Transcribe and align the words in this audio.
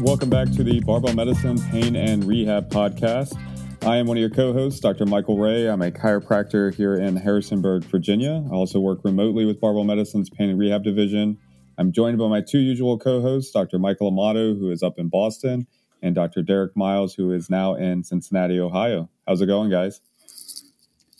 Hey 0.00 0.06
everyone, 0.06 0.18
welcome 0.18 0.30
back 0.30 0.56
to 0.56 0.64
the 0.64 0.80
Barbell 0.80 1.12
Medicine 1.12 1.60
Pain 1.70 1.94
and 1.94 2.24
Rehab 2.24 2.70
Podcast. 2.70 3.38
I 3.84 3.98
am 3.98 4.06
one 4.06 4.16
of 4.16 4.20
your 4.22 4.30
co 4.30 4.54
hosts, 4.54 4.80
Dr. 4.80 5.04
Michael 5.04 5.36
Ray. 5.36 5.68
I'm 5.68 5.82
a 5.82 5.90
chiropractor 5.90 6.72
here 6.72 6.94
in 6.94 7.16
Harrisonburg, 7.16 7.84
Virginia. 7.84 8.42
I 8.50 8.54
also 8.54 8.80
work 8.80 9.00
remotely 9.04 9.44
with 9.44 9.60
Barbell 9.60 9.84
Medicine's 9.84 10.30
Pain 10.30 10.48
and 10.48 10.58
Rehab 10.58 10.84
Division. 10.84 11.36
I'm 11.76 11.92
joined 11.92 12.16
by 12.16 12.28
my 12.28 12.40
two 12.40 12.60
usual 12.60 12.98
co 12.98 13.20
hosts, 13.20 13.52
Dr. 13.52 13.78
Michael 13.78 14.08
Amato, 14.08 14.54
who 14.54 14.70
is 14.70 14.82
up 14.82 14.98
in 14.98 15.10
Boston, 15.10 15.66
and 16.00 16.14
Dr. 16.14 16.40
Derek 16.40 16.74
Miles, 16.74 17.12
who 17.12 17.30
is 17.32 17.50
now 17.50 17.74
in 17.74 18.02
Cincinnati, 18.02 18.58
Ohio. 18.58 19.10
How's 19.28 19.42
it 19.42 19.46
going, 19.46 19.68
guys? 19.68 20.00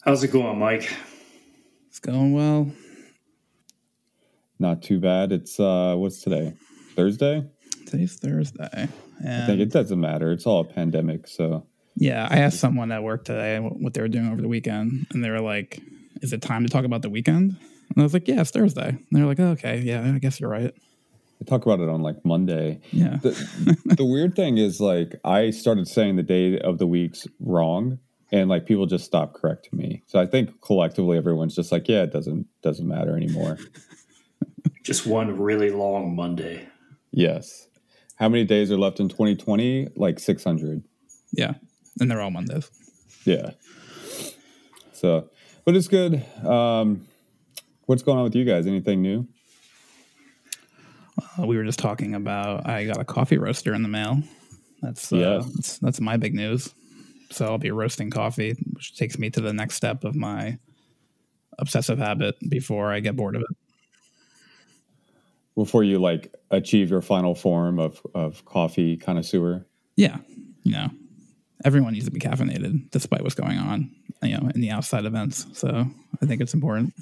How's 0.06 0.24
it 0.24 0.28
going, 0.28 0.58
Mike? 0.58 0.90
It's 1.88 1.98
going 1.98 2.32
well. 2.32 2.72
Not 4.58 4.80
too 4.80 5.00
bad. 5.00 5.32
It's, 5.32 5.60
uh, 5.60 5.96
what's 5.98 6.22
today? 6.22 6.54
Thursday? 6.96 7.44
Today's 7.90 8.16
Thursday. 8.16 8.88
I 9.26 9.46
think 9.46 9.60
it 9.60 9.72
doesn't 9.72 10.00
matter. 10.00 10.30
It's 10.30 10.46
all 10.46 10.60
a 10.60 10.64
pandemic. 10.64 11.26
So, 11.26 11.66
yeah, 11.96 12.28
I 12.30 12.38
asked 12.38 12.60
someone 12.60 12.92
at 12.92 13.02
work 13.02 13.24
today 13.24 13.58
what 13.58 13.94
they 13.94 14.00
were 14.00 14.08
doing 14.08 14.30
over 14.30 14.40
the 14.40 14.48
weekend, 14.48 15.08
and 15.10 15.24
they 15.24 15.30
were 15.30 15.40
like, 15.40 15.82
Is 16.22 16.32
it 16.32 16.40
time 16.40 16.64
to 16.64 16.70
talk 16.70 16.84
about 16.84 17.02
the 17.02 17.10
weekend? 17.10 17.56
And 17.88 17.98
I 17.98 18.02
was 18.02 18.14
like, 18.14 18.28
Yeah, 18.28 18.42
it's 18.42 18.52
Thursday. 18.52 18.90
And 18.90 19.06
they 19.10 19.20
were 19.20 19.26
like, 19.26 19.40
oh, 19.40 19.50
Okay, 19.50 19.80
yeah, 19.80 20.02
I 20.02 20.18
guess 20.18 20.38
you're 20.38 20.50
right. 20.50 20.72
I 20.72 21.44
talk 21.44 21.66
about 21.66 21.80
it 21.80 21.88
on 21.88 22.00
like 22.02 22.24
Monday. 22.24 22.80
Yeah. 22.92 23.16
The, 23.20 23.76
the 23.96 24.04
weird 24.04 24.36
thing 24.36 24.56
is, 24.56 24.78
like, 24.80 25.16
I 25.24 25.50
started 25.50 25.88
saying 25.88 26.14
the 26.14 26.22
day 26.22 26.60
of 26.60 26.78
the 26.78 26.86
week's 26.86 27.26
wrong, 27.40 27.98
and 28.30 28.48
like 28.48 28.66
people 28.66 28.86
just 28.86 29.04
stopped 29.04 29.34
correcting 29.34 29.76
me. 29.76 30.04
So 30.06 30.20
I 30.20 30.26
think 30.26 30.60
collectively 30.60 31.18
everyone's 31.18 31.56
just 31.56 31.72
like, 31.72 31.88
yeah, 31.88 32.02
it 32.02 32.12
doesn't 32.12 32.46
doesn't 32.62 32.86
matter 32.86 33.16
anymore. 33.16 33.58
just 34.84 35.06
one 35.06 35.40
really 35.40 35.70
long 35.70 36.14
Monday. 36.14 36.68
Yes. 37.10 37.66
How 38.20 38.28
many 38.28 38.44
days 38.44 38.70
are 38.70 38.76
left 38.76 39.00
in 39.00 39.08
2020? 39.08 39.88
Like 39.96 40.18
600. 40.18 40.84
Yeah. 41.32 41.54
And 41.98 42.10
they're 42.10 42.20
all 42.20 42.30
Mondays. 42.30 42.70
Yeah. 43.24 43.52
So, 44.92 45.30
but 45.64 45.74
it's 45.74 45.88
good. 45.88 46.22
Um, 46.44 47.06
what's 47.86 48.02
going 48.02 48.18
on 48.18 48.24
with 48.24 48.34
you 48.34 48.44
guys? 48.44 48.66
Anything 48.66 49.00
new? 49.00 49.26
Uh, 51.18 51.46
we 51.46 51.56
were 51.56 51.64
just 51.64 51.78
talking 51.78 52.14
about 52.14 52.68
I 52.68 52.84
got 52.84 53.00
a 53.00 53.04
coffee 53.04 53.38
roaster 53.38 53.72
in 53.72 53.82
the 53.82 53.88
mail. 53.88 54.22
That's 54.82 55.10
uh, 55.12 55.16
yeah. 55.16 55.40
that's, 55.54 55.78
that's 55.78 56.00
my 56.00 56.18
big 56.18 56.34
news. 56.34 56.74
So 57.30 57.46
I'll 57.46 57.58
be 57.58 57.70
roasting 57.70 58.10
coffee, 58.10 58.54
which 58.72 58.96
takes 58.96 59.18
me 59.18 59.30
to 59.30 59.40
the 59.40 59.54
next 59.54 59.76
step 59.76 60.04
of 60.04 60.14
my 60.14 60.58
obsessive 61.58 61.98
habit 61.98 62.36
before 62.50 62.92
I 62.92 63.00
get 63.00 63.16
bored 63.16 63.36
of 63.36 63.42
it 63.42 63.56
before 65.60 65.84
you 65.84 65.98
like 65.98 66.34
achieve 66.50 66.90
your 66.90 67.02
final 67.02 67.34
form 67.34 67.78
of 67.78 68.00
of 68.14 68.44
coffee 68.46 68.96
connoisseur. 68.96 69.66
Yeah, 69.94 70.16
you 70.62 70.72
know, 70.72 70.88
everyone 71.64 71.92
needs 71.92 72.06
to 72.06 72.10
be 72.10 72.18
caffeinated, 72.18 72.90
despite 72.90 73.22
what's 73.22 73.34
going 73.34 73.58
on, 73.58 73.90
you 74.22 74.38
know, 74.38 74.50
in 74.54 74.62
the 74.62 74.70
outside 74.70 75.04
events. 75.04 75.46
So 75.52 75.86
I 76.22 76.26
think 76.26 76.40
it's 76.40 76.54
important. 76.54 76.94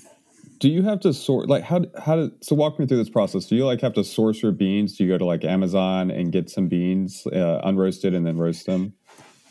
Do 0.58 0.68
you 0.68 0.82
have 0.82 0.98
to 1.00 1.12
sort 1.12 1.48
like 1.48 1.62
how 1.62 1.84
how 2.04 2.16
do 2.16 2.32
so 2.42 2.56
walk 2.56 2.80
me 2.80 2.86
through 2.86 2.96
this 2.96 3.08
process? 3.08 3.46
Do 3.46 3.54
you 3.54 3.64
like 3.64 3.80
have 3.80 3.94
to 3.94 4.02
source 4.02 4.42
your 4.42 4.50
beans? 4.50 4.96
Do 4.96 5.04
you 5.04 5.10
go 5.10 5.18
to 5.18 5.24
like 5.24 5.44
Amazon 5.44 6.10
and 6.10 6.32
get 6.32 6.50
some 6.50 6.66
beans 6.66 7.24
uh, 7.28 7.62
unroasted 7.64 8.16
and 8.16 8.26
then 8.26 8.38
roast 8.38 8.66
them? 8.66 8.94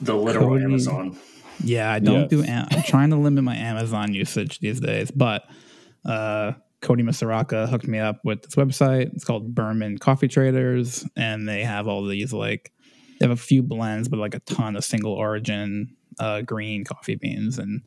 The 0.01 0.15
literal 0.15 0.49
Cody, 0.49 0.65
Amazon. 0.65 1.17
Yeah, 1.63 1.91
I 1.91 1.99
don't 1.99 2.29
yes. 2.29 2.29
do. 2.29 2.43
I'm 2.45 2.83
trying 2.83 3.11
to 3.11 3.15
limit 3.15 3.45
my 3.45 3.55
Amazon 3.55 4.13
usage 4.13 4.59
these 4.59 4.81
days, 4.81 5.09
but 5.09 5.45
uh, 6.05 6.51
Cody 6.81 7.03
Masaraka 7.03 7.67
hooked 7.67 7.87
me 7.87 7.99
up 7.99 8.19
with 8.23 8.43
this 8.43 8.55
website. 8.55 9.13
It's 9.13 9.23
called 9.23 9.55
Burman 9.55 9.97
Coffee 9.97 10.27
Traders, 10.27 11.05
and 11.15 11.47
they 11.47 11.63
have 11.63 11.87
all 11.87 12.05
these 12.05 12.33
like 12.33 12.71
they 13.19 13.25
have 13.25 13.37
a 13.37 13.41
few 13.41 13.63
blends, 13.63 14.07
but 14.07 14.19
like 14.19 14.35
a 14.35 14.39
ton 14.39 14.75
of 14.75 14.85
single 14.85 15.13
origin 15.13 15.95
uh, 16.19 16.41
green 16.41 16.83
coffee 16.83 17.15
beans, 17.15 17.57
and 17.57 17.81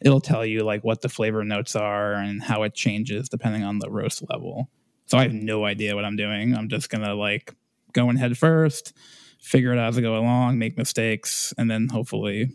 it'll 0.00 0.20
tell 0.20 0.44
you 0.44 0.64
like 0.64 0.82
what 0.82 1.02
the 1.02 1.08
flavor 1.08 1.44
notes 1.44 1.76
are 1.76 2.14
and 2.14 2.42
how 2.42 2.62
it 2.62 2.74
changes 2.74 3.28
depending 3.28 3.62
on 3.62 3.78
the 3.78 3.90
roast 3.90 4.22
level. 4.30 4.70
So 5.06 5.18
I 5.18 5.22
have 5.22 5.32
no 5.32 5.64
idea 5.64 5.94
what 5.94 6.04
I'm 6.04 6.16
doing. 6.16 6.54
I'm 6.54 6.68
just 6.68 6.88
gonna 6.88 7.14
like 7.14 7.54
go 7.92 8.08
in 8.08 8.16
head 8.16 8.38
first, 8.38 8.96
figure 9.40 9.72
it 9.72 9.78
out 9.78 9.88
as 9.88 9.98
I 9.98 10.00
go 10.00 10.16
along, 10.16 10.58
make 10.58 10.78
mistakes, 10.78 11.52
and 11.58 11.70
then 11.70 11.88
hopefully 11.88 12.50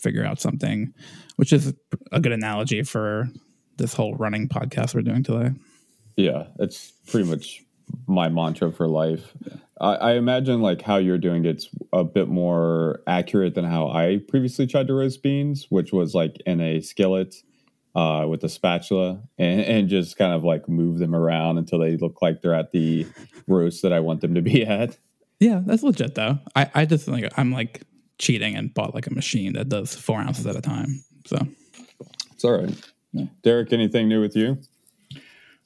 figure 0.00 0.24
out 0.24 0.40
something, 0.40 0.92
which 1.36 1.52
is 1.52 1.74
a 2.10 2.20
good 2.20 2.32
analogy 2.32 2.82
for 2.82 3.28
this 3.80 3.94
whole 3.94 4.14
running 4.14 4.48
podcast 4.48 4.94
we're 4.94 5.02
doing 5.02 5.22
today. 5.22 5.52
Yeah, 6.16 6.44
it's 6.58 6.92
pretty 7.06 7.28
much 7.28 7.64
my 8.06 8.28
mantra 8.28 8.70
for 8.70 8.86
life. 8.86 9.32
Yeah. 9.44 9.56
I, 9.80 9.94
I, 9.94 10.12
imagine 10.14 10.60
like 10.60 10.82
how 10.82 10.98
you're 10.98 11.18
doing 11.18 11.44
it's 11.44 11.68
a 11.92 12.04
bit 12.04 12.28
more 12.28 13.00
accurate 13.06 13.54
than 13.54 13.64
how 13.64 13.88
I 13.88 14.20
previously 14.28 14.66
tried 14.66 14.86
to 14.88 14.94
roast 14.94 15.22
beans, 15.22 15.66
which 15.70 15.92
was 15.92 16.14
like 16.14 16.36
in 16.46 16.60
a 16.60 16.80
skillet 16.82 17.34
uh, 17.94 18.26
with 18.28 18.44
a 18.44 18.48
spatula 18.48 19.22
and, 19.38 19.60
and 19.60 19.88
just 19.88 20.16
kind 20.16 20.32
of 20.32 20.44
like 20.44 20.68
move 20.68 20.98
them 20.98 21.14
around 21.14 21.58
until 21.58 21.78
they 21.80 21.96
look 21.96 22.20
like 22.22 22.42
they're 22.42 22.54
at 22.54 22.72
the 22.72 23.06
roast 23.48 23.82
that 23.82 23.92
I 23.92 24.00
want 24.00 24.20
them 24.20 24.34
to 24.34 24.42
be 24.42 24.64
at. 24.64 24.98
Yeah, 25.40 25.62
that's 25.64 25.82
legit 25.82 26.14
though. 26.14 26.38
I, 26.54 26.70
I 26.74 26.84
just 26.84 27.06
think 27.06 27.26
I'm 27.36 27.50
like 27.50 27.82
cheating 28.18 28.54
and 28.54 28.72
bought 28.72 28.94
like 28.94 29.06
a 29.06 29.14
machine 29.14 29.54
that 29.54 29.70
does 29.70 29.94
four 29.94 30.18
ounces 30.20 30.46
at 30.46 30.54
a 30.54 30.60
time. 30.60 31.02
So 31.26 31.38
it's 32.32 32.44
all 32.44 32.58
right. 32.58 32.74
Derek, 33.42 33.72
anything 33.72 34.08
new 34.08 34.20
with 34.20 34.36
you? 34.36 34.58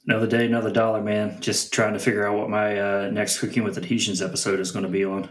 Another 0.07 0.27
day, 0.27 0.45
another 0.45 0.71
dollar, 0.71 1.01
man. 1.01 1.39
Just 1.41 1.73
trying 1.73 1.93
to 1.93 1.99
figure 1.99 2.27
out 2.27 2.37
what 2.37 2.49
my 2.49 2.79
uh, 2.79 3.09
next 3.11 3.39
Cooking 3.39 3.63
with 3.63 3.77
Adhesions 3.77 4.21
episode 4.21 4.59
is 4.59 4.71
going 4.71 4.85
to 4.85 4.91
be 4.91 5.03
on. 5.03 5.29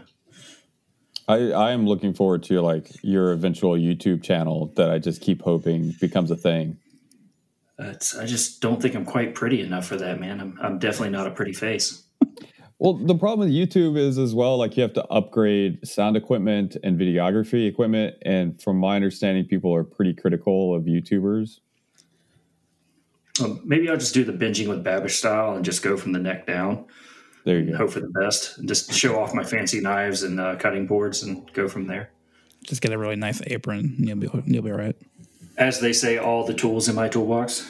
I, 1.27 1.51
I 1.51 1.71
am 1.71 1.87
looking 1.87 2.13
forward 2.13 2.43
to 2.43 2.61
like 2.61 2.91
your 3.01 3.31
eventual 3.31 3.73
YouTube 3.73 4.21
channel 4.21 4.71
that 4.75 4.91
I 4.91 4.99
just 4.99 5.21
keep 5.21 5.41
hoping 5.41 5.95
becomes 5.99 6.29
a 6.29 6.35
thing. 6.35 6.77
It's, 7.79 8.15
I 8.15 8.25
just 8.25 8.61
don't 8.61 8.81
think 8.81 8.95
I'm 8.95 9.05
quite 9.05 9.33
pretty 9.33 9.61
enough 9.61 9.87
for 9.87 9.95
that, 9.97 10.19
man. 10.19 10.39
I'm, 10.39 10.59
I'm 10.61 10.79
definitely 10.79 11.09
not 11.09 11.27
a 11.27 11.31
pretty 11.31 11.53
face. 11.53 12.03
well, 12.79 12.93
the 12.93 13.15
problem 13.15 13.47
with 13.47 13.55
YouTube 13.55 13.97
is 13.97 14.17
as 14.17 14.35
well, 14.35 14.57
like 14.57 14.77
you 14.77 14.83
have 14.83 14.93
to 14.93 15.05
upgrade 15.05 15.85
sound 15.87 16.15
equipment 16.15 16.77
and 16.83 16.99
videography 16.99 17.67
equipment. 17.67 18.15
And 18.21 18.61
from 18.61 18.77
my 18.77 18.95
understanding, 18.95 19.45
people 19.45 19.73
are 19.73 19.83
pretty 19.83 20.13
critical 20.13 20.75
of 20.75 20.83
YouTubers 20.83 21.59
um, 23.43 23.61
maybe 23.63 23.89
I'll 23.89 23.97
just 23.97 24.13
do 24.13 24.23
the 24.23 24.33
binging 24.33 24.67
with 24.67 24.83
Babish 24.83 25.11
style 25.11 25.55
and 25.55 25.65
just 25.65 25.83
go 25.83 25.97
from 25.97 26.11
the 26.13 26.19
neck 26.19 26.47
down. 26.47 26.85
There 27.43 27.59
you 27.59 27.71
go. 27.71 27.77
Hope 27.77 27.91
for 27.91 27.99
the 27.99 28.09
best. 28.09 28.57
And 28.57 28.67
just 28.67 28.91
show 28.91 29.19
off 29.19 29.33
my 29.33 29.43
fancy 29.43 29.79
knives 29.79 30.23
and 30.23 30.39
uh, 30.39 30.55
cutting 30.55 30.87
boards 30.87 31.23
and 31.23 31.51
go 31.53 31.67
from 31.67 31.87
there. 31.87 32.09
Just 32.63 32.81
get 32.81 32.91
a 32.91 32.97
really 32.97 33.15
nice 33.15 33.41
apron. 33.47 33.95
And 33.97 34.07
you'll 34.07 34.17
be 34.17 34.29
you'll 34.45 34.63
be 34.63 34.71
right. 34.71 34.95
As 35.57 35.79
they 35.79 35.93
say, 35.93 36.17
all 36.17 36.45
the 36.45 36.53
tools 36.53 36.89
in 36.89 36.95
my 36.95 37.07
toolbox. 37.07 37.69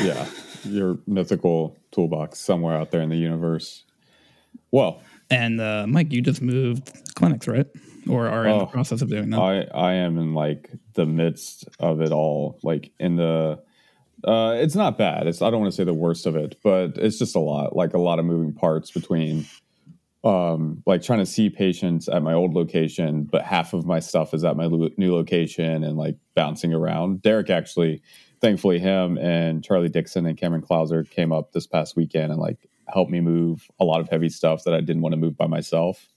Yeah, 0.00 0.26
your 0.64 0.98
mythical 1.06 1.76
toolbox 1.92 2.40
somewhere 2.40 2.76
out 2.76 2.90
there 2.90 3.02
in 3.02 3.08
the 3.08 3.16
universe. 3.16 3.84
Well, 4.72 5.00
and 5.30 5.60
uh, 5.60 5.86
Mike, 5.86 6.12
you 6.12 6.20
just 6.20 6.42
moved 6.42 6.90
clinics, 7.14 7.46
right? 7.46 7.66
Or 8.08 8.28
are 8.28 8.46
in 8.46 8.58
the 8.58 8.64
oh, 8.64 8.66
process 8.66 9.00
of 9.00 9.08
doing 9.08 9.30
that? 9.30 9.38
I 9.40 9.62
I 9.72 9.92
am 9.94 10.18
in 10.18 10.34
like 10.34 10.70
the 10.94 11.06
midst 11.06 11.68
of 11.78 12.00
it 12.00 12.10
all, 12.10 12.58
like 12.64 12.90
in 12.98 13.14
the 13.14 13.62
uh, 14.24 14.54
it's 14.56 14.74
not 14.74 14.96
bad. 14.96 15.26
It's 15.26 15.42
I 15.42 15.50
don't 15.50 15.60
want 15.60 15.72
to 15.72 15.76
say 15.76 15.84
the 15.84 15.94
worst 15.94 16.26
of 16.26 16.34
it, 16.34 16.56
but 16.62 16.96
it's 16.96 17.18
just 17.18 17.36
a 17.36 17.40
lot, 17.40 17.76
like 17.76 17.94
a 17.94 17.98
lot 17.98 18.18
of 18.18 18.24
moving 18.24 18.52
parts 18.52 18.90
between 18.90 19.46
um, 20.24 20.82
like 20.86 21.02
trying 21.02 21.18
to 21.18 21.26
see 21.26 21.50
patients 21.50 22.08
at 22.08 22.22
my 22.22 22.32
old 22.32 22.54
location, 22.54 23.24
but 23.24 23.42
half 23.42 23.74
of 23.74 23.84
my 23.84 24.00
stuff 24.00 24.32
is 24.32 24.42
at 24.42 24.56
my 24.56 24.64
lo- 24.64 24.88
new 24.96 25.14
location 25.14 25.84
and 25.84 25.98
like 25.98 26.16
bouncing 26.34 26.72
around. 26.72 27.20
Derek 27.20 27.50
actually, 27.50 28.00
thankfully, 28.40 28.78
him 28.78 29.18
and 29.18 29.62
Charlie 29.62 29.90
Dixon 29.90 30.24
and 30.24 30.38
Cameron 30.38 30.62
Klauser 30.62 31.08
came 31.08 31.30
up 31.30 31.52
this 31.52 31.66
past 31.66 31.94
weekend 31.94 32.32
and 32.32 32.40
like 32.40 32.66
helped 32.88 33.10
me 33.10 33.20
move 33.20 33.68
a 33.78 33.84
lot 33.84 34.00
of 34.00 34.08
heavy 34.08 34.30
stuff 34.30 34.64
that 34.64 34.72
I 34.72 34.80
didn't 34.80 35.02
want 35.02 35.12
to 35.12 35.18
move 35.20 35.36
by 35.36 35.46
myself. 35.46 36.08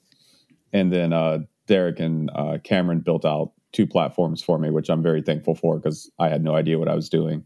And 0.71 0.91
then 0.91 1.11
uh, 1.11 1.39
Derek 1.67 1.99
and 1.99 2.31
uh, 2.33 2.59
Cameron 2.63 3.01
built 3.01 3.25
out 3.25 3.51
two 3.73 3.85
platforms 3.85 4.41
for 4.41 4.57
me, 4.57 4.69
which 4.69 4.89
I'm 4.89 5.03
very 5.03 5.21
thankful 5.21 5.55
for 5.55 5.77
because 5.77 6.09
I 6.17 6.29
had 6.29 6.41
no 6.41 6.55
idea 6.55 6.79
what 6.79 6.87
I 6.87 6.95
was 6.95 7.09
doing 7.09 7.43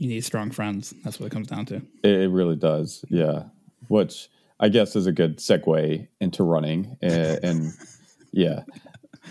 you 0.00 0.08
need 0.08 0.22
strong 0.22 0.50
friends. 0.50 0.94
That's 1.04 1.20
what 1.20 1.26
it 1.26 1.30
comes 1.30 1.48
down 1.48 1.66
to. 1.66 1.82
It, 2.02 2.30
really 2.30 2.56
does. 2.56 3.04
Yeah. 3.10 3.44
Which 3.88 4.30
I 4.58 4.70
guess 4.70 4.96
is 4.96 5.06
a 5.06 5.12
good 5.12 5.36
segue 5.36 6.08
into 6.20 6.42
running. 6.42 6.96
And, 7.02 7.44
and 7.44 7.72
yeah, 8.32 8.62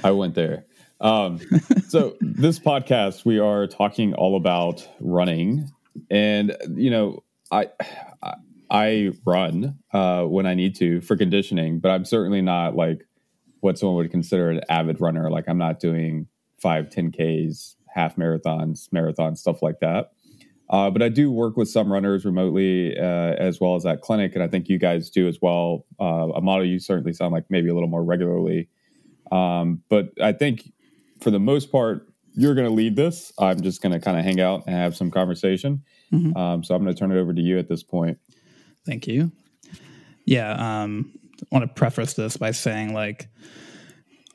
I 0.03 0.11
went 0.11 0.35
there. 0.35 0.65
Um, 1.01 1.39
so 1.87 2.15
this 2.21 2.59
podcast, 2.59 3.25
we 3.25 3.39
are 3.39 3.65
talking 3.65 4.13
all 4.13 4.35
about 4.35 4.87
running, 4.99 5.71
and 6.11 6.55
you 6.75 6.91
know, 6.91 7.23
I 7.51 7.69
I, 8.21 8.35
I 8.69 9.11
run 9.25 9.79
uh, 9.91 10.23
when 10.25 10.45
I 10.45 10.53
need 10.53 10.75
to 10.75 11.01
for 11.01 11.17
conditioning, 11.17 11.79
but 11.79 11.89
I'm 11.89 12.05
certainly 12.05 12.41
not 12.41 12.75
like 12.75 13.07
what 13.61 13.79
someone 13.79 13.95
would 13.95 14.11
consider 14.11 14.51
an 14.51 14.61
avid 14.69 15.01
runner. 15.01 15.31
Like 15.31 15.45
I'm 15.47 15.57
not 15.57 15.79
doing 15.79 16.27
five, 16.61 16.89
10 16.89 17.11
Ks, 17.11 17.77
half 17.87 18.17
marathons, 18.17 18.89
marathons, 18.89 19.37
stuff 19.37 19.61
like 19.61 19.79
that. 19.79 20.11
Uh, 20.69 20.89
but 20.89 21.01
I 21.01 21.09
do 21.09 21.31
work 21.31 21.57
with 21.57 21.67
some 21.67 21.91
runners 21.91 22.25
remotely 22.25 22.95
uh, 22.97 23.01
as 23.01 23.59
well 23.59 23.75
as 23.75 23.85
at 23.85 24.01
clinic, 24.01 24.35
and 24.35 24.43
I 24.43 24.47
think 24.47 24.69
you 24.69 24.77
guys 24.77 25.09
do 25.09 25.27
as 25.27 25.39
well. 25.41 25.85
Uh, 25.99 26.31
Amato, 26.33 26.63
you 26.63 26.79
certainly 26.79 27.13
sound 27.13 27.33
like 27.33 27.45
maybe 27.49 27.69
a 27.69 27.73
little 27.73 27.89
more 27.89 28.03
regularly. 28.03 28.69
Um, 29.31 29.81
but 29.89 30.11
I 30.21 30.31
think 30.31 30.71
for 31.19 31.31
the 31.31 31.39
most 31.39 31.71
part, 31.71 32.07
you're 32.33 32.53
going 32.53 32.67
to 32.67 32.73
lead 32.73 32.95
this. 32.95 33.33
I'm 33.39 33.61
just 33.61 33.81
going 33.81 33.91
to 33.93 33.99
kind 33.99 34.17
of 34.17 34.23
hang 34.23 34.39
out 34.39 34.63
and 34.67 34.75
have 34.75 34.95
some 34.95 35.09
conversation. 35.09 35.83
Mm-hmm. 36.13 36.37
Um, 36.37 36.63
so 36.63 36.75
I'm 36.75 36.83
going 36.83 36.93
to 36.93 36.99
turn 36.99 37.11
it 37.11 37.19
over 37.19 37.33
to 37.33 37.41
you 37.41 37.57
at 37.57 37.67
this 37.67 37.83
point. 37.83 38.19
Thank 38.85 39.07
you. 39.07 39.31
Yeah, 40.25 40.51
um, 40.83 41.11
I 41.41 41.45
want 41.51 41.67
to 41.67 41.73
preface 41.73 42.13
this 42.13 42.37
by 42.37 42.51
saying, 42.51 42.93
like, 42.93 43.27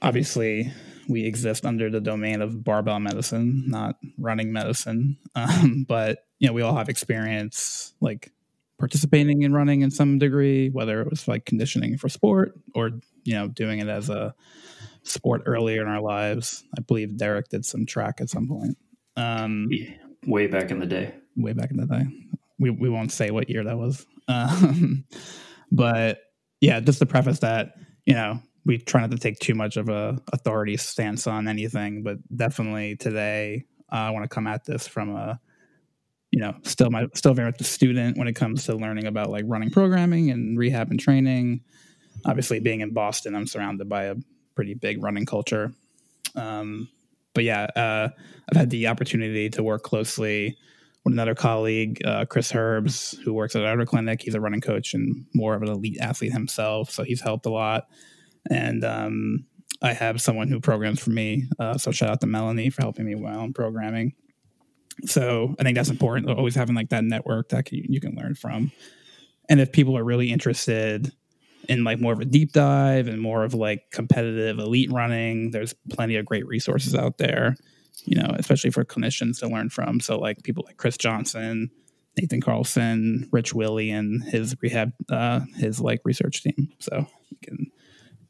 obviously, 0.02 0.72
we 1.08 1.24
exist 1.24 1.66
under 1.66 1.90
the 1.90 2.00
domain 2.00 2.40
of 2.40 2.64
barbell 2.64 3.00
medicine, 3.00 3.64
not 3.66 3.96
running 4.18 4.52
medicine. 4.52 5.18
Um, 5.36 5.84
but 5.88 6.26
you 6.38 6.46
know, 6.46 6.52
we 6.52 6.62
all 6.62 6.76
have 6.76 6.88
experience 6.88 7.92
like 8.00 8.30
participating 8.78 9.42
in 9.42 9.52
running 9.52 9.82
in 9.82 9.90
some 9.90 10.18
degree, 10.18 10.68
whether 10.68 11.00
it 11.00 11.10
was 11.10 11.26
like 11.26 11.44
conditioning 11.44 11.98
for 11.98 12.08
sport 12.08 12.54
or 12.72 12.90
you 13.24 13.34
know 13.34 13.48
doing 13.48 13.80
it 13.80 13.88
as 13.88 14.10
a 14.10 14.32
sport 15.02 15.42
earlier 15.46 15.82
in 15.82 15.88
our 15.88 16.00
lives. 16.00 16.62
I 16.78 16.82
believe 16.82 17.16
Derek 17.16 17.48
did 17.48 17.64
some 17.64 17.84
track 17.84 18.20
at 18.20 18.30
some 18.30 18.46
point. 18.46 18.78
Um, 19.16 19.66
yeah, 19.70 19.90
way 20.26 20.46
back 20.46 20.70
in 20.70 20.78
the 20.78 20.86
day. 20.86 21.14
Way 21.36 21.52
back 21.52 21.72
in 21.72 21.78
the 21.78 21.86
day. 21.86 22.04
We 22.60 22.70
we 22.70 22.88
won't 22.88 23.10
say 23.10 23.30
what 23.30 23.50
year 23.50 23.64
that 23.64 23.78
was. 23.78 24.06
Um, 24.26 25.04
but 25.70 26.20
yeah, 26.62 26.80
just 26.80 26.98
to 27.00 27.06
preface 27.06 27.40
that, 27.40 27.74
you 28.06 28.14
know, 28.14 28.40
we 28.64 28.78
try 28.78 29.02
not 29.02 29.10
to 29.10 29.18
take 29.18 29.38
too 29.38 29.54
much 29.54 29.76
of 29.76 29.88
a 29.88 30.18
authority 30.32 30.76
stance 30.76 31.26
on 31.26 31.48
anything, 31.48 32.02
but 32.02 32.16
definitely 32.34 32.96
today 32.96 33.64
uh, 33.92 33.96
I 33.96 34.10
want 34.10 34.24
to 34.24 34.28
come 34.28 34.46
at 34.46 34.64
this 34.64 34.86
from 34.86 35.14
a 35.14 35.40
you 36.30 36.40
know 36.40 36.54
still 36.62 36.90
my 36.90 37.06
still 37.14 37.34
very 37.34 37.48
much 37.48 37.60
a 37.60 37.64
student 37.64 38.16
when 38.16 38.26
it 38.26 38.34
comes 38.34 38.64
to 38.64 38.74
learning 38.74 39.06
about 39.06 39.30
like 39.30 39.44
running 39.46 39.70
programming 39.70 40.30
and 40.30 40.58
rehab 40.58 40.90
and 40.90 40.98
training. 40.98 41.60
Obviously, 42.24 42.60
being 42.60 42.80
in 42.80 42.94
Boston, 42.94 43.34
I'm 43.34 43.46
surrounded 43.46 43.88
by 43.88 44.04
a 44.04 44.16
pretty 44.54 44.74
big 44.74 45.02
running 45.02 45.26
culture. 45.26 45.72
Um, 46.34 46.88
but 47.34 47.44
yeah, 47.44 47.64
uh, 47.76 48.08
I've 48.48 48.56
had 48.56 48.70
the 48.70 48.86
opportunity 48.86 49.50
to 49.50 49.62
work 49.62 49.82
closely 49.82 50.56
with 51.04 51.12
another 51.12 51.34
colleague, 51.34 52.00
uh, 52.04 52.24
Chris 52.24 52.54
Herbs, 52.54 53.18
who 53.24 53.34
works 53.34 53.54
at 53.56 53.64
our 53.64 53.84
clinic. 53.84 54.22
He's 54.22 54.34
a 54.34 54.40
running 54.40 54.60
coach 54.60 54.94
and 54.94 55.26
more 55.34 55.54
of 55.54 55.62
an 55.62 55.68
elite 55.68 55.98
athlete 56.00 56.32
himself, 56.32 56.90
so 56.90 57.02
he's 57.02 57.20
helped 57.20 57.46
a 57.46 57.50
lot 57.50 57.88
and 58.50 58.84
um, 58.84 59.46
I 59.82 59.92
have 59.92 60.20
someone 60.20 60.48
who 60.48 60.60
programs 60.60 61.00
for 61.00 61.10
me. 61.10 61.44
Uh, 61.58 61.76
so 61.78 61.90
shout 61.90 62.10
out 62.10 62.20
to 62.22 62.26
Melanie 62.26 62.70
for 62.70 62.82
helping 62.82 63.04
me 63.04 63.14
while 63.14 63.40
I'm 63.40 63.52
programming. 63.52 64.14
So 65.04 65.54
I 65.58 65.62
think 65.62 65.76
that's 65.76 65.90
important. 65.90 66.30
Always 66.30 66.54
having 66.54 66.74
like 66.74 66.90
that 66.90 67.04
network 67.04 67.50
that 67.50 67.66
can, 67.66 67.82
you 67.88 68.00
can 68.00 68.14
learn 68.14 68.34
from. 68.34 68.72
And 69.48 69.60
if 69.60 69.72
people 69.72 69.98
are 69.98 70.04
really 70.04 70.32
interested 70.32 71.12
in 71.68 71.84
like 71.84 72.00
more 72.00 72.12
of 72.12 72.20
a 72.20 72.24
deep 72.24 72.52
dive 72.52 73.08
and 73.08 73.20
more 73.20 73.44
of 73.44 73.54
like 73.54 73.90
competitive 73.90 74.58
elite 74.58 74.92
running, 74.92 75.50
there's 75.50 75.74
plenty 75.90 76.16
of 76.16 76.24
great 76.24 76.46
resources 76.46 76.94
out 76.94 77.18
there. 77.18 77.56
You 78.06 78.16
know, 78.16 78.34
especially 78.38 78.70
for 78.70 78.84
clinicians 78.84 79.38
to 79.40 79.48
learn 79.48 79.70
from. 79.70 80.00
So 80.00 80.18
like 80.18 80.42
people 80.42 80.64
like 80.66 80.76
Chris 80.76 80.98
Johnson, 80.98 81.70
Nathan 82.18 82.40
Carlson, 82.40 83.28
Rich 83.32 83.54
Willy, 83.54 83.90
and 83.90 84.22
his 84.24 84.56
rehab, 84.60 84.92
uh, 85.10 85.40
his 85.56 85.80
like 85.80 86.00
research 86.04 86.42
team. 86.42 86.70
So 86.80 87.06
you 87.30 87.38
can 87.42 87.70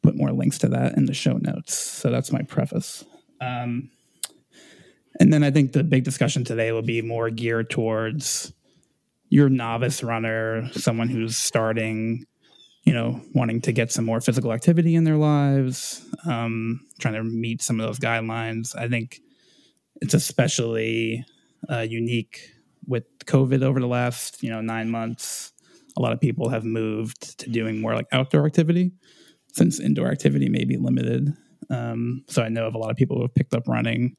put 0.05 0.17
more 0.17 0.33
links 0.33 0.59
to 0.59 0.69
that 0.69 0.97
in 0.97 1.07
the 1.07 1.15
show 1.15 1.39
notes. 1.39 1.75
So 1.75 2.11
that's 2.11 2.31
my 2.31 2.43
preface. 2.43 3.05
Um, 3.41 3.91
and 5.19 5.33
then 5.33 5.43
I 5.43 5.51
think 5.51 5.73
the 5.73 5.83
big 5.83 6.05
discussion 6.05 6.45
today 6.45 6.73
will 6.73 6.83
be 6.83 7.01
more 7.03 7.31
geared 7.31 7.71
towards 7.71 8.53
your 9.31 9.49
novice 9.49 10.03
runner, 10.03 10.69
someone 10.73 11.09
who's 11.09 11.37
starting, 11.37 12.27
you 12.85 12.93
know, 12.93 13.21
wanting 13.35 13.63
to 13.63 13.73
get 13.73 13.91
some 13.91 14.05
more 14.05 14.21
physical 14.21 14.53
activity 14.53 14.95
in 14.95 15.05
their 15.05 15.17
lives, 15.17 16.05
um, 16.27 16.81
trying 17.01 17.15
to 17.15 17.25
meet 17.25 17.63
some 17.63 17.81
of 17.81 17.87
those 17.87 17.99
guidelines. 17.99 18.77
I 18.77 18.89
think 18.89 19.21
it's 20.03 20.15
especially 20.15 21.25
uh, 21.71 21.81
unique 21.81 22.51
with 22.87 23.05
COVID 23.25 23.63
over 23.63 23.81
the 23.81 23.87
last, 23.87 24.43
you 24.43 24.51
know, 24.51 24.61
nine 24.61 24.91
months. 24.91 25.53
A 25.97 26.03
lot 26.03 26.13
of 26.13 26.21
people 26.21 26.51
have 26.51 26.65
moved 26.65 27.39
to 27.39 27.51
doing 27.51 27.81
more 27.81 27.95
like 27.95 28.07
outdoor 28.13 28.47
activity 28.47 28.93
since 29.55 29.79
indoor 29.79 30.09
activity 30.09 30.49
may 30.49 30.65
be 30.65 30.77
limited. 30.77 31.33
Um, 31.71 32.25
so 32.29 32.43
I 32.43 32.49
know 32.49 32.67
of 32.67 32.75
a 32.75 32.79
lot 32.79 32.91
of 32.91 32.97
people 32.97 33.17
who 33.17 33.23
have 33.23 33.35
picked 33.35 33.55
up 33.55 33.69
running 33.69 34.17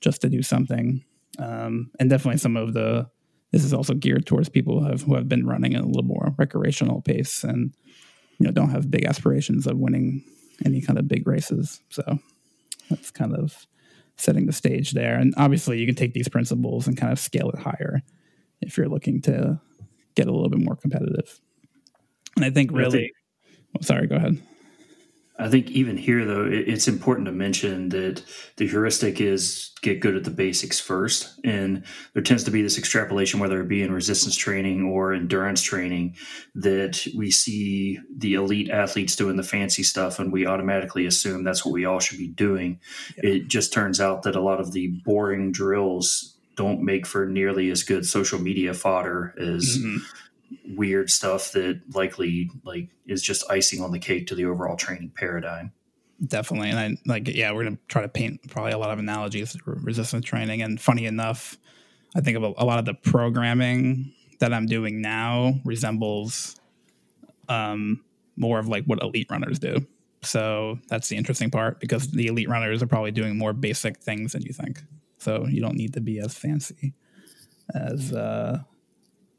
just 0.00 0.22
to 0.22 0.28
do 0.28 0.42
something, 0.42 1.04
um, 1.38 1.90
and 2.00 2.10
definitely 2.10 2.38
some 2.38 2.56
of 2.56 2.72
the. 2.72 3.08
This 3.50 3.64
is 3.64 3.72
also 3.72 3.94
geared 3.94 4.26
towards 4.26 4.50
people 4.50 4.80
who 4.80 4.90
have 4.90 5.02
who 5.02 5.14
have 5.14 5.28
been 5.28 5.46
running 5.46 5.74
at 5.74 5.82
a 5.82 5.86
little 5.86 6.02
more 6.02 6.34
recreational 6.36 7.00
pace 7.00 7.44
and 7.44 7.72
you 8.38 8.46
know 8.46 8.52
don't 8.52 8.70
have 8.70 8.90
big 8.90 9.06
aspirations 9.06 9.66
of 9.66 9.78
winning 9.78 10.22
any 10.66 10.80
kind 10.80 10.98
of 10.98 11.08
big 11.08 11.26
races. 11.26 11.80
So 11.88 12.18
that's 12.90 13.10
kind 13.10 13.34
of 13.34 13.66
setting 14.16 14.46
the 14.46 14.52
stage 14.52 14.92
there. 14.92 15.14
And 15.18 15.32
obviously, 15.36 15.78
you 15.78 15.86
can 15.86 15.94
take 15.94 16.12
these 16.12 16.28
principles 16.28 16.86
and 16.86 16.96
kind 16.96 17.12
of 17.12 17.18
scale 17.18 17.50
it 17.50 17.58
higher 17.58 18.02
if 18.60 18.76
you're 18.76 18.88
looking 18.88 19.22
to 19.22 19.60
get 20.14 20.26
a 20.26 20.32
little 20.32 20.50
bit 20.50 20.60
more 20.60 20.76
competitive. 20.76 21.40
And 22.36 22.44
I 22.44 22.50
think 22.50 22.70
really, 22.72 23.12
oh, 23.76 23.80
sorry, 23.82 24.06
go 24.06 24.16
ahead. 24.16 24.42
I 25.38 25.48
think 25.48 25.70
even 25.70 25.96
here, 25.96 26.24
though, 26.24 26.44
it's 26.50 26.88
important 26.88 27.26
to 27.26 27.32
mention 27.32 27.90
that 27.90 28.22
the 28.56 28.66
heuristic 28.66 29.20
is 29.20 29.70
get 29.82 30.00
good 30.00 30.16
at 30.16 30.24
the 30.24 30.30
basics 30.30 30.80
first. 30.80 31.38
And 31.44 31.84
there 32.12 32.22
tends 32.22 32.42
to 32.44 32.50
be 32.50 32.62
this 32.62 32.76
extrapolation, 32.76 33.38
whether 33.38 33.60
it 33.60 33.68
be 33.68 33.82
in 33.82 33.92
resistance 33.92 34.36
training 34.36 34.84
or 34.84 35.12
endurance 35.12 35.62
training, 35.62 36.16
that 36.56 37.06
we 37.16 37.30
see 37.30 38.00
the 38.16 38.34
elite 38.34 38.70
athletes 38.70 39.14
doing 39.14 39.36
the 39.36 39.44
fancy 39.44 39.84
stuff 39.84 40.18
and 40.18 40.32
we 40.32 40.44
automatically 40.44 41.06
assume 41.06 41.44
that's 41.44 41.64
what 41.64 41.72
we 41.72 41.84
all 41.84 42.00
should 42.00 42.18
be 42.18 42.28
doing. 42.28 42.80
Yeah. 43.16 43.30
It 43.30 43.48
just 43.48 43.72
turns 43.72 44.00
out 44.00 44.24
that 44.24 44.34
a 44.34 44.42
lot 44.42 44.60
of 44.60 44.72
the 44.72 44.88
boring 45.04 45.52
drills 45.52 46.36
don't 46.56 46.82
make 46.82 47.06
for 47.06 47.26
nearly 47.26 47.70
as 47.70 47.84
good 47.84 48.04
social 48.04 48.40
media 48.40 48.74
fodder 48.74 49.34
as. 49.38 49.78
Mm-hmm 49.78 49.98
weird 50.76 51.10
stuff 51.10 51.52
that 51.52 51.80
likely 51.94 52.50
like 52.64 52.88
is 53.06 53.22
just 53.22 53.50
icing 53.50 53.82
on 53.82 53.92
the 53.92 53.98
cake 53.98 54.26
to 54.28 54.34
the 54.34 54.44
overall 54.44 54.76
training 54.76 55.12
paradigm. 55.14 55.72
Definitely, 56.26 56.70
and 56.70 56.78
I 56.78 56.96
like 57.06 57.28
yeah, 57.28 57.52
we're 57.52 57.64
gonna 57.64 57.78
try 57.88 58.02
to 58.02 58.08
paint 58.08 58.40
probably 58.48 58.72
a 58.72 58.78
lot 58.78 58.90
of 58.90 58.98
analogies 58.98 59.52
to 59.52 59.60
resistance 59.64 60.24
training. 60.24 60.62
And 60.62 60.80
funny 60.80 61.06
enough, 61.06 61.56
I 62.16 62.20
think 62.20 62.36
of 62.36 62.42
a, 62.42 62.52
a 62.58 62.64
lot 62.64 62.78
of 62.78 62.84
the 62.84 62.94
programming 62.94 64.12
that 64.40 64.52
I'm 64.52 64.66
doing 64.66 65.00
now 65.00 65.54
resembles 65.64 66.56
um, 67.48 68.04
more 68.36 68.58
of 68.58 68.68
like 68.68 68.84
what 68.84 69.02
elite 69.02 69.28
runners 69.30 69.58
do. 69.58 69.86
So 70.22 70.78
that's 70.88 71.08
the 71.08 71.16
interesting 71.16 71.50
part 71.50 71.80
because 71.80 72.10
the 72.10 72.26
elite 72.26 72.48
runners 72.48 72.82
are 72.82 72.86
probably 72.86 73.12
doing 73.12 73.38
more 73.38 73.52
basic 73.52 73.98
things 73.98 74.32
than 74.32 74.42
you 74.42 74.52
think. 74.52 74.82
So 75.18 75.46
you 75.46 75.60
don't 75.60 75.76
need 75.76 75.94
to 75.94 76.00
be 76.00 76.18
as 76.18 76.34
fancy 76.36 76.94
as 77.74 78.12
uh, 78.12 78.60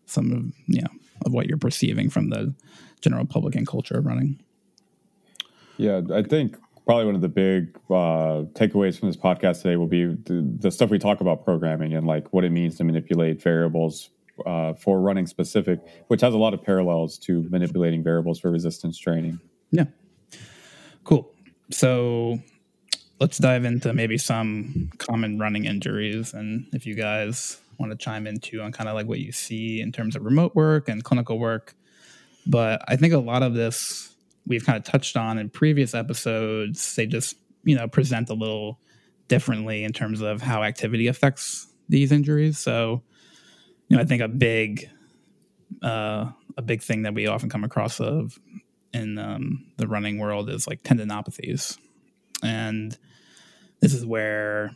some 0.10 0.32
of 0.32 0.46
you 0.68 0.82
know 0.82 0.90
of 1.26 1.34
what 1.34 1.48
you're 1.48 1.58
perceiving 1.58 2.10
from 2.10 2.30
the 2.30 2.54
general 3.02 3.26
public 3.26 3.56
and 3.56 3.68
culture 3.68 3.98
of 3.98 4.06
running. 4.06 4.42
Yeah, 5.78 6.02
I 6.14 6.24
think 6.24 6.58
probably 6.86 7.06
one 7.06 7.16
of 7.16 7.22
the 7.22 7.30
big 7.30 7.78
uh, 7.90 8.50
takeaways 8.54 9.00
from 9.00 9.10
this 9.10 9.16
podcast 9.16 9.62
today 9.62 9.76
will 9.76 9.88
be 9.88 10.06
the, 10.06 10.58
the, 10.60 10.72
stuff 10.72 10.90
we 10.90 10.98
talk 10.98 11.22
about 11.22 11.46
programming 11.46 11.94
and 11.94 12.08
like 12.08 12.34
what 12.34 12.44
it 12.44 12.50
means 12.50 12.78
to 12.78 12.84
manipulate 12.84 13.42
variables 13.42 14.10
uh, 14.46 14.74
for 14.74 15.00
running 15.00 15.28
specific, 15.28 15.80
which 16.08 16.22
has 16.22 16.34
a 16.34 16.38
lot 16.38 16.54
of 16.54 16.64
parallels 16.64 17.18
to 17.20 17.48
manipulating 17.50 18.04
variables 18.04 18.40
for 18.40 18.50
resistance 18.50 18.98
training. 18.98 19.40
Yeah, 19.72 19.86
cool. 21.04 21.32
So 21.70 22.40
let's 23.20 23.38
dive 23.38 23.66
into 23.66 23.94
maybe 23.94 24.18
some 24.18 24.90
common 24.98 25.38
running 25.38 25.66
injuries 25.66 26.34
and 26.34 26.68
if 26.74 26.86
you 26.86 26.96
guys 26.96 27.62
want 27.80 27.92
to 27.92 27.98
chime 27.98 28.28
into 28.28 28.62
on 28.62 28.72
kind 28.72 28.90
of 28.90 28.96
like 28.96 29.08
what 29.08 29.20
you 29.20 29.32
see 29.32 29.82
in 29.82 29.92
terms 29.92 30.16
of 30.16 30.24
remote 30.24 30.56
work 30.56 30.90
and 30.90 31.04
clinical 31.04 31.40
work. 31.40 31.76
But 32.46 32.84
I 32.88 32.96
think 32.96 33.14
a 33.14 33.20
lot 33.20 33.44
of 33.44 33.54
this 33.54 34.16
we've 34.48 34.66
kind 34.66 34.78
of 34.78 34.84
touched 34.84 35.16
on 35.16 35.38
in 35.38 35.50
previous 35.50 35.94
episodes. 35.94 36.96
They 36.96 37.06
just, 37.06 37.36
you 37.64 37.76
know, 37.76 37.88
present 37.88 38.30
a 38.30 38.34
little 38.34 38.80
differently 39.28 39.84
in 39.84 39.94
terms 39.94 40.22
of 40.22 40.42
how 40.42 40.64
activity 40.64 41.08
affects 41.08 41.68
these 41.88 42.12
injuries. 42.12 42.58
So, 42.58 43.04
you 43.88 43.96
know, 43.96 44.02
I 44.02 44.06
think 44.06 44.22
a 44.22 44.28
big, 44.28 44.90
uh, 45.82 46.32
a 46.58 46.62
big 46.62 46.82
thing 46.82 47.04
that 47.04 47.14
we 47.14 47.28
often 47.28 47.50
come 47.50 47.64
across 47.64 48.00
of 48.00 48.38
in 48.92 49.18
um, 49.18 49.66
the 49.78 49.88
running 49.88 50.18
world 50.18 50.50
is 50.50 50.68
like 50.68 50.84
tendinopathies, 50.84 51.78
and 52.44 52.98
this 53.82 53.94
is 53.94 54.06
where 54.06 54.72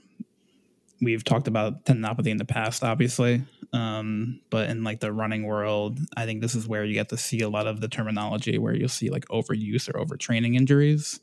we've 1.03 1.23
talked 1.23 1.47
about 1.47 1.85
tendinopathy 1.85 2.27
in 2.27 2.37
the 2.37 2.45
past, 2.45 2.83
obviously. 2.83 3.43
Um, 3.73 4.39
but 4.49 4.69
in 4.69 4.83
like 4.83 4.99
the 4.99 5.11
running 5.11 5.43
world, 5.43 5.99
I 6.15 6.25
think 6.25 6.41
this 6.41 6.55
is 6.55 6.67
where 6.67 6.85
you 6.85 6.93
get 6.93 7.09
to 7.09 7.17
see 7.17 7.41
a 7.41 7.49
lot 7.49 7.67
of 7.67 7.81
the 7.81 7.87
terminology 7.87 8.57
where 8.57 8.75
you'll 8.75 8.89
see 8.89 9.09
like 9.09 9.25
overuse 9.27 9.89
or 9.89 9.93
overtraining 9.93 10.55
injuries. 10.55 11.19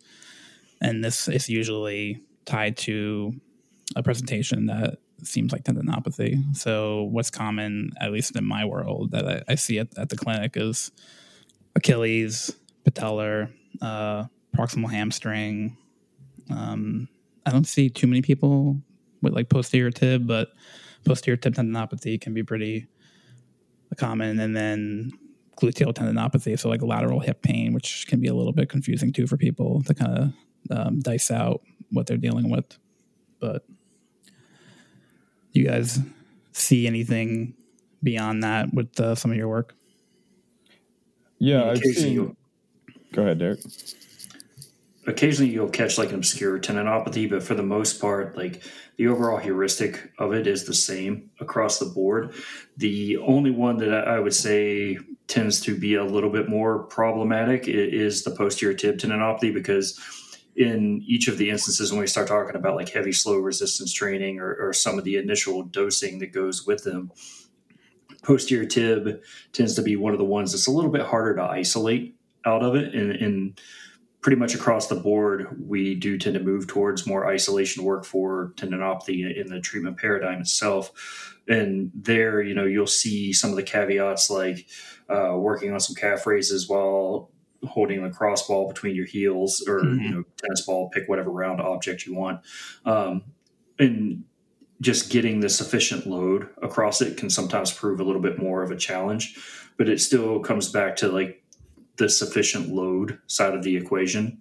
And 0.80 1.04
this 1.04 1.28
is 1.28 1.48
usually 1.48 2.20
tied 2.46 2.76
to 2.78 3.32
a 3.94 4.02
presentation 4.02 4.66
that 4.66 4.98
seems 5.22 5.52
like 5.52 5.64
tendinopathy. 5.64 6.56
So 6.56 7.04
what's 7.04 7.30
common, 7.30 7.92
at 8.00 8.10
least 8.10 8.34
in 8.36 8.44
my 8.44 8.64
world, 8.64 9.12
that 9.12 9.28
I, 9.28 9.52
I 9.52 9.54
see 9.54 9.78
at, 9.78 9.96
at 9.98 10.08
the 10.08 10.16
clinic 10.16 10.56
is 10.56 10.90
Achilles, 11.76 12.56
patellar, 12.84 13.52
uh, 13.80 14.24
proximal 14.56 14.90
hamstring. 14.90 15.76
Um, 16.50 17.08
I 17.46 17.50
don't 17.50 17.66
see 17.66 17.88
too 17.90 18.06
many 18.06 18.22
people 18.22 18.82
with 19.22 19.34
like 19.34 19.48
posterior 19.48 19.90
tib, 19.90 20.26
but 20.26 20.48
posterior 21.04 21.36
tib 21.36 21.54
tendinopathy 21.54 22.20
can 22.20 22.34
be 22.34 22.42
pretty 22.42 22.86
common. 23.96 24.38
And 24.40 24.56
then 24.56 25.12
gluteal 25.56 25.92
tendinopathy, 25.92 26.58
so 26.58 26.68
like 26.68 26.82
lateral 26.82 27.20
hip 27.20 27.42
pain, 27.42 27.72
which 27.72 28.06
can 28.08 28.20
be 28.20 28.28
a 28.28 28.34
little 28.34 28.52
bit 28.52 28.68
confusing 28.68 29.12
too 29.12 29.26
for 29.26 29.36
people 29.36 29.82
to 29.84 29.94
kind 29.94 30.18
of 30.18 30.32
um, 30.76 31.00
dice 31.00 31.30
out 31.30 31.62
what 31.90 32.06
they're 32.06 32.16
dealing 32.16 32.50
with. 32.50 32.78
But 33.40 33.64
you 35.52 35.66
guys 35.66 35.98
see 36.52 36.86
anything 36.86 37.54
beyond 38.02 38.42
that 38.42 38.72
with 38.72 38.98
uh, 39.00 39.14
some 39.14 39.30
of 39.30 39.36
your 39.36 39.48
work? 39.48 39.74
Yeah, 41.38 41.70
I've 41.70 41.78
seen. 41.78 42.36
Go 43.12 43.22
ahead, 43.22 43.38
Derek 43.38 43.60
occasionally 45.10 45.52
you'll 45.52 45.68
catch 45.68 45.98
like 45.98 46.10
an 46.10 46.16
obscure 46.16 46.58
tendinopathy, 46.58 47.28
but 47.28 47.42
for 47.42 47.54
the 47.54 47.62
most 47.62 48.00
part, 48.00 48.36
like 48.36 48.62
the 48.96 49.08
overall 49.08 49.38
heuristic 49.38 50.10
of 50.18 50.32
it 50.32 50.46
is 50.46 50.64
the 50.64 50.74
same 50.74 51.30
across 51.40 51.78
the 51.78 51.86
board. 51.86 52.34
The 52.76 53.18
only 53.18 53.50
one 53.50 53.76
that 53.78 54.08
I 54.08 54.18
would 54.18 54.34
say 54.34 54.98
tends 55.26 55.60
to 55.62 55.78
be 55.78 55.94
a 55.94 56.04
little 56.04 56.30
bit 56.30 56.48
more 56.48 56.84
problematic 56.84 57.68
is 57.68 58.24
the 58.24 58.30
posterior 58.30 58.74
tib 58.74 58.98
tendinopathy 58.98 59.52
because 59.52 59.98
in 60.56 61.02
each 61.06 61.28
of 61.28 61.38
the 61.38 61.50
instances 61.50 61.92
when 61.92 62.00
we 62.00 62.06
start 62.06 62.26
talking 62.26 62.56
about 62.56 62.76
like 62.76 62.88
heavy 62.88 63.12
slow 63.12 63.36
resistance 63.36 63.92
training 63.92 64.40
or, 64.40 64.54
or 64.54 64.72
some 64.72 64.98
of 64.98 65.04
the 65.04 65.16
initial 65.16 65.62
dosing 65.62 66.18
that 66.18 66.32
goes 66.32 66.66
with 66.66 66.82
them 66.82 67.10
posterior 68.22 68.66
tib 68.66 69.20
tends 69.52 69.74
to 69.74 69.82
be 69.82 69.96
one 69.96 70.12
of 70.12 70.18
the 70.18 70.24
ones 70.24 70.52
that's 70.52 70.66
a 70.66 70.70
little 70.70 70.90
bit 70.90 71.06
harder 71.06 71.36
to 71.36 71.42
isolate 71.42 72.16
out 72.44 72.62
of 72.62 72.74
it 72.74 72.94
and, 72.94 73.12
and 73.12 73.60
pretty 74.20 74.36
much 74.36 74.54
across 74.54 74.88
the 74.88 74.94
board, 74.94 75.48
we 75.66 75.94
do 75.94 76.18
tend 76.18 76.34
to 76.34 76.42
move 76.42 76.66
towards 76.66 77.06
more 77.06 77.26
isolation 77.26 77.84
work 77.84 78.04
for 78.04 78.52
tendinopathy 78.56 79.34
in 79.34 79.48
the 79.48 79.60
treatment 79.60 79.96
paradigm 79.96 80.40
itself. 80.40 81.38
And 81.48 81.90
there, 81.94 82.42
you 82.42 82.54
know, 82.54 82.64
you'll 82.64 82.86
see 82.86 83.32
some 83.32 83.50
of 83.50 83.56
the 83.56 83.62
caveats 83.62 84.28
like 84.28 84.66
uh, 85.08 85.34
working 85.36 85.72
on 85.72 85.80
some 85.80 85.96
calf 85.96 86.26
raises 86.26 86.68
while 86.68 87.30
holding 87.66 88.04
a 88.04 88.10
cross 88.10 88.46
ball 88.46 88.68
between 88.68 88.94
your 88.94 89.06
heels 89.06 89.64
or, 89.66 89.80
mm-hmm. 89.80 90.00
you 90.00 90.10
know, 90.10 90.24
tennis 90.36 90.62
ball, 90.66 90.90
pick 90.90 91.08
whatever 91.08 91.30
round 91.30 91.60
object 91.60 92.06
you 92.06 92.14
want. 92.14 92.40
Um, 92.84 93.24
and 93.78 94.24
just 94.80 95.10
getting 95.10 95.40
the 95.40 95.48
sufficient 95.48 96.06
load 96.06 96.48
across 96.62 97.00
it 97.02 97.16
can 97.16 97.30
sometimes 97.30 97.72
prove 97.72 98.00
a 98.00 98.04
little 98.04 98.22
bit 98.22 98.38
more 98.38 98.62
of 98.62 98.70
a 98.70 98.76
challenge, 98.76 99.38
but 99.76 99.88
it 99.88 100.00
still 100.00 100.40
comes 100.40 100.70
back 100.70 100.96
to 100.96 101.08
like 101.08 101.39
the 102.00 102.08
sufficient 102.08 102.70
load 102.70 103.18
side 103.26 103.54
of 103.54 103.62
the 103.62 103.76
equation 103.76 104.40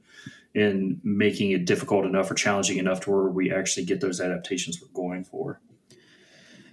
and 0.55 0.99
making 1.03 1.51
it 1.51 1.65
difficult 1.65 2.05
enough 2.05 2.31
or 2.31 2.33
challenging 2.33 2.77
enough 2.77 3.01
to 3.01 3.11
where 3.11 3.27
we 3.27 3.51
actually 3.51 3.85
get 3.85 3.99
those 3.99 4.21
adaptations 4.21 4.81
we're 4.81 4.87
going 4.93 5.25
for. 5.25 5.59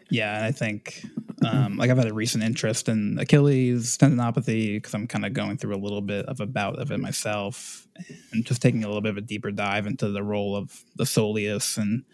Yeah, 0.09 0.45
I 0.45 0.53
think 0.53 1.05
um, 1.45 1.77
like 1.77 1.91
I've 1.91 1.99
had 1.99 2.07
a 2.07 2.15
recent 2.15 2.45
interest 2.45 2.89
in 2.89 3.19
Achilles 3.19 3.99
tendinopathy 3.99 4.77
because 4.77 4.95
I'm 4.95 5.09
kind 5.09 5.27
of 5.27 5.33
going 5.33 5.59
through 5.59 5.75
a 5.75 5.83
little 5.83 6.01
bit 6.01 6.25
of 6.27 6.39
a 6.39 6.47
bout 6.47 6.79
of 6.79 6.93
it 6.93 7.01
myself, 7.01 7.89
and 8.31 8.47
just 8.47 8.63
taking 8.63 8.85
a 8.85 8.87
little 8.87 9.03
bit 9.03 9.11
of 9.11 9.17
a 9.17 9.23
deeper 9.23 9.51
dive 9.51 9.87
into 9.87 10.11
the 10.11 10.23
role 10.23 10.55
of 10.55 10.85
the 10.95 11.05
soleus 11.05 11.77
and 11.77 12.05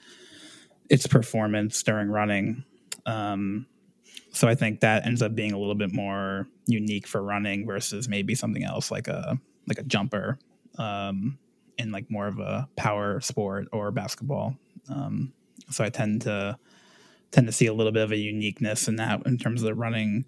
its 0.88 1.06
performance 1.06 1.82
during 1.82 2.08
running. 2.08 2.64
Um, 3.04 3.66
so 4.32 4.48
I 4.48 4.54
think 4.54 4.80
that 4.80 5.06
ends 5.06 5.22
up 5.22 5.34
being 5.34 5.52
a 5.52 5.58
little 5.58 5.74
bit 5.74 5.92
more 5.92 6.48
unique 6.66 7.06
for 7.06 7.22
running 7.22 7.66
versus 7.66 8.08
maybe 8.08 8.34
something 8.34 8.64
else 8.64 8.90
like 8.90 9.08
a 9.08 9.38
like 9.68 9.78
a 9.78 9.82
jumper 9.84 10.38
um, 10.78 11.38
in 11.78 11.92
like 11.92 12.10
more 12.10 12.26
of 12.26 12.38
a 12.38 12.68
power 12.76 13.20
sport 13.20 13.68
or 13.72 13.90
basketball. 13.90 14.56
Um, 14.88 15.32
so 15.70 15.84
I 15.84 15.90
tend 15.90 16.22
to 16.22 16.58
tend 17.30 17.46
to 17.46 17.52
see 17.52 17.66
a 17.66 17.72
little 17.74 17.92
bit 17.92 18.02
of 18.02 18.12
a 18.12 18.16
uniqueness 18.16 18.88
in 18.88 18.96
that 18.96 19.26
in 19.26 19.38
terms 19.38 19.62
of 19.62 19.66
the 19.66 19.74
running 19.74 20.24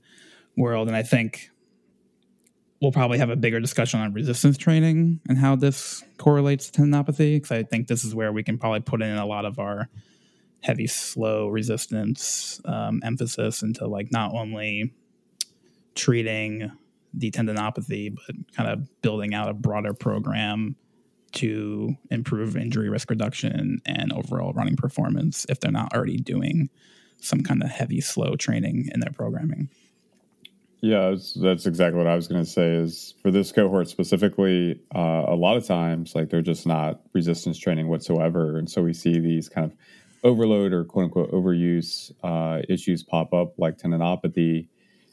world, 0.56 0.88
and 0.88 0.96
I 0.96 1.02
think 1.02 1.50
we'll 2.80 2.92
probably 2.92 3.18
have 3.18 3.30
a 3.30 3.36
bigger 3.36 3.60
discussion 3.60 4.00
on 4.00 4.12
resistance 4.12 4.58
training 4.58 5.20
and 5.28 5.38
how 5.38 5.56
this 5.56 6.04
correlates 6.18 6.70
to 6.70 6.82
tendinopathy 6.82 7.36
because 7.36 7.50
I 7.50 7.62
think 7.62 7.88
this 7.88 8.04
is 8.04 8.14
where 8.14 8.32
we 8.32 8.42
can 8.42 8.58
probably 8.58 8.80
put 8.80 9.00
in 9.00 9.16
a 9.16 9.24
lot 9.24 9.46
of 9.46 9.58
our 9.58 9.88
heavy 10.64 10.86
slow 10.86 11.48
resistance 11.48 12.58
um, 12.64 12.98
emphasis 13.04 13.62
into 13.62 13.86
like 13.86 14.10
not 14.10 14.32
only 14.32 14.90
treating 15.94 16.72
the 17.12 17.30
tendinopathy 17.30 18.14
but 18.14 18.34
kind 18.56 18.70
of 18.70 19.02
building 19.02 19.34
out 19.34 19.50
a 19.50 19.52
broader 19.52 19.92
program 19.92 20.74
to 21.32 21.94
improve 22.10 22.56
injury 22.56 22.88
risk 22.88 23.10
reduction 23.10 23.78
and 23.84 24.10
overall 24.14 24.54
running 24.54 24.74
performance 24.74 25.44
if 25.50 25.60
they're 25.60 25.70
not 25.70 25.92
already 25.92 26.16
doing 26.16 26.70
some 27.18 27.42
kind 27.42 27.62
of 27.62 27.68
heavy 27.68 28.00
slow 28.00 28.34
training 28.34 28.88
in 28.94 29.00
their 29.00 29.12
programming. 29.12 29.68
Yeah 30.80 31.14
that's 31.36 31.66
exactly 31.66 31.98
what 31.98 32.06
i 32.06 32.14
was 32.14 32.26
going 32.26 32.42
to 32.42 32.50
say 32.50 32.74
is 32.74 33.14
for 33.22 33.30
this 33.30 33.52
cohort 33.52 33.88
specifically 33.88 34.80
uh, 34.94 35.24
a 35.28 35.34
lot 35.34 35.56
of 35.58 35.66
times 35.66 36.14
like 36.14 36.30
they're 36.30 36.42
just 36.42 36.66
not 36.66 37.02
resistance 37.12 37.58
training 37.58 37.88
whatsoever. 37.88 38.56
And 38.56 38.70
so 38.70 38.82
we 38.82 38.94
see 38.94 39.18
these 39.18 39.48
kind 39.50 39.70
of 39.70 39.76
overload 40.24 40.72
or 40.72 40.84
quote 40.84 41.04
unquote 41.04 41.30
overuse 41.30 42.10
uh, 42.22 42.62
issues 42.68 43.02
pop 43.02 43.32
up 43.32 43.52
like 43.58 43.78
tendinopathy 43.78 44.66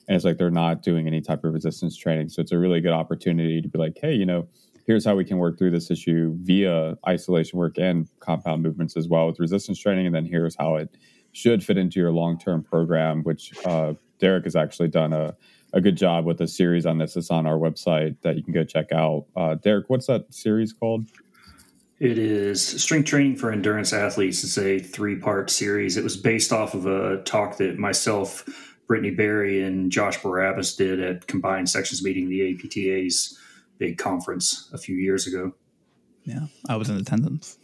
and 0.08 0.16
it's 0.16 0.26
like 0.26 0.38
they're 0.38 0.50
not 0.50 0.82
doing 0.82 1.08
any 1.08 1.22
type 1.22 1.44
of 1.44 1.54
resistance 1.54 1.96
training. 1.96 2.30
So 2.30 2.42
it's 2.42 2.52
a 2.52 2.58
really 2.58 2.82
good 2.82 2.92
opportunity 2.92 3.62
to 3.62 3.68
be 3.68 3.78
like 3.78 3.98
hey 4.02 4.14
you 4.14 4.26
know 4.26 4.48
here's 4.88 5.06
how 5.06 5.16
we 5.16 5.26
can 5.26 5.38
work 5.38 5.58
through 5.58 5.72
this 5.72 5.92
issue 5.92 6.36
via 6.42 6.98
isolation 7.08 7.60
work 7.60 7.78
and 7.78 8.08
compound 8.20 8.64
movements 8.64 8.98
as 8.98 9.08
well 9.08 9.28
with 9.28 9.40
resistance 9.40 9.80
training 9.80 10.06
and 10.06 10.16
then 10.16 10.26
here's 10.26 10.56
how 10.56 10.76
it 10.76 10.90
should 11.34 11.64
fit 11.64 11.78
into 11.78 12.00
your 12.00 12.12
long-term 12.12 12.64
program 12.64 13.22
which 13.24 13.54
uh, 13.66 13.94
derek 14.20 14.44
has 14.44 14.56
actually 14.56 14.88
done 14.88 15.14
a, 15.14 15.36
a 15.74 15.82
good 15.82 15.96
job 15.96 16.26
with 16.26 16.42
a 16.42 16.48
series 16.48 16.86
on 16.86 16.98
this. 16.98 17.16
It's 17.16 17.32
on 17.32 17.46
our 17.46 17.58
website 17.58 18.18
that 18.22 18.36
you 18.36 18.44
can 18.44 18.54
go 18.54 18.64
check 18.64 18.92
out. 18.92 19.26
Uh, 19.36 19.56
derek 19.56 19.90
what's 19.90 20.08
that 20.08 20.34
series 20.34 20.74
called 20.74 21.08
it 22.02 22.18
is 22.18 22.82
Strength 22.82 23.06
Training 23.06 23.36
for 23.36 23.52
Endurance 23.52 23.94
Athletes. 23.94 24.44
It's 24.44 24.58
a 24.58 24.80
three 24.80 25.18
part 25.18 25.52
series. 25.52 25.98
It 25.98 26.04
was 26.04 26.18
based 26.18 26.52
off 26.52 26.74
of 26.74 26.88
a 26.88 27.22
talk 27.26 27.58
that 27.58 27.78
myself, 27.78 28.44
Brittany 28.88 29.12
Berry, 29.12 29.64
and 29.64 29.92
Josh 29.92 30.20
Barabbas 30.20 30.76
did 30.76 31.00
at 31.00 31.28
Combined 31.28 31.70
Sections 31.70 32.04
Meeting, 32.04 32.28
the 32.28 32.56
APTA's 32.56 33.38
big 33.78 34.00
conference 34.00 34.68
a 34.74 34.80
few 34.80 34.96
years 34.96 35.28
ago. 35.28 35.54
Yeah, 36.24 36.48
I 36.68 36.76
was 36.76 36.90
in 36.90 36.98
attendance. 36.98 37.60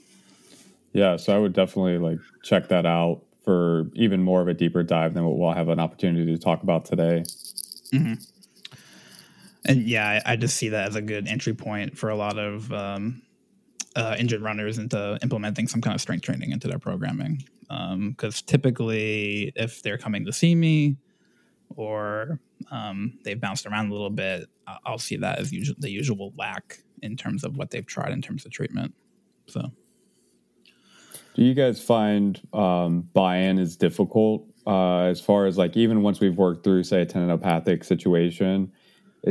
Yeah, 0.93 1.15
so 1.17 1.35
I 1.35 1.39
would 1.39 1.53
definitely 1.53 1.97
like 1.97 2.19
check 2.43 2.67
that 2.67 2.85
out 2.85 3.23
for 3.43 3.89
even 3.95 4.21
more 4.21 4.41
of 4.41 4.47
a 4.47 4.53
deeper 4.53 4.83
dive 4.83 5.15
than 5.15 5.25
what 5.25 5.39
we'll 5.39 5.51
have 5.51 5.69
an 5.69 5.79
opportunity 5.79 6.31
to 6.31 6.39
talk 6.39 6.61
about 6.61 6.85
today. 6.85 7.23
Mm-hmm. 7.91 8.13
And 9.65 9.81
yeah, 9.81 10.21
I, 10.23 10.33
I, 10.33 10.35
just 10.35 10.57
see 10.57 10.69
that 10.69 10.87
as 10.89 10.95
a 10.95 11.01
good 11.01 11.27
entry 11.27 11.53
point 11.53 11.97
for 11.97 12.09
a 12.09 12.15
lot 12.15 12.37
of 12.37 12.71
um, 12.71 13.21
uh, 13.97 14.15
injured 14.17 14.41
runners 14.41 14.77
into 14.77 15.17
implementing 15.23 15.67
some 15.67 15.81
kind 15.81 15.95
of 15.95 15.99
strength 15.99 16.23
training 16.23 16.51
into 16.51 16.67
their 16.67 16.77
programming. 16.77 17.43
Because 17.61 18.41
um, 18.41 18.45
typically, 18.45 19.51
if 19.55 19.81
they're 19.81 19.97
coming 19.97 20.23
to 20.25 20.31
see 20.31 20.55
me 20.55 20.97
or 21.75 22.39
um, 22.71 23.17
they've 23.23 23.41
bounced 23.41 23.65
around 23.65 23.89
a 23.89 23.91
little 23.91 24.11
bit, 24.11 24.45
I'll 24.85 24.99
see 24.99 25.17
that 25.17 25.39
as 25.39 25.51
usual, 25.51 25.75
the 25.79 25.89
usual 25.89 26.31
lack 26.37 26.77
in 27.01 27.17
terms 27.17 27.43
of 27.43 27.57
what 27.57 27.71
they've 27.71 27.85
tried 27.85 28.11
in 28.11 28.21
terms 28.21 28.45
of 28.45 28.51
treatment. 28.51 28.93
So, 29.47 29.71
do 31.33 31.43
you 31.43 31.55
guys 31.55 31.81
find 31.81 32.39
um, 32.53 33.09
buy-in 33.13 33.57
is 33.57 33.77
difficult 33.77 34.45
uh, 34.67 35.03
as 35.03 35.19
far 35.19 35.47
as 35.47 35.57
like 35.57 35.75
even 35.75 36.03
once 36.03 36.19
we've 36.19 36.37
worked 36.37 36.63
through, 36.63 36.83
say, 36.83 37.01
a 37.01 37.05
tendinopathic 37.05 37.83
situation? 37.83 38.71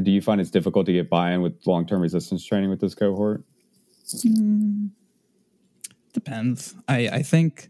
Do 0.03 0.11
you 0.11 0.21
find 0.21 0.41
it's 0.41 0.51
difficult 0.51 0.87
to 0.87 0.93
get 0.93 1.09
buy-in 1.09 1.41
with 1.41 1.55
long-term 1.67 2.01
resistance 2.01 2.45
training 2.45 2.69
with 2.69 2.81
this 2.81 2.95
cohort? 2.95 3.45
Mm, 4.15 4.91
depends. 6.13 6.75
I, 6.89 7.09
I 7.09 7.23
think, 7.23 7.69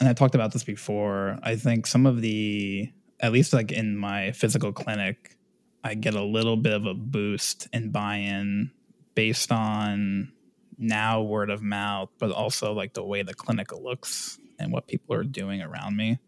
and 0.00 0.08
I 0.08 0.12
talked 0.12 0.34
about 0.34 0.52
this 0.52 0.64
before, 0.64 1.38
I 1.42 1.56
think 1.56 1.86
some 1.86 2.06
of 2.06 2.20
the, 2.20 2.90
at 3.20 3.32
least 3.32 3.52
like 3.52 3.72
in 3.72 3.96
my 3.96 4.32
physical 4.32 4.72
clinic, 4.72 5.36
I 5.84 5.94
get 5.94 6.14
a 6.14 6.22
little 6.22 6.56
bit 6.56 6.72
of 6.72 6.86
a 6.86 6.94
boost 6.94 7.68
in 7.72 7.90
buy 7.90 8.16
in 8.16 8.70
based 9.14 9.52
on 9.52 10.32
now 10.78 11.22
word 11.22 11.50
of 11.50 11.62
mouth, 11.62 12.10
but 12.18 12.30
also 12.30 12.72
like 12.72 12.94
the 12.94 13.04
way 13.04 13.22
the 13.22 13.34
clinic 13.34 13.72
looks 13.72 14.38
and 14.58 14.72
what 14.72 14.86
people 14.86 15.14
are 15.14 15.24
doing 15.24 15.60
around 15.60 15.96
me. 15.96 16.18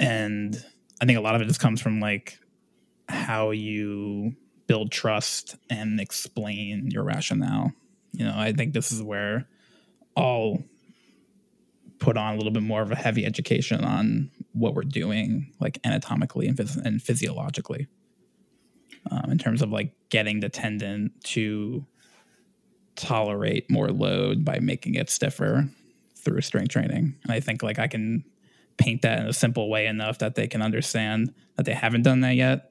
And 0.00 0.62
I 1.00 1.06
think 1.06 1.18
a 1.18 1.22
lot 1.22 1.34
of 1.34 1.42
it 1.42 1.46
just 1.46 1.60
comes 1.60 1.80
from 1.80 2.00
like 2.00 2.38
how 3.08 3.50
you 3.50 4.34
build 4.68 4.92
trust 4.92 5.56
and 5.68 5.98
explain 5.98 6.90
your 6.92 7.02
rationale. 7.02 7.72
You 8.12 8.26
know, 8.26 8.34
I 8.36 8.52
think 8.52 8.74
this 8.74 8.92
is 8.92 9.02
where 9.02 9.48
I'll 10.16 10.62
put 11.98 12.16
on 12.16 12.34
a 12.34 12.36
little 12.36 12.52
bit 12.52 12.62
more 12.62 12.82
of 12.82 12.92
a 12.92 12.96
heavy 12.96 13.24
education 13.26 13.82
on 13.82 14.30
what 14.52 14.74
we're 14.74 14.82
doing, 14.82 15.52
like 15.58 15.80
anatomically 15.84 16.46
and, 16.46 16.56
phys- 16.56 16.84
and 16.84 17.02
physiologically, 17.02 17.88
um, 19.10 19.30
in 19.32 19.38
terms 19.38 19.62
of 19.62 19.70
like 19.70 19.92
getting 20.10 20.40
the 20.40 20.48
tendon 20.48 21.12
to 21.24 21.84
tolerate 22.94 23.70
more 23.70 23.88
load 23.88 24.44
by 24.44 24.58
making 24.60 24.94
it 24.94 25.08
stiffer 25.08 25.68
through 26.14 26.40
strength 26.40 26.70
training. 26.70 27.16
And 27.22 27.32
I 27.32 27.40
think 27.40 27.62
like 27.62 27.78
I 27.78 27.88
can 27.88 28.24
paint 28.76 29.02
that 29.02 29.20
in 29.20 29.26
a 29.26 29.32
simple 29.32 29.68
way 29.70 29.86
enough 29.86 30.18
that 30.18 30.34
they 30.34 30.46
can 30.46 30.62
understand 30.62 31.32
that 31.56 31.64
they 31.64 31.74
haven't 31.74 32.02
done 32.02 32.20
that 32.20 32.36
yet 32.36 32.70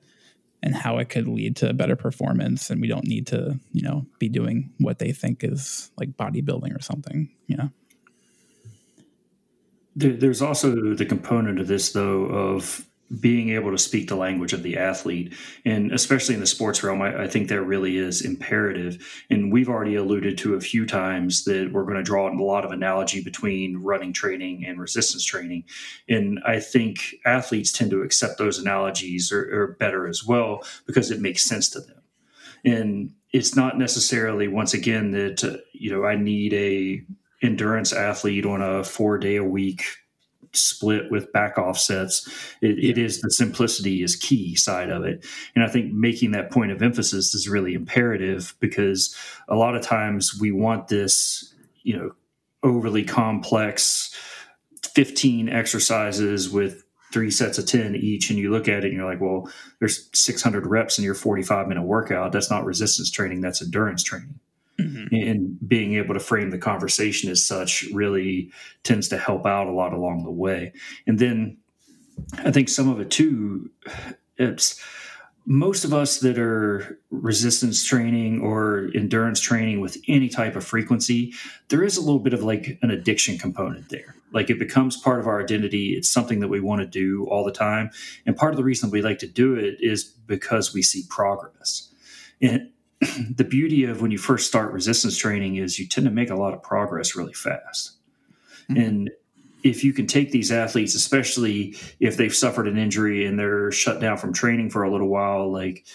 and 0.63 0.75
how 0.75 0.97
it 0.97 1.09
could 1.09 1.27
lead 1.27 1.55
to 1.55 1.73
better 1.73 1.95
performance 1.95 2.69
and 2.69 2.81
we 2.81 2.87
don't 2.87 3.07
need 3.07 3.27
to 3.27 3.59
you 3.71 3.81
know 3.81 4.05
be 4.19 4.27
doing 4.29 4.71
what 4.79 4.99
they 4.99 5.11
think 5.11 5.43
is 5.43 5.91
like 5.97 6.09
bodybuilding 6.17 6.75
or 6.75 6.81
something 6.81 7.29
you 7.47 7.57
know? 7.57 7.69
There's 9.95 10.43
also 10.43 10.93
the 10.93 11.05
component 11.05 11.59
of 11.59 11.67
this 11.67 11.91
though 11.91 12.25
of 12.25 12.85
being 13.19 13.49
able 13.49 13.71
to 13.71 13.77
speak 13.77 14.09
the 14.09 14.15
language 14.15 14.51
of 14.51 14.63
the 14.63 14.75
athlete 14.77 15.33
and 15.63 15.93
especially 15.93 16.35
in 16.35 16.41
the 16.41 16.47
sports 16.47 16.83
realm 16.83 17.01
I, 17.01 17.23
I, 17.23 17.27
think 17.27 17.47
that 17.47 17.61
really 17.61 17.97
is 17.97 18.21
imperative. 18.21 19.25
And 19.29 19.51
we've 19.51 19.69
already 19.69 19.95
alluded 19.95 20.37
to 20.39 20.55
a 20.55 20.59
few 20.59 20.85
times 20.85 21.45
that 21.45 21.71
we're 21.71 21.85
going 21.85 21.95
to 21.95 22.03
draw 22.03 22.29
a 22.29 22.35
lot 22.43 22.65
of 22.65 22.71
analogy 22.71 23.23
between 23.23 23.77
running 23.77 24.11
training 24.11 24.65
and 24.65 24.79
resistance 24.79 25.23
training. 25.23 25.63
And 26.09 26.39
i 26.45 26.59
think 26.59 27.15
athletes 27.25 27.71
tend 27.71 27.91
to 27.91 28.01
accept 28.01 28.37
those 28.37 28.59
analogies 28.59 29.31
or, 29.31 29.61
or 29.61 29.67
better 29.79 30.07
as 30.07 30.25
well 30.25 30.63
because 30.85 31.09
it 31.09 31.21
makes 31.21 31.43
sense 31.43 31.69
to 31.69 31.79
them. 31.79 32.01
And 32.65 33.11
it's 33.33 33.55
not 33.55 33.77
necessarily 33.77 34.47
once 34.47 34.73
again 34.73 35.11
that 35.11 35.43
uh, 35.43 35.57
you 35.73 35.91
know 35.91 36.05
i 36.05 36.15
need 36.15 36.53
a 36.53 37.01
endurance 37.45 37.93
athlete 37.93 38.45
on 38.45 38.61
a 38.61 38.83
four 38.83 39.17
day 39.17 39.35
a 39.35 39.43
week 39.43 39.83
split 40.53 41.11
with 41.11 41.31
back 41.33 41.57
offsets. 41.57 42.27
It, 42.61 42.77
yeah. 42.77 42.91
it 42.91 42.97
is 42.97 43.21
the 43.21 43.31
simplicity 43.31 44.03
is 44.03 44.15
key 44.15 44.55
side 44.55 44.89
of 44.89 45.03
it. 45.03 45.25
And 45.55 45.63
I 45.63 45.67
think 45.67 45.93
making 45.93 46.31
that 46.31 46.51
point 46.51 46.71
of 46.71 46.81
emphasis 46.81 47.33
is 47.33 47.49
really 47.49 47.73
imperative 47.73 48.55
because 48.59 49.15
a 49.47 49.55
lot 49.55 49.75
of 49.75 49.81
times 49.81 50.37
we 50.39 50.51
want 50.51 50.87
this, 50.87 51.53
you 51.83 51.97
know, 51.97 52.11
overly 52.63 53.03
complex 53.03 54.13
15 54.93 55.49
exercises 55.49 56.49
with 56.49 56.83
three 57.13 57.31
sets 57.31 57.57
of 57.57 57.65
10 57.65 57.95
each 57.95 58.29
and 58.29 58.39
you 58.39 58.51
look 58.51 58.67
at 58.67 58.83
it 58.83 58.85
and 58.85 58.93
you're 58.93 59.09
like 59.09 59.21
well 59.21 59.49
there's 59.79 60.09
600 60.13 60.65
reps 60.65 60.97
in 60.97 61.05
your 61.05 61.13
45 61.13 61.67
minute 61.67 61.83
workout 61.83 62.31
that's 62.31 62.49
not 62.49 62.65
resistance 62.65 63.09
training 63.09 63.39
that's 63.41 63.61
endurance 63.61 64.03
training 64.03 64.39
Mm-hmm. 64.79 65.15
And 65.15 65.57
being 65.67 65.95
able 65.95 66.13
to 66.13 66.19
frame 66.19 66.51
the 66.51 66.57
conversation 66.59 67.31
as 67.31 67.43
such 67.43 67.85
really 67.93 68.51
tends 68.83 69.07
to 69.09 69.17
help 69.17 69.45
out 69.45 69.67
a 69.67 69.71
lot 69.71 69.91
along 69.91 70.23
the 70.23 70.31
way. 70.31 70.71
And 71.07 71.17
then 71.17 71.57
I 72.39 72.51
think 72.51 72.69
some 72.69 72.87
of 72.87 72.99
it 72.99 73.09
too, 73.09 73.71
it's 74.37 74.79
most 75.49 75.85
of 75.85 75.93
us 75.93 76.19
that 76.19 76.37
are 76.37 76.99
resistance 77.09 77.83
training 77.83 78.41
or 78.41 78.89
endurance 78.93 79.39
training 79.39 79.79
with 79.79 79.97
any 80.07 80.27
type 80.27 80.57
of 80.57 80.63
frequency, 80.63 81.33
there 81.69 81.83
is 81.83 81.95
a 81.95 82.01
little 82.01 82.19
bit 82.19 82.33
of 82.33 82.43
like 82.43 82.77
an 82.81 82.91
addiction 82.91 83.37
component 83.37 83.89
there. 83.89 84.13
Like 84.33 84.49
it 84.49 84.59
becomes 84.59 84.97
part 84.97 85.21
of 85.21 85.27
our 85.27 85.41
identity. 85.41 85.93
It's 85.93 86.09
something 86.09 86.41
that 86.41 86.49
we 86.49 86.59
want 86.59 86.81
to 86.81 86.85
do 86.85 87.25
all 87.27 87.45
the 87.45 87.51
time. 87.51 87.89
And 88.25 88.35
part 88.35 88.51
of 88.51 88.57
the 88.57 88.63
reason 88.63 88.91
we 88.91 89.01
like 89.01 89.19
to 89.19 89.27
do 89.27 89.55
it 89.55 89.77
is 89.79 90.03
because 90.03 90.73
we 90.73 90.81
see 90.81 91.05
progress. 91.09 91.93
And 92.41 92.69
the 93.35 93.43
beauty 93.43 93.83
of 93.83 94.01
when 94.01 94.11
you 94.11 94.17
first 94.17 94.47
start 94.47 94.71
resistance 94.71 95.17
training 95.17 95.55
is 95.57 95.79
you 95.79 95.87
tend 95.87 96.05
to 96.05 96.11
make 96.11 96.29
a 96.29 96.35
lot 96.35 96.53
of 96.53 96.61
progress 96.61 97.15
really 97.15 97.33
fast. 97.33 97.93
Mm-hmm. 98.69 98.81
And 98.81 99.11
if 99.63 99.83
you 99.83 99.93
can 99.93 100.07
take 100.07 100.31
these 100.31 100.51
athletes, 100.51 100.95
especially 100.95 101.75
if 101.99 102.17
they've 102.17 102.33
suffered 102.33 102.67
an 102.67 102.77
injury 102.77 103.25
and 103.25 103.37
they're 103.39 103.71
shut 103.71 103.99
down 103.99 104.17
from 104.17 104.33
training 104.33 104.69
for 104.69 104.83
a 104.83 104.91
little 104.91 105.09
while, 105.09 105.51
like 105.51 105.85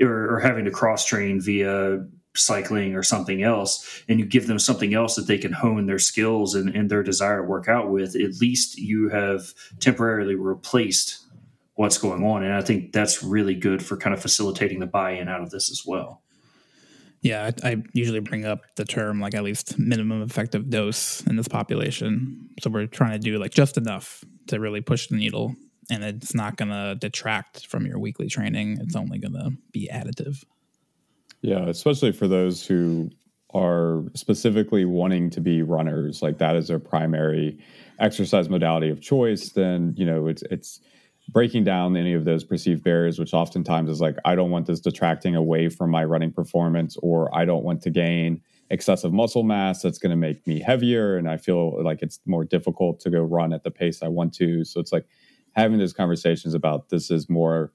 or, 0.00 0.34
or 0.34 0.40
having 0.40 0.64
to 0.64 0.70
cross 0.70 1.04
train 1.04 1.40
via 1.40 2.04
cycling 2.34 2.94
or 2.94 3.02
something 3.02 3.42
else, 3.42 4.02
and 4.08 4.18
you 4.18 4.26
give 4.26 4.46
them 4.46 4.58
something 4.58 4.94
else 4.94 5.16
that 5.16 5.26
they 5.26 5.38
can 5.38 5.52
hone 5.52 5.86
their 5.86 5.98
skills 5.98 6.54
and, 6.54 6.74
and 6.74 6.90
their 6.90 7.02
desire 7.02 7.38
to 7.38 7.48
work 7.48 7.68
out 7.68 7.90
with, 7.90 8.14
at 8.14 8.40
least 8.40 8.78
you 8.78 9.08
have 9.08 9.52
temporarily 9.80 10.34
replaced 10.34 11.24
what's 11.74 11.98
going 11.98 12.24
on. 12.24 12.42
And 12.42 12.54
I 12.54 12.62
think 12.62 12.92
that's 12.92 13.22
really 13.22 13.54
good 13.54 13.84
for 13.84 13.96
kind 13.96 14.14
of 14.14 14.20
facilitating 14.20 14.80
the 14.80 14.86
buy 14.86 15.12
in 15.12 15.28
out 15.28 15.42
of 15.42 15.50
this 15.50 15.70
as 15.70 15.84
well. 15.86 16.22
Yeah, 17.22 17.50
I, 17.62 17.70
I, 17.70 17.76
usually 17.92 18.20
bring 18.20 18.46
up 18.46 18.62
the 18.76 18.84
term 18.84 19.20
like 19.20 19.34
at 19.34 19.42
least 19.42 19.78
minimum 19.78 20.22
effective 20.22 20.70
dose 20.70 21.20
in 21.26 21.36
this 21.36 21.48
population. 21.48 22.48
So 22.62 22.70
we're 22.70 22.86
trying 22.86 23.12
to 23.12 23.18
do 23.18 23.38
like 23.38 23.50
just 23.50 23.76
enough 23.76 24.24
to 24.46 24.58
really 24.58 24.80
push 24.80 25.08
the 25.08 25.16
needle, 25.16 25.54
and 25.90 26.02
it's 26.02 26.34
not 26.34 26.56
going 26.56 26.70
to 26.70 26.96
detract 26.98 27.66
from 27.66 27.84
your 27.84 27.98
weekly 27.98 28.28
training. 28.28 28.78
It's 28.80 28.96
only 28.96 29.18
going 29.18 29.34
to 29.34 29.50
be 29.70 29.90
additive. 29.92 30.44
Yeah, 31.42 31.66
especially 31.68 32.12
for 32.12 32.26
those 32.26 32.66
who 32.66 33.10
are 33.52 34.04
specifically 34.14 34.84
wanting 34.84 35.30
to 35.30 35.40
be 35.40 35.62
runners, 35.62 36.22
like 36.22 36.38
that 36.38 36.56
is 36.56 36.68
their 36.68 36.78
primary 36.78 37.58
exercise 37.98 38.48
modality 38.48 38.88
of 38.88 39.00
choice. 39.00 39.50
Then 39.50 39.94
you 39.96 40.06
know 40.06 40.26
it's 40.26 40.42
it's 40.50 40.80
breaking 41.32 41.64
down 41.64 41.96
any 41.96 42.12
of 42.12 42.24
those 42.24 42.44
perceived 42.44 42.82
barriers, 42.82 43.18
which 43.18 43.34
oftentimes 43.34 43.90
is 43.90 44.00
like, 44.00 44.16
I 44.24 44.34
don't 44.34 44.50
want 44.50 44.66
this 44.66 44.80
detracting 44.80 45.36
away 45.36 45.68
from 45.68 45.90
my 45.90 46.04
running 46.04 46.32
performance, 46.32 46.96
or 47.02 47.34
I 47.36 47.44
don't 47.44 47.64
want 47.64 47.82
to 47.82 47.90
gain 47.90 48.40
excessive 48.70 49.12
muscle 49.12 49.42
mass 49.42 49.82
that's 49.82 49.98
going 49.98 50.10
to 50.10 50.16
make 50.16 50.46
me 50.46 50.60
heavier. 50.60 51.16
And 51.16 51.28
I 51.28 51.36
feel 51.36 51.82
like 51.82 52.02
it's 52.02 52.20
more 52.26 52.44
difficult 52.44 53.00
to 53.00 53.10
go 53.10 53.20
run 53.20 53.52
at 53.52 53.64
the 53.64 53.70
pace 53.70 54.02
I 54.02 54.08
want 54.08 54.32
to. 54.34 54.64
So 54.64 54.80
it's 54.80 54.92
like 54.92 55.06
having 55.52 55.78
those 55.78 55.92
conversations 55.92 56.54
about 56.54 56.88
this 56.88 57.10
is 57.10 57.28
more 57.28 57.72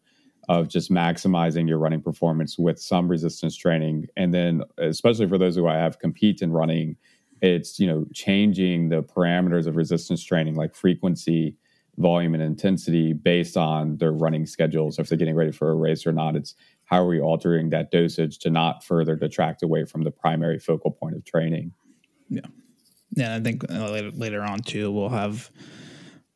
of 0.48 0.68
just 0.68 0.91
maximizing 0.91 1.68
your 1.68 1.80
running 1.80 2.02
performance 2.02 2.58
with 2.58 2.80
some 2.80 3.08
resistance 3.08 3.58
training. 3.58 4.08
And 4.15 4.34
then, 4.34 4.63
especially 4.78 5.28
for 5.28 5.38
those 5.38 5.56
who 5.56 5.68
I 5.68 5.76
have 5.76 6.00
compete 6.00 6.41
in 6.41 6.52
running, 6.52 6.98
it's, 7.41 7.80
you 7.80 7.88
know, 7.88 8.06
changing 8.13 8.89
the 8.89 9.02
parameters 9.02 9.68
of 9.68 9.76
resistance 9.76 10.24
training, 10.24 10.56
like 10.56 10.76
frequency 10.76 11.58
volume 11.97 12.34
and 12.34 12.43
intensity 12.43 13.13
based 13.13 13.58
on 13.58 13.97
their 13.97 14.12
running 14.12 14.45
schedules. 14.45 14.99
If 14.99 15.10
they're 15.10 15.17
getting 15.17 15.36
ready 15.36 15.51
for 15.51 15.71
a 15.71 15.75
race 15.75 16.05
or 16.05 16.12
not, 16.12 16.36
it's 16.36 16.55
how 16.86 17.01
are 17.01 17.08
we 17.08 17.19
altering 17.19 17.69
that 17.69 17.91
dosage 17.91 18.39
to 18.39 18.49
not 18.49 18.84
further 18.84 19.15
detract 19.15 19.63
away 19.63 19.86
from 19.86 20.03
the 20.03 20.12
primary 20.12 20.60
focal 20.60 20.91
point 20.91 21.15
of 21.15 21.25
training. 21.25 21.71
Yeah. 22.29 22.41
Yeah. 23.12 23.36
I 23.36 23.39
think 23.39 23.69
uh, 23.71 23.91
later, 23.91 24.12
later 24.12 24.41
on 24.43 24.60
too, 24.60 24.91
we'll 24.91 25.10
have 25.10 25.51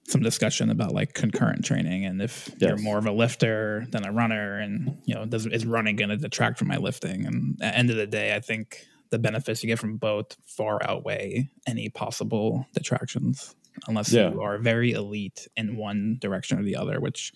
some 0.08 0.22
discussion 0.22 0.70
about 0.70 0.94
like 0.94 1.14
concurrent 1.14 1.64
training 1.64 2.04
and 2.04 2.22
if 2.22 2.50
yes. 2.58 2.70
you're 2.70 2.78
more 2.78 2.98
of 2.98 3.06
a 3.06 3.12
lifter 3.12 3.86
than 3.92 4.06
a 4.06 4.12
runner 4.12 4.58
and 4.58 4.98
you 5.06 5.14
know 5.14 5.24
does 5.26 5.46
is 5.46 5.68
running 5.68 5.96
going 5.96 6.10
to 6.10 6.18
detract 6.18 6.58
from 6.58 6.68
my 6.68 6.78
lifting 6.78 7.28
and 7.28 7.62
at 7.62 7.74
the 7.74 7.78
end 7.78 7.90
of 7.92 7.96
the 7.96 8.08
day 8.08 8.36
i 8.36 8.40
think 8.40 8.88
the 9.12 9.20
benefits 9.20 9.62
you 9.64 9.68
get 9.68 9.78
from 9.78 9.98
both 9.98 10.36
far 10.48 10.80
outweigh 10.84 11.48
any 11.68 11.90
possible 11.90 12.66
detractions 12.74 13.56
unless 13.88 14.12
yeah. 14.12 14.32
you 14.32 14.42
are 14.42 14.58
very 14.58 14.92
elite 14.92 15.48
in 15.56 15.78
one 15.78 16.18
direction 16.20 16.60
or 16.60 16.64
the 16.64 16.76
other, 16.76 17.00
which 17.00 17.34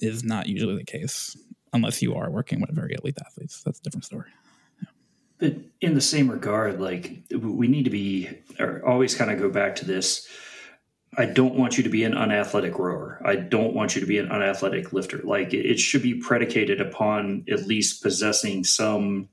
is 0.00 0.24
not 0.24 0.48
usually 0.48 0.76
the 0.76 0.84
case 0.84 1.36
unless 1.72 2.02
you 2.02 2.14
are 2.14 2.30
working 2.30 2.60
with 2.60 2.70
very 2.74 2.94
elite 2.94 3.18
athletes. 3.24 3.62
That's 3.62 3.80
a 3.80 3.82
different 3.82 4.04
story. 4.04 4.30
But 5.38 5.56
in 5.80 5.94
the 5.94 6.00
same 6.00 6.30
regard, 6.30 6.80
like 6.80 7.22
we 7.36 7.66
need 7.66 7.84
to 7.84 7.90
be, 7.90 8.30
or 8.58 8.86
always 8.86 9.14
kind 9.14 9.30
of 9.30 9.38
go 9.38 9.50
back 9.50 9.76
to 9.76 9.84
this. 9.84 10.26
I 11.16 11.26
don't 11.26 11.54
want 11.54 11.76
you 11.76 11.84
to 11.84 11.90
be 11.90 12.02
an 12.02 12.14
unathletic 12.14 12.78
rower. 12.78 13.20
I 13.24 13.36
don't 13.36 13.74
want 13.74 13.94
you 13.94 14.00
to 14.00 14.06
be 14.06 14.18
an 14.18 14.30
unathletic 14.30 14.92
lifter. 14.92 15.20
Like 15.22 15.54
it 15.54 15.78
should 15.78 16.02
be 16.02 16.14
predicated 16.14 16.80
upon 16.80 17.44
at 17.48 17.66
least 17.66 18.02
possessing 18.02 18.64
some 18.64 19.28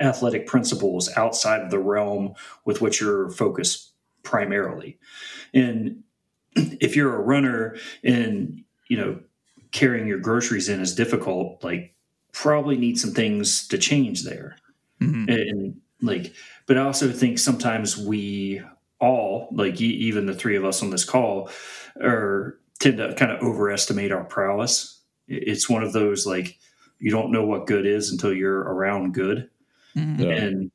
athletic 0.00 0.46
principles 0.46 1.10
outside 1.16 1.62
of 1.62 1.70
the 1.70 1.78
realm 1.78 2.34
with 2.64 2.80
which 2.80 3.00
you're 3.00 3.30
focused 3.30 3.91
primarily. 4.22 4.98
And 5.54 6.02
if 6.54 6.96
you're 6.96 7.14
a 7.14 7.20
runner 7.20 7.76
and, 8.04 8.64
you 8.88 8.96
know, 8.96 9.20
carrying 9.70 10.06
your 10.06 10.18
groceries 10.18 10.68
in 10.68 10.80
is 10.80 10.94
difficult, 10.94 11.62
like 11.64 11.94
probably 12.32 12.76
need 12.76 12.98
some 12.98 13.12
things 13.12 13.66
to 13.68 13.78
change 13.78 14.24
there. 14.24 14.56
Mm-hmm. 15.00 15.28
And 15.28 15.80
like, 16.00 16.34
but 16.66 16.78
I 16.78 16.82
also 16.82 17.10
think 17.10 17.38
sometimes 17.38 17.96
we 17.96 18.62
all, 19.00 19.48
like 19.52 19.80
even 19.80 20.26
the 20.26 20.34
three 20.34 20.56
of 20.56 20.64
us 20.64 20.82
on 20.82 20.90
this 20.90 21.04
call, 21.04 21.50
are 22.00 22.58
tend 22.80 22.98
to 22.98 23.14
kind 23.14 23.32
of 23.32 23.42
overestimate 23.42 24.12
our 24.12 24.24
prowess. 24.24 25.00
It's 25.28 25.68
one 25.68 25.82
of 25.82 25.92
those 25.92 26.26
like 26.26 26.58
you 26.98 27.10
don't 27.10 27.32
know 27.32 27.44
what 27.44 27.66
good 27.66 27.84
is 27.84 28.10
until 28.10 28.32
you're 28.32 28.60
around 28.60 29.14
good. 29.14 29.50
Mm-hmm. 29.96 30.22
And 30.22 30.70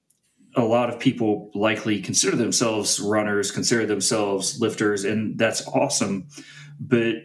a 0.57 0.63
lot 0.63 0.89
of 0.89 0.99
people 0.99 1.51
likely 1.53 2.01
consider 2.01 2.35
themselves 2.35 2.99
runners, 2.99 3.51
consider 3.51 3.85
themselves 3.85 4.59
lifters, 4.59 5.05
and 5.05 5.37
that's 5.37 5.65
awesome. 5.67 6.27
But 6.79 7.15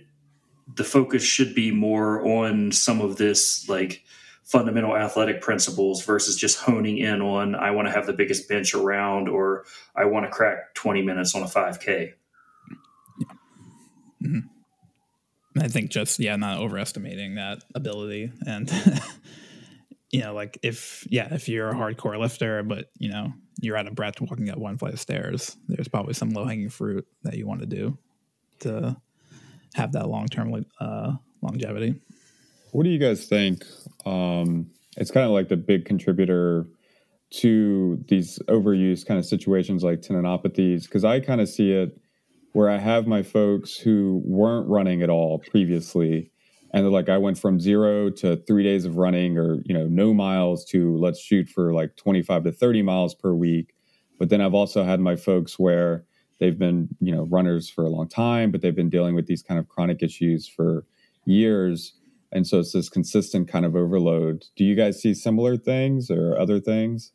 the 0.74 0.84
focus 0.84 1.24
should 1.24 1.54
be 1.54 1.70
more 1.70 2.24
on 2.26 2.72
some 2.72 3.00
of 3.00 3.16
this 3.16 3.68
like 3.68 4.04
fundamental 4.44 4.96
athletic 4.96 5.40
principles 5.40 6.04
versus 6.04 6.36
just 6.36 6.58
honing 6.58 6.98
in 6.98 7.22
on 7.22 7.54
I 7.54 7.70
want 7.70 7.88
to 7.88 7.92
have 7.92 8.06
the 8.06 8.12
biggest 8.12 8.48
bench 8.48 8.74
around 8.74 9.28
or 9.28 9.64
I 9.96 10.04
want 10.04 10.26
to 10.26 10.30
crack 10.30 10.74
20 10.74 11.02
minutes 11.02 11.34
on 11.34 11.42
a 11.42 11.46
5K. 11.46 12.12
Yeah. 13.18 13.26
Mm-hmm. 14.22 15.58
I 15.60 15.68
think 15.68 15.90
just 15.90 16.18
yeah, 16.18 16.36
not 16.36 16.58
overestimating 16.58 17.36
that 17.36 17.62
ability 17.74 18.32
and 18.46 18.70
you 20.12 20.20
know, 20.20 20.34
like 20.34 20.58
if 20.62 21.06
yeah, 21.10 21.34
if 21.34 21.48
you're 21.48 21.70
a 21.70 21.74
hardcore 21.74 22.18
lifter, 22.18 22.62
but 22.62 22.90
you 22.98 23.10
know 23.10 23.32
you're 23.60 23.76
out 23.76 23.86
of 23.86 23.94
breath 23.94 24.20
walking 24.20 24.50
up 24.50 24.58
one 24.58 24.76
flight 24.76 24.92
of 24.92 25.00
stairs, 25.00 25.56
there's 25.68 25.88
probably 25.88 26.14
some 26.14 26.30
low 26.30 26.44
hanging 26.44 26.68
fruit 26.68 27.06
that 27.22 27.34
you 27.34 27.46
want 27.46 27.60
to 27.60 27.66
do 27.66 27.96
to 28.60 28.96
have 29.74 29.92
that 29.92 30.08
long 30.08 30.28
term 30.28 30.64
uh, 30.80 31.12
longevity. 31.40 31.94
What 32.72 32.84
do 32.84 32.90
you 32.90 32.98
guys 32.98 33.26
think? 33.26 33.64
Um, 34.04 34.70
it's 34.96 35.10
kind 35.10 35.26
of 35.26 35.32
like 35.32 35.48
the 35.48 35.56
big 35.56 35.84
contributor 35.86 36.66
to 37.30 38.02
these 38.08 38.38
overuse 38.48 39.06
kind 39.06 39.18
of 39.18 39.24
situations 39.24 39.82
like 39.82 40.02
tendinopathies 40.02 40.84
because 40.84 41.04
I 41.04 41.20
kind 41.20 41.40
of 41.40 41.48
see 41.48 41.72
it 41.72 41.98
where 42.52 42.68
I 42.68 42.76
have 42.76 43.06
my 43.06 43.22
folks 43.22 43.76
who 43.76 44.20
weren't 44.24 44.68
running 44.68 45.02
at 45.02 45.08
all 45.08 45.38
previously 45.38 46.31
and 46.72 46.90
like 46.90 47.08
i 47.08 47.18
went 47.18 47.38
from 47.38 47.60
zero 47.60 48.10
to 48.10 48.36
three 48.36 48.62
days 48.62 48.84
of 48.84 48.96
running 48.96 49.38
or 49.38 49.58
you 49.64 49.74
know 49.74 49.86
no 49.86 50.14
miles 50.14 50.64
to 50.64 50.96
let's 50.96 51.20
shoot 51.20 51.48
for 51.48 51.72
like 51.72 51.96
25 51.96 52.44
to 52.44 52.52
30 52.52 52.82
miles 52.82 53.14
per 53.14 53.34
week. 53.34 53.74
But 54.18 54.28
then 54.28 54.40
i've 54.40 54.54
also 54.54 54.84
had 54.84 55.00
my 55.00 55.16
folks 55.16 55.58
where 55.58 56.04
they've 56.38 56.58
been 56.58 56.88
you 57.00 57.14
know 57.14 57.24
runners 57.24 57.68
for 57.68 57.84
a 57.84 57.90
long 57.90 58.08
time 58.08 58.50
but 58.50 58.62
they've 58.62 58.74
been 58.74 58.90
dealing 58.90 59.14
with 59.14 59.26
these 59.26 59.42
kind 59.42 59.58
of 59.60 59.68
chronic 59.68 60.02
issues 60.02 60.48
for 60.48 60.84
years. 61.24 61.94
And 62.34 62.46
so 62.46 62.60
it's 62.60 62.72
this 62.72 62.88
consistent 62.88 63.46
kind 63.46 63.66
of 63.66 63.76
overload. 63.76 64.46
Do 64.56 64.64
you 64.64 64.74
guys 64.74 65.00
see 65.00 65.12
similar 65.12 65.58
things 65.58 66.10
or 66.10 66.38
other 66.38 66.60
things? 66.60 67.12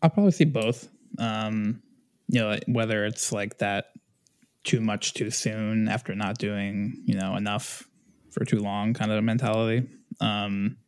I'll 0.00 0.10
probably 0.10 0.32
see 0.32 0.44
both. 0.44 0.88
Um 1.18 1.82
you 2.28 2.40
know 2.40 2.58
whether 2.66 3.04
it's 3.04 3.32
like 3.32 3.58
that 3.58 3.86
too 4.64 4.80
much 4.80 5.14
too 5.14 5.30
soon 5.30 5.88
after 5.88 6.14
not 6.14 6.38
doing 6.38 7.02
you 7.04 7.14
know 7.14 7.36
enough 7.36 7.88
for 8.30 8.44
too 8.44 8.60
long 8.60 8.94
kind 8.94 9.12
of 9.12 9.22
mentality. 9.22 9.86
Um, 10.20 10.78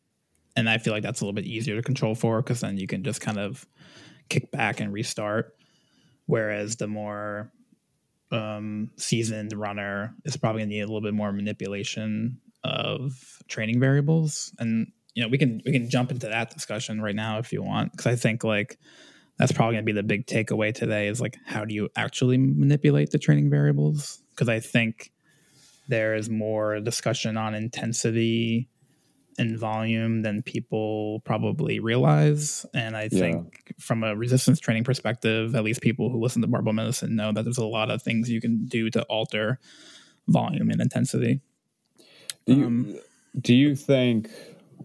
and 0.58 0.70
i 0.70 0.78
feel 0.78 0.94
like 0.94 1.02
that's 1.02 1.20
a 1.20 1.24
little 1.24 1.34
bit 1.34 1.44
easier 1.44 1.76
to 1.76 1.82
control 1.82 2.14
for 2.14 2.40
because 2.40 2.60
then 2.60 2.78
you 2.78 2.86
can 2.86 3.04
just 3.04 3.20
kind 3.20 3.38
of 3.38 3.66
kick 4.28 4.50
back 4.50 4.80
and 4.80 4.92
restart. 4.92 5.54
Whereas 6.26 6.76
the 6.76 6.88
more 6.88 7.52
um, 8.32 8.90
seasoned 8.96 9.52
runner 9.52 10.14
is 10.24 10.36
probably 10.36 10.62
going 10.62 10.70
to 10.70 10.74
need 10.74 10.80
a 10.80 10.86
little 10.86 11.00
bit 11.00 11.14
more 11.14 11.30
manipulation 11.30 12.40
of 12.64 13.12
training 13.46 13.78
variables. 13.78 14.52
And 14.58 14.90
you 15.16 15.22
know 15.22 15.28
we 15.28 15.38
can 15.38 15.60
we 15.64 15.72
can 15.72 15.90
jump 15.90 16.12
into 16.12 16.28
that 16.28 16.50
discussion 16.50 17.00
right 17.00 17.14
now 17.14 17.38
if 17.38 17.52
you 17.52 17.62
want 17.62 17.90
because 17.90 18.06
i 18.06 18.14
think 18.14 18.44
like 18.44 18.78
that's 19.38 19.52
probably 19.52 19.74
going 19.74 19.84
to 19.84 19.92
be 19.92 19.92
the 19.92 20.02
big 20.02 20.26
takeaway 20.26 20.74
today 20.74 21.08
is 21.08 21.20
like 21.20 21.36
how 21.44 21.64
do 21.64 21.74
you 21.74 21.88
actually 21.96 22.38
manipulate 22.38 23.10
the 23.10 23.18
training 23.18 23.50
variables? 23.50 24.22
Because 24.30 24.48
i 24.48 24.60
think 24.60 25.12
there 25.88 26.14
is 26.14 26.28
more 26.28 26.80
discussion 26.80 27.36
on 27.36 27.54
intensity 27.54 28.68
and 29.38 29.58
volume 29.58 30.22
than 30.22 30.42
people 30.42 31.20
probably 31.24 31.78
realize. 31.78 32.66
And 32.74 32.96
i 32.96 33.08
think 33.08 33.64
yeah. 33.66 33.72
from 33.78 34.02
a 34.04 34.16
resistance 34.16 34.58
training 34.58 34.84
perspective 34.84 35.54
at 35.54 35.64
least 35.64 35.80
people 35.80 36.10
who 36.10 36.20
listen 36.20 36.42
to 36.42 36.48
barbell 36.48 36.72
medicine 36.72 37.16
know 37.16 37.32
that 37.32 37.44
there's 37.44 37.58
a 37.58 37.64
lot 37.64 37.90
of 37.90 38.02
things 38.02 38.30
you 38.30 38.40
can 38.40 38.66
do 38.66 38.90
to 38.90 39.02
alter 39.04 39.58
volume 40.28 40.70
and 40.70 40.80
intensity. 40.80 41.40
Do 42.46 42.54
you, 42.54 42.66
um, 42.66 42.98
do 43.40 43.54
you 43.54 43.74
think 43.74 44.30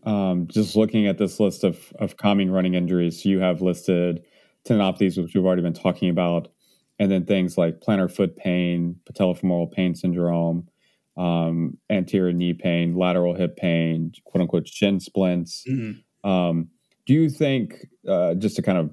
um, 0.04 0.48
just 0.48 0.76
looking 0.76 1.08
at 1.08 1.18
this 1.18 1.40
list 1.40 1.64
of, 1.64 1.94
of 2.00 2.18
calming 2.18 2.52
running 2.52 2.74
injuries 2.74 3.26
you 3.26 3.40
have 3.40 3.62
listed 3.62 4.24
tendinopathies, 4.68 5.22
which 5.22 5.34
we've 5.34 5.46
already 5.46 5.62
been 5.62 5.74
talking 5.74 6.10
about, 6.10 6.50
and 7.00 7.12
then 7.12 7.26
things 7.26 7.58
like 7.58 7.80
plantar 7.80 8.14
foot 8.14 8.36
pain, 8.36 8.96
patellofemoral 9.12 9.72
pain 9.72 9.96
syndrome, 9.96 10.68
um, 11.18 11.78
anterior 11.90 12.32
knee 12.32 12.54
pain, 12.54 12.96
lateral 12.96 13.36
hip 13.36 13.58
pain, 13.58 14.12
quote 14.26 14.42
unquote 14.42 14.68
shin 14.68 15.00
splints. 15.00 15.64
Mm-hmm. 15.68 16.30
Um, 16.30 16.70
do 17.06 17.14
you 17.14 17.30
think, 17.30 17.88
uh, 18.08 18.36
just 18.36 18.56
to 18.58 18.62
kind 18.62 18.78
of 18.78 18.92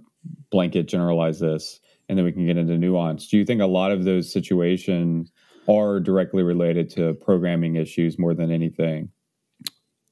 blanket 0.51 0.89
generalize 0.89 1.41
this, 1.41 1.81
and 2.09 2.17
then 2.17 2.25
we 2.25 2.33
can 2.33 2.47
get 2.47 2.57
into 2.57 2.79
nuance, 2.79 3.29
do 3.29 3.37
you 3.37 3.45
think 3.45 3.61
a 3.61 3.67
lot 3.67 3.93
of 3.93 4.05
those 4.05 4.33
situations 4.33 5.31
are 5.69 6.01
directly 6.01 6.43
related 6.43 6.89
to 6.89 7.13
programming 7.15 7.77
issues 7.77 8.19
more 8.19 8.33
than 8.33 8.51
anything? 8.51 9.11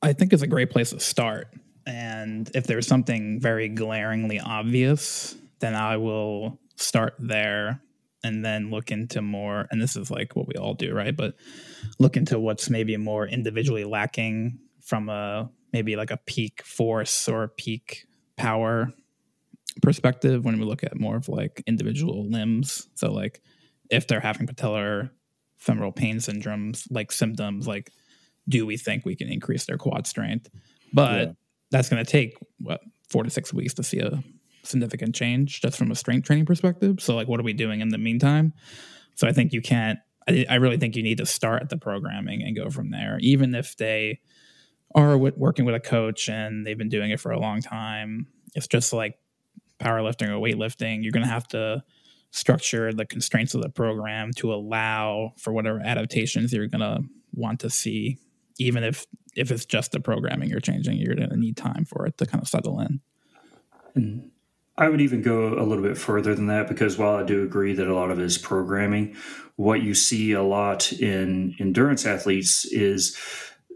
I 0.02 0.12
think 0.12 0.34
it's 0.34 0.42
a 0.42 0.46
great 0.46 0.70
place 0.70 0.90
to 0.90 1.00
start. 1.00 1.48
And 1.86 2.50
if 2.54 2.66
there's 2.66 2.86
something 2.86 3.40
very 3.40 3.68
glaringly 3.68 4.38
obvious, 4.38 5.34
then 5.60 5.74
I 5.74 5.96
will 5.96 6.58
start 6.76 7.14
there 7.18 7.80
and 8.22 8.44
then 8.44 8.70
look 8.70 8.90
into 8.90 9.22
more 9.22 9.66
and 9.70 9.80
this 9.80 9.96
is 9.96 10.10
like 10.10 10.34
what 10.34 10.48
we 10.48 10.54
all 10.54 10.74
do 10.74 10.92
right? 10.92 11.16
But 11.16 11.34
look 11.98 12.16
into 12.16 12.38
what's 12.38 12.68
maybe 12.70 12.96
more 12.96 13.26
individually 13.26 13.84
lacking 13.84 14.58
from 14.80 15.08
a 15.08 15.50
maybe 15.72 15.96
like 15.96 16.10
a 16.10 16.16
peak 16.16 16.62
force 16.62 17.28
or 17.28 17.48
peak 17.48 18.06
power 18.36 18.92
perspective 19.82 20.44
when 20.44 20.58
we 20.58 20.64
look 20.64 20.82
at 20.82 20.98
more 20.98 21.16
of 21.16 21.28
like 21.28 21.62
individual 21.66 22.28
limbs. 22.28 22.88
So 22.94 23.12
like 23.12 23.42
if 23.90 24.06
they're 24.06 24.20
having 24.20 24.46
patellar 24.46 25.10
femoral 25.56 25.92
pain 25.92 26.16
syndromes 26.16 26.86
like 26.90 27.10
symptoms 27.10 27.66
like 27.66 27.90
do 28.48 28.66
we 28.66 28.76
think 28.76 29.04
we 29.04 29.16
can 29.16 29.28
increase 29.28 29.64
their 29.66 29.78
quad 29.78 30.06
strength? 30.06 30.48
But 30.92 31.20
yeah. 31.20 31.32
that's 31.70 31.88
going 31.88 32.04
to 32.04 32.10
take 32.10 32.36
what 32.58 32.80
four 33.08 33.24
to 33.24 33.30
six 33.30 33.52
weeks 33.52 33.74
to 33.74 33.82
see 33.82 33.98
a 33.98 34.22
significant 34.66 35.14
change 35.14 35.60
just 35.60 35.76
from 35.76 35.90
a 35.90 35.94
strength 35.94 36.26
training 36.26 36.46
perspective. 36.46 37.00
So, 37.00 37.14
like, 37.14 37.28
what 37.28 37.40
are 37.40 37.44
we 37.44 37.52
doing 37.52 37.80
in 37.80 37.88
the 37.88 37.98
meantime? 37.98 38.52
So, 39.14 39.26
I 39.26 39.32
think 39.32 39.52
you 39.52 39.60
can't, 39.60 39.98
I, 40.28 40.46
I 40.48 40.54
really 40.56 40.76
think 40.76 40.96
you 40.96 41.02
need 41.02 41.18
to 41.18 41.26
start 41.26 41.62
at 41.62 41.68
the 41.68 41.78
programming 41.78 42.42
and 42.42 42.56
go 42.56 42.70
from 42.70 42.90
there, 42.90 43.18
even 43.20 43.54
if 43.54 43.76
they 43.76 44.20
are 44.94 45.18
working 45.18 45.64
with 45.64 45.74
a 45.74 45.80
coach 45.80 46.28
and 46.28 46.66
they've 46.66 46.78
been 46.78 46.88
doing 46.88 47.10
it 47.10 47.20
for 47.20 47.30
a 47.30 47.38
long 47.38 47.60
time. 47.60 48.28
It's 48.54 48.66
just 48.66 48.92
like 48.92 49.18
powerlifting 49.78 50.28
or 50.28 50.40
weightlifting. 50.40 51.02
You're 51.02 51.12
going 51.12 51.26
to 51.26 51.32
have 51.32 51.46
to 51.48 51.84
structure 52.30 52.92
the 52.92 53.06
constraints 53.06 53.54
of 53.54 53.62
the 53.62 53.68
program 53.68 54.30
to 54.36 54.52
allow 54.52 55.32
for 55.38 55.52
whatever 55.52 55.80
adaptations 55.80 56.52
you're 56.52 56.66
going 56.66 56.80
to 56.80 57.00
want 57.34 57.60
to 57.60 57.70
see 57.70 58.18
even 58.58 58.84
if 58.84 59.06
if 59.34 59.50
it's 59.50 59.64
just 59.64 59.92
the 59.92 60.00
programming 60.00 60.48
you're 60.48 60.60
changing 60.60 60.98
you're 60.98 61.14
going 61.14 61.30
to 61.30 61.36
need 61.36 61.56
time 61.56 61.84
for 61.84 62.06
it 62.06 62.16
to 62.18 62.26
kind 62.26 62.42
of 62.42 62.48
settle 62.48 62.80
in 62.80 63.00
and 63.94 64.30
I 64.78 64.88
would 64.88 65.00
even 65.00 65.22
go 65.22 65.54
a 65.54 65.64
little 65.64 65.82
bit 65.82 65.96
further 65.96 66.34
than 66.34 66.48
that 66.48 66.68
because 66.68 66.98
while 66.98 67.16
I 67.16 67.22
do 67.22 67.42
agree 67.42 67.72
that 67.74 67.88
a 67.88 67.94
lot 67.94 68.10
of 68.10 68.18
it 68.18 68.24
is 68.24 68.36
programming, 68.36 69.16
what 69.56 69.82
you 69.82 69.94
see 69.94 70.32
a 70.32 70.42
lot 70.42 70.92
in 70.92 71.54
endurance 71.58 72.04
athletes 72.04 72.66
is 72.66 73.16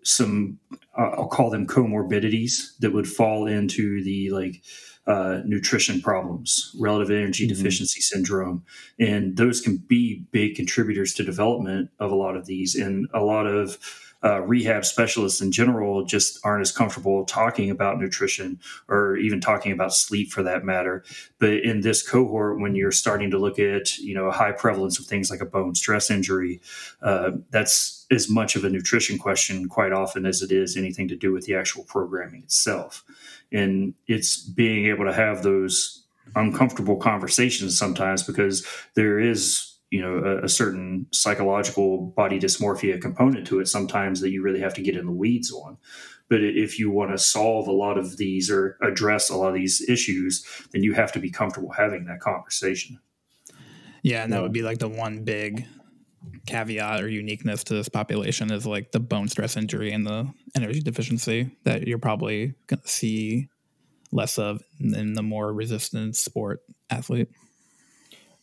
some 0.03 0.59
I'll 0.97 1.29
call 1.29 1.51
them 1.51 1.67
comorbidities 1.67 2.77
that 2.81 2.93
would 2.93 3.09
fall 3.09 3.47
into 3.47 4.03
the 4.05 4.31
like 4.31 4.63
uh, 5.07 5.41
nutrition 5.45 6.01
problems, 6.03 6.75
relative 6.79 7.11
energy 7.11 7.47
mm-hmm. 7.47 7.57
deficiency 7.57 8.01
syndrome, 8.01 8.63
and 8.99 9.37
those 9.37 9.61
can 9.61 9.79
be 9.79 10.25
big 10.31 10.55
contributors 10.55 11.15
to 11.15 11.25
development 11.25 11.91
of 11.99 12.11
a 12.11 12.15
lot 12.15 12.37
of 12.37 12.47
these. 12.47 12.75
And 12.75 13.09
a 13.15 13.21
lot 13.21 13.47
of 13.47 13.79
uh, 14.23 14.41
rehab 14.43 14.85
specialists 14.85 15.41
in 15.41 15.51
general 15.51 16.05
just 16.05 16.39
aren't 16.45 16.61
as 16.61 16.73
comfortable 16.73 17.25
talking 17.25 17.71
about 17.71 17.99
nutrition 17.99 18.59
or 18.89 19.17
even 19.17 19.41
talking 19.41 19.73
about 19.73 19.95
sleep 19.95 20.31
for 20.31 20.43
that 20.43 20.65
matter. 20.65 21.03
But 21.39 21.61
in 21.61 21.81
this 21.81 22.07
cohort, 22.07 22.61
when 22.61 22.75
you're 22.75 22.93
starting 22.93 23.31
to 23.31 23.39
look 23.39 23.59
at 23.59 23.99
you 23.99 24.15
know 24.15 24.27
a 24.27 24.33
high 24.33 24.53
prevalence 24.53 24.99
of 24.99 25.07
things 25.07 25.31
like 25.31 25.41
a 25.41 25.47
bone 25.47 25.75
stress 25.75 26.11
injury, 26.11 26.61
uh, 27.03 27.33
that's 27.51 28.07
as 28.11 28.29
much 28.29 28.57
of 28.57 28.65
a 28.65 28.71
nutrition 28.71 29.19
question 29.19 29.69
quite 29.69 29.93
often 29.93 30.27
as 30.27 30.43
it 30.43 30.53
is 30.53 30.77
anything 30.77 31.09
to 31.09 31.17
do 31.17 31.33
with 31.33 31.47
the 31.47 31.55
actual 31.55 31.85
programming 31.85 32.43
itself. 32.43 33.05
And 33.53 33.95
it's 34.07 34.37
being 34.37 34.87
able 34.87 35.05
to 35.05 35.13
have 35.13 35.43
those 35.43 36.05
uncomfortable 36.37 36.97
conversations 36.97 37.77
sometimes 37.77 38.23
because 38.23 38.67
there 38.95 39.19
is 39.19 39.70
you 39.91 40.01
know 40.01 40.19
a, 40.19 40.45
a, 40.45 40.49
certain 40.49 41.07
psychological 41.13 42.13
body 42.17 42.39
dysmorphia 42.39 43.01
component 43.01 43.47
to 43.49 43.61
it 43.61 43.67
sometimes 43.67 44.21
that 44.21 44.31
you 44.31 44.43
really 44.43 44.61
have 44.61 44.75
to 44.75 44.83
get 44.83 44.97
in 44.97 45.07
the 45.07 45.13
weeds 45.13 45.53
on. 45.53 45.77
But 46.29 46.43
if 46.45 46.79
you 46.79 46.93
want 46.93 47.11
to 47.11 47.19
solve 47.19 47.67
a 47.67 47.73
lot 47.73 47.99
of 47.99 48.17
these 48.17 48.51
or 48.51 48.79
address 48.81 49.31
a 49.31 49.37
lot 49.37 49.49
of 49.49 49.55
these 49.55 49.87
issues 49.89 50.45
then 50.73 50.83
you 50.83 50.95
have 50.95 51.13
to 51.13 51.19
be 51.19 51.31
comfortable 51.31 51.73
having 51.73 52.05
that 52.07 52.21
conversation. 52.21 53.01
Yeah 54.03 54.23
and 54.23 54.33
that 54.33 54.43
would 54.43 54.53
be 54.53 54.63
like 54.63 54.79
the 54.79 54.89
one 54.89 55.25
big 55.25 55.67
caveat 56.47 57.03
or 57.03 57.09
uniqueness 57.09 57.65
to 57.65 57.75
this 57.75 57.89
population 57.89 58.53
is 58.53 58.67
like 58.67 58.93
the 58.93 59.01
bone 59.01 59.29
stress 59.29 59.57
injury 59.57 59.93
and 59.93 60.07
the 60.07 60.31
energy 60.55 60.81
deficiency 60.81 61.51
that 61.65 61.87
you're 61.87 61.99
probably 61.99 62.55
going 62.67 62.81
to 62.81 62.89
see 62.89 63.49
less 64.13 64.39
of 64.39 64.63
in 64.81 65.15
the 65.15 65.23
more 65.23 65.53
resistant 65.53 66.17
sport 66.17 66.61
athlete 66.91 67.29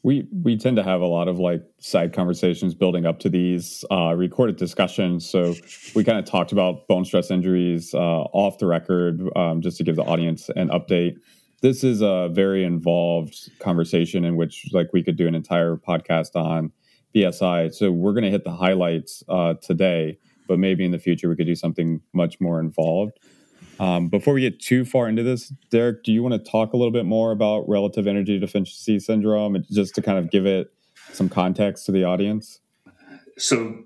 we 0.03 0.27
we 0.43 0.57
tend 0.57 0.77
to 0.77 0.83
have 0.83 1.01
a 1.01 1.05
lot 1.05 1.27
of 1.27 1.39
like 1.39 1.63
side 1.79 2.13
conversations 2.13 2.73
building 2.73 3.05
up 3.05 3.19
to 3.19 3.29
these 3.29 3.83
uh, 3.91 4.13
recorded 4.15 4.55
discussions. 4.55 5.27
So 5.27 5.55
we 5.95 6.03
kind 6.03 6.17
of 6.17 6.25
talked 6.25 6.51
about 6.51 6.87
bone 6.87 7.05
stress 7.05 7.31
injuries 7.31 7.93
uh, 7.93 7.97
off 7.97 8.57
the 8.57 8.67
record, 8.67 9.21
um, 9.35 9.61
just 9.61 9.77
to 9.77 9.83
give 9.83 9.95
the 9.95 10.03
audience 10.03 10.49
an 10.55 10.69
update. 10.69 11.15
This 11.61 11.83
is 11.83 12.01
a 12.01 12.29
very 12.31 12.63
involved 12.63 13.49
conversation 13.59 14.23
in 14.23 14.35
which 14.35 14.67
like 14.71 14.93
we 14.93 15.03
could 15.03 15.17
do 15.17 15.27
an 15.27 15.35
entire 15.35 15.75
podcast 15.75 16.35
on 16.35 16.71
BSI. 17.15 17.73
So 17.73 17.91
we're 17.91 18.13
going 18.13 18.23
to 18.23 18.31
hit 18.31 18.43
the 18.43 18.51
highlights 18.51 19.23
uh, 19.27 19.55
today, 19.55 20.19
but 20.47 20.59
maybe 20.59 20.85
in 20.85 20.91
the 20.91 20.99
future 20.99 21.27
we 21.27 21.35
could 21.35 21.47
do 21.47 21.55
something 21.55 22.01
much 22.13 22.39
more 22.39 22.59
involved. 22.59 23.19
Um, 23.79 24.07
before 24.09 24.33
we 24.33 24.41
get 24.41 24.59
too 24.59 24.85
far 24.85 25.07
into 25.07 25.23
this, 25.23 25.49
Derek, 25.69 26.03
do 26.03 26.11
you 26.11 26.23
want 26.23 26.33
to 26.33 26.51
talk 26.51 26.73
a 26.73 26.77
little 26.77 26.91
bit 26.91 27.05
more 27.05 27.31
about 27.31 27.67
relative 27.69 28.07
energy 28.07 28.39
deficiency 28.39 28.99
syndrome, 28.99 29.63
just 29.71 29.95
to 29.95 30.01
kind 30.01 30.17
of 30.17 30.31
give 30.31 30.45
it 30.45 30.71
some 31.13 31.29
context 31.29 31.85
to 31.85 31.91
the 31.91 32.03
audience? 32.03 32.59
So, 33.37 33.83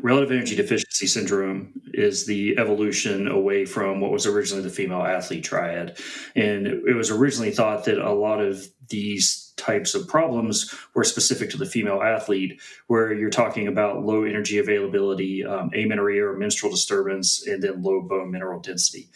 relative 0.00 0.30
energy 0.30 0.56
deficiency 0.56 1.06
syndrome 1.06 1.72
is 1.94 2.26
the 2.26 2.56
evolution 2.58 3.28
away 3.28 3.64
from 3.64 4.00
what 4.00 4.10
was 4.10 4.26
originally 4.26 4.62
the 4.62 4.70
female 4.70 5.02
athlete 5.02 5.44
triad, 5.44 5.98
and 6.34 6.66
it 6.66 6.94
was 6.94 7.10
originally 7.10 7.50
thought 7.50 7.84
that 7.84 7.98
a 7.98 8.12
lot 8.12 8.40
of 8.40 8.66
these 8.88 9.52
types 9.56 9.94
of 9.94 10.06
problems 10.06 10.72
were 10.94 11.04
specific 11.04 11.50
to 11.50 11.56
the 11.56 11.66
female 11.66 12.02
athlete, 12.02 12.60
where 12.86 13.12
you're 13.12 13.30
talking 13.30 13.66
about 13.66 14.04
low 14.04 14.24
energy 14.24 14.58
availability, 14.58 15.44
um, 15.44 15.70
amenorrhea 15.74 16.24
or 16.24 16.36
menstrual 16.36 16.70
disturbance, 16.70 17.46
and 17.46 17.62
then 17.62 17.82
low 17.82 18.00
bone 18.02 18.30
mineral 18.30 18.60
density. 18.60 19.08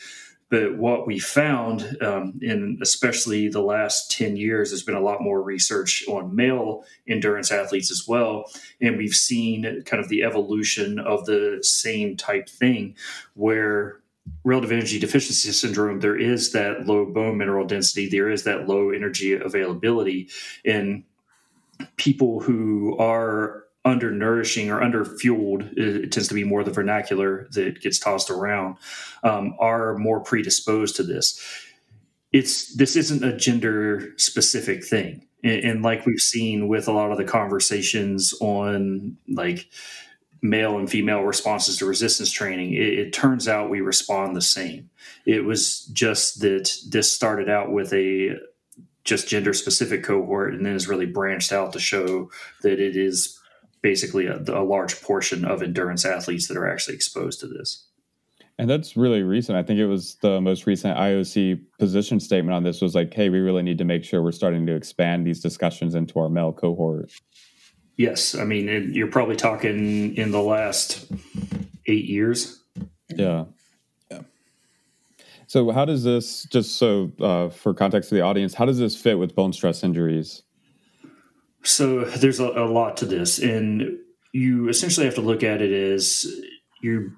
But 0.51 0.77
what 0.77 1.07
we 1.07 1.21
found, 1.21 1.97
um, 2.03 2.39
in 2.43 2.79
especially 2.83 3.49
the 3.49 3.63
last 3.63 4.11
10 4.11 4.37
years, 4.37 4.71
there's 4.71 4.83
been 4.83 4.97
a 4.97 5.01
lot 5.01 5.23
more 5.23 5.41
research 5.41 6.05
on 6.09 6.35
male 6.35 6.85
endurance 7.09 7.53
athletes 7.53 7.91
as 7.91 8.07
well. 8.07 8.51
And 8.81 8.99
we've 8.99 9.15
seen 9.15 9.83
kind 9.87 10.03
of 10.03 10.09
the 10.09 10.25
evolution 10.25 10.99
of 10.99 11.25
the 11.25 11.61
same 11.63 12.17
type 12.17 12.49
thing 12.49 12.97
where 13.35 14.01
relative 14.45 14.73
energy 14.73 14.99
deficiency 14.99 15.53
syndrome, 15.53 16.01
there 16.01 16.19
is 16.19 16.53
that 16.53 16.87
low 16.87 17.07
bone 17.07 17.39
mineral 17.39 17.67
density, 17.67 18.09
there 18.09 18.29
is 18.29 18.45
that 18.45 18.69
low 18.69 18.91
energy 18.91 19.35
availability. 19.35 20.29
And 20.65 21.05
people 21.97 22.41
who 22.41 22.97
are 22.99 23.65
undernourishing 23.85 24.71
or 24.71 24.81
underfueled, 24.81 25.77
it 25.77 26.13
tends 26.13 26.29
to 26.29 26.35
be 26.35 26.45
more 26.45 26.63
the 26.63 26.71
vernacular 26.71 27.49
that 27.53 27.81
gets 27.81 27.99
tossed 27.99 28.31
around, 28.31 28.77
um, 29.23 29.55
are 29.59 29.97
more 29.97 30.21
predisposed 30.21 30.97
to 30.97 31.03
this. 31.03 31.41
It's 32.33 32.75
this 32.77 32.95
isn't 32.95 33.25
a 33.25 33.37
gender 33.37 34.13
specific 34.17 34.85
thing. 34.85 35.27
And, 35.43 35.65
and 35.65 35.83
like 35.83 36.07
we've 36.07 36.21
seen 36.21 36.69
with 36.69 36.89
a 36.89 36.93
lot 36.93 37.11
of 37.11 37.19
the 37.19 37.25
conversations 37.25 38.35
on 38.41 39.17
like 39.29 39.67
male 40.43 40.79
and 40.79 40.89
female 40.89 41.23
responses 41.23 41.79
to 41.79 41.87
resistance 41.87 42.31
training, 42.31 42.75
it, 42.75 42.99
it, 42.99 43.13
turns 43.13 43.49
out 43.49 43.71
we 43.71 43.81
respond 43.81 44.37
the 44.37 44.43
same. 44.43 44.91
It 45.27 45.45
was 45.45 45.87
just 45.87 46.41
that 46.41 46.73
this 46.89 47.13
started 47.13 47.49
out 47.49 47.73
with 47.73 47.93
a 47.93 48.37
just 49.05 49.29
gender 49.29 49.53
specific 49.53 50.05
cohort 50.05 50.55
and 50.55 50.65
then 50.65 50.75
has 50.75 50.89
really 50.89 51.07
branched 51.07 51.53
out 51.53 51.73
to 51.73 51.81
show 51.81 52.31
that 52.63 52.79
it 52.79 52.97
is 52.97 53.40
basically 53.83 54.27
a, 54.27 54.43
a 54.49 54.65
large 54.65 55.01
portion 55.03 55.45
of 55.45 55.63
endurance 55.63 56.05
athletes 56.05 56.49
that 56.49 56.57
are 56.57 56.69
actually 56.69 56.95
exposed 56.95 57.41
to 57.41 57.47
this. 57.47 57.87
And 58.59 58.69
that's 58.69 58.95
really 58.95 59.23
recent. 59.23 59.57
I 59.57 59.63
think 59.63 59.81
it 59.81 59.87
was 59.87 60.17
the 60.17 60.39
most 60.39 60.67
recent 60.67 60.95
IOC 60.99 61.63
position 61.79 62.21
statement 62.21 62.55
on 62.55 62.63
this 62.63 62.83
was 62.83 62.95
like, 62.95 63.15
hey, 63.15 63.31
we 63.31 63.39
really 63.39 63.63
need 63.63 63.79
to 63.79 63.87
make 63.87 64.05
sure 64.05 64.23
we're 64.23 64.33
starting 64.33 64.67
to 64.67 64.75
expand 64.75 65.27
these 65.27 65.41
discussions 65.41 65.95
into 65.95 66.19
our 66.19 66.29
male 66.29 66.53
cohort. 66.53 67.11
Yes, 67.97 68.35
I 68.35 68.45
mean 68.45 68.69
it, 68.69 68.95
you're 68.95 69.11
probably 69.11 69.37
talking 69.37 70.15
in 70.15 70.31
the 70.31 70.43
last 70.43 71.11
eight 71.87 72.05
years. 72.05 72.63
Yeah. 73.09 73.47
Yeah. 74.11 74.21
So 75.47 75.71
how 75.71 75.87
does 75.87 76.05
this 76.05 76.45
just 76.45 76.77
so 76.77 77.13
uh, 77.19 77.49
for 77.49 77.73
context 77.73 78.11
to 78.11 78.15
the 78.15 78.21
audience, 78.21 78.53
how 78.53 78.67
does 78.67 78.79
this 78.79 78.95
fit 78.95 79.19
with 79.19 79.35
bone 79.35 79.55
stress 79.55 79.83
injuries? 79.83 80.43
So 81.63 82.05
there's 82.05 82.41
a, 82.41 82.49
a 82.49 82.67
lot 82.67 82.97
to 82.99 83.07
this, 83.07 83.39
and 83.39 83.99
you 84.33 84.69
essentially 84.69 85.07
have 85.07 85.17
to 85.17 85.21
look 85.21 85.43
at 85.43 85.61
it 85.63 85.73
as 85.73 86.27
you 86.83 87.13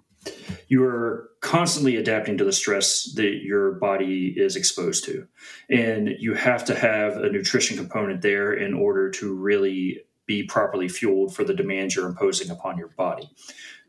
you 0.68 0.84
are 0.84 1.30
constantly 1.40 1.96
adapting 1.96 2.38
to 2.38 2.44
the 2.44 2.52
stress 2.52 3.12
that 3.16 3.40
your 3.42 3.72
body 3.72 4.32
is 4.36 4.54
exposed 4.54 5.04
to 5.04 5.26
and 5.68 6.10
you 6.20 6.34
have 6.34 6.64
to 6.64 6.76
have 6.76 7.16
a 7.16 7.28
nutrition 7.28 7.76
component 7.76 8.22
there 8.22 8.52
in 8.52 8.72
order 8.72 9.10
to 9.10 9.34
really 9.34 10.00
be 10.26 10.44
properly 10.44 10.88
fueled 10.88 11.34
for 11.34 11.44
the 11.44 11.54
demands 11.54 11.96
you're 11.96 12.08
imposing 12.08 12.50
upon 12.50 12.78
your 12.78 12.88
body. 12.88 13.28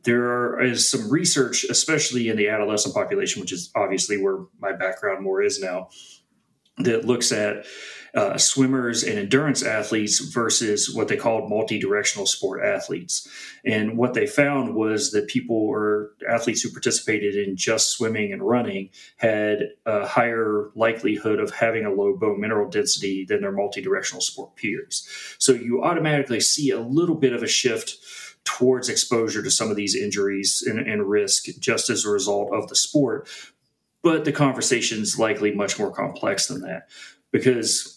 There 0.03 0.59
is 0.59 0.89
some 0.89 1.09
research, 1.09 1.63
especially 1.63 2.27
in 2.27 2.35
the 2.35 2.49
adolescent 2.49 2.93
population, 2.93 3.39
which 3.39 3.53
is 3.53 3.71
obviously 3.75 4.21
where 4.21 4.39
my 4.59 4.73
background 4.73 5.23
more 5.23 5.41
is 5.41 5.61
now, 5.61 5.89
that 6.77 7.05
looks 7.05 7.31
at 7.31 7.65
uh, 8.15 8.37
swimmers 8.37 9.03
and 9.03 9.17
endurance 9.17 9.63
athletes 9.63 10.19
versus 10.19 10.93
what 10.93 11.07
they 11.07 11.17
called 11.17 11.49
multi-directional 11.49 12.27
sport 12.27 12.63
athletes. 12.63 13.27
And 13.65 13.97
what 13.97 14.13
they 14.13 14.27
found 14.27 14.75
was 14.75 15.11
that 15.11 15.27
people 15.27 15.55
or 15.55 16.11
athletes 16.29 16.61
who 16.61 16.69
participated 16.69 17.35
in 17.35 17.55
just 17.55 17.89
swimming 17.89 18.31
and 18.31 18.43
running 18.43 18.89
had 19.17 19.69
a 19.87 20.05
higher 20.05 20.69
likelihood 20.75 21.39
of 21.39 21.51
having 21.55 21.85
a 21.85 21.91
low 21.91 22.15
bone 22.15 22.39
mineral 22.39 22.69
density 22.69 23.25
than 23.27 23.41
their 23.41 23.51
multi-directional 23.51 24.21
sport 24.21 24.55
peers. 24.55 25.07
So 25.39 25.51
you 25.51 25.83
automatically 25.83 26.39
see 26.39 26.69
a 26.69 26.79
little 26.79 27.15
bit 27.15 27.33
of 27.33 27.41
a 27.41 27.47
shift 27.47 27.97
towards 28.43 28.89
exposure 28.89 29.41
to 29.41 29.49
some 29.49 29.69
of 29.71 29.77
these 29.77 29.95
injuries 29.95 30.63
and, 30.67 30.79
and 30.79 31.09
risk 31.09 31.45
just 31.59 31.89
as 31.89 32.05
a 32.05 32.09
result 32.09 32.53
of 32.53 32.67
the 32.67 32.75
sport 32.75 33.27
but 34.03 34.25
the 34.25 34.31
conversation 34.31 35.01
is 35.01 35.17
likely 35.17 35.53
much 35.55 35.79
more 35.79 35.91
complex 35.91 36.47
than 36.47 36.61
that 36.61 36.89
because 37.31 37.92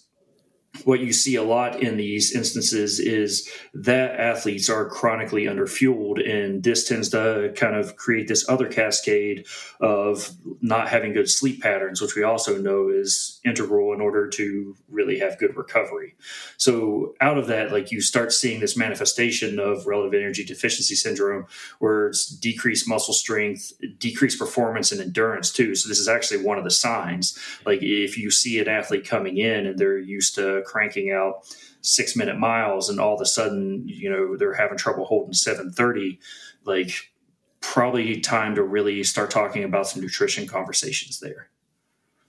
what 0.84 1.00
you 1.00 1.12
see 1.12 1.36
a 1.36 1.42
lot 1.42 1.82
in 1.82 1.96
these 1.96 2.34
instances 2.34 3.00
is 3.00 3.50
that 3.74 4.18
athletes 4.18 4.68
are 4.68 4.88
chronically 4.88 5.44
underfueled, 5.44 6.18
and 6.28 6.62
this 6.62 6.86
tends 6.86 7.08
to 7.10 7.52
kind 7.56 7.76
of 7.76 7.96
create 7.96 8.28
this 8.28 8.48
other 8.48 8.68
cascade 8.68 9.46
of 9.80 10.30
not 10.60 10.88
having 10.88 11.12
good 11.12 11.28
sleep 11.28 11.62
patterns, 11.62 12.00
which 12.00 12.16
we 12.16 12.22
also 12.22 12.58
know 12.58 12.88
is 12.88 13.40
integral 13.44 13.92
in 13.92 14.00
order 14.00 14.28
to 14.28 14.76
really 14.88 15.18
have 15.18 15.38
good 15.38 15.56
recovery. 15.56 16.14
So, 16.56 17.14
out 17.20 17.38
of 17.38 17.46
that, 17.48 17.72
like 17.72 17.92
you 17.92 18.00
start 18.00 18.32
seeing 18.32 18.60
this 18.60 18.76
manifestation 18.76 19.58
of 19.58 19.86
relative 19.86 20.14
energy 20.14 20.44
deficiency 20.44 20.94
syndrome, 20.94 21.46
where 21.78 22.08
it's 22.08 22.26
decreased 22.26 22.88
muscle 22.88 23.14
strength, 23.14 23.72
decreased 23.98 24.38
performance, 24.38 24.92
and 24.92 25.00
endurance 25.00 25.52
too. 25.52 25.74
So, 25.74 25.88
this 25.88 25.98
is 25.98 26.08
actually 26.08 26.44
one 26.44 26.58
of 26.58 26.64
the 26.64 26.70
signs. 26.70 27.38
Like 27.64 27.82
if 27.82 28.18
you 28.18 28.30
see 28.30 28.58
an 28.58 28.68
athlete 28.68 29.06
coming 29.06 29.38
in 29.38 29.66
and 29.66 29.78
they're 29.78 29.98
used 29.98 30.34
to 30.36 30.62
cranking 30.66 31.10
out 31.10 31.46
six 31.80 32.16
minute 32.16 32.38
miles 32.38 32.88
and 32.88 33.00
all 33.00 33.14
of 33.14 33.20
a 33.20 33.26
sudden 33.26 33.82
you 33.86 34.10
know 34.10 34.36
they're 34.36 34.54
having 34.54 34.76
trouble 34.76 35.04
holding 35.04 35.32
730 35.32 36.18
like 36.64 37.12
probably 37.60 38.20
time 38.20 38.54
to 38.54 38.62
really 38.62 39.02
start 39.02 39.30
talking 39.30 39.64
about 39.64 39.88
some 39.88 40.02
nutrition 40.02 40.46
conversations 40.46 41.20
there. 41.20 41.48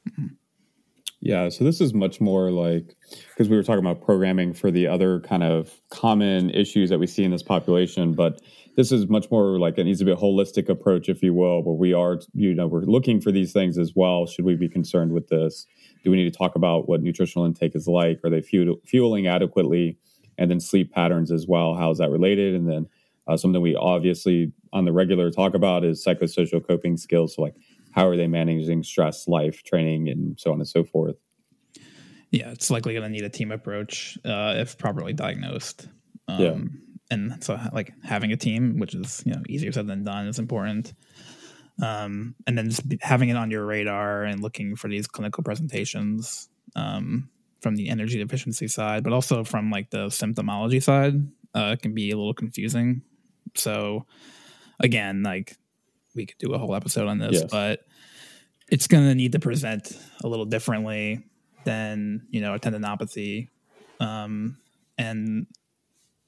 Mm-hmm. 0.10 0.28
Yeah 1.20 1.50
so 1.50 1.64
this 1.64 1.82
is 1.82 1.94
much 1.94 2.22
more 2.22 2.52
like 2.52 2.96
because 3.30 3.50
we 3.50 3.56
were 3.56 3.64
talking 3.64 3.86
about 3.86 4.04
programming 4.04 4.54
for 4.54 4.72
the 4.72 4.88
other 4.88 5.20
kind 5.22 5.44
of 5.44 5.82
common 5.90 6.50
issues 6.52 6.90
that 6.90 7.00
we 7.00 7.08
see 7.08 7.24
in 7.24 7.32
this 7.32 7.44
population 7.44 8.14
but 8.14 8.42
this 8.78 8.92
is 8.92 9.08
much 9.10 9.30
more 9.32 9.58
like 9.60 9.78
it 9.78 9.84
needs 9.84 10.00
to 10.00 10.06
be 10.06 10.12
a 10.12 10.16
holistic 10.16 10.70
approach 10.70 11.10
if 11.10 11.24
you 11.24 11.34
will 11.34 11.64
where 11.64 11.76
we 11.76 11.92
are 11.92 12.20
you 12.34 12.54
know 12.54 12.68
we're 12.68 12.82
looking 12.82 13.20
for 13.20 13.32
these 13.32 13.52
things 13.52 13.78
as 13.78 13.94
well 13.96 14.26
should 14.26 14.46
we 14.46 14.56
be 14.56 14.70
concerned 14.70 15.12
with 15.12 15.28
this 15.28 15.66
do 16.04 16.12
we 16.12 16.18
need 16.18 16.32
to 16.32 16.38
talk 16.38 16.56
about 16.56 16.88
what 16.88 17.02
nutritional 17.02 17.46
intake 17.46 17.76
is 17.76 17.88
like? 17.88 18.20
Are 18.24 18.30
they 18.30 18.42
fuel, 18.42 18.78
fueling 18.86 19.28
adequately? 19.28 19.98
And 20.38 20.52
then 20.52 20.60
sleep 20.60 20.92
patterns 20.92 21.32
as 21.32 21.48
well. 21.48 21.74
How 21.74 21.90
is 21.90 21.98
that 21.98 22.12
related? 22.12 22.54
And 22.54 22.70
then 22.70 22.88
uh, 23.28 23.38
something 23.38 23.62
we 23.62 23.76
obviously 23.76 24.52
on 24.72 24.86
the 24.86 24.94
regular 24.94 25.32
talk 25.32 25.54
about 25.54 25.84
is 25.84 26.04
psychosocial 26.06 26.66
coping 26.66 26.98
skills. 26.98 27.36
So, 27.36 27.42
like, 27.42 27.56
how 27.92 28.08
are 28.08 28.16
they 28.16 28.28
managing 28.28 28.84
stress, 28.84 29.28
life, 29.28 29.64
training, 29.64 30.10
and 30.10 30.40
so 30.40 30.52
on 30.52 30.60
and 30.60 30.68
so 30.68 30.84
forth? 30.84 31.16
Yeah, 32.32 32.52
it's 32.52 32.70
likely 32.70 32.94
going 32.94 33.04
to 33.04 33.10
need 33.10 33.24
a 33.24 33.30
team 33.30 33.52
approach 33.52 34.18
uh, 34.26 34.56
if 34.58 34.78
properly 34.78 35.14
diagnosed. 35.14 35.88
Um, 36.28 36.40
yeah. 36.40 36.56
And 37.10 37.44
so, 37.44 37.60
like, 37.74 37.94
having 38.04 38.32
a 38.32 38.38
team, 38.38 38.80
which 38.80 38.94
is 38.94 39.24
you 39.26 39.34
know 39.34 39.42
easier 39.48 39.72
said 39.72 39.88
than 39.88 40.04
done, 40.04 40.28
is 40.28 40.40
important 40.40 40.94
um, 41.82 42.36
and 42.46 42.58
then 42.58 42.70
just 42.70 42.84
having 43.02 43.30
it 43.30 43.38
on 43.38 43.52
your 43.52 43.66
radar 43.66 44.24
and 44.24 44.42
looking 44.42 44.76
for 44.76 44.88
these 44.88 45.08
clinical 45.08 45.44
presentations 45.44 46.50
um, 46.76 47.30
from 47.62 47.76
the 47.76 47.90
energy 47.90 48.18
deficiency 48.18 48.68
side, 48.68 49.04
but 49.04 49.14
also 49.14 49.44
from 49.44 49.70
like 49.70 49.90
the 49.90 50.08
symptomology 50.08 50.82
side, 50.82 51.28
uh, 51.54 51.76
can 51.82 51.94
be 51.94 52.12
a 52.12 52.18
little 52.18 52.34
confusing. 52.34 53.02
So, 53.56 54.06
again, 54.80 55.24
like 55.24 55.56
we 56.16 56.26
could 56.26 56.38
do 56.38 56.54
a 56.54 56.58
whole 56.58 56.76
episode 56.76 57.08
on 57.08 57.20
this, 57.20 57.42
yes. 57.42 57.52
but 57.52 57.86
it's 58.70 58.88
going 58.88 59.08
to 59.08 59.16
need 59.16 59.32
to 59.34 59.40
present 59.40 59.98
a 60.24 60.28
little 60.28 60.46
differently 60.46 61.24
than 61.64 62.28
you 62.30 62.42
know 62.42 62.54
a 62.54 62.60
tendinopathy 62.60 63.50
Um, 64.00 64.58
and 64.98 65.48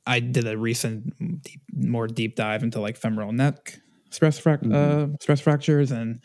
I 0.06 0.20
did 0.20 0.48
a 0.48 0.58
recent 0.58 1.44
deep, 1.44 1.62
more 1.74 2.08
deep 2.08 2.36
dive 2.36 2.64
into 2.64 2.80
like 2.80 2.98
femoral 2.98 3.32
neck 3.32 3.80
stress 4.10 4.40
frac- 4.40 4.64
mm-hmm. 4.64 5.14
uh, 5.14 5.18
stress 5.20 5.42
fractures, 5.42 5.92
and 5.92 6.22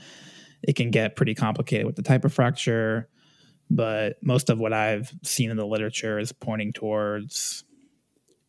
it 0.62 0.76
can 0.76 0.90
get 0.90 1.16
pretty 1.16 1.34
complicated 1.34 1.86
with 1.86 1.96
the 1.96 2.02
type 2.02 2.24
of 2.24 2.32
fracture. 2.32 3.08
But 3.70 4.16
most 4.22 4.50
of 4.50 4.58
what 4.58 4.72
I've 4.72 5.12
seen 5.22 5.50
in 5.50 5.56
the 5.56 5.66
literature 5.66 6.18
is 6.18 6.32
pointing 6.32 6.72
towards 6.72 7.64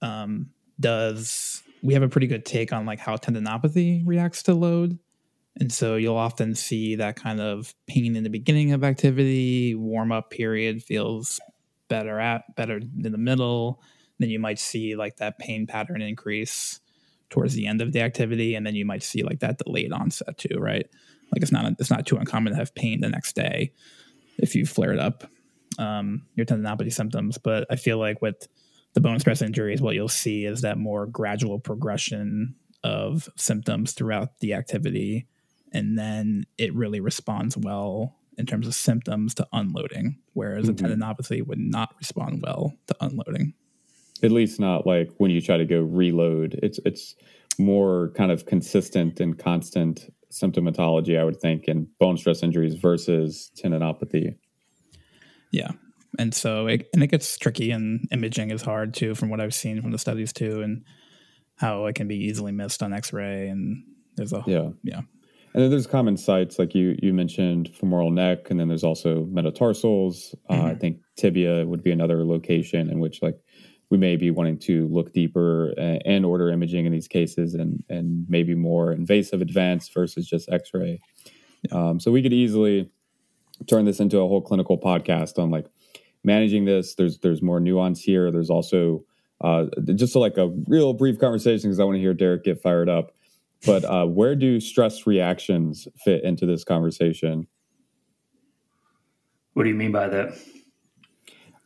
um, 0.01 0.49
does 0.79 1.63
we 1.81 1.93
have 1.93 2.03
a 2.03 2.09
pretty 2.09 2.27
good 2.27 2.45
take 2.45 2.73
on 2.73 2.85
like 2.85 2.99
how 2.99 3.15
tendinopathy 3.15 4.01
reacts 4.05 4.43
to 4.43 4.53
load. 4.53 4.97
And 5.57 5.71
so 5.71 5.95
you'll 5.95 6.17
often 6.17 6.53
see 6.55 6.95
that 6.95 7.15
kind 7.15 7.39
of 7.39 7.73
pain 7.87 8.15
in 8.15 8.23
the 8.23 8.29
beginning 8.29 8.73
of 8.73 8.83
activity, 8.83 9.73
warm 9.75 10.11
up 10.11 10.31
period 10.31 10.83
feels 10.83 11.39
better 11.87 12.19
at 12.19 12.43
better 12.55 12.77
in 12.77 13.11
the 13.11 13.17
middle. 13.17 13.81
Then 14.19 14.29
you 14.29 14.39
might 14.39 14.59
see 14.59 14.95
like 14.95 15.17
that 15.17 15.39
pain 15.39 15.67
pattern 15.67 16.01
increase 16.01 16.81
towards 17.29 17.53
the 17.53 17.67
end 17.67 17.81
of 17.81 17.91
the 17.91 18.01
activity, 18.01 18.55
and 18.55 18.65
then 18.65 18.75
you 18.75 18.85
might 18.85 19.03
see 19.03 19.23
like 19.23 19.39
that 19.39 19.57
delayed 19.57 19.91
onset 19.91 20.37
too, 20.37 20.57
right? 20.57 20.87
Like 21.31 21.41
it's 21.41 21.51
not 21.51 21.65
it's 21.79 21.89
not 21.89 22.05
too 22.05 22.17
uncommon 22.17 22.53
to 22.53 22.59
have 22.59 22.75
pain 22.75 23.01
the 23.01 23.09
next 23.09 23.35
day 23.35 23.73
if 24.37 24.55
you 24.55 24.65
flared 24.65 24.99
up 24.99 25.23
um, 25.79 26.23
your 26.35 26.45
tendinopathy 26.45 26.93
symptoms. 26.93 27.37
But 27.37 27.65
I 27.69 27.75
feel 27.75 27.97
like 27.97 28.21
with 28.21 28.47
the 28.93 29.01
bone 29.01 29.19
stress 29.19 29.41
injuries, 29.41 29.81
what 29.81 29.95
you'll 29.95 30.07
see 30.07 30.45
is 30.45 30.61
that 30.61 30.77
more 30.77 31.05
gradual 31.05 31.59
progression 31.59 32.55
of 32.83 33.27
symptoms 33.35 33.93
throughout 33.93 34.39
the 34.39 34.53
activity, 34.53 35.27
and 35.73 35.97
then 35.97 36.45
it 36.57 36.73
really 36.75 36.99
responds 36.99 37.57
well 37.57 38.15
in 38.37 38.45
terms 38.45 38.67
of 38.67 38.75
symptoms 38.75 39.33
to 39.35 39.47
unloading, 39.53 40.19
whereas 40.33 40.69
mm-hmm. 40.69 40.85
a 40.85 40.89
tendinopathy 40.89 41.45
would 41.45 41.59
not 41.59 41.95
respond 41.97 42.41
well 42.41 42.73
to 42.87 42.95
unloading. 43.01 43.53
At 44.25 44.31
least 44.31 44.59
not 44.59 44.87
like 44.87 45.11
when 45.17 45.31
you 45.31 45.41
try 45.41 45.57
to 45.57 45.65
go 45.65 45.81
reload. 45.81 46.59
It's 46.63 46.79
it's 46.85 47.15
more 47.57 48.11
kind 48.15 48.31
of 48.31 48.45
consistent 48.45 49.19
and 49.19 49.37
constant 49.37 50.11
symptomatology, 50.31 51.17
I 51.19 51.23
would 51.23 51.39
think, 51.39 51.65
in 51.65 51.87
bone 51.99 52.17
stress 52.17 52.43
injuries 52.43 52.75
versus 52.75 53.51
tendinopathy. 53.55 54.35
Yeah. 55.51 55.71
And 56.17 56.33
so 56.33 56.67
it 56.67 56.89
and 56.93 57.03
it 57.03 57.07
gets 57.07 57.37
tricky 57.37 57.71
and 57.71 58.07
imaging 58.11 58.51
is 58.51 58.61
hard 58.61 58.93
too 58.93 59.15
from 59.15 59.29
what 59.29 59.39
I've 59.39 59.53
seen 59.53 59.81
from 59.81 59.91
the 59.91 59.99
studies 59.99 60.33
too 60.33 60.61
and 60.61 60.83
how 61.57 61.85
it 61.85 61.95
can 61.95 62.07
be 62.07 62.17
easily 62.17 62.51
missed 62.51 62.83
on 62.83 62.93
x-ray 62.93 63.47
and 63.47 63.81
there's 64.17 64.33
a 64.33 64.43
yeah 64.45 64.69
yeah 64.83 65.01
and 65.55 65.63
then 65.63 65.71
there's 65.71 65.87
common 65.87 66.17
sites 66.17 66.59
like 66.59 66.75
you 66.75 66.97
you 67.01 67.13
mentioned 67.13 67.69
femoral 67.73 68.11
neck, 68.11 68.51
and 68.51 68.59
then 68.59 68.67
there's 68.67 68.83
also 68.83 69.25
metatarsals. 69.31 70.35
Mm-hmm. 70.51 70.61
Uh, 70.61 70.71
I 70.71 70.75
think 70.75 70.97
tibia 71.15 71.65
would 71.65 71.81
be 71.81 71.91
another 71.91 72.25
location 72.25 72.89
in 72.89 72.99
which 72.99 73.21
like 73.21 73.39
we 73.89 73.97
may 73.97 74.15
be 74.15 74.31
wanting 74.31 74.57
to 74.59 74.87
look 74.87 75.13
deeper 75.13 75.69
and, 75.77 76.01
and 76.05 76.25
order 76.25 76.49
imaging 76.49 76.85
in 76.85 76.91
these 76.91 77.07
cases, 77.07 77.53
and 77.53 77.83
and 77.89 78.25
maybe 78.27 78.55
more 78.55 78.91
invasive, 78.91 79.41
advanced 79.41 79.93
versus 79.93 80.27
just 80.27 80.49
X-ray. 80.51 80.99
Um, 81.71 81.99
so 81.99 82.11
we 82.11 82.21
could 82.21 82.33
easily 82.33 82.89
turn 83.67 83.85
this 83.85 83.99
into 83.99 84.19
a 84.19 84.27
whole 84.27 84.41
clinical 84.41 84.77
podcast 84.77 85.39
on 85.39 85.49
like 85.49 85.65
managing 86.23 86.65
this. 86.65 86.95
There's 86.95 87.19
there's 87.19 87.41
more 87.41 87.59
nuance 87.59 88.01
here. 88.01 88.31
There's 88.31 88.49
also 88.49 89.03
uh, 89.41 89.65
just 89.95 90.15
like 90.15 90.37
a 90.37 90.47
real 90.67 90.93
brief 90.93 91.19
conversation 91.19 91.69
because 91.69 91.79
I 91.79 91.83
want 91.83 91.95
to 91.95 92.01
hear 92.01 92.13
Derek 92.13 92.43
get 92.43 92.61
fired 92.61 92.89
up. 92.89 93.13
But 93.65 93.83
uh, 93.85 94.05
where 94.05 94.35
do 94.35 94.59
stress 94.59 95.07
reactions 95.07 95.87
fit 96.03 96.23
into 96.23 96.45
this 96.45 96.63
conversation? 96.63 97.47
What 99.53 99.63
do 99.63 99.69
you 99.69 99.75
mean 99.75 99.91
by 99.91 100.07
that? 100.09 100.37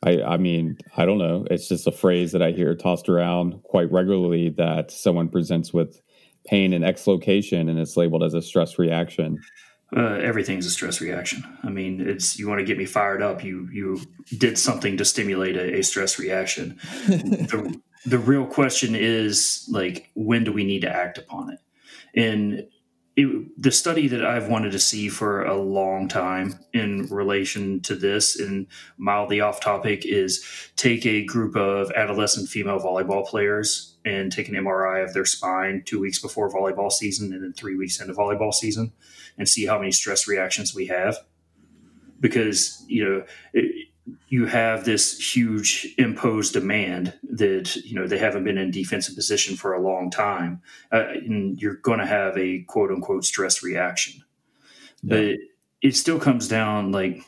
I, 0.03 0.21
I 0.21 0.37
mean, 0.37 0.77
I 0.95 1.05
don't 1.05 1.17
know. 1.17 1.45
It's 1.51 1.67
just 1.67 1.87
a 1.87 1.91
phrase 1.91 2.31
that 2.31 2.41
I 2.41 2.51
hear 2.51 2.73
tossed 2.75 3.09
around 3.09 3.61
quite 3.63 3.91
regularly 3.91 4.49
that 4.57 4.91
someone 4.91 5.29
presents 5.29 5.73
with 5.73 6.01
pain 6.45 6.73
in 6.73 6.83
X 6.83 7.05
location 7.05 7.69
and 7.69 7.79
it's 7.79 7.97
labeled 7.97 8.23
as 8.23 8.33
a 8.33 8.41
stress 8.41 8.79
reaction. 8.79 9.39
Uh, 9.95 10.19
everything's 10.21 10.65
a 10.65 10.69
stress 10.69 11.01
reaction. 11.01 11.43
I 11.63 11.69
mean, 11.69 11.99
it's 11.99 12.37
you 12.37 12.47
want 12.47 12.59
to 12.59 12.65
get 12.65 12.77
me 12.77 12.85
fired 12.85 13.23
up. 13.23 13.43
You 13.43 13.67
you 13.71 13.99
did 14.37 14.57
something 14.57 14.97
to 14.97 15.05
stimulate 15.05 15.57
a, 15.57 15.79
a 15.79 15.83
stress 15.83 16.19
reaction. 16.19 16.77
the, 17.07 17.81
the 18.05 18.19
real 18.19 18.45
question 18.45 18.95
is 18.95 19.67
like, 19.71 20.11
when 20.13 20.43
do 20.43 20.53
we 20.53 20.63
need 20.63 20.81
to 20.81 20.89
act 20.89 21.17
upon 21.17 21.51
it? 21.51 21.59
And 22.15 22.67
it, 23.19 23.61
the 23.61 23.71
study 23.71 24.07
that 24.07 24.25
I've 24.25 24.47
wanted 24.47 24.71
to 24.71 24.79
see 24.79 25.09
for 25.09 25.43
a 25.43 25.57
long 25.57 26.07
time 26.07 26.59
in 26.73 27.07
relation 27.09 27.81
to 27.81 27.95
this, 27.95 28.39
and 28.39 28.67
mildly 28.97 29.41
off 29.41 29.59
topic, 29.59 30.05
is 30.05 30.45
take 30.75 31.05
a 31.05 31.25
group 31.25 31.55
of 31.55 31.91
adolescent 31.91 32.49
female 32.49 32.79
volleyball 32.79 33.27
players 33.27 33.97
and 34.05 34.31
take 34.31 34.47
an 34.47 34.55
MRI 34.55 35.03
of 35.03 35.13
their 35.13 35.25
spine 35.25 35.83
two 35.85 35.99
weeks 35.99 36.19
before 36.19 36.49
volleyball 36.49 36.91
season 36.91 37.33
and 37.33 37.43
then 37.43 37.53
three 37.53 37.75
weeks 37.75 37.99
into 37.99 38.13
volleyball 38.13 38.53
season 38.53 38.93
and 39.37 39.49
see 39.49 39.65
how 39.65 39.77
many 39.77 39.91
stress 39.91 40.27
reactions 40.27 40.73
we 40.73 40.87
have. 40.87 41.17
Because, 42.21 42.83
you 42.87 43.03
know, 43.03 43.25
you 44.29 44.45
have 44.45 44.85
this 44.85 45.35
huge 45.35 45.87
imposed 45.97 46.53
demand 46.53 47.13
that 47.23 47.75
you 47.77 47.95
know 47.95 48.07
they 48.07 48.17
haven't 48.17 48.43
been 48.43 48.57
in 48.57 48.71
defensive 48.71 49.15
position 49.15 49.57
for 49.57 49.73
a 49.73 49.81
long 49.81 50.09
time 50.09 50.61
uh, 50.93 51.07
and 51.09 51.59
you're 51.59 51.75
going 51.75 51.99
to 51.99 52.05
have 52.05 52.37
a 52.37 52.61
quote 52.67 52.91
unquote 52.91 53.25
stress 53.25 53.61
reaction 53.61 54.23
yeah. 55.01 55.15
but 55.15 55.35
it 55.81 55.95
still 55.95 56.19
comes 56.19 56.47
down 56.47 56.91
like 56.91 57.21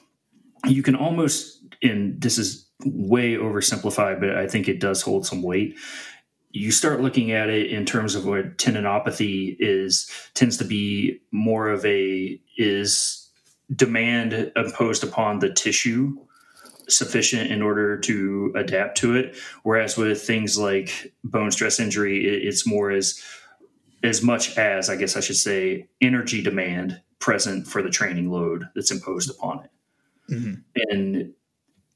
you 0.68 0.84
can 0.84 0.96
almost 0.96 1.64
and 1.82 2.22
this 2.22 2.38
is 2.38 2.70
way 2.86 3.34
oversimplified 3.34 4.20
but 4.20 4.38
i 4.38 4.48
think 4.48 4.68
it 4.68 4.80
does 4.80 5.02
hold 5.02 5.26
some 5.26 5.42
weight 5.42 5.78
you 6.54 6.72
start 6.72 7.02
looking 7.02 7.32
at 7.32 7.50
it 7.50 7.72
in 7.72 7.86
terms 7.86 8.14
of 8.14 8.26
what 8.26 8.58
tendinopathy 8.58 9.56
is 9.60 10.12
tends 10.34 10.58
to 10.58 10.66
be 10.66 11.20
more 11.32 11.70
of 11.70 11.84
a 11.86 12.40
is 12.58 13.30
demand 13.76 14.52
imposed 14.56 15.04
upon 15.04 15.40
the 15.40 15.52
tissue 15.52 16.16
sufficient 16.92 17.52
in 17.52 17.62
order 17.62 17.98
to 17.98 18.54
adapt 18.56 18.98
to 19.00 19.16
it. 19.16 19.36
Whereas 19.64 19.98
with 19.98 20.22
things 20.22 20.58
like 20.58 21.14
bone 21.24 21.52
stress 21.52 21.80
injury, 21.80 22.26
it's 22.26 22.68
more 22.68 22.92
as 22.92 23.22
as 24.04 24.22
much 24.22 24.58
as 24.58 24.90
I 24.90 24.96
guess 24.96 25.16
I 25.16 25.20
should 25.20 25.38
say 25.38 25.88
energy 26.02 26.42
demand 26.42 27.02
present 27.20 27.68
for 27.68 27.84
the 27.84 27.90
training 27.90 28.32
load 28.32 28.68
that's 28.74 28.92
imposed 28.92 29.30
upon 29.30 29.64
it, 29.64 30.34
mm-hmm. 30.34 30.54
and 30.76 31.34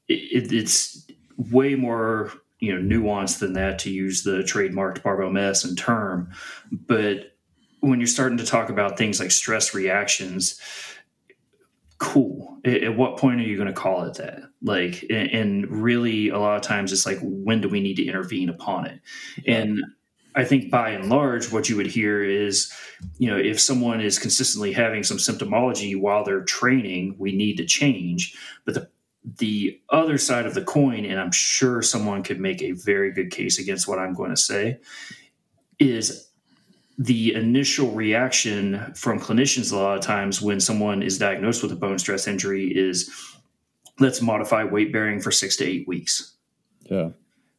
it, 0.08 0.52
it's 0.52 1.06
way 1.36 1.74
more 1.74 2.32
you 2.60 2.74
know 2.74 2.96
nuanced 2.96 3.40
than 3.40 3.54
that 3.54 3.78
to 3.80 3.90
use 3.90 4.22
the 4.22 4.38
trademarked 4.38 5.02
barbell 5.02 5.30
Mess 5.30 5.64
medicine 5.64 5.76
term, 5.76 6.30
but 6.70 7.32
when 7.80 8.00
you're 8.00 8.06
starting 8.06 8.38
to 8.38 8.46
talk 8.46 8.68
about 8.68 8.98
things 8.98 9.20
like 9.20 9.30
stress 9.30 9.74
reactions 9.74 10.60
cool. 11.98 12.58
At 12.64 12.96
what 12.96 13.16
point 13.16 13.40
are 13.40 13.44
you 13.44 13.56
going 13.56 13.68
to 13.68 13.74
call 13.74 14.02
it 14.04 14.14
that? 14.14 14.42
Like 14.62 15.04
and 15.10 15.70
really 15.70 16.28
a 16.28 16.38
lot 16.38 16.56
of 16.56 16.62
times 16.62 16.92
it's 16.92 17.06
like 17.06 17.18
when 17.22 17.60
do 17.60 17.68
we 17.68 17.80
need 17.80 17.96
to 17.96 18.04
intervene 18.04 18.48
upon 18.48 18.86
it? 18.86 19.00
And 19.46 19.80
i 20.34 20.44
think 20.44 20.70
by 20.70 20.90
and 20.90 21.08
large 21.08 21.50
what 21.50 21.70
you 21.70 21.76
would 21.76 21.86
hear 21.86 22.22
is 22.22 22.70
you 23.16 23.26
know 23.26 23.38
if 23.38 23.58
someone 23.58 24.02
is 24.02 24.18
consistently 24.18 24.70
having 24.70 25.02
some 25.02 25.16
symptomology 25.16 25.98
while 25.98 26.24
they're 26.24 26.42
training 26.44 27.14
we 27.18 27.32
need 27.32 27.56
to 27.56 27.64
change. 27.64 28.36
But 28.64 28.74
the 28.74 28.88
the 29.38 29.80
other 29.90 30.18
side 30.18 30.46
of 30.46 30.54
the 30.54 30.62
coin 30.62 31.04
and 31.04 31.18
i'm 31.18 31.32
sure 31.32 31.82
someone 31.82 32.22
could 32.22 32.38
make 32.38 32.62
a 32.62 32.72
very 32.72 33.10
good 33.12 33.30
case 33.30 33.58
against 33.58 33.88
what 33.88 33.98
i'm 33.98 34.14
going 34.14 34.30
to 34.30 34.36
say 34.36 34.78
is 35.78 36.30
the 36.98 37.34
initial 37.34 37.90
reaction 37.92 38.92
from 38.94 39.20
clinicians 39.20 39.72
a 39.72 39.76
lot 39.76 39.98
of 39.98 40.04
times 40.04 40.40
when 40.40 40.60
someone 40.60 41.02
is 41.02 41.18
diagnosed 41.18 41.62
with 41.62 41.72
a 41.72 41.76
bone 41.76 41.98
stress 41.98 42.26
injury 42.26 42.66
is 42.74 43.10
let's 43.98 44.22
modify 44.22 44.64
weight 44.64 44.92
bearing 44.92 45.20
for 45.20 45.30
six 45.30 45.56
to 45.56 45.64
eight 45.64 45.86
weeks. 45.86 46.36
Yeah. 46.82 47.10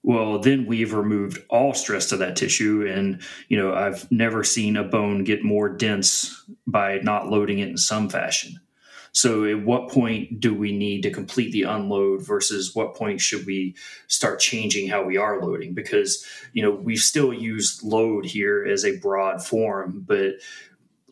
Well, 0.04 0.40
then 0.40 0.66
we've 0.66 0.94
removed 0.94 1.44
all 1.50 1.74
stress 1.74 2.10
to 2.10 2.18
that 2.18 2.36
tissue. 2.36 2.88
And, 2.88 3.22
you 3.50 3.58
know, 3.58 3.74
I've 3.74 4.10
never 4.12 4.44
seen 4.44 4.78
a 4.78 4.84
bone 4.84 5.24
get 5.24 5.44
more 5.44 5.70
dense 5.70 6.46
by 6.66 7.00
not 7.00 7.30
loading 7.30 7.60
it 7.60 7.70
in 7.70 7.78
some 7.78 8.10
fashion. 8.10 8.60
So, 9.12 9.46
at 9.46 9.64
what 9.64 9.90
point 9.90 10.40
do 10.40 10.54
we 10.54 10.72
need 10.72 11.04
to 11.04 11.12
completely 11.12 11.64
unload 11.64 12.26
versus 12.26 12.76
what 12.76 12.96
point 12.96 13.22
should 13.22 13.46
we 13.46 13.76
start 14.08 14.40
changing 14.40 14.88
how 14.88 15.04
we 15.04 15.18
are 15.18 15.42
loading? 15.42 15.74
Because, 15.74 16.26
you 16.54 16.64
know, 16.64 16.72
we 16.72 16.96
still 16.96 17.34
use 17.34 17.82
load 17.84 18.26
here 18.26 18.66
as 18.66 18.86
a 18.86 18.98
broad 19.00 19.46
form, 19.46 20.04
but 20.06 20.36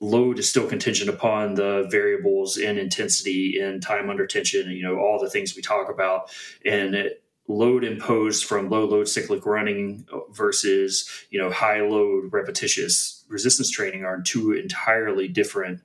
load 0.01 0.39
is 0.39 0.49
still 0.49 0.67
contingent 0.67 1.09
upon 1.09 1.55
the 1.55 1.87
variables 1.89 2.57
in 2.57 2.77
intensity 2.77 3.59
and 3.59 3.81
time 3.81 4.09
under 4.09 4.27
tension, 4.27 4.69
you 4.71 4.83
know, 4.83 4.97
all 4.97 5.19
the 5.19 5.29
things 5.29 5.55
we 5.55 5.61
talk 5.61 5.89
about. 5.89 6.29
And 6.65 6.95
it, 6.95 7.23
load 7.47 7.83
imposed 7.83 8.45
from 8.45 8.69
low 8.69 8.85
load 8.85 9.07
cyclic 9.07 9.45
running 9.45 10.07
versus 10.31 11.09
you 11.29 11.39
know 11.39 11.51
high 11.51 11.81
load 11.81 12.31
repetitious 12.33 13.23
resistance 13.29 13.69
training 13.69 14.03
are 14.03 14.21
two 14.21 14.51
entirely 14.51 15.27
different 15.27 15.81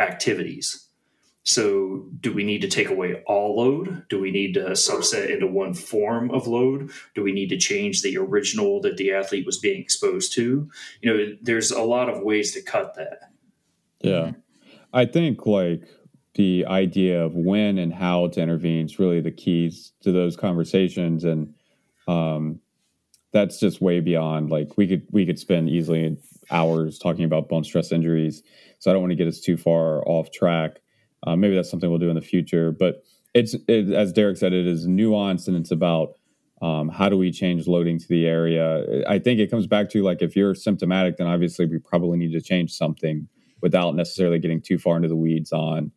activities 0.00 0.87
So, 1.48 2.04
do 2.20 2.30
we 2.30 2.44
need 2.44 2.60
to 2.60 2.68
take 2.68 2.90
away 2.90 3.22
all 3.26 3.56
load? 3.56 4.04
Do 4.10 4.20
we 4.20 4.30
need 4.30 4.52
to 4.52 4.72
subset 4.72 5.30
into 5.30 5.46
one 5.46 5.72
form 5.72 6.30
of 6.30 6.46
load? 6.46 6.90
Do 7.14 7.22
we 7.22 7.32
need 7.32 7.48
to 7.48 7.56
change 7.56 8.02
the 8.02 8.18
original 8.18 8.82
that 8.82 8.98
the 8.98 9.14
athlete 9.14 9.46
was 9.46 9.56
being 9.56 9.80
exposed 9.80 10.34
to? 10.34 10.70
You 11.00 11.10
know, 11.10 11.36
there's 11.40 11.70
a 11.70 11.80
lot 11.80 12.10
of 12.10 12.22
ways 12.22 12.52
to 12.52 12.60
cut 12.60 12.96
that. 12.96 13.30
Yeah. 14.02 14.32
I 14.92 15.06
think 15.06 15.46
like 15.46 15.88
the 16.34 16.66
idea 16.66 17.24
of 17.24 17.34
when 17.34 17.78
and 17.78 17.94
how 17.94 18.28
to 18.28 18.42
intervene 18.42 18.84
is 18.84 18.98
really 18.98 19.22
the 19.22 19.30
keys 19.30 19.92
to 20.02 20.12
those 20.12 20.36
conversations. 20.36 21.24
And 21.24 21.54
um, 22.06 22.60
that's 23.32 23.58
just 23.58 23.80
way 23.80 24.00
beyond 24.00 24.50
like 24.50 24.76
we 24.76 24.86
could 24.86 25.06
we 25.12 25.24
could 25.24 25.38
spend 25.38 25.70
easily 25.70 26.18
hours 26.50 26.98
talking 26.98 27.24
about 27.24 27.48
bone 27.48 27.64
stress 27.64 27.90
injuries. 27.90 28.42
So 28.80 28.90
I 28.90 28.92
don't 28.92 29.00
want 29.00 29.12
to 29.12 29.16
get 29.16 29.28
us 29.28 29.40
too 29.40 29.56
far 29.56 30.06
off 30.06 30.30
track. 30.30 30.82
Uh, 31.26 31.36
maybe 31.36 31.54
that's 31.54 31.70
something 31.70 31.90
we'll 31.90 31.98
do 31.98 32.10
in 32.10 32.14
the 32.14 32.20
future. 32.20 32.72
But 32.72 33.04
it's 33.34 33.54
it, 33.66 33.90
as 33.92 34.12
Derek 34.12 34.36
said, 34.36 34.52
it 34.52 34.66
is 34.66 34.86
nuanced 34.86 35.48
and 35.48 35.56
it's 35.56 35.70
about 35.70 36.14
um, 36.60 36.88
how 36.88 37.08
do 37.08 37.16
we 37.16 37.30
change 37.30 37.66
loading 37.66 37.98
to 37.98 38.08
the 38.08 38.26
area. 38.26 39.04
I 39.08 39.18
think 39.18 39.40
it 39.40 39.50
comes 39.50 39.66
back 39.66 39.90
to 39.90 40.02
like 40.02 40.22
if 40.22 40.34
you're 40.36 40.54
symptomatic, 40.54 41.16
then 41.16 41.26
obviously 41.26 41.66
we 41.66 41.78
probably 41.78 42.18
need 42.18 42.32
to 42.32 42.40
change 42.40 42.72
something 42.72 43.28
without 43.60 43.94
necessarily 43.94 44.38
getting 44.38 44.60
too 44.60 44.78
far 44.78 44.96
into 44.96 45.08
the 45.08 45.16
weeds 45.16 45.52
on 45.52 45.92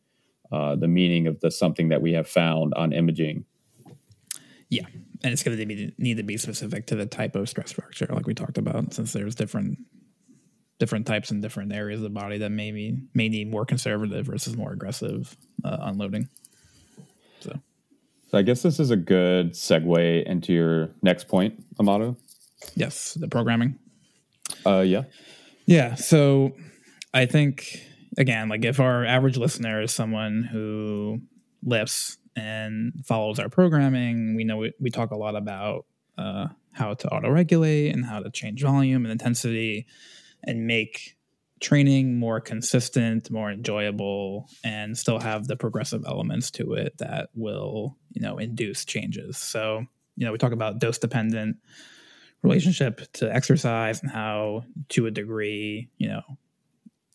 uh, 0.51 0.75
the 0.75 0.87
meaning 0.87 1.27
of 1.27 1.39
the 1.39 1.49
something 1.49 1.89
that 1.89 2.01
we 2.01 2.13
have 2.13 2.27
found 2.27 2.73
on 2.75 2.91
imaging. 2.93 3.45
Yeah, 4.69 4.85
and 5.23 5.33
it's 5.33 5.43
going 5.43 5.57
to 5.57 5.91
need 5.97 6.17
to 6.17 6.23
be 6.23 6.37
specific 6.37 6.87
to 6.87 6.95
the 6.95 7.05
type 7.05 7.35
of 7.35 7.49
stress 7.49 7.73
fracture, 7.73 8.07
like 8.09 8.25
we 8.25 8.33
talked 8.33 8.57
about, 8.57 8.93
since 8.93 9.13
there's 9.13 9.35
different 9.35 9.79
different 10.81 11.05
types 11.05 11.29
in 11.29 11.41
different 11.41 11.71
areas 11.71 11.99
of 11.99 12.03
the 12.03 12.09
body 12.09 12.39
that 12.39 12.49
maybe 12.49 12.97
may 13.13 13.29
need 13.29 13.51
more 13.51 13.67
conservative 13.67 14.25
versus 14.25 14.57
more 14.57 14.71
aggressive 14.71 15.37
uh, 15.63 15.77
unloading. 15.81 16.27
So. 17.39 17.53
so, 18.31 18.37
I 18.39 18.41
guess 18.41 18.63
this 18.63 18.79
is 18.79 18.89
a 18.89 18.95
good 18.95 19.51
segue 19.51 20.25
into 20.25 20.53
your 20.53 20.89
next 21.03 21.27
point, 21.27 21.63
Amato. 21.79 22.17
Yes, 22.73 23.13
the 23.13 23.27
programming. 23.27 23.77
Uh, 24.65 24.79
yeah, 24.79 25.03
yeah. 25.67 25.93
So, 25.93 26.53
I 27.13 27.27
think 27.27 27.79
again, 28.17 28.49
like 28.49 28.65
if 28.65 28.79
our 28.79 29.05
average 29.05 29.37
listener 29.37 29.83
is 29.83 29.91
someone 29.93 30.41
who 30.41 31.21
lifts 31.63 32.17
and 32.35 32.91
follows 33.05 33.37
our 33.37 33.49
programming, 33.49 34.35
we 34.35 34.45
know 34.45 34.57
we, 34.57 34.73
we 34.79 34.89
talk 34.89 35.11
a 35.11 35.15
lot 35.15 35.35
about 35.35 35.85
uh, 36.17 36.47
how 36.71 36.95
to 36.95 37.07
auto 37.09 37.29
regulate 37.29 37.93
and 37.93 38.03
how 38.03 38.19
to 38.19 38.31
change 38.31 38.63
volume 38.63 39.05
and 39.05 39.11
intensity 39.11 39.85
and 40.43 40.67
make 40.67 41.15
training 41.59 42.17
more 42.17 42.41
consistent, 42.41 43.29
more 43.29 43.51
enjoyable, 43.51 44.49
and 44.63 44.97
still 44.97 45.19
have 45.19 45.47
the 45.47 45.55
progressive 45.55 46.03
elements 46.07 46.49
to 46.51 46.73
it 46.73 46.97
that 46.97 47.29
will, 47.35 47.95
you 48.11 48.21
know, 48.21 48.39
induce 48.39 48.83
changes. 48.83 49.37
So, 49.37 49.85
you 50.15 50.25
know, 50.25 50.31
we 50.31 50.39
talk 50.39 50.51
about 50.51 50.79
dose 50.79 50.97
dependent 50.97 51.57
relationship 52.41 53.01
to 53.13 53.33
exercise 53.33 54.01
and 54.01 54.11
how, 54.11 54.63
to 54.89 55.05
a 55.05 55.11
degree, 55.11 55.89
you 55.97 56.09
know, 56.09 56.23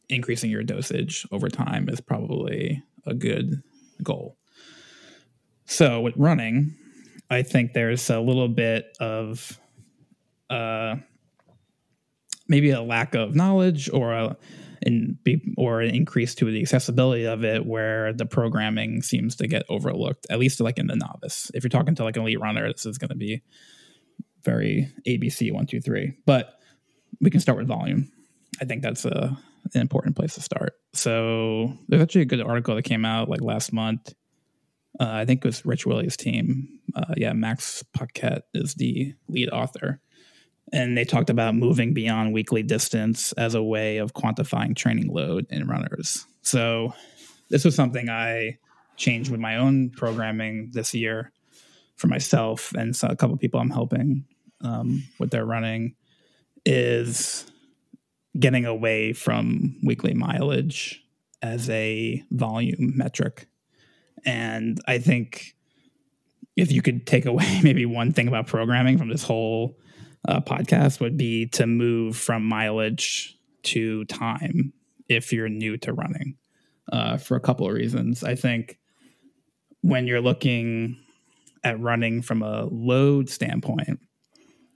increasing 0.09 0.51
your 0.51 0.63
dosage 0.63 1.27
over 1.33 1.49
time 1.49 1.89
is 1.89 2.01
probably 2.01 2.83
a 3.05 3.15
good 3.15 3.63
goal. 4.03 4.37
So, 5.65 6.01
with 6.01 6.17
running, 6.17 6.77
I 7.29 7.43
think 7.43 7.73
there's 7.73 8.09
a 8.09 8.21
little 8.21 8.49
bit 8.49 8.97
of 9.01 9.59
uh, 10.49 10.97
maybe 12.49 12.71
a 12.71 12.83
lack 12.83 13.15
of 13.15 13.35
knowledge 13.35 13.91
or 13.91 14.13
a 14.13 14.37
and 14.83 15.23
be, 15.25 15.55
or 15.57 15.81
an 15.81 15.95
increase 15.95 16.35
to 16.37 16.51
the 16.51 16.61
accessibility 16.61 17.25
of 17.25 17.45
it 17.45 17.65
where 17.65 18.13
the 18.13 18.27
programming 18.27 19.03
seems 19.03 19.37
to 19.37 19.47
get 19.47 19.65
overlooked 19.69 20.27
at 20.31 20.39
least 20.39 20.61
like 20.61 20.79
in 20.79 20.87
the 20.87 20.97
novice. 20.97 21.51
If 21.55 21.65
you're 21.65 21.71
talking 21.71 21.95
to 21.97 22.05
like 22.05 22.17
an 22.17 22.23
elite 22.23 22.41
runner 22.41 22.71
this 22.71 22.87
is 22.87 22.99
going 22.99 23.11
to 23.11 23.17
be 23.17 23.43
very 24.45 24.89
abc 25.07 25.53
one 25.53 25.67
two 25.67 25.81
three. 25.81 26.15
But 26.25 26.59
we 27.21 27.31
can 27.31 27.41
start 27.41 27.59
with 27.59 27.67
volume. 27.67 28.11
I 28.61 28.65
think 28.65 28.83
that's 28.83 29.05
a, 29.05 29.37
an 29.75 29.81
important 29.81 30.17
place 30.17 30.35
to 30.35 30.43
start. 30.43 30.75
So 30.93 31.73
there's 31.89 32.03
actually 32.03 32.23
a 32.23 32.27
good 32.27 32.43
article 32.43 32.75
that 32.75 32.83
came 32.83 33.05
out 33.05 33.29
like 33.29 33.41
last 33.41 33.73
month. 33.73 34.13
Uh, 34.99 35.11
i 35.11 35.25
think 35.25 35.45
it 35.45 35.49
was 35.49 35.65
Rich 35.67 35.87
Willy's 35.87 36.17
team. 36.17 36.69
Uh, 36.95 37.15
yeah 37.17 37.33
max 37.33 37.83
paquette 37.95 38.45
is 38.55 38.75
the 38.75 39.15
lead 39.29 39.51
author 39.51 40.01
and 40.73 40.97
they 40.97 41.05
talked 41.05 41.31
about 41.31 41.55
moving 41.55 41.95
beyond 41.95 42.33
weekly 42.33 42.63
distance 42.63 43.33
as 43.33 43.55
a 43.55 43.63
way 43.63 43.99
of 43.99 44.15
quantifying 44.15 44.75
training 44.75 45.13
load 45.13 45.47
in 45.51 45.69
runners. 45.69 46.27
So 46.43 46.95
this 47.51 47.65
was 47.65 47.75
something 47.75 48.09
I 48.09 48.59
changed 48.97 49.31
with 49.31 49.41
my 49.41 49.57
own 49.57 49.91
programming 49.91 50.71
this 50.73 50.95
year 50.95 51.33
for 51.97 52.09
myself 52.09 52.73
and 52.77 52.95
so 52.95 53.09
a 53.09 53.17
couple 53.17 53.37
people 53.37 53.61
I'm 53.61 53.71
helping 53.71 54.25
um, 54.63 55.05
with 55.19 55.31
their 55.31 55.45
running 55.45 55.95
is 56.65 57.51
getting 58.39 58.67
away 58.67 59.13
from 59.13 59.77
weekly 59.83 60.15
mileage 60.15 61.03
as 61.43 61.71
a 61.71 62.23
volume 62.31 62.93
metric. 62.97 63.47
And 64.25 64.81
I 64.87 64.99
think 64.99 65.55
if 66.57 66.73
you 66.73 66.83
could 66.83 67.07
take 67.07 67.27
away 67.27 67.61
maybe 67.63 67.87
one 67.87 68.13
thing 68.13 68.29
about 68.29 68.47
programming 68.47 68.99
from 68.99 69.09
this 69.09 69.23
whole 69.23 69.79
uh, 70.27 70.41
podcast 70.41 71.01
would 71.01 71.17
be 71.17 71.47
to 71.47 71.67
move 71.67 72.17
from 72.17 72.45
mileage 72.45 73.37
to 73.63 74.05
time 74.07 74.73
if 75.09 75.33
you're 75.33 75.49
new 75.49 75.77
to 75.79 75.93
running 75.93 76.37
uh, 76.93 77.17
for 77.17 77.37
a 77.37 77.41
couple 77.41 77.67
of 77.67 77.73
reasons. 77.73 78.25
I 78.25 78.35
think 78.35 78.79
when 79.83 80.07
you're 80.07 80.21
looking 80.21 80.97
at 81.65 81.81
running 81.81 82.23
from 82.23 82.43
a 82.43 82.65
load 82.65 83.29
standpoint, 83.29 84.01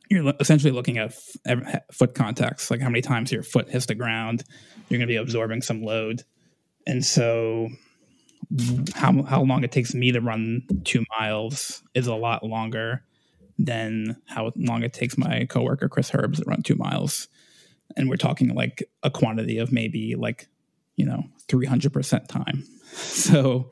you're 0.08 0.32
essentially 0.40 0.72
looking 0.72 0.98
at 0.98 1.14
f- 1.46 1.82
foot 1.92 2.14
contacts, 2.14 2.70
like 2.70 2.80
how 2.80 2.88
many 2.88 3.00
times 3.00 3.30
your 3.30 3.42
foot 3.42 3.68
hits 3.68 3.86
the 3.86 3.94
ground. 3.94 4.44
You're 4.88 4.98
going 4.98 5.06
to 5.08 5.12
be 5.12 5.16
absorbing 5.16 5.62
some 5.62 5.82
load, 5.82 6.24
and 6.86 7.04
so 7.04 7.68
how 8.94 9.22
how 9.22 9.42
long 9.42 9.62
it 9.62 9.70
takes 9.70 9.94
me 9.94 10.10
to 10.10 10.20
run 10.20 10.62
two 10.84 11.04
miles 11.18 11.82
is 11.94 12.08
a 12.08 12.14
lot 12.14 12.42
longer 12.42 13.04
than 13.60 14.16
how 14.26 14.50
long 14.56 14.82
it 14.82 14.94
takes 14.94 15.18
my 15.18 15.44
coworker 15.44 15.88
Chris 15.88 16.10
Herbs 16.14 16.40
to 16.40 16.44
run 16.46 16.62
two 16.62 16.76
miles. 16.76 17.28
And 17.96 18.08
we're 18.08 18.16
talking 18.16 18.54
like 18.54 18.88
a 19.02 19.10
quantity 19.10 19.58
of 19.58 19.70
maybe 19.70 20.14
like, 20.16 20.48
you 20.96 21.04
know, 21.04 21.24
300% 21.48 22.26
time. 22.26 22.64
So 22.92 23.70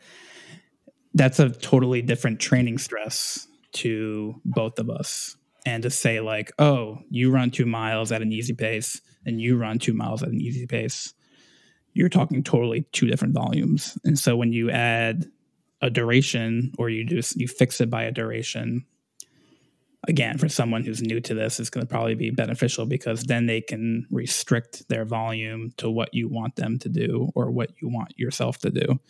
that's 1.13 1.41
a 1.41 1.51
totally 1.51 2.03
different 2.03 2.39
training 2.39 2.79
stress 2.79 3.49
to 3.73 4.41
both 4.45 4.79
of 4.79 4.89
us. 4.91 5.37
And 5.67 5.83
to 5.83 5.91
say, 5.91 6.21
like, 6.21 6.53
oh, 6.61 7.01
you 7.11 7.33
run 7.33 7.51
two 7.51 7.67
miles 7.67 8.13
at 8.13 8.23
an 8.23 8.31
easy 8.31 8.55
pace 8.55 9.01
and 9.27 9.41
you 9.41 9.57
run 9.57 9.81
two 9.81 9.93
miles 9.93 10.23
at 10.23 10.29
an 10.29 10.41
easy 10.41 10.69
pace, 10.69 11.15
you're 11.95 12.09
talking 12.09 12.45
totally 12.45 12.83
two 12.93 13.09
different 13.09 13.35
volumes. 13.35 13.99
And 14.05 14.17
so 14.17 14.37
when 14.37 14.53
you 14.53 14.71
add 14.71 15.27
a 15.83 15.91
duration 15.91 16.73
or 16.79 16.89
you 16.89 17.05
just 17.05 17.35
you 17.35 17.49
fix 17.49 17.81
it 17.81 17.91
by 17.91 18.05
a 18.05 18.13
duration 18.13 18.87
again, 20.07 20.39
for 20.39 20.49
someone 20.49 20.85
who's 20.85 21.03
new 21.03 21.21
to 21.21 21.35
this, 21.35 21.59
it's 21.59 21.71
going 21.71 21.85
to 21.85 21.91
probably 21.91 22.15
be 22.15 22.31
beneficial 22.31 22.87
because 22.87 23.25
then 23.25 23.47
they 23.47 23.61
can 23.61 24.07
restrict 24.11 24.89
their 24.89 25.05
volume 25.05 25.73
to 25.79 25.91
what 25.91 26.15
you 26.15 26.29
want 26.29 26.57
them 26.57 26.79
to 26.79 26.89
do 26.89 27.31
or 27.35 27.51
what 27.51 27.71
you 27.81 27.89
want 27.89 28.17
yourself 28.17 28.59
to 28.59 28.71
do. 28.71 29.01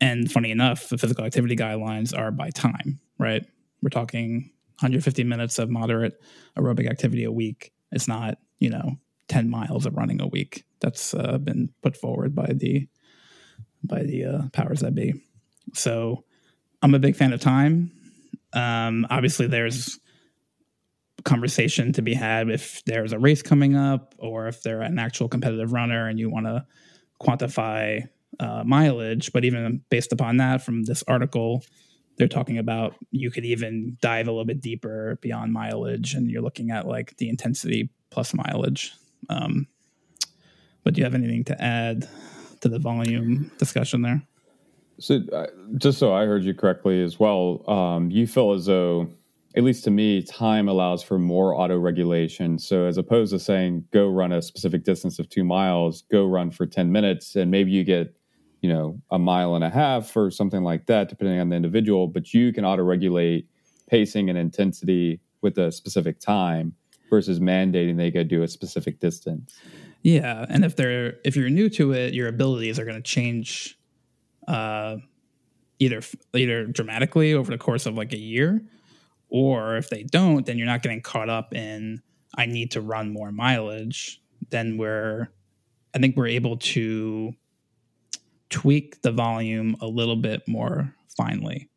And 0.00 0.30
funny 0.30 0.50
enough, 0.50 0.88
the 0.88 0.98
physical 0.98 1.24
activity 1.24 1.56
guidelines 1.56 2.16
are 2.16 2.30
by 2.30 2.50
time, 2.50 3.00
right? 3.18 3.44
We're 3.82 3.90
talking 3.90 4.50
150 4.80 5.24
minutes 5.24 5.58
of 5.58 5.68
moderate 5.68 6.22
aerobic 6.56 6.88
activity 6.88 7.24
a 7.24 7.32
week. 7.32 7.72
It's 7.92 8.08
not, 8.08 8.38
you 8.60 8.70
know, 8.70 8.96
10 9.28 9.50
miles 9.50 9.84
of 9.84 9.96
running 9.96 10.20
a 10.20 10.26
week. 10.26 10.64
That's 10.80 11.12
uh, 11.12 11.38
been 11.38 11.70
put 11.82 11.96
forward 11.96 12.34
by 12.34 12.52
the 12.54 12.88
by 13.82 14.02
the 14.02 14.24
uh, 14.24 14.42
powers 14.52 14.80
that 14.80 14.94
be. 14.94 15.14
So 15.72 16.24
I'm 16.82 16.94
a 16.94 16.98
big 16.98 17.16
fan 17.16 17.32
of 17.32 17.40
time. 17.40 17.92
Um, 18.52 19.06
obviously, 19.08 19.46
there's 19.46 19.98
conversation 21.24 21.92
to 21.92 22.02
be 22.02 22.14
had 22.14 22.48
if 22.50 22.82
there's 22.84 23.12
a 23.12 23.18
race 23.18 23.42
coming 23.42 23.76
up 23.76 24.14
or 24.18 24.48
if 24.48 24.62
they're 24.62 24.82
an 24.82 24.98
actual 24.98 25.28
competitive 25.28 25.72
runner 25.72 26.08
and 26.08 26.18
you 26.18 26.30
want 26.30 26.46
to 26.46 26.64
quantify 27.20 28.06
uh, 28.38 28.62
mileage. 28.64 29.32
But 29.32 29.44
even 29.44 29.82
based 29.90 30.12
upon 30.12 30.38
that, 30.38 30.62
from 30.62 30.84
this 30.84 31.02
article, 31.06 31.62
they're 32.16 32.28
talking 32.28 32.58
about 32.58 32.94
you 33.10 33.30
could 33.30 33.44
even 33.44 33.96
dive 34.00 34.28
a 34.28 34.30
little 34.30 34.44
bit 34.44 34.60
deeper 34.60 35.18
beyond 35.20 35.52
mileage 35.52 36.14
and 36.14 36.30
you're 36.30 36.42
looking 36.42 36.70
at 36.70 36.86
like 36.86 37.16
the 37.16 37.28
intensity 37.28 37.90
plus 38.10 38.34
mileage. 38.34 38.92
Um, 39.28 39.66
but 40.84 40.94
do 40.94 41.00
you 41.00 41.04
have 41.04 41.14
anything 41.14 41.44
to 41.44 41.62
add 41.62 42.08
to 42.60 42.68
the 42.68 42.78
volume 42.78 43.50
discussion 43.58 44.02
there? 44.02 44.22
So, 44.98 45.20
uh, 45.32 45.46
just 45.78 45.98
so 45.98 46.12
I 46.12 46.26
heard 46.26 46.44
you 46.44 46.52
correctly 46.52 47.02
as 47.02 47.18
well, 47.18 47.68
um, 47.70 48.10
you 48.10 48.26
feel 48.26 48.52
as 48.52 48.66
though 48.66 49.08
at 49.56 49.64
least 49.64 49.84
to 49.84 49.90
me, 49.90 50.22
time 50.22 50.68
allows 50.68 51.02
for 51.02 51.18
more 51.18 51.54
auto 51.54 51.78
regulation. 51.78 52.58
So 52.58 52.84
as 52.84 52.98
opposed 52.98 53.32
to 53.32 53.38
saying, 53.38 53.84
go 53.92 54.08
run 54.08 54.32
a 54.32 54.40
specific 54.42 54.84
distance 54.84 55.18
of 55.18 55.28
two 55.28 55.44
miles, 55.44 56.02
go 56.10 56.24
run 56.26 56.50
for 56.50 56.66
10 56.66 56.92
minutes, 56.92 57.34
and 57.34 57.50
maybe 57.50 57.70
you 57.70 57.82
get 57.82 58.14
you 58.60 58.68
know, 58.68 59.00
a 59.10 59.18
mile 59.18 59.54
and 59.54 59.64
a 59.64 59.70
half 59.70 60.16
or 60.16 60.30
something 60.30 60.62
like 60.62 60.86
that, 60.86 61.08
depending 61.08 61.40
on 61.40 61.48
the 61.48 61.56
individual. 61.56 62.06
But 62.06 62.34
you 62.34 62.52
can 62.52 62.64
auto 62.64 62.82
regulate 62.82 63.48
pacing 63.88 64.28
and 64.28 64.38
intensity 64.38 65.20
with 65.40 65.58
a 65.58 65.72
specific 65.72 66.20
time 66.20 66.74
versus 67.08 67.40
mandating 67.40 67.96
they 67.96 68.10
go 68.10 68.22
do 68.22 68.42
a 68.42 68.48
specific 68.48 69.00
distance. 69.00 69.58
Yeah, 70.02 70.46
and 70.48 70.64
if 70.64 70.76
they're 70.76 71.16
if 71.24 71.36
you're 71.36 71.50
new 71.50 71.68
to 71.70 71.92
it, 71.92 72.14
your 72.14 72.28
abilities 72.28 72.78
are 72.78 72.84
going 72.84 72.96
to 72.96 73.02
change, 73.02 73.78
uh, 74.46 74.96
either 75.78 76.00
either 76.34 76.66
dramatically 76.66 77.34
over 77.34 77.50
the 77.50 77.58
course 77.58 77.86
of 77.86 77.94
like 77.94 78.12
a 78.12 78.18
year, 78.18 78.62
or 79.30 79.76
if 79.76 79.88
they 79.88 80.02
don't, 80.02 80.44
then 80.46 80.58
you're 80.58 80.66
not 80.66 80.82
getting 80.82 81.00
caught 81.00 81.30
up 81.30 81.54
in 81.54 82.02
I 82.36 82.46
need 82.46 82.72
to 82.72 82.80
run 82.80 83.12
more 83.12 83.32
mileage. 83.32 84.20
Then 84.50 84.76
we're, 84.76 85.28
I 85.94 85.98
think 85.98 86.16
we're 86.16 86.28
able 86.28 86.58
to 86.58 87.32
tweak 88.48 89.02
the 89.02 89.12
volume 89.12 89.76
a 89.80 89.86
little 89.86 90.16
bit 90.16 90.46
more 90.46 90.94
finely. 91.16 91.68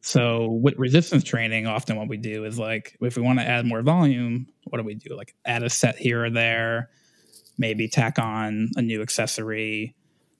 So 0.00 0.46
with 0.46 0.78
resistance 0.78 1.24
training, 1.24 1.66
often 1.66 1.96
what 1.96 2.08
we 2.08 2.16
do 2.16 2.44
is 2.44 2.58
like 2.58 2.96
if 3.00 3.16
we 3.16 3.22
want 3.22 3.38
to 3.40 3.44
add 3.44 3.66
more 3.66 3.82
volume, 3.82 4.46
what 4.64 4.78
do 4.78 4.84
we 4.84 4.94
do? 4.94 5.16
Like 5.16 5.34
add 5.44 5.62
a 5.62 5.70
set 5.70 5.96
here 5.96 6.24
or 6.24 6.30
there, 6.30 6.90
maybe 7.58 7.88
tack 7.88 8.18
on 8.18 8.70
a 8.76 8.82
new 8.82 9.02
accessory, 9.02 9.94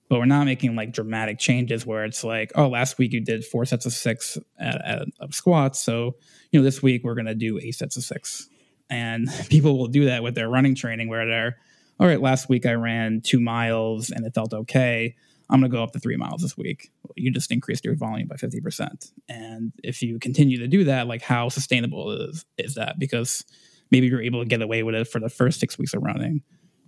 but 0.09 0.19
we're 0.19 0.25
not 0.25 0.45
making 0.45 0.75
like 0.75 0.91
dramatic 0.91 1.39
changes 1.39 1.85
where 1.85 2.03
it's 2.03 2.23
like, 2.23 2.51
oh, 2.55 2.67
last 2.67 2.97
week 2.97 3.13
you 3.13 3.21
did 3.21 3.45
four 3.45 3.65
sets 3.65 3.85
of 3.85 3.93
six 3.93 4.37
at, 4.59 4.85
at, 4.85 5.07
of 5.19 5.33
squats, 5.33 5.79
so 5.79 6.15
you 6.51 6.59
know 6.59 6.63
this 6.63 6.81
week 6.81 7.03
we're 7.03 7.15
going 7.15 7.27
to 7.27 7.35
do 7.35 7.59
eight 7.59 7.75
sets 7.75 7.95
of 7.95 8.03
six, 8.03 8.49
and 8.89 9.29
people 9.49 9.77
will 9.77 9.87
do 9.87 10.05
that 10.05 10.23
with 10.23 10.35
their 10.35 10.49
running 10.49 10.75
training 10.75 11.07
where 11.09 11.27
they're, 11.27 11.57
all 11.99 12.07
right, 12.07 12.21
last 12.21 12.49
week 12.49 12.65
I 12.65 12.73
ran 12.73 13.21
two 13.21 13.39
miles 13.39 14.09
and 14.09 14.25
it 14.25 14.33
felt 14.33 14.53
okay. 14.53 15.15
I'm 15.49 15.59
going 15.59 15.71
to 15.71 15.75
go 15.75 15.83
up 15.83 15.93
to 15.93 15.99
three 15.99 16.15
miles 16.15 16.41
this 16.41 16.55
week. 16.55 16.91
You 17.15 17.31
just 17.31 17.51
increased 17.51 17.83
your 17.83 17.95
volume 17.95 18.27
by 18.27 18.35
50%. 18.35 19.11
And 19.27 19.73
if 19.83 20.01
you 20.03 20.19
continue 20.19 20.59
to 20.59 20.67
do 20.67 20.83
that, 20.85 21.07
like 21.07 21.23
how 21.23 21.49
sustainable 21.49 22.11
is, 22.11 22.45
is 22.57 22.75
that? 22.75 22.99
Because 22.99 23.43
maybe 23.89 24.07
you're 24.07 24.21
able 24.21 24.41
to 24.41 24.47
get 24.47 24.61
away 24.61 24.83
with 24.83 24.93
it 24.93 25.07
for 25.07 25.19
the 25.19 25.29
first 25.29 25.59
six 25.59 25.77
weeks 25.77 25.95
of 25.95 26.03
running, 26.03 26.43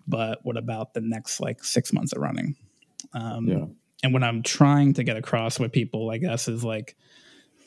but 0.07 0.39
what 0.43 0.57
about 0.57 0.93
the 0.93 1.01
next 1.01 1.39
like 1.39 1.63
six 1.63 1.91
months 1.91 2.13
of 2.13 2.21
running? 2.21 2.55
Um, 3.13 3.47
yeah. 3.47 3.65
And 4.03 4.13
what 4.13 4.23
I'm 4.23 4.41
trying 4.41 4.93
to 4.93 5.03
get 5.03 5.17
across 5.17 5.59
with 5.59 5.71
people, 5.71 6.09
I 6.09 6.17
guess, 6.17 6.47
is 6.47 6.63
like 6.63 6.95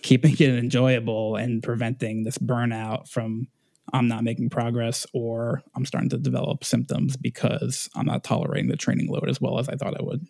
keeping 0.03 0.33
it 0.33 0.41
enjoyable 0.43 1.37
and 1.37 1.63
preventing 1.63 2.25
this 2.25 2.39
burnout 2.39 3.09
from 3.09 3.49
I'm 3.93 4.09
not 4.09 4.25
making 4.25 4.51
progress 4.51 5.07
or 5.13 5.63
I'm 5.77 5.85
starting 5.85 6.11
to 6.11 6.19
develop 6.19 6.65
symptoms 6.65 7.17
because 7.17 7.89
I'm 7.95 8.07
not 8.07 8.25
tolerating 8.25 8.71
the 8.71 8.77
training 8.77 9.09
load 9.09 9.29
as 9.29 9.41
well 9.41 9.59
as 9.59 9.69
I 9.69 9.77
thought 9.77 9.99
I 9.99 10.03
would 10.03 10.27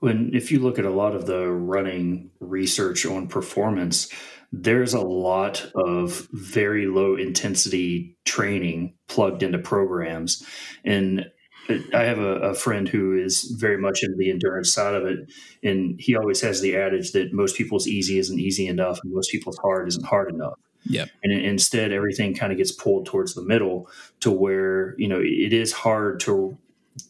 when 0.00 0.30
if 0.34 0.50
you 0.50 0.58
look 0.58 0.78
at 0.78 0.84
a 0.84 0.90
lot 0.90 1.14
of 1.14 1.26
the 1.26 1.48
running 1.50 2.30
research 2.40 3.06
on 3.06 3.28
performance 3.28 4.08
there's 4.50 4.94
a 4.94 5.00
lot 5.00 5.70
of 5.74 6.28
very 6.32 6.86
low 6.86 7.16
intensity 7.16 8.16
training 8.24 8.94
plugged 9.08 9.42
into 9.42 9.58
programs 9.58 10.44
and 10.84 11.24
I 11.68 12.02
have 12.02 12.18
a, 12.18 12.38
a, 12.40 12.54
friend 12.54 12.88
who 12.88 13.12
is 13.16 13.44
very 13.58 13.78
much 13.78 14.02
into 14.02 14.16
the 14.16 14.30
endurance 14.30 14.72
side 14.72 14.94
of 14.94 15.04
it, 15.06 15.30
and 15.62 16.00
he 16.00 16.16
always 16.16 16.40
has 16.40 16.60
the 16.60 16.76
adage 16.76 17.12
that 17.12 17.32
most 17.32 17.56
people's 17.56 17.86
easy 17.86 18.18
isn't 18.18 18.38
easy 18.38 18.66
enough, 18.66 18.98
and 19.02 19.12
most 19.12 19.30
people's 19.30 19.58
hard 19.58 19.88
isn't 19.88 20.04
hard 20.04 20.32
enough. 20.32 20.58
Yeah. 20.84 21.06
And 21.22 21.32
instead, 21.32 21.92
everything 21.92 22.34
kind 22.34 22.52
of 22.52 22.58
gets 22.58 22.72
pulled 22.72 23.06
towards 23.06 23.34
the 23.34 23.42
middle 23.42 23.88
to 24.20 24.30
where 24.30 24.98
you 24.98 25.08
know 25.08 25.20
it 25.20 25.52
is 25.52 25.72
hard 25.72 26.20
to 26.20 26.58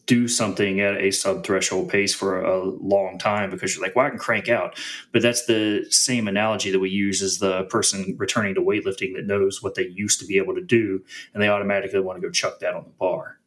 do 0.05 0.27
something 0.27 0.79
at 0.79 0.95
a 0.95 1.11
sub 1.11 1.45
threshold 1.45 1.89
pace 1.89 2.13
for 2.13 2.41
a 2.41 2.63
long 2.63 3.17
time 3.17 3.49
because 3.49 3.75
you're 3.75 3.83
like, 3.83 3.95
well, 3.95 4.05
I 4.05 4.09
can 4.09 4.19
crank 4.19 4.47
out. 4.47 4.77
But 5.11 5.21
that's 5.21 5.45
the 5.45 5.85
same 5.89 6.27
analogy 6.27 6.71
that 6.71 6.79
we 6.79 6.89
use 6.89 7.21
as 7.21 7.39
the 7.39 7.63
person 7.63 8.15
returning 8.17 8.55
to 8.55 8.61
weightlifting 8.61 9.13
that 9.15 9.25
knows 9.25 9.61
what 9.61 9.75
they 9.75 9.87
used 9.87 10.19
to 10.21 10.25
be 10.25 10.37
able 10.37 10.55
to 10.55 10.61
do, 10.61 11.03
and 11.33 11.41
they 11.41 11.49
automatically 11.49 11.99
want 11.99 12.21
to 12.21 12.25
go 12.25 12.31
chuck 12.31 12.59
that 12.59 12.75
on 12.75 12.83
the 12.83 12.91
bar. 12.91 13.39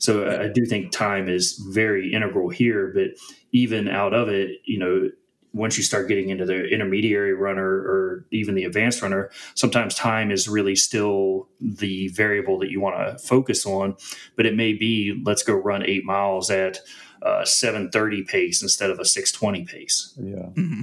So 0.00 0.28
I 0.28 0.48
do 0.48 0.64
think 0.64 0.92
time 0.92 1.28
is 1.28 1.58
very 1.68 2.12
integral 2.12 2.48
here, 2.48 2.90
but 2.94 3.10
even 3.52 3.86
out 3.86 4.14
of 4.14 4.28
it, 4.28 4.58
you 4.64 4.78
know, 4.78 5.10
once 5.52 5.76
you 5.76 5.82
start 5.82 6.08
getting 6.08 6.30
into 6.30 6.46
the 6.46 6.64
intermediary 6.68 7.34
runner 7.34 7.66
or 7.66 8.26
even 8.30 8.54
the 8.54 8.64
advanced 8.64 9.02
runner, 9.02 9.30
sometimes 9.54 9.94
time 9.94 10.30
is 10.30 10.48
really 10.48 10.74
still 10.74 11.48
the 11.60 12.08
variable 12.08 12.58
that 12.58 12.70
you 12.70 12.80
want 12.80 12.96
to 12.96 13.18
focus 13.26 13.66
on. 13.66 13.94
But 14.36 14.46
it 14.46 14.56
may 14.56 14.72
be 14.72 15.20
let's 15.24 15.42
go 15.42 15.54
run 15.54 15.84
eight 15.84 16.04
miles 16.04 16.50
at 16.50 16.78
uh, 17.22 17.44
730 17.44 18.24
pace 18.24 18.62
instead 18.62 18.90
of 18.90 18.98
a 18.98 19.04
620 19.04 19.64
pace. 19.66 20.14
Yeah. 20.18 20.34
Mm-hmm. 20.34 20.80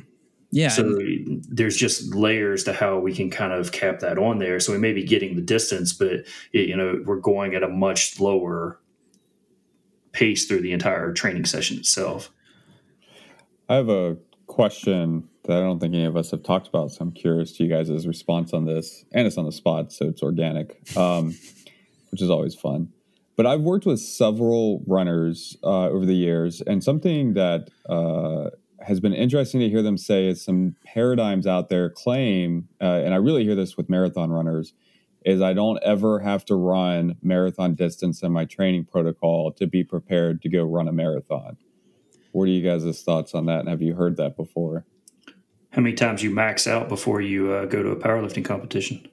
Yeah. 0.51 0.69
So 0.69 0.97
there's 1.49 1.75
just 1.75 2.13
layers 2.13 2.63
to 2.65 2.73
how 2.73 2.99
we 2.99 3.13
can 3.13 3.29
kind 3.29 3.51
of 3.51 3.71
cap 3.71 3.99
that 3.99 4.17
on 4.17 4.39
there. 4.39 4.59
So 4.59 4.71
we 4.71 4.77
may 4.77 4.93
be 4.93 5.03
getting 5.03 5.35
the 5.35 5.41
distance, 5.41 5.91
but 5.91 6.25
it, 6.53 6.69
you 6.69 6.75
know 6.75 7.01
we're 7.05 7.19
going 7.19 7.55
at 7.55 7.63
a 7.63 7.67
much 7.67 8.19
lower 8.19 8.79
pace 10.17 10.45
through 10.45 10.61
the 10.61 10.71
entire 10.71 11.13
training 11.13 11.45
session 11.45 11.77
itself. 11.77 12.31
I 13.69 13.75
have 13.75 13.89
a 13.89 14.17
question 14.47 15.29
that 15.43 15.57
I 15.57 15.59
don't 15.59 15.79
think 15.79 15.93
any 15.93 16.05
of 16.05 16.17
us 16.17 16.31
have 16.31 16.41
talked 16.41 16.67
about. 16.67 16.91
So 16.91 16.97
I'm 17.01 17.11
curious 17.11 17.51
to 17.53 17.63
you 17.63 17.69
guys' 17.69 18.07
response 18.07 18.51
on 18.51 18.65
this. 18.65 19.05
And 19.11 19.27
it's 19.27 19.37
on 19.37 19.45
the 19.45 19.51
spot, 19.51 19.91
so 19.91 20.07
it's 20.07 20.23
organic, 20.23 20.97
um, 20.97 21.35
which 22.09 22.21
is 22.21 22.31
always 22.31 22.55
fun. 22.55 22.89
But 23.35 23.45
I've 23.45 23.61
worked 23.61 23.85
with 23.85 23.99
several 23.99 24.83
runners 24.87 25.55
uh, 25.63 25.89
over 25.89 26.07
the 26.07 26.15
years, 26.15 26.61
and 26.61 26.83
something 26.83 27.35
that 27.35 27.69
uh, 27.87 28.49
has 28.81 28.99
been 28.99 29.13
interesting 29.13 29.59
to 29.59 29.69
hear 29.69 29.83
them 29.83 29.99
say 29.99 30.25
is 30.25 30.43
some 30.43 30.75
paradigms 30.83 31.45
out 31.45 31.69
there 31.69 31.91
claim, 31.91 32.67
uh, 32.81 33.01
and 33.05 33.13
I 33.13 33.17
really 33.17 33.43
hear 33.43 33.53
this 33.53 33.77
with 33.77 33.89
marathon 33.89 34.31
runners, 34.31 34.73
is 35.27 35.41
I 35.41 35.51
don't 35.51 35.77
ever 35.83 36.19
have 36.19 36.45
to 36.45 36.55
run 36.55 37.17
marathon 37.21 37.75
distance 37.75 38.23
in 38.23 38.31
my 38.31 38.45
training 38.45 38.85
protocol 38.85 39.51
to 39.51 39.67
be 39.67 39.83
prepared 39.83 40.41
to 40.43 40.49
go 40.49 40.63
run 40.63 40.87
a 40.87 40.93
marathon. 40.93 41.57
What 42.31 42.43
are 42.43 42.51
you 42.51 42.63
guys' 42.63 43.03
thoughts 43.03 43.35
on 43.35 43.45
that? 43.47 43.59
And 43.59 43.67
have 43.67 43.81
you 43.81 43.93
heard 43.93 44.15
that 44.15 44.37
before? 44.37 44.85
How 45.71 45.81
many 45.81 45.95
times 45.95 46.23
you 46.23 46.29
max 46.29 46.65
out 46.65 46.87
before 46.87 47.19
you 47.19 47.51
uh, 47.51 47.65
go 47.65 47.83
to 47.83 47.89
a 47.89 47.97
powerlifting 47.97 48.45
competition? 48.45 49.05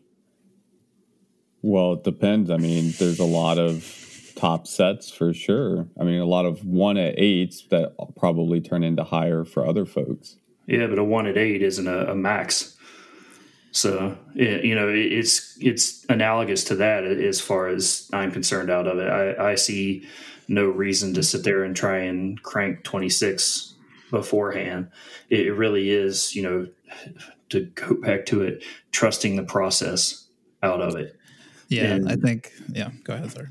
Well, 1.63 1.95
it 1.95 2.05
depends. 2.05 2.49
I 2.49 2.59
mean, 2.59 2.95
there's 3.01 3.19
a 3.19 3.25
lot 3.25 3.59
of 3.59 4.33
top 4.37 4.69
sets 4.69 5.11
for 5.11 5.35
sure. 5.35 5.89
I 5.99 6.05
mean, 6.05 6.21
a 6.21 6.27
lot 6.27 6.47
of 6.47 6.65
one 6.65 6.97
at 6.97 7.19
eights 7.19 7.67
that 7.71 7.97
probably 8.17 8.61
turn 8.61 8.85
into 8.85 9.03
higher 9.03 9.45
for 9.45 9.67
other 9.67 9.85
folks. 9.85 10.37
Yeah, 10.69 10.87
but 10.87 11.01
a 11.01 11.05
one 11.05 11.27
at 11.27 11.37
eight 11.37 11.61
isn't 11.61 11.89
a, 11.89 12.13
a 12.13 12.15
max. 12.15 12.74
So 13.75 14.17
you 14.35 14.73
know, 14.77 14.89
it's 14.89 15.59
it's 15.61 16.07
analogous 16.09 16.63
to 16.65 16.77
that 16.77 17.03
as 17.03 17.41
far 17.41 17.67
as 17.67 18.09
I'm 18.13 18.31
concerned. 18.31 18.71
Out 18.71 18.87
of 18.87 18.99
it, 18.99 19.09
I, 19.09 19.51
I 19.51 19.55
see 19.57 20.07
no 20.47 20.67
reason 20.67 21.13
to 21.15 21.25
sit 21.25 21.43
there 21.43 21.65
and 21.65 21.75
try 21.75 21.99
and 21.99 22.41
crank 22.41 22.85
26 22.85 23.75
beforehand. 24.13 24.91
It 25.29 25.57
really 25.57 25.91
is, 25.91 26.37
you 26.37 26.43
know, 26.43 26.69
to 27.49 27.65
go 27.75 27.95
back 27.95 28.27
to 28.27 28.43
it, 28.43 28.63
trusting 28.93 29.35
the 29.35 29.43
process 29.43 30.29
out 30.63 30.81
of 30.81 30.95
it. 30.95 31.17
Yeah, 31.67 31.87
and 31.87 32.09
I 32.09 32.15
think. 32.15 32.53
Yeah, 32.71 32.91
go 33.03 33.15
ahead, 33.15 33.33
sir. 33.33 33.51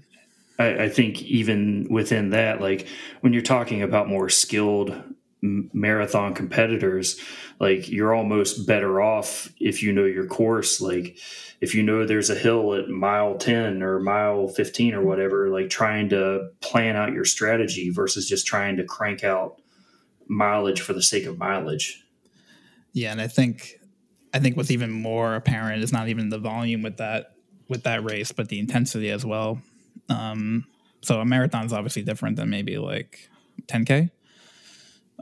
I, 0.57 0.83
I 0.85 0.89
think 0.89 1.21
even 1.23 1.85
within 1.89 2.29
that, 2.29 2.61
like 2.61 2.87
when 3.19 3.33
you're 3.33 3.41
talking 3.41 3.81
about 3.81 4.07
more 4.07 4.29
skilled 4.29 4.95
marathon 5.43 6.33
competitors 6.33 7.19
like 7.59 7.89
you're 7.89 8.13
almost 8.13 8.65
better 8.65 9.01
off 9.01 9.51
if 9.59 9.83
you 9.83 9.91
know 9.91 10.05
your 10.05 10.25
course. 10.25 10.79
Like 10.79 11.17
if 11.61 11.75
you 11.75 11.83
know 11.83 12.05
there's 12.05 12.29
a 12.29 12.35
hill 12.35 12.73
at 12.73 12.89
mile 12.89 13.37
10 13.37 13.83
or 13.83 13.99
mile 13.99 14.47
15 14.47 14.93
or 14.93 15.01
whatever 15.01 15.49
like 15.49 15.69
trying 15.69 16.09
to 16.09 16.49
plan 16.61 16.95
out 16.95 17.13
your 17.13 17.25
strategy 17.25 17.89
versus 17.89 18.27
just 18.27 18.47
trying 18.47 18.77
to 18.77 18.83
crank 18.83 19.23
out 19.23 19.61
mileage 20.27 20.81
for 20.81 20.93
the 20.93 21.01
sake 21.01 21.25
of 21.25 21.37
mileage. 21.37 22.03
Yeah 22.93 23.11
and 23.11 23.19
i 23.19 23.27
think 23.27 23.79
i 24.33 24.39
think 24.39 24.55
what's 24.55 24.71
even 24.71 24.91
more 24.91 25.35
apparent 25.35 25.83
is 25.83 25.91
not 25.91 26.07
even 26.07 26.29
the 26.29 26.37
volume 26.37 26.81
with 26.81 26.97
that 26.97 27.35
with 27.67 27.83
that 27.83 28.03
race 28.03 28.31
but 28.31 28.49
the 28.49 28.59
intensity 28.59 29.09
as 29.09 29.25
well. 29.25 29.61
Um 30.09 30.65
so 31.01 31.19
a 31.19 31.25
marathon 31.25 31.65
is 31.65 31.73
obviously 31.73 32.03
different 32.03 32.37
than 32.37 32.49
maybe 32.49 32.77
like 32.77 33.29
10k 33.67 34.09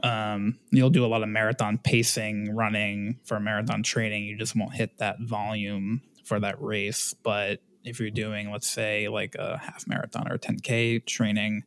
um, 0.02 0.58
you'll 0.70 0.90
do 0.90 1.04
a 1.04 1.06
lot 1.06 1.22
of 1.22 1.28
marathon 1.28 1.78
pacing, 1.78 2.54
running 2.54 3.18
for 3.24 3.38
marathon 3.38 3.82
training. 3.82 4.24
You 4.24 4.36
just 4.36 4.56
won't 4.56 4.74
hit 4.74 4.98
that 4.98 5.20
volume 5.20 6.02
for 6.24 6.40
that 6.40 6.60
race. 6.60 7.14
But 7.22 7.60
if 7.84 8.00
you're 8.00 8.10
doing, 8.10 8.50
let's 8.50 8.68
say, 8.68 9.08
like 9.08 9.34
a 9.36 9.58
half 9.58 9.86
marathon 9.86 10.30
or 10.30 10.38
10K 10.38 11.04
training, 11.06 11.64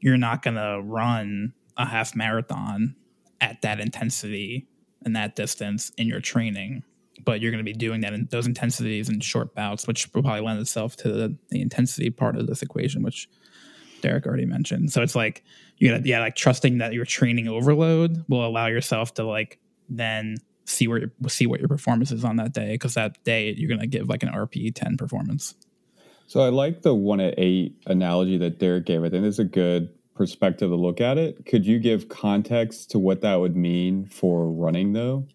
you're 0.00 0.16
not 0.16 0.42
going 0.42 0.56
to 0.56 0.80
run 0.82 1.54
a 1.76 1.86
half 1.86 2.14
marathon 2.14 2.96
at 3.40 3.62
that 3.62 3.80
intensity 3.80 4.66
and 5.04 5.16
that 5.16 5.36
distance 5.36 5.90
in 5.96 6.06
your 6.06 6.20
training. 6.20 6.82
But 7.24 7.40
you're 7.40 7.50
going 7.50 7.64
to 7.64 7.70
be 7.70 7.76
doing 7.76 8.00
that 8.00 8.14
in 8.14 8.28
those 8.30 8.46
intensities 8.46 9.08
in 9.08 9.20
short 9.20 9.54
bouts, 9.54 9.86
which 9.86 10.12
will 10.14 10.22
probably 10.22 10.40
lend 10.40 10.60
itself 10.60 10.96
to 10.96 11.12
the, 11.12 11.36
the 11.50 11.60
intensity 11.60 12.10
part 12.10 12.36
of 12.36 12.46
this 12.46 12.62
equation, 12.62 13.02
which 13.02 13.28
Derek 14.00 14.26
already 14.26 14.46
mentioned. 14.46 14.92
So 14.92 15.02
it's 15.02 15.14
like 15.14 15.44
you 15.82 15.90
got 15.90 16.06
yeah, 16.06 16.20
like 16.20 16.36
trusting 16.36 16.78
that 16.78 16.92
your 16.92 17.04
training 17.04 17.48
overload 17.48 18.24
will 18.28 18.46
allow 18.46 18.68
yourself 18.68 19.14
to 19.14 19.24
like 19.24 19.58
then 19.88 20.36
see 20.64 20.86
where 20.86 21.10
see 21.26 21.48
what 21.48 21.58
your 21.58 21.68
performance 21.68 22.12
is 22.12 22.24
on 22.24 22.36
that 22.36 22.52
day 22.52 22.74
because 22.74 22.94
that 22.94 23.22
day 23.24 23.52
you're 23.58 23.68
gonna 23.68 23.88
give 23.88 24.08
like 24.08 24.22
an 24.22 24.28
RP 24.28 24.72
ten 24.72 24.96
performance. 24.96 25.56
So 26.28 26.40
I 26.40 26.50
like 26.50 26.82
the 26.82 26.94
one 26.94 27.18
at 27.18 27.34
eight 27.36 27.74
analogy 27.86 28.38
that 28.38 28.60
Derek 28.60 28.86
gave. 28.86 29.02
I 29.02 29.10
think 29.10 29.24
it's 29.24 29.40
a 29.40 29.44
good 29.44 29.88
perspective 30.14 30.70
to 30.70 30.76
look 30.76 31.00
at 31.00 31.18
it. 31.18 31.46
Could 31.46 31.66
you 31.66 31.80
give 31.80 32.08
context 32.08 32.92
to 32.92 33.00
what 33.00 33.20
that 33.22 33.40
would 33.40 33.56
mean 33.56 34.06
for 34.06 34.48
running 34.52 34.92
though? 34.92 35.26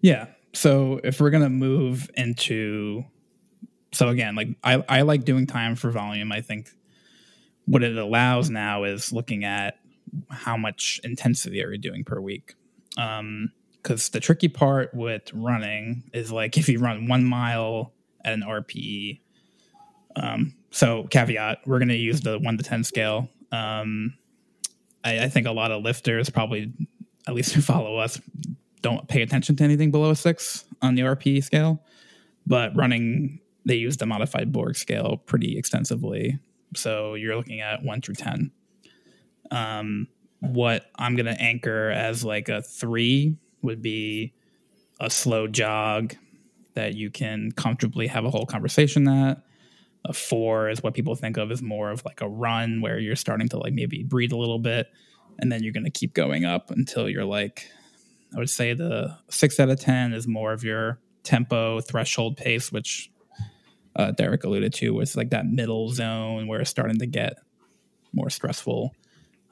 Yeah. 0.00 0.28
So 0.54 0.98
if 1.04 1.20
we're 1.20 1.28
gonna 1.28 1.50
move 1.50 2.10
into 2.16 3.04
so 3.92 4.08
again, 4.08 4.34
like 4.34 4.48
I, 4.64 4.82
I 4.88 5.02
like 5.02 5.26
doing 5.26 5.46
time 5.46 5.76
for 5.76 5.90
volume. 5.90 6.32
I 6.32 6.40
think 6.40 6.70
what 7.68 7.82
it 7.82 7.96
allows 7.96 8.48
now 8.48 8.84
is 8.84 9.12
looking 9.12 9.44
at 9.44 9.78
how 10.30 10.56
much 10.56 11.00
intensity 11.04 11.62
are 11.62 11.72
you 11.72 11.78
doing 11.78 12.02
per 12.02 12.20
week. 12.20 12.54
Um, 12.96 13.52
because 13.82 14.08
the 14.08 14.20
tricky 14.20 14.48
part 14.48 14.92
with 14.92 15.32
running 15.32 16.02
is 16.12 16.32
like 16.32 16.58
if 16.58 16.68
you 16.68 16.78
run 16.78 17.06
one 17.06 17.24
mile 17.24 17.92
at 18.24 18.34
an 18.34 18.42
RPE. 18.42 19.20
Um, 20.16 20.54
so 20.70 21.04
caveat, 21.04 21.60
we're 21.64 21.78
going 21.78 21.88
to 21.88 21.96
use 21.96 22.20
the 22.20 22.38
one 22.38 22.58
to 22.58 22.64
ten 22.64 22.84
scale. 22.84 23.28
Um, 23.52 24.14
I, 25.04 25.24
I 25.24 25.28
think 25.28 25.46
a 25.46 25.52
lot 25.52 25.70
of 25.70 25.82
lifters 25.82 26.28
probably, 26.28 26.72
at 27.26 27.34
least 27.34 27.52
who 27.54 27.60
follow 27.60 27.96
us, 27.96 28.20
don't 28.82 29.08
pay 29.08 29.22
attention 29.22 29.56
to 29.56 29.64
anything 29.64 29.90
below 29.90 30.10
a 30.10 30.16
six 30.16 30.64
on 30.82 30.94
the 30.94 31.02
RPE 31.02 31.44
scale. 31.44 31.82
But 32.46 32.76
running, 32.76 33.40
they 33.64 33.76
use 33.76 33.96
the 33.96 34.06
modified 34.06 34.52
Borg 34.52 34.76
scale 34.76 35.18
pretty 35.26 35.56
extensively. 35.56 36.38
So 36.74 37.14
you're 37.14 37.36
looking 37.36 37.60
at 37.60 37.82
one 37.82 38.00
through 38.00 38.16
ten. 38.16 38.50
Um, 39.50 40.08
what 40.40 40.86
I'm 40.96 41.16
going 41.16 41.26
to 41.26 41.40
anchor 41.40 41.90
as 41.90 42.24
like 42.24 42.48
a 42.48 42.62
three 42.62 43.36
would 43.62 43.82
be 43.82 44.34
a 45.00 45.10
slow 45.10 45.46
jog 45.46 46.14
that 46.74 46.94
you 46.94 47.10
can 47.10 47.50
comfortably 47.52 48.06
have 48.06 48.24
a 48.24 48.30
whole 48.30 48.46
conversation 48.46 49.08
at. 49.08 49.42
A 50.04 50.12
four 50.12 50.70
is 50.70 50.82
what 50.82 50.94
people 50.94 51.14
think 51.16 51.36
of 51.36 51.50
as 51.50 51.60
more 51.60 51.90
of 51.90 52.04
like 52.04 52.20
a 52.20 52.28
run 52.28 52.80
where 52.80 52.98
you're 52.98 53.16
starting 53.16 53.48
to 53.48 53.58
like 53.58 53.72
maybe 53.72 54.04
breathe 54.04 54.32
a 54.32 54.36
little 54.36 54.60
bit 54.60 54.86
and 55.38 55.50
then 55.50 55.62
you're 55.62 55.72
going 55.72 55.84
to 55.84 55.90
keep 55.90 56.14
going 56.14 56.44
up 56.44 56.70
until 56.70 57.08
you're 57.08 57.24
like, 57.24 57.70
I 58.34 58.38
would 58.38 58.50
say 58.50 58.74
the 58.74 59.16
six 59.28 59.58
out 59.58 59.70
of 59.70 59.80
10 59.80 60.12
is 60.12 60.26
more 60.26 60.52
of 60.52 60.62
your 60.62 61.00
tempo 61.22 61.80
threshold 61.80 62.36
pace, 62.36 62.70
which 62.70 63.10
uh, 63.98 64.12
Derek 64.12 64.44
alluded 64.44 64.72
to 64.74 64.94
was 64.94 65.16
like 65.16 65.30
that 65.30 65.46
middle 65.46 65.90
zone 65.90 66.46
where 66.46 66.60
it's 66.60 66.70
starting 66.70 66.98
to 67.00 67.06
get 67.06 67.38
more 68.12 68.30
stressful. 68.30 68.94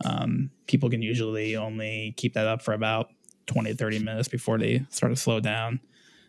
Um, 0.04 0.50
people 0.66 0.88
can 0.88 1.02
usually 1.02 1.56
only 1.56 2.14
keep 2.16 2.34
that 2.34 2.46
up 2.46 2.62
for 2.62 2.72
about 2.72 3.10
20 3.46 3.70
to 3.70 3.76
30 3.76 3.98
minutes 3.98 4.28
before 4.28 4.58
they 4.58 4.86
start 4.90 5.12
to 5.12 5.20
slow 5.20 5.40
down. 5.40 5.80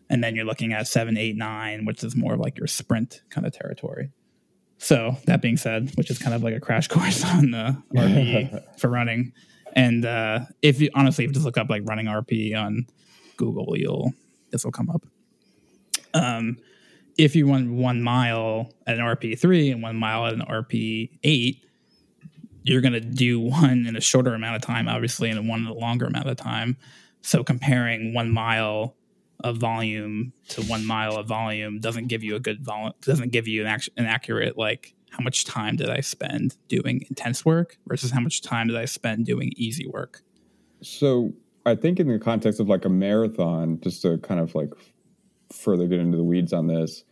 And 0.09 0.23
then 0.23 0.35
you're 0.35 0.45
looking 0.45 0.73
at 0.73 0.87
seven, 0.87 1.17
eight, 1.17 1.35
nine, 1.35 1.85
which 1.85 2.03
is 2.03 2.15
more 2.15 2.33
of 2.33 2.39
like 2.39 2.57
your 2.57 2.67
sprint 2.67 3.21
kind 3.29 3.45
of 3.45 3.53
territory. 3.53 4.09
So 4.79 5.17
that 5.25 5.41
being 5.41 5.57
said, 5.57 5.91
which 5.95 6.09
is 6.09 6.17
kind 6.17 6.33
of 6.33 6.43
like 6.43 6.55
a 6.55 6.59
crash 6.59 6.87
course 6.87 7.23
on 7.23 7.51
the 7.51 7.81
RP 7.95 8.63
for 8.79 8.89
running. 8.89 9.33
And 9.73 10.05
uh, 10.05 10.39
if 10.61 10.81
you 10.81 10.89
honestly, 10.95 11.25
if 11.25 11.29
you 11.29 11.33
just 11.33 11.45
look 11.45 11.57
up 11.57 11.69
like 11.69 11.83
running 11.85 12.05
RP 12.07 12.55
on 12.55 12.87
Google, 13.35 13.77
you'll 13.77 14.13
this 14.51 14.63
will 14.63 14.71
come 14.71 14.89
up. 14.89 15.05
Um, 16.13 16.57
if 17.17 17.35
you 17.35 17.49
run 17.49 17.77
one 17.77 18.01
mile 18.01 18.71
at 18.85 18.97
an 18.97 19.03
RP 19.03 19.37
three 19.39 19.71
and 19.71 19.81
one 19.81 19.95
mile 19.95 20.25
at 20.25 20.33
an 20.33 20.41
RP 20.41 21.09
eight, 21.23 21.63
you're 22.63 22.81
going 22.81 22.93
to 22.93 23.01
do 23.01 23.39
one 23.39 23.85
in 23.87 23.95
a 23.95 24.01
shorter 24.01 24.33
amount 24.33 24.55
of 24.55 24.61
time, 24.61 24.87
obviously, 24.87 25.29
and 25.29 25.47
one 25.47 25.61
in 25.61 25.67
a 25.67 25.73
longer 25.73 26.05
amount 26.05 26.29
of 26.29 26.37
time. 26.37 26.77
So 27.21 27.43
comparing 27.43 28.13
one 28.13 28.31
mile 28.31 28.95
of 29.43 29.57
volume 29.57 30.33
to 30.49 30.61
one 30.63 30.85
mile 30.85 31.15
of 31.15 31.27
volume 31.27 31.79
doesn't 31.79 32.07
give 32.07 32.23
you 32.23 32.35
a 32.35 32.39
good 32.39 32.65
vol 32.65 32.95
doesn't 33.01 33.31
give 33.31 33.47
you 33.47 33.61
an, 33.61 33.67
act- 33.67 33.89
an 33.95 34.05
accurate 34.05 34.57
like 34.57 34.95
how 35.11 35.23
much 35.23 35.45
time 35.45 35.75
did 35.75 35.89
I 35.89 36.01
spend 36.01 36.57
doing 36.67 37.05
intense 37.09 37.45
work 37.45 37.77
versus 37.87 38.11
how 38.11 38.19
much 38.19 38.41
time 38.41 38.67
did 38.67 38.77
I 38.77 38.85
spend 38.85 39.25
doing 39.25 39.53
easy 39.55 39.87
work. 39.87 40.21
So 40.81 41.33
I 41.65 41.75
think 41.75 41.99
in 41.99 42.07
the 42.07 42.19
context 42.19 42.59
of 42.59 42.67
like 42.67 42.85
a 42.85 42.89
marathon, 42.89 43.79
just 43.81 44.01
to 44.01 44.17
kind 44.19 44.39
of 44.39 44.53
like 44.55 44.71
further 45.51 45.87
get 45.87 45.99
into 45.99 46.17
the 46.17 46.23
weeds 46.23 46.53
on 46.53 46.67
this, 46.67 47.03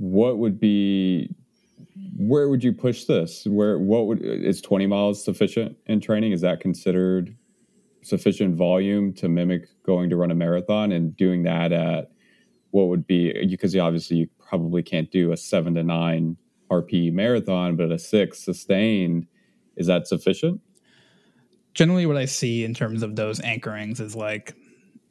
what 0.00 0.38
would 0.38 0.58
be 0.58 1.30
where 2.16 2.48
would 2.48 2.64
you 2.64 2.72
push 2.72 3.04
this? 3.04 3.46
Where 3.46 3.78
what 3.78 4.06
would 4.06 4.22
is 4.22 4.62
20 4.62 4.86
miles 4.86 5.22
sufficient 5.22 5.76
in 5.86 6.00
training? 6.00 6.32
Is 6.32 6.40
that 6.40 6.60
considered 6.60 7.36
sufficient 8.02 8.56
volume 8.56 9.12
to 9.12 9.28
mimic 9.28 9.68
going 9.84 10.08
to 10.08 10.16
run 10.16 10.30
a 10.30 10.34
marathon 10.34 10.90
and 10.90 11.14
doing 11.16 11.42
that 11.42 11.70
at 11.70 12.10
what 12.70 12.88
would 12.88 13.06
be 13.06 13.46
because 13.46 13.76
obviously 13.76 14.16
you 14.16 14.28
probably 14.38 14.82
can't 14.82 15.10
do 15.10 15.32
a 15.32 15.36
seven 15.36 15.74
to 15.74 15.82
nine 15.82 16.38
RP 16.70 17.12
marathon, 17.12 17.76
but 17.76 17.92
a 17.92 17.98
six 17.98 18.42
sustained, 18.42 19.26
is 19.76 19.86
that 19.88 20.06
sufficient? 20.06 20.62
Generally, 21.74 22.06
what 22.06 22.16
I 22.16 22.24
see 22.24 22.64
in 22.64 22.72
terms 22.72 23.02
of 23.02 23.16
those 23.16 23.38
anchorings 23.40 24.00
is 24.00 24.16
like 24.16 24.54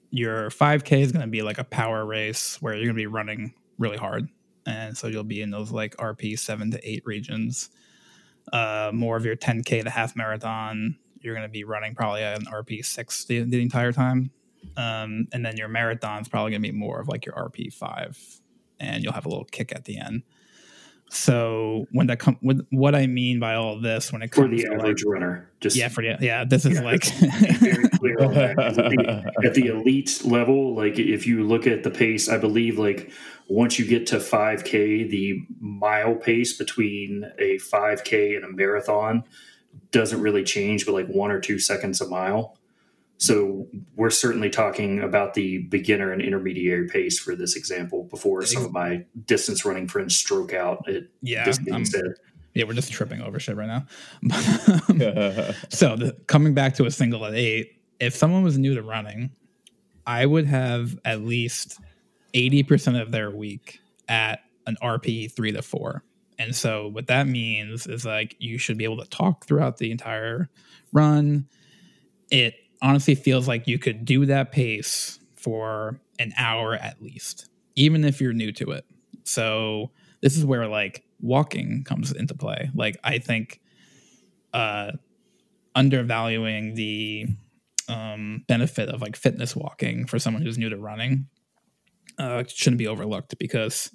your 0.10 0.50
5K 0.50 1.02
is 1.02 1.12
going 1.12 1.22
to 1.22 1.30
be 1.30 1.44
like 1.44 1.60
a 1.60 1.64
power 1.64 2.06
race 2.06 2.60
where 2.60 2.74
you're 2.74 2.86
going 2.86 2.96
to 2.96 3.02
be 3.02 3.08
running 3.08 3.54
really 3.78 3.98
hard. 3.98 4.28
And 4.70 4.96
so 4.96 5.08
you'll 5.08 5.24
be 5.24 5.42
in 5.42 5.50
those 5.50 5.72
like 5.72 5.96
RP 5.98 6.38
seven 6.38 6.72
to 6.72 6.90
eight 6.90 7.04
regions. 7.06 7.70
Uh, 8.54 8.92
more 8.94 9.18
of 9.18 9.26
your 9.26 9.36
10K 9.36 9.84
to 9.84 9.90
half 9.90 10.16
marathon 10.16 10.98
you're 11.22 11.36
going 11.36 11.48
to 11.48 11.52
be 11.52 11.64
running 11.64 11.96
probably 11.96 12.24
an 12.24 12.46
RP 12.46 12.86
six 12.86 13.26
the, 13.26 13.42
the 13.42 13.62
entire 13.62 13.92
time. 13.92 14.32
Um, 14.78 15.28
and 15.32 15.46
then 15.46 15.58
your 15.58 15.68
marathon's 15.68 16.28
probably 16.28 16.52
going 16.52 16.62
to 16.64 16.72
be 16.72 16.78
more 16.78 17.00
of 17.00 17.08
like 17.08 17.26
your 17.26 17.36
RP 17.36 17.74
five, 17.74 18.18
and 18.80 19.04
you'll 19.04 19.14
have 19.14 19.26
a 19.26 19.30
little 19.30 19.46
kick 19.46 19.74
at 19.74 19.86
the 19.86 19.98
end. 19.98 20.24
So 21.10 21.88
when 21.92 22.08
that 22.08 22.20
come, 22.20 22.38
what 22.70 22.94
I 22.94 23.08
mean 23.08 23.40
by 23.40 23.56
all 23.56 23.80
this, 23.80 24.14
when 24.14 24.22
it 24.22 24.32
comes 24.32 24.62
for 24.62 24.70
the 24.70 24.76
average 24.76 25.04
like, 25.04 25.14
runner, 25.14 25.50
just 25.60 25.76
yeah, 25.76 25.88
for 25.88 26.04
the 26.04 26.18
yeah, 26.22 26.46
this 26.46 26.66
is 26.66 26.76
yeah, 26.76 26.84
like 26.84 27.04
very 27.06 27.90
clear 27.90 28.24
on 28.24 28.34
that. 28.36 28.60
At 28.60 28.76
the, 28.76 29.32
at 29.44 29.54
the 29.56 29.68
elite 29.68 30.22
level, 30.24 30.76
like 30.76 31.00
if 31.00 31.26
you 31.26 31.44
look 31.44 31.66
at 31.66 31.82
the 31.84 31.90
pace, 31.90 32.30
I 32.30 32.38
believe 32.38 32.78
like 32.78 33.12
once 33.48 33.80
you 33.80 33.86
get 33.86 34.06
to 34.08 34.18
5K, 34.18 35.10
the 35.10 35.44
mile 35.60 36.14
pace 36.14 36.56
between 36.56 37.26
a 37.40 37.58
5K 37.58 38.36
and 38.36 38.46
a 38.46 38.50
marathon 38.50 39.24
doesn't 39.92 40.22
really 40.22 40.44
change, 40.44 40.86
but 40.86 40.94
like 40.94 41.08
one 41.08 41.32
or 41.32 41.40
two 41.40 41.58
seconds 41.58 42.02
a 42.02 42.08
mile. 42.08 42.59
So 43.20 43.68
we're 43.98 44.10
certainly 44.10 44.50
talking 44.50 45.02
about 45.02 45.34
the 45.34 45.60
beginner 45.64 46.14
and 46.14 46.22
intermediary 46.22 46.88
pace 46.88 47.20
for 47.20 47.36
this 47.36 47.58
example 47.58 48.06
before 48.06 48.42
some 48.46 48.64
of 48.64 48.72
my 48.72 49.06
distance 49.26 49.66
running 49.66 49.90
friends 49.90 50.16
stroke 50.16 50.54
out 50.54 50.88
at 50.88 51.04
yeah, 51.22 51.52
instead. 51.68 52.14
Yeah, 52.54 52.64
we're 52.64 52.74
just 52.74 52.94
tripping 52.94 53.22
over 53.22 53.38
shit 53.38 53.58
right 53.58 53.68
now. 53.68 53.86
so 55.70 55.98
the, 55.98 56.16
coming 56.28 56.54
back 56.54 56.76
to 56.76 56.86
a 56.86 56.92
single 56.92 57.26
at 57.26 57.34
eight, 57.34 57.82
if 58.00 58.16
someone 58.16 58.42
was 58.42 58.58
new 58.58 58.74
to 58.76 58.82
running, 58.82 59.32
I 60.08 60.26
would 60.26 60.46
have 60.46 60.98
at 61.04 61.20
least 61.20 61.78
80% 62.34 63.02
of 63.02 63.12
their 63.12 63.32
week 63.32 63.82
at 64.08 64.40
an 64.66 64.78
RP 64.82 65.30
three 65.30 65.52
to 65.52 65.62
four. 65.62 66.06
And 66.38 66.56
so 66.56 66.88
what 66.88 67.08
that 67.08 67.28
means 67.28 67.86
is 67.86 68.06
like 68.06 68.38
you 68.40 68.58
should 68.58 68.78
be 68.78 68.86
able 68.86 68.98
to 69.00 69.10
talk 69.10 69.46
throughout 69.46 69.76
the 69.76 69.92
entire 69.92 70.50
run. 70.94 71.48
It 72.32 72.56
honestly 72.82 73.16
feels 73.16 73.48
like 73.48 73.68
you 73.68 73.80
could 73.80 74.06
do 74.06 74.26
that 74.26 74.52
pace 74.52 75.20
for 75.36 76.00
an 76.20 76.34
hour 76.38 76.76
at 76.76 77.02
least, 77.02 77.50
even 77.76 78.04
if 78.04 78.20
you're 78.22 78.34
new 78.34 78.52
to 78.54 78.72
it. 78.72 78.86
So 79.24 79.92
this 80.22 80.38
is 80.38 80.46
where 80.46 80.68
like 80.68 81.04
walking 81.22 81.84
comes 81.84 82.12
into 82.12 82.34
play. 82.34 82.70
Like 82.74 82.98
I 83.04 83.20
think 83.20 83.62
uh 84.54 84.92
undervaluing 85.76 86.74
the 86.74 87.28
um 87.88 88.44
benefit 88.48 88.90
of 88.90 89.02
like 89.02 89.16
fitness 89.16 89.56
walking 89.56 90.06
for 90.06 90.20
someone 90.20 90.42
who's 90.42 90.58
new 90.58 90.70
to 90.70 90.78
running 90.78 91.28
uh 92.18 92.44
shouldn't 92.48 92.80
be 92.80 92.88
overlooked 92.88 93.38
because 93.38 93.92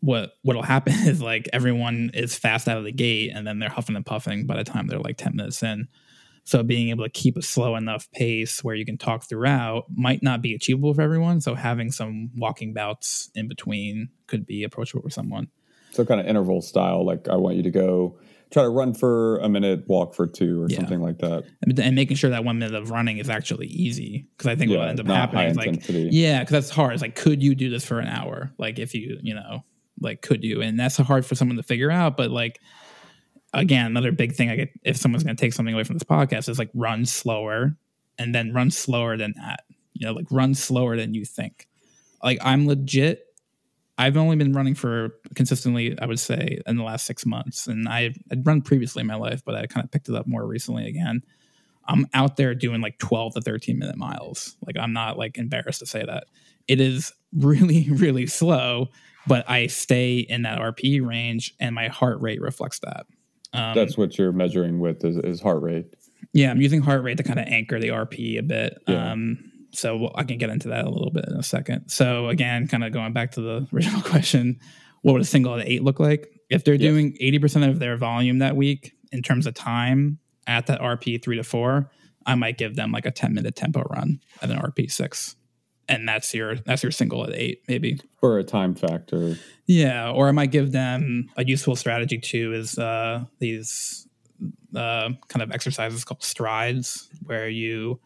what 0.00 0.32
what'll 0.42 0.62
happen 0.62 0.92
is 1.06 1.20
like 1.20 1.48
everyone 1.52 2.10
is 2.14 2.36
fast 2.36 2.68
out 2.68 2.78
of 2.78 2.84
the 2.84 2.92
gate 2.92 3.32
and 3.34 3.46
then 3.46 3.58
they're 3.58 3.68
huffing 3.68 3.96
and 3.96 4.06
puffing 4.06 4.46
by 4.46 4.56
the 4.56 4.64
time 4.64 4.86
they're 4.86 4.98
like 4.98 5.16
10 5.16 5.34
minutes 5.36 5.62
in 5.62 5.88
so 6.44 6.62
being 6.62 6.90
able 6.90 7.04
to 7.04 7.10
keep 7.10 7.36
a 7.36 7.42
slow 7.42 7.76
enough 7.76 8.10
pace 8.10 8.64
where 8.64 8.74
you 8.74 8.84
can 8.84 8.98
talk 8.98 9.24
throughout 9.24 9.84
might 9.94 10.22
not 10.22 10.42
be 10.42 10.54
achievable 10.54 10.92
for 10.92 11.02
everyone. 11.02 11.40
So 11.40 11.54
having 11.54 11.92
some 11.92 12.30
walking 12.36 12.74
bouts 12.74 13.30
in 13.34 13.48
between 13.48 14.08
could 14.26 14.44
be 14.46 14.64
approachable 14.64 15.02
for 15.02 15.10
someone. 15.10 15.48
So 15.92 16.04
kind 16.04 16.20
of 16.20 16.26
interval 16.26 16.62
style 16.62 17.04
like 17.04 17.28
i 17.28 17.36
want 17.36 17.56
you 17.56 17.62
to 17.64 17.70
go 17.70 18.18
try 18.50 18.62
to 18.62 18.68
run 18.68 18.94
for 18.94 19.38
a 19.38 19.48
minute 19.48 19.86
walk 19.88 20.14
for 20.14 20.26
two 20.26 20.62
or 20.62 20.66
yeah. 20.68 20.76
something 20.76 21.00
like 21.00 21.18
that. 21.18 21.44
And 21.62 21.96
making 21.96 22.16
sure 22.16 22.30
that 22.30 22.44
one 22.44 22.58
minute 22.58 22.74
of 22.74 22.90
running 22.90 23.18
is 23.18 23.30
actually 23.30 23.66
easy 23.66 24.26
because 24.36 24.46
i 24.50 24.56
think 24.56 24.70
yeah, 24.70 24.78
what 24.78 24.88
ends 24.88 25.00
up 25.00 25.06
happening 25.06 25.48
is 25.48 25.56
like 25.56 25.84
yeah 25.88 26.40
because 26.40 26.52
that's 26.52 26.70
hard. 26.70 26.94
It's 26.94 27.02
like 27.02 27.14
could 27.14 27.42
you 27.42 27.54
do 27.54 27.70
this 27.70 27.84
for 27.84 27.98
an 27.98 28.08
hour? 28.08 28.52
Like 28.58 28.78
if 28.78 28.94
you 28.94 29.18
you 29.22 29.34
know 29.34 29.64
like 30.00 30.22
could 30.22 30.44
you? 30.44 30.62
And 30.62 30.78
that's 30.78 30.96
hard 30.96 31.26
for 31.26 31.34
someone 31.34 31.56
to 31.56 31.62
figure 31.62 31.90
out 31.90 32.16
but 32.16 32.30
like 32.30 32.60
again, 33.52 33.86
another 33.86 34.12
big 34.12 34.34
thing 34.34 34.50
I 34.50 34.56
get 34.56 34.70
if 34.82 34.96
someone's 34.96 35.24
going 35.24 35.36
to 35.36 35.40
take 35.40 35.52
something 35.52 35.74
away 35.74 35.84
from 35.84 35.96
this 35.96 36.04
podcast 36.04 36.48
is 36.48 36.58
like 36.58 36.70
run 36.74 37.04
slower 37.04 37.76
and 38.18 38.34
then 38.34 38.52
run 38.52 38.70
slower 38.70 39.16
than 39.16 39.34
that. 39.36 39.64
You 39.94 40.06
know, 40.06 40.12
like 40.12 40.26
run 40.30 40.54
slower 40.54 40.96
than 40.96 41.14
you 41.14 41.24
think. 41.24 41.68
Like 42.22 42.38
I'm 42.42 42.66
legit. 42.66 43.26
I've 43.98 44.16
only 44.16 44.36
been 44.36 44.52
running 44.52 44.74
for 44.74 45.10
consistently, 45.34 45.96
I 45.98 46.06
would 46.06 46.18
say, 46.18 46.60
in 46.66 46.76
the 46.76 46.82
last 46.82 47.06
six 47.06 47.26
months, 47.26 47.66
and 47.66 47.88
I 47.88 48.14
I'd 48.30 48.46
run 48.46 48.62
previously 48.62 49.02
in 49.02 49.06
my 49.06 49.16
life, 49.16 49.42
but 49.44 49.54
I 49.54 49.66
kind 49.66 49.84
of 49.84 49.90
picked 49.90 50.08
it 50.08 50.14
up 50.14 50.26
more 50.26 50.46
recently 50.46 50.88
again. 50.88 51.22
I'm 51.86 52.06
out 52.14 52.36
there 52.36 52.54
doing 52.54 52.80
like 52.80 52.98
12 52.98 53.34
to 53.34 53.40
13 53.40 53.78
minute 53.78 53.96
miles. 53.96 54.56
Like 54.66 54.76
I'm 54.78 54.92
not 54.92 55.18
like 55.18 55.36
embarrassed 55.36 55.80
to 55.80 55.86
say 55.86 56.04
that. 56.04 56.24
It 56.68 56.80
is 56.80 57.12
really, 57.36 57.88
really 57.90 58.26
slow, 58.26 58.88
but 59.26 59.48
I 59.48 59.66
stay 59.66 60.18
in 60.18 60.42
that 60.42 60.58
RP 60.58 61.04
range 61.04 61.54
and 61.60 61.74
my 61.74 61.88
heart 61.88 62.20
rate 62.20 62.40
reflects 62.40 62.78
that. 62.80 63.06
Um, 63.52 63.74
That's 63.74 63.96
what 63.96 64.16
you're 64.18 64.32
measuring 64.32 64.78
with 64.78 65.04
is, 65.04 65.16
is 65.18 65.40
heart 65.40 65.62
rate. 65.62 65.86
Yeah, 66.32 66.50
I'm 66.50 66.60
using 66.60 66.80
heart 66.80 67.02
rate 67.02 67.18
to 67.18 67.22
kind 67.22 67.38
of 67.38 67.46
anchor 67.46 67.78
the 67.78 67.88
RP 67.88 68.38
a 68.38 68.42
bit. 68.42 68.78
Yeah. 68.86 69.12
Um, 69.12 69.52
so 69.72 70.10
I 70.14 70.24
can 70.24 70.38
get 70.38 70.50
into 70.50 70.68
that 70.68 70.84
a 70.84 70.90
little 70.90 71.10
bit 71.10 71.26
in 71.28 71.34
a 71.34 71.42
second. 71.42 71.88
So 71.88 72.28
again, 72.28 72.68
kind 72.68 72.84
of 72.84 72.92
going 72.92 73.12
back 73.12 73.32
to 73.32 73.40
the 73.40 73.68
original 73.74 74.02
question, 74.02 74.58
what 75.02 75.12
would 75.12 75.22
a 75.22 75.26
single 75.26 75.54
at 75.58 75.66
eight 75.66 75.82
look 75.82 76.00
like? 76.00 76.28
If 76.50 76.64
they're 76.64 76.74
yes. 76.74 76.90
doing 76.90 77.16
80% 77.20 77.68
of 77.68 77.78
their 77.78 77.96
volume 77.96 78.38
that 78.38 78.56
week 78.56 78.92
in 79.10 79.22
terms 79.22 79.46
of 79.46 79.54
time 79.54 80.18
at 80.46 80.66
that 80.66 80.80
RP 80.80 81.22
three 81.22 81.36
to 81.36 81.44
four, 81.44 81.90
I 82.26 82.34
might 82.34 82.58
give 82.58 82.76
them 82.76 82.92
like 82.92 83.06
a 83.06 83.10
10 83.10 83.34
minute 83.34 83.56
tempo 83.56 83.82
run 83.90 84.20
at 84.42 84.50
an 84.50 84.58
RP 84.58 84.90
six 84.90 85.36
and 85.88 86.08
that's 86.08 86.32
your 86.34 86.56
that's 86.56 86.82
your 86.82 86.92
single 86.92 87.24
at 87.24 87.34
eight 87.34 87.62
maybe 87.68 88.00
for 88.20 88.38
a 88.38 88.44
time 88.44 88.74
factor 88.74 89.36
yeah 89.66 90.10
or 90.10 90.28
i 90.28 90.32
might 90.32 90.50
give 90.50 90.72
them 90.72 91.28
a 91.36 91.44
useful 91.44 91.76
strategy 91.76 92.18
too 92.18 92.52
is 92.52 92.78
uh 92.78 93.24
these 93.38 94.06
uh 94.76 95.10
kind 95.28 95.42
of 95.42 95.50
exercises 95.52 96.04
called 96.04 96.22
strides 96.22 97.08
where 97.24 97.48
you 97.48 98.00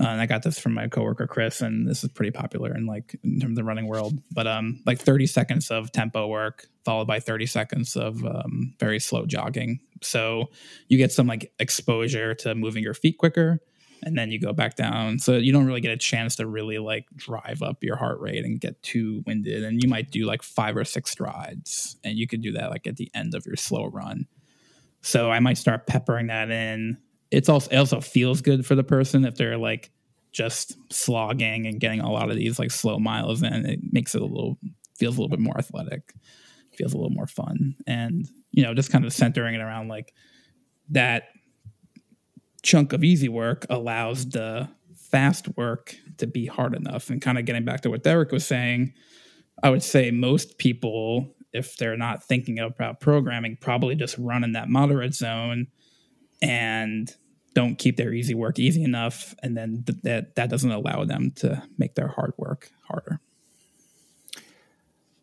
uh, 0.00 0.06
and 0.06 0.20
I 0.20 0.26
got 0.26 0.44
this 0.44 0.58
from 0.60 0.74
my 0.74 0.86
coworker 0.86 1.26
Chris, 1.26 1.60
and 1.60 1.88
this 1.88 2.04
is 2.04 2.10
pretty 2.10 2.30
popular 2.30 2.72
in 2.72 2.86
like 2.86 3.18
in 3.24 3.40
terms 3.40 3.52
of 3.52 3.56
the 3.56 3.64
running 3.64 3.88
world. 3.88 4.22
But 4.30 4.46
um, 4.46 4.80
like 4.86 5.00
30 5.00 5.26
seconds 5.26 5.70
of 5.70 5.90
tempo 5.90 6.28
work 6.28 6.66
followed 6.84 7.06
by 7.06 7.18
30 7.18 7.46
seconds 7.46 7.96
of 7.96 8.24
um, 8.24 8.74
very 8.78 9.00
slow 9.00 9.26
jogging. 9.26 9.80
So 10.00 10.50
you 10.86 10.98
get 10.98 11.10
some 11.10 11.26
like 11.26 11.52
exposure 11.58 12.34
to 12.36 12.54
moving 12.54 12.82
your 12.82 12.94
feet 12.94 13.18
quicker, 13.18 13.60
and 14.02 14.16
then 14.16 14.30
you 14.30 14.40
go 14.40 14.52
back 14.52 14.76
down. 14.76 15.18
So 15.18 15.36
you 15.36 15.52
don't 15.52 15.66
really 15.66 15.80
get 15.80 15.92
a 15.92 15.96
chance 15.96 16.36
to 16.36 16.46
really 16.46 16.78
like 16.78 17.06
drive 17.16 17.62
up 17.62 17.82
your 17.82 17.96
heart 17.96 18.20
rate 18.20 18.44
and 18.44 18.60
get 18.60 18.82
too 18.82 19.22
winded. 19.26 19.64
And 19.64 19.82
you 19.82 19.88
might 19.88 20.10
do 20.10 20.24
like 20.24 20.42
five 20.42 20.76
or 20.76 20.84
six 20.84 21.10
strides, 21.10 21.96
and 22.04 22.16
you 22.16 22.26
could 22.26 22.42
do 22.42 22.52
that 22.52 22.70
like 22.70 22.86
at 22.86 22.96
the 22.96 23.10
end 23.14 23.34
of 23.34 23.46
your 23.46 23.56
slow 23.56 23.86
run. 23.86 24.26
So 25.02 25.30
I 25.30 25.40
might 25.40 25.58
start 25.58 25.86
peppering 25.86 26.28
that 26.28 26.50
in. 26.50 26.98
It's 27.30 27.48
also 27.48 27.70
it 27.70 27.76
also 27.76 28.00
feels 28.00 28.40
good 28.40 28.66
for 28.66 28.74
the 28.74 28.84
person 28.84 29.24
if 29.24 29.36
they're 29.36 29.58
like 29.58 29.90
just 30.32 30.76
slogging 30.92 31.66
and 31.66 31.80
getting 31.80 32.00
a 32.00 32.10
lot 32.10 32.30
of 32.30 32.36
these 32.36 32.58
like 32.58 32.70
slow 32.70 32.98
miles 32.98 33.42
in. 33.42 33.66
It 33.66 33.80
makes 33.92 34.14
it 34.14 34.22
a 34.22 34.26
little 34.26 34.58
feels 34.96 35.16
a 35.16 35.20
little 35.20 35.34
bit 35.34 35.42
more 35.42 35.56
athletic, 35.58 36.14
feels 36.72 36.92
a 36.92 36.96
little 36.96 37.10
more 37.10 37.26
fun, 37.26 37.76
and 37.86 38.26
you 38.52 38.62
know 38.62 38.74
just 38.74 38.90
kind 38.90 39.04
of 39.04 39.12
centering 39.12 39.54
it 39.54 39.60
around 39.60 39.88
like 39.88 40.12
that 40.90 41.24
chunk 42.62 42.92
of 42.92 43.04
easy 43.04 43.28
work 43.28 43.66
allows 43.70 44.28
the 44.28 44.68
fast 44.96 45.48
work 45.56 45.96
to 46.18 46.26
be 46.26 46.46
hard 46.46 46.74
enough. 46.74 47.10
And 47.10 47.20
kind 47.22 47.38
of 47.38 47.44
getting 47.44 47.64
back 47.64 47.80
to 47.82 47.90
what 47.90 48.02
Derek 48.02 48.30
was 48.32 48.46
saying, 48.46 48.92
I 49.62 49.70
would 49.70 49.82
say 49.82 50.10
most 50.10 50.58
people, 50.58 51.34
if 51.52 51.76
they're 51.76 51.96
not 51.96 52.22
thinking 52.22 52.58
about 52.58 53.00
programming, 53.00 53.56
probably 53.60 53.94
just 53.94 54.18
run 54.18 54.44
in 54.44 54.52
that 54.52 54.68
moderate 54.68 55.14
zone 55.14 55.68
and 56.42 57.14
don't 57.54 57.76
keep 57.76 57.96
their 57.96 58.12
easy 58.12 58.34
work 58.34 58.58
easy 58.58 58.84
enough. 58.84 59.34
And 59.42 59.56
then 59.56 59.82
th- 59.86 59.98
that, 60.02 60.36
that 60.36 60.50
doesn't 60.50 60.70
allow 60.70 61.04
them 61.04 61.32
to 61.36 61.62
make 61.78 61.94
their 61.94 62.08
hard 62.08 62.32
work 62.36 62.70
harder. 62.86 63.20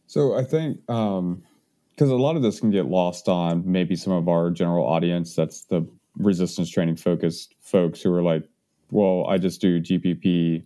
So 0.08 0.36
I 0.36 0.44
think, 0.44 0.90
um, 0.90 1.44
because 1.92 2.10
a 2.10 2.16
lot 2.16 2.36
of 2.36 2.42
this 2.42 2.60
can 2.60 2.72
get 2.72 2.88
lost 2.88 3.30
on 3.30 3.64
maybe 3.66 3.96
some 3.96 4.12
of 4.12 4.28
our 4.28 4.52
general 4.52 4.86
audience. 4.86 5.34
That's 5.34 5.64
the 5.64 5.88
resistance 6.18 6.70
training 6.70 6.96
focused 6.96 7.56
folks 7.62 8.02
who 8.02 8.14
are 8.14 8.24
like, 8.24 8.44
well, 8.92 9.26
I 9.28 9.38
just 9.38 9.62
do 9.62 9.82
GPP 9.82 10.66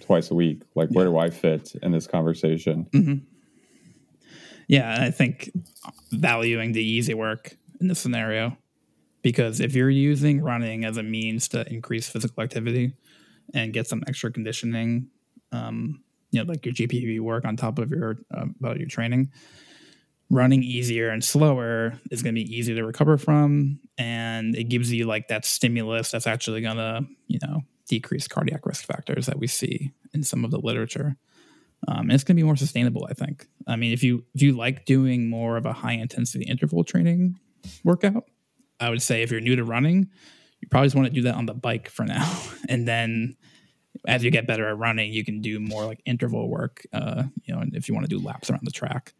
twice 0.00 0.30
a 0.30 0.34
week. 0.34 0.62
Like, 0.74 0.88
where 0.90 1.04
do 1.04 1.18
I 1.18 1.30
fit 1.30 1.72
in 1.82 1.92
this 1.92 2.06
conversation? 2.06 2.86
Mm-hmm. 2.92 3.14
Yeah, 4.68 4.96
I 5.00 5.10
think 5.10 5.50
valuing 6.10 6.72
the 6.72 6.82
easy 6.82 7.14
work 7.14 7.56
in 7.80 7.88
this 7.88 8.00
scenario, 8.00 8.56
because 9.22 9.60
if 9.60 9.74
you're 9.74 9.90
using 9.90 10.40
running 10.40 10.84
as 10.84 10.96
a 10.96 11.02
means 11.02 11.48
to 11.48 11.70
increase 11.72 12.08
physical 12.08 12.42
activity 12.42 12.94
and 13.54 13.72
get 13.72 13.86
some 13.86 14.02
extra 14.08 14.32
conditioning, 14.32 15.08
um, 15.52 16.02
you 16.32 16.42
know, 16.42 16.50
like 16.50 16.64
your 16.64 16.74
GPP 16.74 17.20
work 17.20 17.44
on 17.44 17.56
top 17.56 17.78
of 17.78 17.90
your 17.90 18.18
uh, 18.34 18.46
about 18.60 18.78
your 18.78 18.88
training, 18.88 19.30
running 20.30 20.62
easier 20.62 21.10
and 21.10 21.22
slower 21.22 21.98
is 22.10 22.22
going 22.22 22.34
to 22.34 22.40
be 22.40 22.56
easier 22.56 22.74
to 22.74 22.84
recover 22.84 23.16
from 23.16 23.78
and 23.96 24.56
it 24.56 24.64
gives 24.64 24.92
you 24.92 25.06
like 25.06 25.28
that 25.28 25.44
stimulus 25.44 26.10
that's 26.10 26.26
actually 26.26 26.60
going 26.60 26.76
to 26.76 27.06
you 27.28 27.38
know 27.42 27.62
decrease 27.88 28.26
cardiac 28.26 28.66
risk 28.66 28.84
factors 28.84 29.26
that 29.26 29.38
we 29.38 29.46
see 29.46 29.92
in 30.12 30.24
some 30.24 30.44
of 30.44 30.50
the 30.50 30.58
literature. 30.58 31.16
Um, 31.86 32.00
and 32.00 32.12
it's 32.12 32.24
going 32.24 32.36
to 32.36 32.40
be 32.40 32.44
more 32.44 32.56
sustainable 32.56 33.06
i 33.08 33.12
think. 33.12 33.46
I 33.66 33.76
mean 33.76 33.92
if 33.92 34.02
you 34.02 34.24
if 34.34 34.42
you 34.42 34.56
like 34.56 34.84
doing 34.84 35.28
more 35.28 35.56
of 35.56 35.66
a 35.66 35.72
high 35.72 35.92
intensity 35.92 36.44
interval 36.44 36.82
training 36.84 37.38
workout 37.84 38.24
i 38.80 38.90
would 38.90 39.02
say 39.02 39.22
if 39.22 39.30
you're 39.30 39.40
new 39.40 39.56
to 39.56 39.64
running 39.64 40.08
you 40.60 40.68
probably 40.68 40.86
just 40.86 40.96
want 40.96 41.06
to 41.06 41.14
do 41.14 41.22
that 41.22 41.34
on 41.34 41.46
the 41.46 41.54
bike 41.54 41.88
for 41.88 42.04
now. 42.04 42.32
And 42.68 42.88
then 42.88 43.36
as 44.08 44.24
you 44.24 44.30
get 44.30 44.46
better 44.46 44.68
at 44.68 44.76
running 44.76 45.12
you 45.12 45.24
can 45.24 45.40
do 45.40 45.60
more 45.60 45.84
like 45.84 46.00
interval 46.04 46.48
work 46.48 46.84
uh, 46.92 47.24
you 47.44 47.54
know 47.54 47.60
and 47.60 47.76
if 47.76 47.88
you 47.88 47.94
want 47.94 48.08
to 48.08 48.16
do 48.16 48.24
laps 48.24 48.50
around 48.50 48.66
the 48.66 48.72
track 48.72 49.12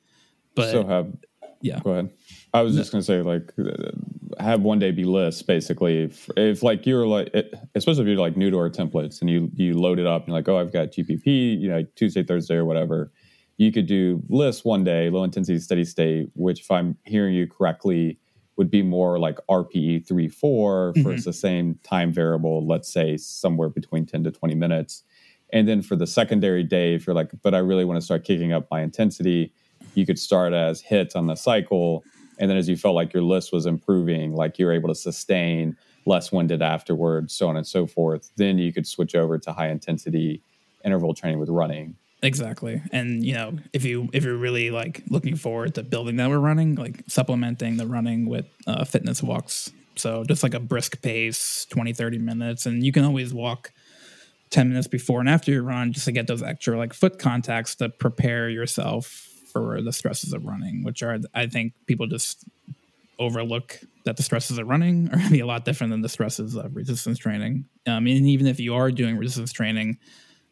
but 0.57 0.73
so 0.73 0.85
have 0.87 1.13
yeah. 1.61 1.81
Go 1.81 1.91
ahead. 1.93 2.11
I 2.55 2.63
was 2.63 2.75
no. 2.75 2.81
just 2.81 2.93
gonna 2.93 3.03
say 3.03 3.23
like 3.23 3.53
have 4.39 4.63
one 4.63 4.79
day 4.79 4.91
be 4.91 5.05
LISS 5.05 5.43
basically. 5.43 6.05
If, 6.05 6.31
if 6.37 6.63
like 6.63 6.87
you're 6.87 7.07
like, 7.07 7.35
especially 7.75 8.03
if 8.03 8.09
you're 8.09 8.19
like 8.19 8.37
new 8.37 8.51
to 8.51 8.59
our 8.59 8.71
templates 8.71 9.21
and 9.21 9.31
you 9.31 9.51
you 9.55 9.75
load 9.75 9.99
it 9.99 10.07
up 10.07 10.23
and 10.23 10.29
you're 10.29 10.39
like, 10.39 10.49
oh, 10.49 10.59
I've 10.59 10.73
got 10.73 10.93
GPP, 10.93 11.61
you 11.61 11.69
know, 11.69 11.83
Tuesday, 11.97 12.23
Thursday, 12.23 12.55
or 12.55 12.65
whatever. 12.65 13.13
You 13.59 13.73
could 13.73 13.87
do 13.87 14.23
LISS 14.29 14.65
one 14.65 14.85
day, 14.85 15.09
low 15.09 15.25
intensity, 15.25 15.59
steady 15.59 15.85
state, 15.85 16.29
which 16.35 16.61
if 16.61 16.71
I'm 16.71 16.97
hearing 17.05 17.35
you 17.35 17.47
correctly, 17.47 18.19
would 18.57 18.71
be 18.71 18.83
more 18.83 19.19
like 19.19 19.39
RPE 19.51 20.07
three 20.07 20.29
four 20.29 20.93
for 20.95 21.11
mm-hmm. 21.11 21.23
the 21.23 21.33
same 21.33 21.79
time 21.83 22.13
variable. 22.13 22.67
Let's 22.67 22.93
say 22.93 23.17
somewhere 23.17 23.71
between 23.71 24.07
ten 24.07 24.25
to 24.25 24.31
twenty 24.31 24.55
minutes. 24.55 25.03
And 25.53 25.69
then 25.69 25.81
for 25.81 25.95
the 25.95 26.09
secondary 26.09 26.65
day, 26.65 26.95
if 26.95 27.07
you're 27.07 27.15
like, 27.15 27.31
but 27.43 27.55
I 27.55 27.59
really 27.59 27.85
want 27.85 27.99
to 27.99 28.05
start 28.05 28.25
kicking 28.25 28.53
up 28.53 28.67
my 28.69 28.83
intensity 28.83 29.53
you 29.97 30.07
could 30.07 30.19
start 30.19 30.53
as 30.53 30.81
hits 30.81 31.17
on 31.17 31.27
the 31.27 31.35
cycle 31.35 32.05
and 32.39 32.51
then 32.51 32.57
as 32.59 32.69
you 32.69 32.77
felt 32.77 32.95
like 32.95 33.13
your 33.13 33.23
LISS 33.23 33.53
was 33.53 33.67
improving 33.67 34.35
like 34.35 34.59
you're 34.59 34.73
able 34.73 34.89
to 34.89 34.95
sustain 34.95 35.77
less 36.05 36.31
winded 36.31 36.63
afterwards 36.63 37.35
so 37.35 37.49
on 37.49 37.57
and 37.57 37.67
so 37.67 37.87
forth 37.87 38.31
then 38.37 38.59
you 38.59 38.73
could 38.73 38.87
switch 38.87 39.15
over 39.15 39.39
to 39.39 39.53
high 39.53 39.69
intensity 39.69 40.41
interval 40.87 41.13
training 41.13 41.39
with 41.39 41.51
running. 41.51 41.97
Exactly. 42.23 42.81
And 42.93 43.25
you 43.25 43.35
know 43.35 43.59
if 43.73 43.85
you 43.85 44.09
if 44.13 44.25
you're 44.25 44.37
really 44.37 44.71
like 44.71 45.03
looking 45.11 45.37
forward 45.37 45.75
to 45.75 45.83
building 45.83 46.17
that 46.17 46.31
we're 46.31 46.39
running 46.39 46.77
like 46.77 47.03
supplementing 47.09 47.77
the 47.77 47.87
running 47.87 48.27
with 48.27 48.47
uh, 48.67 48.85
fitness 48.85 49.23
walks. 49.23 49.71
So 49.97 50.25
just 50.25 50.43
like 50.43 50.55
a 50.55 50.61
brisk 50.61 51.03
pace 51.03 51.67
20 51.71 51.93
30 51.93 52.19
minutes 52.19 52.67
and 52.67 52.83
you 52.83 52.93
can 52.93 53.05
always 53.05 53.35
walk 53.35 53.73
10 54.51 54.69
minutes 54.69 54.87
before 54.87 55.21
and 55.21 55.29
after 55.29 55.51
your 55.51 55.63
run 55.63 55.93
just 55.93 56.07
to 56.07 56.13
get 56.13 56.27
those 56.27 56.43
extra 56.43 56.79
like 56.79 56.95
foot 56.95 57.19
contacts 57.19 57.75
to 57.77 57.89
prepare 57.89 58.49
yourself 58.49 59.29
for 59.57 59.81
the 59.81 59.93
stresses 59.93 60.33
of 60.33 60.45
running, 60.45 60.85
which 60.85 61.03
are 61.03 61.19
I 61.35 61.47
think 61.47 61.73
people 61.87 62.07
just 62.07 62.45
overlook 63.19 63.81
that 64.05 64.19
the 64.19 64.23
stresses 64.23 64.59
of 64.59 64.69
running 64.69 65.09
are 65.13 65.17
going 65.17 65.25
to 65.27 65.33
be 65.33 65.41
a 65.41 65.47
lot 65.47 65.65
different 65.65 65.91
than 65.91 66.03
the 66.03 66.09
stresses 66.09 66.55
of 66.55 66.77
resistance 66.77 67.19
training. 67.19 67.65
Um, 67.87 68.07
and 68.07 68.27
even 68.27 68.47
if 68.47 68.61
you 68.61 68.75
are 68.75 68.91
doing 68.91 69.17
resistance 69.17 69.53
training, 69.53 69.99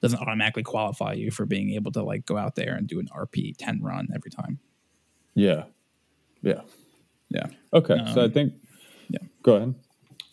doesn't 0.01 0.19
automatically 0.19 0.63
qualify 0.63 1.13
you 1.13 1.31
for 1.31 1.47
being 1.47 1.73
able 1.73 1.93
to 1.93 2.03
like 2.03 2.27
go 2.27 2.37
out 2.37 2.57
there 2.57 2.75
and 2.75 2.87
do 2.87 2.99
an 2.99 3.09
RP 3.15 3.55
10 3.59 3.83
run 3.83 4.09
every 4.15 4.31
time. 4.31 4.59
Yeah. 5.35 5.65
Yeah. 6.43 6.63
Yeah. 7.31 7.47
Okay. 7.73 7.95
Um, 7.95 8.15
so 8.15 8.21
I 8.23 8.25
um, 8.25 8.33
think, 8.33 8.55
yeah. 9.09 9.21
Go 9.43 9.55
ahead. 9.57 9.75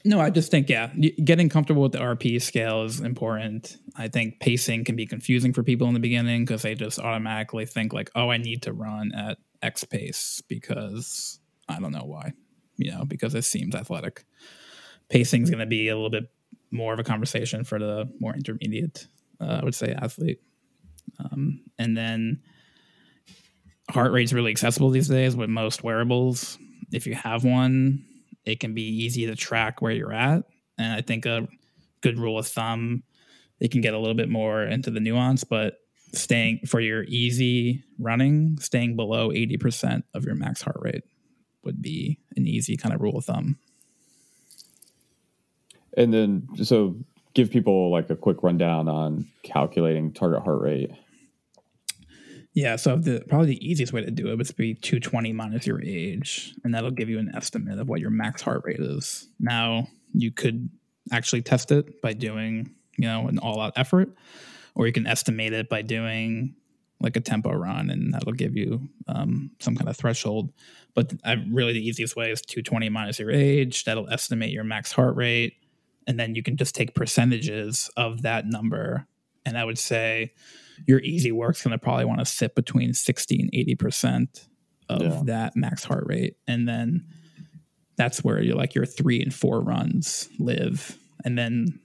No, 0.04 0.20
I 0.20 0.30
just 0.30 0.52
think 0.52 0.70
yeah, 0.70 0.88
getting 1.24 1.50
comfortable 1.50 1.84
with 1.84 1.92
the 1.92 2.00
RP 2.00 2.42
scale 2.42 2.84
is 2.84 3.00
important. 3.00 3.78
I 3.96 4.08
think 4.08 4.40
pacing 4.40 4.86
can 4.86 4.96
be 4.96 5.06
confusing 5.06 5.54
for 5.54 5.64
people 5.64 5.88
in 5.88 5.94
the 5.94 6.00
beginning 6.00 6.46
because 6.46 6.64
they 6.64 6.76
just 6.76 7.00
automatically 7.00 7.66
think 7.66 7.94
like, 7.94 8.10
"Oh, 8.16 8.30
I 8.30 8.38
need 8.38 8.64
to 8.64 8.74
run 8.74 9.12
at 9.14 9.38
X 9.62 9.84
pace 9.84 10.42
because 10.48 11.40
I 11.70 11.80
don't 11.80 11.92
know 11.92 12.06
why." 12.06 12.34
You 12.78 12.92
know, 12.92 13.06
because 13.06 13.36
it 13.36 13.44
seems 13.44 13.76
athletic. 13.76 14.26
Pacing 15.10 15.44
is 15.44 15.50
going 15.50 15.60
to 15.60 15.66
be 15.66 15.90
a 15.90 15.96
little 15.96 16.10
bit 16.10 16.32
more 16.72 16.94
of 16.94 17.00
a 17.00 17.04
conversation 17.04 17.64
for 17.64 17.78
the 17.78 18.10
more 18.20 18.34
intermediate, 18.34 19.08
uh, 19.40 19.60
I 19.62 19.64
would 19.64 19.76
say, 19.76 19.92
athlete. 19.92 20.42
Um, 21.20 21.62
and 21.78 21.96
then 21.96 22.42
heart 23.90 24.12
rate's 24.12 24.34
really 24.34 24.52
accessible 24.52 24.90
these 24.90 25.10
days 25.10 25.36
with 25.36 25.50
most 25.50 25.84
wearables. 25.84 26.58
If 26.92 27.08
you 27.08 27.14
have 27.16 27.44
one, 27.44 28.06
it 28.46 28.60
can 28.60 28.74
be 28.74 28.84
easy 28.84 29.26
to 29.26 29.36
track 29.36 29.82
where 29.82 29.92
you're 29.92 30.14
at. 30.14 30.44
And 30.78 30.94
I 30.94 31.02
think 31.02 31.26
a 31.26 31.48
good 32.02 32.18
rule 32.18 32.40
of 32.40 32.48
thumb, 32.48 33.04
it 33.60 33.72
can 33.72 33.82
get 33.82 33.94
a 33.94 34.00
little 34.00 34.16
bit 34.16 34.30
more 34.30 34.64
into 34.64 34.90
the 34.90 35.00
nuance, 35.00 35.44
but 35.44 35.78
staying 36.14 36.62
for 36.66 36.80
your 36.80 37.04
easy 37.04 37.84
running, 38.00 38.58
staying 38.60 38.96
below 38.96 39.30
80% 39.30 40.04
of 40.14 40.26
your 40.26 40.36
max 40.36 40.62
heart 40.62 40.80
rate 40.82 41.04
would 41.64 41.82
be 41.82 42.20
an 42.36 42.48
easy 42.48 42.76
kind 42.76 42.94
of 42.94 43.02
rule 43.02 43.18
of 43.18 43.26
thumb. 43.26 43.58
And 45.96 46.14
then, 46.14 46.48
so 46.64 46.96
give 47.34 47.52
people 47.52 47.92
like 47.92 48.10
a 48.10 48.16
quick 48.16 48.44
rundown 48.44 48.88
on 48.88 49.28
calculating 49.44 50.12
target 50.12 50.44
heart 50.44 50.62
rate. 50.62 50.92
Yeah, 52.54 52.76
so 52.76 52.98
the 52.98 53.24
probably 53.30 53.48
the 53.48 53.66
easiest 53.66 53.94
way 53.94 54.04
to 54.04 54.12
do 54.12 54.30
it 54.30 54.38
would 54.38 54.56
be 54.58 54.74
220 54.74 55.32
minus 55.32 55.66
your 55.66 55.82
age, 55.82 56.54
and 56.64 56.76
that'll 56.76 56.92
give 56.92 57.10
you 57.10 57.18
an 57.18 57.32
estimate 57.34 57.80
of 57.80 57.88
what 57.88 58.02
your 58.02 58.10
max 58.10 58.42
heart 58.42 58.64
rate 58.66 58.80
is. 58.80 59.30
Now, 59.40 59.88
you 60.14 60.32
could 60.32 60.70
actually 61.12 61.44
test 61.44 61.72
it 61.72 62.02
by 62.02 62.14
doing, 62.14 62.76
you 62.98 63.08
know, 63.08 63.28
an 63.28 63.40
all-out 63.40 63.74
effort, 63.78 64.14
or 64.76 64.86
you 64.86 64.92
can 64.92 65.08
estimate 65.08 65.54
it 65.54 65.70
by 65.70 65.82
doing 65.82 66.56
like 67.00 67.16
a 67.16 67.22
tempo 67.22 67.52
run, 67.52 67.90
and 67.90 68.14
that'll 68.14 68.34
give 68.34 68.56
you 68.56 68.90
um, 69.08 69.52
some 69.60 69.76
kind 69.76 69.90
of 69.90 69.96
threshold. 69.96 70.52
But 70.94 71.14
I, 71.24 71.38
really, 71.50 71.74
the 71.74 71.88
easiest 71.88 72.18
way 72.18 72.32
is 72.32 72.42
220 72.42 72.90
minus 72.90 73.18
your 73.18 73.32
age. 73.32 73.86
That'll 73.86 74.10
estimate 74.10 74.52
your 74.52 74.66
max 74.66 74.92
heart 74.92 75.16
rate, 75.16 75.56
and 76.06 76.20
then 76.20 76.36
you 76.36 76.44
can 76.44 76.58
just 76.58 76.76
take 76.76 76.96
percentages 76.96 77.90
of 77.96 78.24
that 78.24 78.46
number. 78.46 79.08
And 79.46 79.58
I 79.58 79.66
would 79.66 79.80
say 79.80 80.34
your 80.88 81.00
easy 81.00 81.32
work's 81.32 81.64
going 81.64 81.72
to 81.72 81.78
probably 81.78 82.06
want 82.06 82.20
to 82.20 82.26
sit 82.26 82.56
between 82.56 82.94
60 82.94 83.40
and 83.40 83.50
80 83.54 83.76
percent 83.76 84.48
of 84.90 85.02
yeah. 85.02 85.22
that 85.26 85.56
max 85.56 85.84
heart 85.84 86.04
rate, 86.08 86.36
and 86.48 86.68
then 86.68 87.06
that's 87.98 88.24
where 88.24 88.42
you're 88.42 88.56
like 88.56 88.76
your 88.76 88.86
three 88.86 89.22
and 89.22 89.34
four 89.34 89.62
runs 89.62 90.28
live, 90.40 90.98
and 91.24 91.38
then 91.38 91.80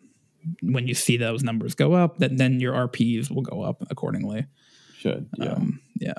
when 0.63 0.87
you 0.87 0.95
see 0.95 1.17
those 1.17 1.43
numbers 1.43 1.75
go 1.75 1.93
up, 1.93 2.19
then 2.19 2.37
then 2.37 2.61
your 2.61 2.73
RPs 2.89 3.31
will 3.31 3.43
go 3.43 3.63
up 3.63 3.83
accordingly. 3.91 4.47
Should 4.99 5.29
yeah 5.39 5.53
um, 5.53 5.81
yeah. 6.01 6.15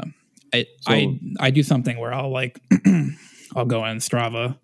I, 0.54 0.66
so, 0.82 0.94
I 0.94 1.20
I 1.40 1.52
do 1.52 1.62
something 1.62 2.00
where 2.00 2.14
I'll 2.14 2.32
like 2.32 2.60
I'll 3.56 3.66
go 3.66 3.86
in 3.86 3.98
Strava 3.98 4.58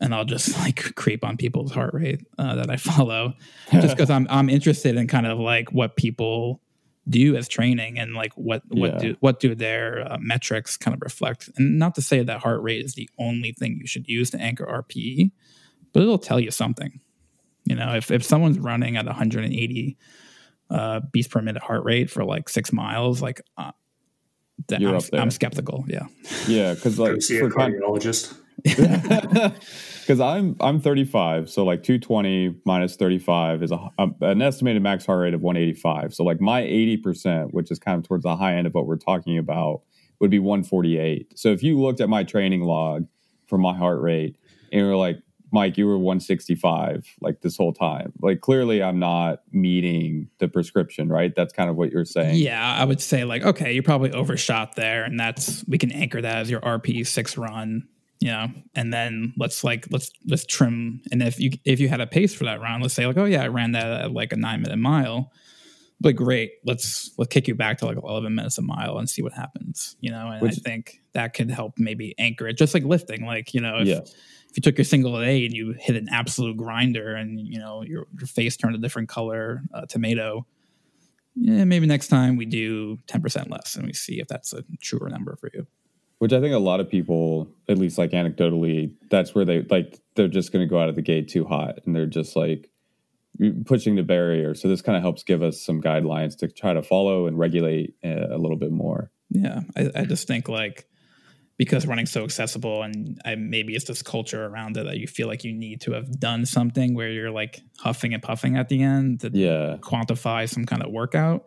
and 0.00 0.14
I'll 0.14 0.24
just 0.24 0.58
like 0.58 0.94
creep 0.94 1.24
on 1.24 1.36
people's 1.36 1.72
heart 1.72 1.94
rate 1.94 2.26
uh, 2.38 2.56
that 2.56 2.70
I 2.70 2.76
follow, 2.78 3.34
just 3.72 3.96
because 3.96 4.10
I'm 4.10 4.26
I'm 4.30 4.48
interested 4.48 4.96
in 4.96 5.06
kind 5.06 5.26
of 5.26 5.38
like 5.38 5.72
what 5.72 5.96
people 5.96 6.60
do 7.08 7.34
as 7.34 7.48
training 7.48 7.98
and 7.98 8.14
like 8.14 8.32
what 8.34 8.62
what 8.68 8.94
yeah. 8.94 8.98
do 8.98 9.16
what 9.20 9.40
do 9.40 9.54
their 9.54 10.12
uh, 10.12 10.18
metrics 10.20 10.76
kind 10.76 10.94
of 10.94 11.02
reflect. 11.02 11.50
And 11.56 11.78
not 11.78 11.94
to 11.96 12.02
say 12.02 12.22
that 12.22 12.40
heart 12.40 12.62
rate 12.62 12.84
is 12.84 12.94
the 12.94 13.08
only 13.18 13.52
thing 13.52 13.78
you 13.80 13.86
should 13.86 14.08
use 14.08 14.30
to 14.30 14.40
anchor 14.40 14.66
RPE, 14.66 15.30
but 15.92 16.02
it'll 16.02 16.18
tell 16.18 16.40
you 16.40 16.50
something. 16.50 17.00
You 17.64 17.76
know, 17.76 17.94
if 17.94 18.10
if 18.10 18.24
someone's 18.24 18.58
running 18.58 18.96
at 18.96 19.06
180 19.06 19.96
uh, 20.70 21.00
beats 21.12 21.28
per 21.28 21.42
minute 21.42 21.62
heart 21.62 21.84
rate 21.84 22.10
for 22.10 22.24
like 22.24 22.48
six 22.48 22.72
miles, 22.72 23.20
like 23.20 23.40
uh, 23.56 23.72
I'm, 24.72 25.00
I'm, 25.12 25.30
skeptical. 25.30 25.84
Yeah, 25.88 26.06
yeah, 26.46 26.74
because 26.74 26.98
like 26.98 27.22
see 27.22 27.38
a 27.38 27.48
cardiologist. 27.48 28.36
Because 30.10 30.18
I'm 30.18 30.56
I'm 30.60 30.80
35, 30.80 31.48
so 31.48 31.64
like 31.64 31.84
220 31.84 32.56
minus 32.64 32.96
35 32.96 33.62
is 33.62 33.70
a, 33.70 33.78
a, 33.96 34.08
an 34.22 34.42
estimated 34.42 34.82
max 34.82 35.06
heart 35.06 35.20
rate 35.20 35.34
of 35.34 35.40
185. 35.40 36.14
So 36.14 36.24
like 36.24 36.40
my 36.40 36.62
80 36.62 36.96
percent, 36.96 37.54
which 37.54 37.70
is 37.70 37.78
kind 37.78 37.96
of 37.96 38.08
towards 38.08 38.24
the 38.24 38.34
high 38.34 38.56
end 38.56 38.66
of 38.66 38.74
what 38.74 38.86
we're 38.86 38.96
talking 38.96 39.38
about, 39.38 39.82
would 40.18 40.30
be 40.30 40.40
148. 40.40 41.38
So 41.38 41.50
if 41.50 41.62
you 41.62 41.80
looked 41.80 42.00
at 42.00 42.08
my 42.08 42.24
training 42.24 42.62
log 42.62 43.06
for 43.46 43.56
my 43.56 43.72
heart 43.76 44.00
rate 44.00 44.36
and 44.72 44.80
you're 44.80 44.96
like, 44.96 45.18
Mike, 45.52 45.78
you 45.78 45.86
were 45.86 45.98
165 45.98 47.06
like 47.20 47.40
this 47.42 47.56
whole 47.56 47.72
time. 47.72 48.12
Like 48.20 48.40
clearly 48.40 48.82
I'm 48.82 48.98
not 48.98 49.42
meeting 49.52 50.28
the 50.38 50.48
prescription, 50.48 51.08
right? 51.08 51.32
That's 51.36 51.52
kind 51.52 51.70
of 51.70 51.76
what 51.76 51.92
you're 51.92 52.04
saying. 52.04 52.36
Yeah, 52.36 52.74
I 52.74 52.84
would 52.84 53.00
say 53.00 53.24
like, 53.24 53.42
okay, 53.42 53.72
you 53.72 53.82
probably 53.82 54.10
overshot 54.12 54.74
there 54.74 55.04
and 55.04 55.20
that's 55.20 55.64
we 55.68 55.78
can 55.78 55.92
anchor 55.92 56.20
that 56.20 56.38
as 56.38 56.50
your 56.50 56.60
RP 56.60 57.06
six 57.06 57.36
run, 57.36 57.86
you 58.20 58.28
know, 58.28 58.48
and 58.74 58.92
then 58.92 59.32
let's 59.36 59.64
like 59.64 59.86
let's 59.90 60.10
let's 60.26 60.44
trim 60.44 61.02
and 61.10 61.22
if 61.22 61.40
you 61.40 61.50
if 61.64 61.80
you 61.80 61.88
had 61.88 62.00
a 62.00 62.06
pace 62.06 62.34
for 62.34 62.44
that 62.44 62.60
run, 62.60 62.80
let's 62.80 62.94
say 62.94 63.06
like, 63.06 63.16
oh 63.16 63.24
yeah, 63.24 63.42
I 63.42 63.48
ran 63.48 63.72
that 63.72 63.86
at 63.86 64.12
like 64.12 64.32
a 64.32 64.36
nine 64.36 64.62
minute 64.62 64.78
mile. 64.78 65.32
But 66.02 66.16
great, 66.16 66.52
let's 66.64 67.10
let's 67.18 67.32
kick 67.32 67.48
you 67.48 67.54
back 67.54 67.78
to 67.78 67.86
like 67.86 67.98
11 67.98 68.34
minutes 68.34 68.56
a 68.56 68.62
mile 68.62 68.98
and 68.98 69.08
see 69.08 69.22
what 69.22 69.32
happens, 69.34 69.96
you 70.00 70.10
know. 70.10 70.28
And 70.30 70.40
Which, 70.40 70.52
I 70.52 70.54
think 70.54 71.02
that 71.12 71.34
could 71.34 71.50
help 71.50 71.74
maybe 71.76 72.14
anchor 72.18 72.48
it, 72.48 72.56
just 72.56 72.72
like 72.72 72.84
lifting. 72.84 73.26
Like 73.26 73.52
you 73.52 73.60
know, 73.60 73.78
if, 73.80 73.88
yeah 73.88 74.00
if 74.50 74.56
you 74.56 74.62
took 74.62 74.76
your 74.76 74.84
single 74.84 75.20
A 75.20 75.44
and 75.44 75.54
you 75.54 75.74
hit 75.78 75.96
an 75.96 76.08
absolute 76.10 76.56
grinder 76.56 77.14
and 77.14 77.38
you 77.38 77.58
know 77.58 77.82
your, 77.82 78.06
your 78.18 78.26
face 78.26 78.56
turned 78.56 78.74
a 78.74 78.78
different 78.78 79.08
color, 79.08 79.62
uh, 79.72 79.86
tomato, 79.86 80.44
yeah, 81.36 81.64
maybe 81.64 81.86
next 81.86 82.08
time 82.08 82.36
we 82.36 82.46
do 82.46 82.96
10% 83.06 83.48
less 83.50 83.76
and 83.76 83.86
we 83.86 83.92
see 83.92 84.20
if 84.20 84.26
that's 84.26 84.52
a 84.52 84.64
truer 84.80 85.08
number 85.08 85.36
for 85.36 85.50
you. 85.54 85.66
Which 86.20 86.32
I 86.34 86.40
think 86.40 86.54
a 86.54 86.58
lot 86.58 86.80
of 86.80 86.88
people, 86.88 87.48
at 87.66 87.78
least 87.78 87.96
like 87.96 88.10
anecdotally, 88.10 88.92
that's 89.08 89.34
where 89.34 89.44
they 89.44 89.62
like 89.62 89.98
they're 90.16 90.28
just 90.28 90.52
going 90.52 90.66
to 90.66 90.70
go 90.70 90.78
out 90.78 90.88
of 90.88 90.94
the 90.94 91.02
gate 91.02 91.28
too 91.28 91.46
hot 91.46 91.80
and 91.84 91.96
they're 91.96 92.06
just 92.06 92.36
like 92.36 92.70
pushing 93.64 93.96
the 93.96 94.02
barrier. 94.02 94.54
So 94.54 94.68
this 94.68 94.82
kind 94.82 94.96
of 94.96 95.02
helps 95.02 95.22
give 95.22 95.42
us 95.42 95.62
some 95.62 95.80
guidelines 95.80 96.36
to 96.38 96.48
try 96.48 96.74
to 96.74 96.82
follow 96.82 97.26
and 97.26 97.38
regulate 97.38 97.94
uh, 98.04 98.28
a 98.30 98.36
little 98.36 98.58
bit 98.58 98.70
more. 98.70 99.10
Yeah, 99.30 99.60
I, 99.74 99.90
I 99.94 100.04
just 100.04 100.28
think 100.28 100.46
like 100.48 100.86
because 101.56 101.86
running's 101.86 102.10
so 102.10 102.24
accessible 102.24 102.82
and 102.82 103.20
I, 103.24 103.34
maybe 103.34 103.74
it's 103.74 103.84
this 103.84 104.02
culture 104.02 104.46
around 104.46 104.76
it 104.76 104.84
that 104.84 104.96
you 104.96 105.06
feel 105.06 105.26
like 105.26 105.44
you 105.44 105.52
need 105.52 105.82
to 105.82 105.92
have 105.92 106.18
done 106.18 106.46
something 106.46 106.94
where 106.94 107.10
you're 107.10 107.30
like 107.30 107.60
huffing 107.78 108.14
and 108.14 108.22
puffing 108.22 108.56
at 108.56 108.68
the 108.68 108.82
end 108.82 109.20
to 109.20 109.30
yeah. 109.32 109.76
quantify 109.80 110.48
some 110.48 110.64
kind 110.64 110.82
of 110.82 110.90
workout. 110.90 111.46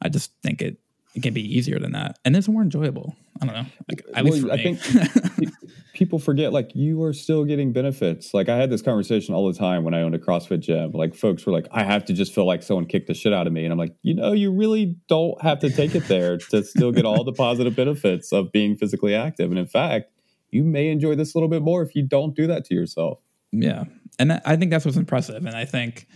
I 0.00 0.08
just 0.08 0.32
think 0.42 0.62
it 0.62 0.78
it 1.14 1.22
can 1.22 1.34
be 1.34 1.42
easier 1.42 1.78
than 1.78 1.92
that, 1.92 2.18
and 2.24 2.36
it's 2.36 2.48
more 2.48 2.62
enjoyable. 2.62 3.14
I 3.40 3.46
don't 3.46 3.54
know. 3.54 3.66
Like, 3.88 4.04
at 4.14 4.24
well, 4.24 4.32
least 4.32 4.46
I 4.50 4.56
me. 4.56 4.76
think 4.76 5.52
people 5.94 6.18
forget 6.18 6.52
like 6.52 6.70
you 6.74 7.02
are 7.02 7.12
still 7.12 7.44
getting 7.44 7.72
benefits. 7.72 8.32
Like 8.32 8.48
I 8.48 8.56
had 8.56 8.70
this 8.70 8.82
conversation 8.82 9.34
all 9.34 9.50
the 9.50 9.58
time 9.58 9.84
when 9.84 9.94
I 9.94 10.02
owned 10.02 10.14
a 10.14 10.18
CrossFit 10.18 10.60
gym. 10.60 10.92
Like 10.92 11.14
folks 11.14 11.44
were 11.44 11.52
like, 11.52 11.66
I 11.70 11.82
have 11.84 12.04
to 12.06 12.12
just 12.12 12.34
feel 12.34 12.46
like 12.46 12.62
someone 12.62 12.86
kicked 12.86 13.08
the 13.08 13.14
shit 13.14 13.32
out 13.32 13.46
of 13.46 13.52
me, 13.52 13.64
and 13.64 13.72
I'm 13.72 13.78
like, 13.78 13.94
you 14.02 14.14
know, 14.14 14.32
you 14.32 14.52
really 14.52 14.96
don't 15.08 15.40
have 15.42 15.58
to 15.60 15.70
take 15.70 15.94
it 15.94 16.08
there 16.08 16.38
to 16.38 16.62
still 16.62 16.92
get 16.92 17.04
all 17.04 17.24
the 17.24 17.32
positive 17.32 17.76
benefits 17.76 18.32
of 18.32 18.52
being 18.52 18.76
physically 18.76 19.14
active. 19.14 19.50
And 19.50 19.58
in 19.58 19.66
fact, 19.66 20.10
you 20.50 20.64
may 20.64 20.88
enjoy 20.88 21.14
this 21.14 21.34
a 21.34 21.38
little 21.38 21.48
bit 21.48 21.62
more 21.62 21.82
if 21.82 21.94
you 21.94 22.02
don't 22.02 22.34
do 22.34 22.46
that 22.46 22.64
to 22.66 22.74
yourself. 22.74 23.18
Yeah, 23.50 23.84
and 24.18 24.40
I 24.44 24.56
think 24.56 24.70
that's 24.70 24.84
what's 24.84 24.96
impressive. 24.96 25.44
And 25.44 25.56
I 25.56 25.64
think 25.64 26.06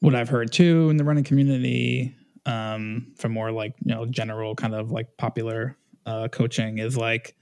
what 0.00 0.16
I've 0.16 0.28
heard 0.28 0.50
too 0.50 0.90
in 0.90 0.96
the 0.96 1.04
running 1.04 1.24
community 1.24 2.16
um, 2.46 3.12
for 3.16 3.28
more 3.28 3.52
like 3.52 3.74
you 3.84 3.94
know 3.94 4.06
general 4.06 4.54
kind 4.54 4.74
of 4.74 4.90
like 4.90 5.16
popular 5.16 5.76
uh, 6.06 6.28
coaching 6.28 6.78
is 6.78 6.96
like 6.96 7.36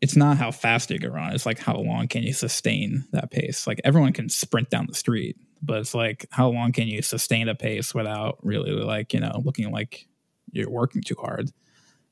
it's 0.00 0.16
not 0.16 0.36
how 0.36 0.50
fast 0.50 0.90
you 0.90 0.98
can 0.98 1.12
run 1.12 1.32
it's 1.32 1.46
like 1.46 1.58
how 1.58 1.76
long 1.76 2.08
can 2.08 2.22
you 2.22 2.32
sustain 2.32 3.04
that 3.12 3.30
pace? 3.30 3.66
Like 3.66 3.80
everyone 3.84 4.12
can 4.12 4.28
sprint 4.28 4.70
down 4.70 4.86
the 4.86 4.94
street 4.94 5.36
but 5.62 5.78
it's 5.80 5.94
like 5.94 6.26
how 6.30 6.48
long 6.48 6.72
can 6.72 6.88
you 6.88 7.00
sustain 7.00 7.48
a 7.48 7.54
pace 7.54 7.94
without 7.94 8.38
really 8.42 8.72
like 8.72 9.14
you 9.14 9.20
know 9.20 9.40
looking 9.44 9.70
like 9.70 10.06
you're 10.52 10.70
working 10.70 11.02
too 11.02 11.16
hard? 11.18 11.50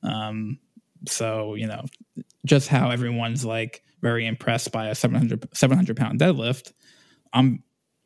Um 0.02 0.58
so 1.08 1.54
you 1.54 1.66
know 1.66 1.84
just 2.44 2.68
how 2.68 2.90
everyone's 2.90 3.44
like 3.44 3.82
very 4.00 4.26
impressed 4.26 4.72
by 4.72 4.88
a 4.88 4.94
700 4.94 5.48
700 5.54 5.96
pound 5.96 6.20
deadlift 6.20 6.72
i'm 7.32 7.62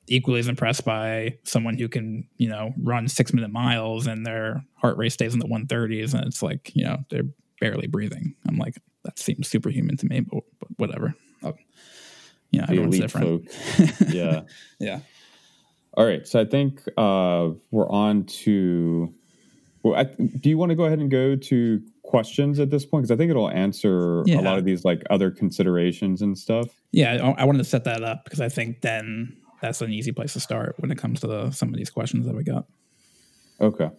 equally 0.09 0.38
as 0.38 0.48
impressed 0.48 0.84
by 0.84 1.36
someone 1.44 1.76
who 1.76 1.88
can, 1.88 2.26
you 2.36 2.48
know, 2.48 2.72
run 2.82 3.09
six 3.09 3.32
minute 3.32 3.50
miles 3.50 4.07
and 4.07 4.24
their 4.24 4.64
heart 4.74 4.96
rate 4.96 5.12
stays 5.12 5.34
in 5.34 5.40
the 5.40 5.46
130s 5.46 6.14
and 6.14 6.24
it's 6.26 6.42
like, 6.42 6.70
you 6.74 6.84
know, 6.84 6.98
they're 7.11 7.28
barely 7.61 7.86
breathing. 7.86 8.34
I'm 8.48 8.57
like, 8.57 8.76
that 9.04 9.18
seems 9.18 9.48
superhuman 9.48 9.96
to 9.98 10.07
me, 10.07 10.20
but, 10.20 10.42
but 10.61 10.68
whatever. 10.76 11.14
Oh, 11.42 11.54
you 12.50 12.61
know, 12.61 12.66
everyone's 12.68 12.98
different. 12.98 13.48
yeah. 14.09 14.42
yeah. 14.78 15.00
All 15.94 16.07
right. 16.07 16.26
So 16.26 16.40
I 16.40 16.44
think 16.44 16.82
uh, 16.96 17.50
we're 17.70 17.88
on 17.88 18.24
to. 18.24 19.12
Well, 19.82 19.94
I, 19.94 20.04
do 20.04 20.50
you 20.50 20.59
want 20.59 20.70
to 20.70 20.76
go 20.76 20.84
ahead 20.84 20.98
and 20.98 21.11
go 21.11 21.36
to 21.36 21.80
questions 22.02 22.59
at 22.59 22.70
this 22.70 22.84
point? 22.84 23.02
Because 23.02 23.14
I 23.14 23.16
think 23.16 23.30
it'll 23.30 23.50
answer 23.50 24.22
yeah. 24.26 24.40
a 24.40 24.42
lot 24.42 24.59
of 24.59 24.64
these 24.64 24.84
like 24.84 25.02
other 25.11 25.30
considerations 25.30 26.22
and 26.22 26.36
stuff. 26.36 26.66
Yeah, 26.92 27.32
I, 27.36 27.42
I 27.42 27.44
wanted 27.44 27.59
to 27.59 27.64
set 27.64 27.84
that 27.84 28.02
up 28.02 28.24
because 28.24 28.40
I 28.40 28.48
think 28.48 28.80
then 28.80 29.36
that's 29.61 29.80
an 29.80 29.92
easy 29.92 30.12
place 30.12 30.32
to 30.34 30.40
start 30.40 30.74
when 30.78 30.90
it 30.90 30.98
comes 30.98 31.20
to 31.20 31.26
the, 31.26 31.50
some 31.50 31.68
of 31.68 31.76
these 31.76 31.90
questions 31.90 32.26
that 32.26 32.34
we 32.34 32.44
got. 32.44 32.66
Okay. 33.61 33.90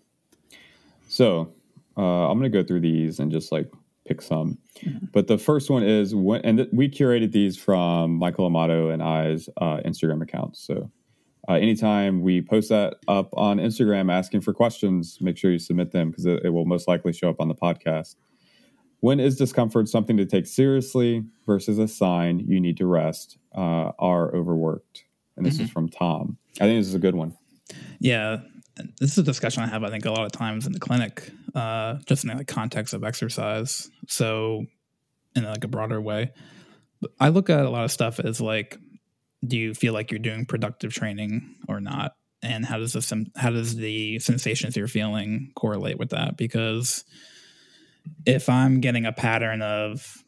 So 1.07 1.53
uh, 1.97 2.29
I'm 2.29 2.37
going 2.37 2.51
to 2.51 2.61
go 2.61 2.65
through 2.65 2.81
these 2.81 3.19
and 3.19 3.31
just 3.31 3.51
like 3.51 3.71
pick 4.07 4.21
some. 4.21 4.57
Mm-hmm. 4.79 5.05
But 5.11 5.27
the 5.27 5.37
first 5.37 5.69
one 5.69 5.83
is 5.83 6.15
when, 6.15 6.41
and 6.41 6.57
th- 6.59 6.69
we 6.71 6.89
curated 6.89 7.31
these 7.31 7.57
from 7.57 8.13
Michael 8.15 8.45
Amato 8.45 8.89
and 8.89 9.03
I's 9.03 9.49
uh, 9.57 9.77
Instagram 9.85 10.21
accounts. 10.21 10.59
So 10.59 10.91
uh, 11.47 11.53
anytime 11.53 12.21
we 12.21 12.41
post 12.41 12.69
that 12.69 12.95
up 13.07 13.29
on 13.33 13.57
Instagram 13.57 14.11
asking 14.11 14.41
for 14.41 14.53
questions, 14.53 15.17
make 15.21 15.37
sure 15.37 15.51
you 15.51 15.59
submit 15.59 15.91
them 15.91 16.09
because 16.09 16.25
it, 16.25 16.41
it, 16.43 16.49
will 16.49 16.65
most 16.65 16.87
likely 16.87 17.13
show 17.13 17.29
up 17.29 17.39
on 17.39 17.47
the 17.47 17.55
podcast. 17.55 18.15
when 18.99 19.19
is 19.19 19.37
discomfort 19.37 19.87
something 19.87 20.17
to 20.17 20.25
take 20.25 20.45
seriously 20.45 21.23
versus 21.45 21.77
a 21.79 21.87
sign 21.87 22.39
you 22.39 22.59
need 22.59 22.77
to 22.77 22.85
rest, 22.85 23.37
uh, 23.55 23.91
are 23.99 24.35
overworked? 24.35 25.06
And 25.37 25.45
this 25.45 25.55
mm-hmm. 25.55 25.63
is 25.63 25.69
from 25.69 25.89
Tom. 25.89 26.37
I 26.59 26.65
think 26.65 26.79
this 26.79 26.87
is 26.87 26.95
a 26.95 26.99
good 26.99 27.15
one. 27.15 27.37
Yeah. 27.99 28.37
This 28.99 29.11
is 29.11 29.17
a 29.17 29.23
discussion 29.23 29.63
I 29.63 29.67
have, 29.67 29.83
I 29.83 29.89
think, 29.89 30.05
a 30.05 30.11
lot 30.11 30.25
of 30.25 30.31
times 30.31 30.65
in 30.65 30.73
the 30.73 30.79
clinic, 30.79 31.31
uh, 31.55 31.95
just 32.05 32.25
in 32.25 32.35
the 32.35 32.45
context 32.45 32.93
of 32.93 33.03
exercise. 33.03 33.89
So, 34.07 34.65
in 35.35 35.43
like 35.43 35.63
a 35.63 35.67
broader 35.67 36.01
way, 36.01 36.31
I 37.19 37.29
look 37.29 37.49
at 37.49 37.65
a 37.65 37.69
lot 37.69 37.85
of 37.85 37.91
stuff 37.91 38.19
as 38.19 38.41
like, 38.41 38.77
do 39.45 39.57
you 39.57 39.73
feel 39.73 39.93
like 39.93 40.11
you're 40.11 40.19
doing 40.19 40.45
productive 40.45 40.93
training 40.93 41.55
or 41.67 41.79
not? 41.79 42.13
And 42.43 42.65
how 42.65 42.77
does 42.77 42.93
the 42.93 43.25
how 43.35 43.49
does 43.49 43.75
the 43.75 44.19
sensations 44.19 44.75
you're 44.77 44.87
feeling 44.87 45.51
correlate 45.55 45.97
with 45.97 46.09
that? 46.09 46.37
Because 46.37 47.03
if 48.25 48.47
I'm 48.47 48.79
getting 48.79 49.05
a 49.05 49.11
pattern 49.11 49.61
of 49.61 50.23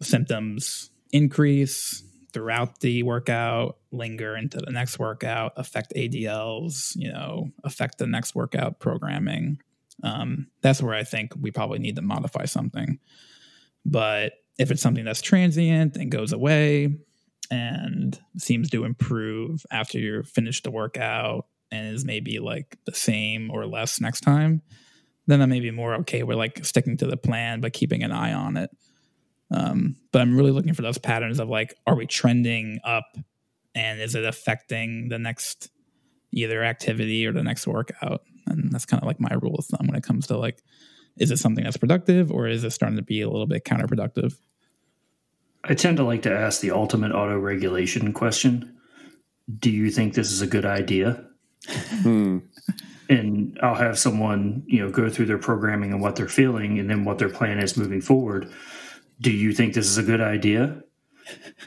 symptoms 0.00 0.90
increase 1.12 2.02
throughout 2.32 2.80
the 2.80 3.02
workout, 3.02 3.78
linger 3.90 4.36
into 4.36 4.58
the 4.58 4.72
next 4.72 4.98
workout, 4.98 5.52
affect 5.56 5.92
ADLs, 5.94 6.92
you 6.96 7.12
know, 7.12 7.50
affect 7.64 7.98
the 7.98 8.06
next 8.06 8.34
workout 8.34 8.80
programming. 8.80 9.58
Um, 10.02 10.48
that's 10.62 10.82
where 10.82 10.94
I 10.94 11.04
think 11.04 11.32
we 11.40 11.50
probably 11.50 11.78
need 11.78 11.96
to 11.96 12.02
modify 12.02 12.46
something. 12.46 12.98
But 13.84 14.34
if 14.58 14.70
it's 14.70 14.82
something 14.82 15.04
that's 15.04 15.22
transient 15.22 15.96
and 15.96 16.10
goes 16.10 16.32
away 16.32 16.96
and 17.50 18.18
seems 18.38 18.70
to 18.70 18.84
improve 18.84 19.64
after 19.70 19.98
you're 19.98 20.22
finished 20.22 20.64
the 20.64 20.70
workout 20.70 21.46
and 21.70 21.94
is 21.94 22.04
maybe 22.04 22.38
like 22.38 22.78
the 22.86 22.94
same 22.94 23.50
or 23.50 23.66
less 23.66 24.00
next 24.00 24.20
time, 24.20 24.62
then 25.26 25.42
I 25.42 25.46
may 25.46 25.60
be 25.60 25.70
more 25.70 25.94
okay 25.96 26.22
with 26.22 26.36
like 26.36 26.64
sticking 26.64 26.96
to 26.98 27.06
the 27.06 27.16
plan 27.16 27.60
but 27.60 27.72
keeping 27.72 28.02
an 28.02 28.12
eye 28.12 28.32
on 28.32 28.56
it. 28.56 28.70
Um, 29.52 29.96
but 30.12 30.22
I'm 30.22 30.36
really 30.36 30.50
looking 30.50 30.74
for 30.74 30.82
those 30.82 30.98
patterns 30.98 31.38
of 31.38 31.48
like, 31.48 31.74
are 31.86 31.94
we 31.94 32.06
trending 32.06 32.80
up, 32.84 33.04
and 33.74 34.00
is 34.00 34.14
it 34.14 34.24
affecting 34.24 35.08
the 35.08 35.18
next 35.18 35.70
either 36.32 36.64
activity 36.64 37.26
or 37.26 37.32
the 37.32 37.42
next 37.42 37.66
workout? 37.66 38.22
And 38.46 38.72
that's 38.72 38.86
kind 38.86 39.02
of 39.02 39.06
like 39.06 39.20
my 39.20 39.34
rule 39.40 39.56
of 39.56 39.66
thumb 39.66 39.86
when 39.86 39.96
it 39.96 40.02
comes 40.02 40.26
to 40.28 40.36
like, 40.36 40.62
is 41.18 41.30
it 41.30 41.38
something 41.38 41.64
that's 41.64 41.76
productive 41.76 42.32
or 42.32 42.48
is 42.48 42.64
it 42.64 42.70
starting 42.70 42.96
to 42.96 43.02
be 43.02 43.20
a 43.20 43.28
little 43.28 43.46
bit 43.46 43.64
counterproductive? 43.64 44.34
I 45.64 45.74
tend 45.74 45.98
to 45.98 46.04
like 46.04 46.22
to 46.22 46.32
ask 46.32 46.60
the 46.60 46.72
ultimate 46.72 47.12
auto 47.12 47.38
regulation 47.38 48.12
question. 48.12 48.76
Do 49.58 49.70
you 49.70 49.90
think 49.90 50.14
this 50.14 50.32
is 50.32 50.40
a 50.40 50.46
good 50.46 50.64
idea? 50.64 51.24
Hmm 52.02 52.38
and 53.12 53.58
I'll 53.62 53.74
have 53.74 53.98
someone, 53.98 54.62
you 54.66 54.80
know, 54.80 54.90
go 54.90 55.08
through 55.08 55.26
their 55.26 55.38
programming 55.38 55.92
and 55.92 56.00
what 56.00 56.16
they're 56.16 56.28
feeling 56.28 56.78
and 56.78 56.88
then 56.88 57.04
what 57.04 57.18
their 57.18 57.28
plan 57.28 57.58
is 57.58 57.76
moving 57.76 58.00
forward. 58.00 58.50
Do 59.22 59.30
you 59.30 59.52
think 59.52 59.72
this 59.72 59.86
is 59.86 59.96
a 59.96 60.02
good 60.02 60.20
idea? 60.20 60.82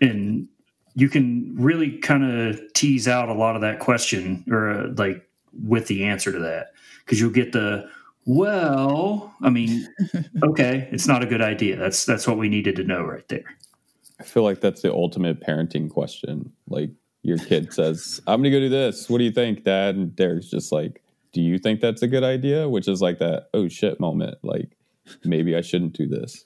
And 0.01 0.47
you 0.93 1.09
can 1.09 1.55
really 1.57 1.97
kind 1.97 2.23
of 2.23 2.61
tease 2.73 3.07
out 3.07 3.29
a 3.29 3.33
lot 3.33 3.55
of 3.55 3.61
that 3.61 3.79
question 3.79 4.45
or 4.49 4.69
uh, 4.69 4.87
like 4.95 5.27
with 5.63 5.87
the 5.87 6.05
answer 6.05 6.31
to 6.31 6.39
that 6.39 6.73
because 6.99 7.19
you'll 7.19 7.31
get 7.31 7.51
the 7.51 7.89
well, 8.27 9.35
I 9.41 9.49
mean, 9.49 9.87
okay, 10.43 10.89
it's 10.91 11.07
not 11.07 11.23
a 11.23 11.25
good 11.25 11.41
idea. 11.41 11.77
That's 11.77 12.05
that's 12.05 12.27
what 12.27 12.37
we 12.37 12.49
needed 12.49 12.75
to 12.75 12.83
know 12.83 13.03
right 13.03 13.27
there. 13.27 13.55
I 14.19 14.23
feel 14.23 14.43
like 14.43 14.61
that's 14.61 14.81
the 14.81 14.93
ultimate 14.93 15.41
parenting 15.41 15.89
question. 15.89 16.51
Like 16.67 16.91
your 17.23 17.37
kid 17.37 17.73
says, 17.73 18.21
"I'm 18.27 18.41
going 18.41 18.51
to 18.51 18.57
go 18.57 18.59
do 18.59 18.69
this. 18.69 19.09
What 19.09 19.19
do 19.19 19.23
you 19.23 19.31
think, 19.31 19.63
Dad?" 19.63 19.95
And 19.95 20.15
Derek's 20.15 20.49
just 20.49 20.71
like, 20.71 21.03
do 21.35 21.41
you 21.41 21.59
think 21.59 21.81
that's 21.81 22.01
a 22.01 22.07
good 22.07 22.23
idea? 22.23 22.69
Which 22.69 22.87
is 22.87 23.01
like 23.01 23.19
that, 23.19 23.49
oh 23.53 23.67
shit 23.67 23.99
moment. 23.99 24.37
Like, 24.41 24.77
maybe 25.25 25.53
I 25.53 25.59
shouldn't 25.59 25.91
do 25.91 26.07
this. 26.07 26.45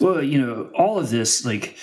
Well, 0.00 0.22
you 0.22 0.40
know, 0.40 0.70
all 0.74 0.98
of 0.98 1.10
this, 1.10 1.44
like, 1.44 1.76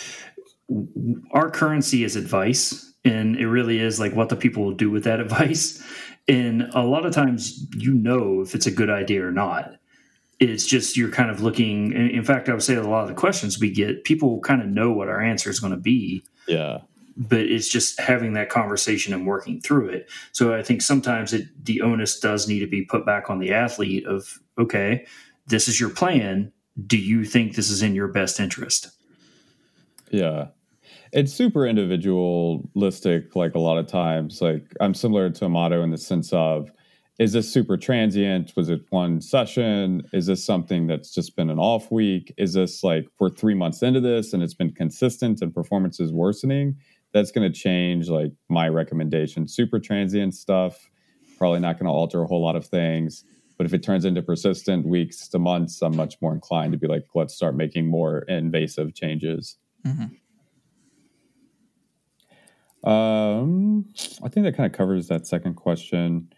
our 1.31 1.49
currency 1.49 2.03
is 2.03 2.15
advice. 2.15 2.91
And 3.05 3.35
it 3.35 3.47
really 3.47 3.79
is 3.79 3.99
like 3.99 4.13
what 4.13 4.29
the 4.29 4.35
people 4.35 4.63
will 4.63 4.73
do 4.73 4.89
with 4.89 5.03
that 5.03 5.19
advice. 5.19 5.83
And 6.27 6.69
a 6.73 6.81
lot 6.81 7.05
of 7.05 7.13
times, 7.13 7.67
you 7.75 7.93
know 7.93 8.41
if 8.41 8.55
it's 8.55 8.65
a 8.65 8.71
good 8.71 8.89
idea 8.89 9.25
or 9.25 9.31
not. 9.31 9.73
It's 10.39 10.65
just 10.65 10.97
you're 10.97 11.11
kind 11.11 11.29
of 11.29 11.41
looking. 11.41 11.93
In 11.93 12.23
fact, 12.23 12.49
I 12.49 12.53
would 12.53 12.63
say 12.63 12.75
a 12.75 12.83
lot 12.83 13.03
of 13.03 13.07
the 13.07 13.13
questions 13.13 13.59
we 13.59 13.71
get, 13.71 14.03
people 14.03 14.39
kind 14.41 14.61
of 14.61 14.67
know 14.67 14.91
what 14.91 15.07
our 15.07 15.21
answer 15.21 15.49
is 15.49 15.59
going 15.59 15.73
to 15.73 15.79
be. 15.79 16.23
Yeah 16.47 16.79
but 17.15 17.41
it's 17.41 17.69
just 17.69 17.99
having 17.99 18.33
that 18.33 18.49
conversation 18.49 19.13
and 19.13 19.27
working 19.27 19.61
through 19.61 19.89
it. 19.89 20.09
So 20.31 20.53
I 20.53 20.63
think 20.63 20.81
sometimes 20.81 21.33
it, 21.33 21.45
the 21.63 21.81
onus 21.81 22.19
does 22.19 22.47
need 22.47 22.59
to 22.59 22.67
be 22.67 22.83
put 22.83 23.05
back 23.05 23.29
on 23.29 23.39
the 23.39 23.53
athlete 23.53 24.05
of, 24.07 24.39
okay, 24.57 25.05
this 25.45 25.67
is 25.67 25.79
your 25.79 25.89
plan. 25.89 26.51
Do 26.87 26.97
you 26.97 27.25
think 27.25 27.55
this 27.55 27.69
is 27.69 27.81
in 27.81 27.95
your 27.95 28.07
best 28.07 28.39
interest? 28.39 28.89
Yeah. 30.09 30.47
It's 31.11 31.31
super 31.31 31.67
individualistic, 31.67 33.35
like 33.35 33.55
a 33.55 33.59
lot 33.59 33.77
of 33.77 33.87
times. 33.87 34.41
Like 34.41 34.73
I'm 34.79 34.93
similar 34.93 35.29
to 35.29 35.45
Amato 35.45 35.83
in 35.83 35.91
the 35.91 35.97
sense 35.97 36.33
of, 36.33 36.71
is 37.19 37.33
this 37.33 37.51
super 37.51 37.77
transient? 37.77 38.53
Was 38.55 38.69
it 38.69 38.81
one 38.89 39.21
session? 39.21 40.01
Is 40.13 40.25
this 40.25 40.43
something 40.43 40.87
that's 40.87 41.13
just 41.13 41.35
been 41.35 41.51
an 41.51 41.59
off 41.59 41.91
week? 41.91 42.33
Is 42.37 42.53
this 42.53 42.83
like 42.83 43.05
we're 43.19 43.29
three 43.29 43.53
months 43.53 43.83
into 43.83 44.01
this 44.01 44.33
and 44.33 44.41
it's 44.41 44.55
been 44.55 44.71
consistent 44.71 45.41
and 45.41 45.53
performance 45.53 45.99
is 45.99 46.11
worsening? 46.11 46.75
that's 47.13 47.31
going 47.31 47.49
to 47.49 47.57
change 47.57 48.09
like 48.09 48.31
my 48.49 48.67
recommendation. 48.67 49.47
Super 49.47 49.79
transient 49.79 50.35
stuff, 50.35 50.89
probably 51.37 51.59
not 51.59 51.77
going 51.77 51.85
to 51.85 51.91
alter 51.91 52.23
a 52.23 52.27
whole 52.27 52.43
lot 52.43 52.55
of 52.55 52.65
things. 52.65 53.23
But 53.57 53.65
if 53.65 53.73
it 53.73 53.83
turns 53.83 54.05
into 54.05 54.21
persistent 54.21 54.87
weeks 54.87 55.27
to 55.29 55.39
months, 55.39 55.81
I'm 55.81 55.95
much 55.95 56.15
more 56.21 56.33
inclined 56.33 56.71
to 56.73 56.77
be 56.77 56.87
like, 56.87 57.05
let's 57.13 57.35
start 57.35 57.55
making 57.55 57.87
more 57.87 58.19
invasive 58.27 58.93
changes. 58.95 59.57
Mm-hmm. 59.85 60.15
Um, 62.89 63.85
I 64.23 64.29
think 64.29 64.45
that 64.45 64.57
kind 64.57 64.71
of 64.71 64.77
covers 64.77 65.07
that 65.07 65.25
second 65.27 65.53
question. 65.55 66.33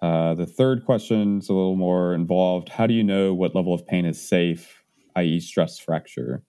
Uh, 0.00 0.34
the 0.34 0.46
third 0.46 0.84
question 0.84 1.38
is 1.38 1.48
a 1.48 1.52
little 1.52 1.76
more 1.76 2.14
involved. 2.14 2.68
How 2.68 2.86
do 2.86 2.94
you 2.94 3.02
know 3.02 3.34
what 3.34 3.54
level 3.54 3.74
of 3.74 3.86
pain 3.86 4.04
is 4.04 4.20
safe, 4.20 4.82
i.e., 5.16 5.40
stress 5.40 5.78
fracture? 5.78 6.42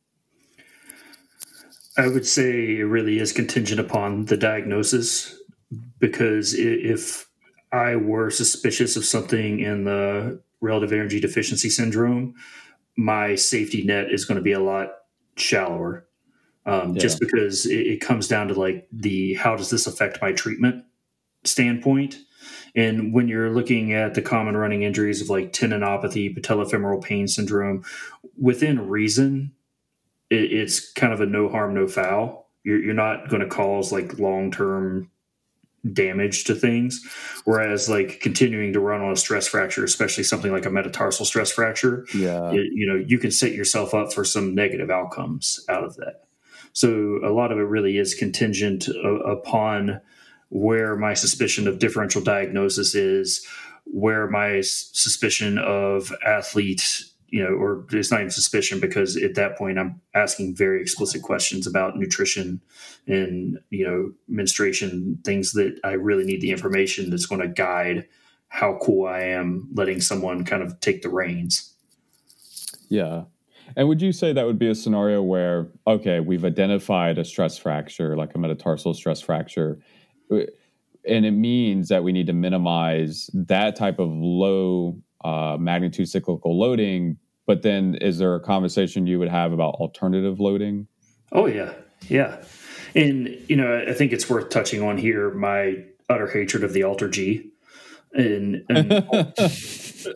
I 1.97 2.07
would 2.07 2.25
say 2.25 2.77
it 2.77 2.83
really 2.83 3.19
is 3.19 3.31
contingent 3.31 3.79
upon 3.79 4.25
the 4.25 4.35
diagnosis 4.35 5.39
because 5.99 6.53
if 6.53 7.24
I 7.75 7.97
were 7.97 8.29
suspicious 8.29 8.95
of 8.95 9.03
something 9.03 9.59
in 9.59 9.83
the 9.83 10.41
relative 10.61 10.93
energy 10.93 11.19
deficiency 11.19 11.69
syndrome, 11.69 12.35
my 12.95 13.35
safety 13.35 13.83
net 13.83 14.11
is 14.11 14.25
going 14.25 14.37
to 14.37 14.41
be 14.41 14.53
a 14.53 14.59
lot 14.59 14.93
shallower. 15.35 16.07
Um, 16.65 16.95
yeah. 16.95 17.01
Just 17.01 17.19
because 17.19 17.65
it, 17.65 17.85
it 17.87 18.01
comes 18.01 18.27
down 18.27 18.47
to 18.47 18.53
like 18.53 18.87
the 18.91 19.35
how 19.35 19.55
does 19.55 19.69
this 19.69 19.87
affect 19.87 20.21
my 20.21 20.31
treatment 20.31 20.83
standpoint. 21.43 22.17
And 22.75 23.13
when 23.13 23.27
you're 23.27 23.53
looking 23.53 23.93
at 23.93 24.13
the 24.13 24.21
common 24.21 24.57
running 24.57 24.83
injuries 24.83 25.21
of 25.21 25.29
like 25.29 25.53
tendinopathy, 25.53 26.35
patellofemoral 26.37 27.03
pain 27.03 27.27
syndrome, 27.27 27.83
within 28.37 28.87
reason, 28.87 29.51
it, 30.29 30.51
it's 30.51 30.91
kind 30.93 31.13
of 31.13 31.21
a 31.21 31.25
no 31.25 31.49
harm, 31.49 31.75
no 31.75 31.87
foul. 31.87 32.49
You're, 32.63 32.81
you're 32.81 32.93
not 32.93 33.29
going 33.29 33.41
to 33.41 33.47
cause 33.47 33.91
like 33.91 34.17
long 34.17 34.49
term 34.49 35.11
damage 35.93 36.43
to 36.45 36.55
things. 36.55 37.05
Whereas 37.43 37.89
like 37.89 38.19
continuing 38.19 38.73
to 38.73 38.79
run 38.79 39.01
on 39.01 39.11
a 39.11 39.15
stress 39.15 39.47
fracture, 39.47 39.83
especially 39.83 40.23
something 40.23 40.51
like 40.51 40.65
a 40.65 40.71
metatarsal 40.71 41.25
stress 41.25 41.51
fracture, 41.51 42.05
yeah, 42.13 42.51
it, 42.51 42.71
you 42.73 42.87
know, 42.87 43.03
you 43.05 43.19
can 43.19 43.31
set 43.31 43.53
yourself 43.53 43.93
up 43.93 44.13
for 44.13 44.23
some 44.23 44.55
negative 44.55 44.89
outcomes 44.89 45.63
out 45.69 45.83
of 45.83 45.95
that. 45.97 46.25
So 46.73 47.19
a 47.23 47.31
lot 47.31 47.51
of 47.51 47.57
it 47.57 47.63
really 47.63 47.97
is 47.97 48.13
contingent 48.13 48.87
upon 49.25 50.01
where 50.49 50.95
my 50.95 51.13
suspicion 51.13 51.67
of 51.67 51.79
differential 51.79 52.21
diagnosis 52.21 52.95
is, 52.95 53.45
where 53.85 54.27
my 54.27 54.61
suspicion 54.61 55.57
of 55.57 56.13
athlete 56.25 57.05
you 57.35 57.43
know, 57.43 57.49
or 57.49 57.85
it's 57.91 58.11
not 58.11 58.21
even 58.21 58.31
suspicion 58.31 58.79
because 58.79 59.17
at 59.17 59.35
that 59.35 59.57
point 59.57 59.77
I'm 59.77 59.99
asking 60.13 60.55
very 60.55 60.81
explicit 60.81 61.21
questions 61.21 61.67
about 61.67 61.97
nutrition 61.97 62.61
and, 63.07 63.59
you 63.71 63.85
know, 63.85 64.13
menstruation, 64.29 65.19
things 65.25 65.51
that 65.51 65.77
I 65.83 65.91
really 65.91 66.23
need 66.23 66.39
the 66.39 66.51
information 66.51 67.09
that's 67.09 67.25
going 67.25 67.41
to 67.41 67.49
guide 67.49 68.07
how 68.47 68.79
cool 68.81 69.05
I 69.05 69.23
am 69.23 69.67
letting 69.73 69.99
someone 69.99 70.45
kind 70.45 70.63
of 70.63 70.79
take 70.79 71.01
the 71.01 71.09
reins. 71.09 71.73
Yeah. 72.87 73.23
And 73.75 73.89
would 73.89 74.01
you 74.01 74.13
say 74.13 74.31
that 74.31 74.45
would 74.45 74.57
be 74.57 74.69
a 74.69 74.75
scenario 74.75 75.21
where, 75.21 75.67
okay, 75.85 76.21
we've 76.21 76.45
identified 76.45 77.17
a 77.17 77.25
stress 77.25 77.57
fracture, 77.57 78.15
like 78.15 78.33
a 78.33 78.37
metatarsal 78.37 78.93
stress 78.93 79.19
fracture, 79.19 79.81
and 80.29 81.25
it 81.25 81.31
means 81.31 81.89
that 81.89 82.01
we 82.01 82.13
need 82.13 82.27
to 82.27 82.33
minimize 82.33 83.29
that 83.33 83.75
type 83.75 83.99
of 83.99 84.09
low 84.09 84.97
uh, 85.25 85.57
magnitude 85.59 86.07
cyclical 86.07 86.57
loading 86.57 87.17
but 87.45 87.61
then, 87.61 87.95
is 87.95 88.17
there 88.17 88.35
a 88.35 88.39
conversation 88.39 89.07
you 89.07 89.19
would 89.19 89.29
have 89.29 89.53
about 89.53 89.75
alternative 89.75 90.39
loading? 90.39 90.87
Oh 91.31 91.45
yeah, 91.45 91.73
yeah, 92.07 92.43
and 92.93 93.27
you 93.47 93.55
know, 93.55 93.85
I 93.87 93.93
think 93.93 94.13
it's 94.13 94.29
worth 94.29 94.49
touching 94.49 94.81
on 94.81 94.97
here 94.97 95.31
my 95.31 95.83
utter 96.09 96.27
hatred 96.27 96.63
of 96.63 96.73
the 96.73 96.83
Alter 96.83 97.09
G, 97.09 97.51
and 98.13 98.63
and, 98.69 99.33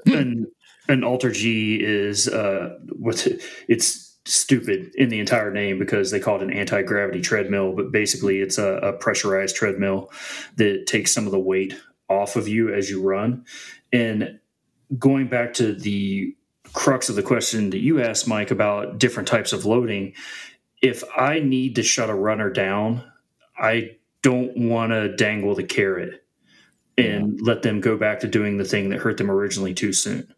and 0.87 1.05
Alter 1.05 1.31
G 1.31 1.79
is 1.81 2.27
uh, 2.27 2.77
what 2.97 3.27
it's 3.67 4.09
stupid 4.25 4.91
in 4.95 5.09
the 5.09 5.19
entire 5.19 5.51
name 5.51 5.79
because 5.79 6.11
they 6.11 6.19
call 6.19 6.37
it 6.37 6.43
an 6.43 6.53
anti 6.53 6.81
gravity 6.83 7.21
treadmill, 7.21 7.73
but 7.75 7.91
basically 7.91 8.39
it's 8.39 8.57
a, 8.57 8.75
a, 8.77 8.93
pressurized 8.93 9.55
treadmill 9.55 10.11
that 10.57 10.85
takes 10.87 11.11
some 11.11 11.25
of 11.25 11.31
the 11.31 11.39
weight 11.39 11.75
off 12.09 12.35
of 12.35 12.47
you 12.47 12.73
as 12.73 12.89
you 12.89 13.01
run. 13.01 13.43
And 13.91 14.39
going 14.97 15.27
back 15.27 15.53
to 15.55 15.73
the 15.73 16.35
crux 16.73 17.09
of 17.09 17.15
the 17.15 17.23
question 17.23 17.69
that 17.71 17.79
you 17.79 18.01
asked, 18.01 18.27
Mike, 18.27 18.51
about 18.51 18.97
different 18.97 19.27
types 19.27 19.53
of 19.53 19.65
loading, 19.65 20.13
if 20.81 21.03
I 21.15 21.39
need 21.39 21.75
to 21.75 21.83
shut 21.83 22.09
a 22.09 22.15
runner 22.15 22.49
down, 22.49 23.03
I 23.57 23.97
don't 24.21 24.55
want 24.69 24.91
to 24.91 25.15
dangle 25.15 25.55
the 25.55 25.63
carrot 25.63 26.23
and 26.97 27.39
let 27.41 27.61
them 27.61 27.79
go 27.79 27.97
back 27.97 28.19
to 28.19 28.27
doing 28.27 28.57
the 28.57 28.65
thing 28.65 28.89
that 28.89 28.99
hurt 28.99 29.17
them 29.17 29.31
originally 29.31 29.73
too 29.73 29.93
soon. 29.93 30.33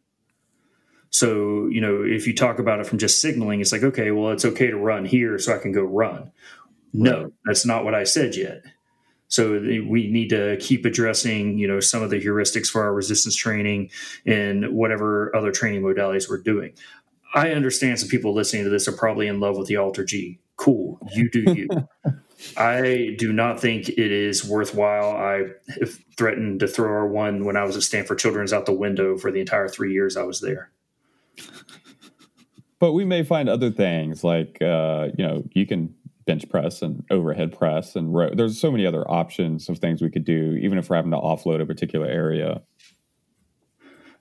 So, 1.09 1.67
you 1.67 1.81
know, 1.81 2.03
if 2.03 2.25
you 2.25 2.35
talk 2.35 2.59
about 2.59 2.79
it 2.79 2.87
from 2.87 2.97
just 2.97 3.21
signaling, 3.21 3.59
it's 3.59 3.71
like, 3.71 3.83
okay, 3.83 4.11
well, 4.11 4.31
it's 4.31 4.45
okay 4.45 4.67
to 4.67 4.77
run 4.77 5.05
here 5.05 5.37
so 5.39 5.53
I 5.53 5.57
can 5.57 5.71
go 5.71 5.83
run. 5.83 6.31
No, 6.93 7.31
that's 7.45 7.65
not 7.65 7.83
what 7.83 7.95
I 7.95 8.03
said 8.03 8.35
yet. 8.35 8.63
So 9.31 9.53
we 9.53 10.11
need 10.11 10.29
to 10.31 10.57
keep 10.59 10.83
addressing, 10.83 11.57
you 11.57 11.65
know, 11.65 11.79
some 11.79 12.03
of 12.03 12.09
the 12.09 12.21
heuristics 12.21 12.67
for 12.67 12.83
our 12.83 12.93
resistance 12.93 13.33
training 13.33 13.89
and 14.25 14.73
whatever 14.73 15.33
other 15.33 15.51
training 15.53 15.83
modalities 15.83 16.29
we're 16.29 16.41
doing. 16.41 16.73
I 17.33 17.51
understand 17.51 17.97
some 17.97 18.09
people 18.09 18.33
listening 18.33 18.65
to 18.65 18.69
this 18.69 18.89
are 18.89 18.91
probably 18.91 19.27
in 19.27 19.39
love 19.39 19.57
with 19.57 19.69
the 19.69 19.77
Alter 19.77 20.03
G. 20.03 20.39
Cool, 20.57 20.99
you 21.13 21.29
do 21.29 21.43
you. 21.53 21.67
I 22.57 23.15
do 23.17 23.31
not 23.31 23.61
think 23.61 23.87
it 23.87 23.99
is 24.11 24.43
worthwhile. 24.43 25.11
I 25.11 25.45
threatened 26.17 26.59
to 26.59 26.67
throw 26.67 26.89
our 26.89 27.07
one 27.07 27.45
when 27.45 27.55
I 27.55 27.63
was 27.63 27.77
at 27.77 27.83
Stanford 27.83 28.19
Children's 28.19 28.51
out 28.51 28.65
the 28.65 28.73
window 28.73 29.17
for 29.17 29.31
the 29.31 29.39
entire 29.39 29.69
three 29.69 29.93
years 29.93 30.17
I 30.17 30.23
was 30.23 30.41
there. 30.41 30.71
But 32.79 32.91
we 32.93 33.05
may 33.05 33.23
find 33.23 33.47
other 33.47 33.71
things 33.71 34.25
like 34.25 34.61
uh, 34.61 35.09
you 35.17 35.25
know 35.25 35.43
you 35.53 35.65
can 35.65 35.95
bench 36.25 36.47
press 36.49 36.81
and 36.81 37.03
overhead 37.09 37.57
press 37.57 37.95
and 37.95 38.13
ro- 38.13 38.33
there's 38.33 38.59
so 38.59 38.71
many 38.71 38.85
other 38.85 39.09
options 39.09 39.69
of 39.69 39.79
things 39.79 40.01
we 40.01 40.09
could 40.09 40.23
do 40.23 40.57
even 40.61 40.77
if 40.77 40.89
we're 40.89 40.95
having 40.95 41.11
to 41.11 41.17
offload 41.17 41.61
a 41.61 41.65
particular 41.65 42.07
area 42.07 42.61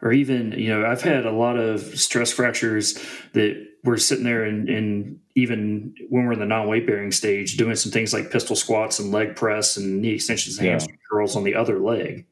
or 0.03 0.13
even 0.13 0.53
you 0.53 0.69
know 0.69 0.87
i've 0.87 1.03
had 1.03 1.27
a 1.27 1.33
lot 1.33 1.57
of 1.57 1.81
stress 1.99 2.33
fractures 2.33 2.95
that 3.33 3.67
we're 3.83 3.97
sitting 3.97 4.25
there 4.25 4.45
and, 4.45 4.69
and 4.69 5.19
even 5.35 5.95
when 6.11 6.27
we're 6.27 6.33
in 6.33 6.39
the 6.39 6.47
non-weight 6.47 6.87
bearing 6.87 7.13
stage 7.13 7.57
doing 7.57 7.75
some 7.77 7.93
things 7.93 8.13
like 8.13 8.31
pistol 8.31 8.57
squats 8.57 8.99
and 8.99 9.11
leg 9.11 9.37
press 9.37 9.77
and 9.77 10.03
knee 10.03 10.15
extensions 10.15 10.59
and 10.59 10.67
yeah. 10.67 10.73
hamstring 10.73 10.99
curls 11.11 11.37
on 11.37 11.45
the 11.45 11.55
other 11.55 11.79
leg 11.79 12.27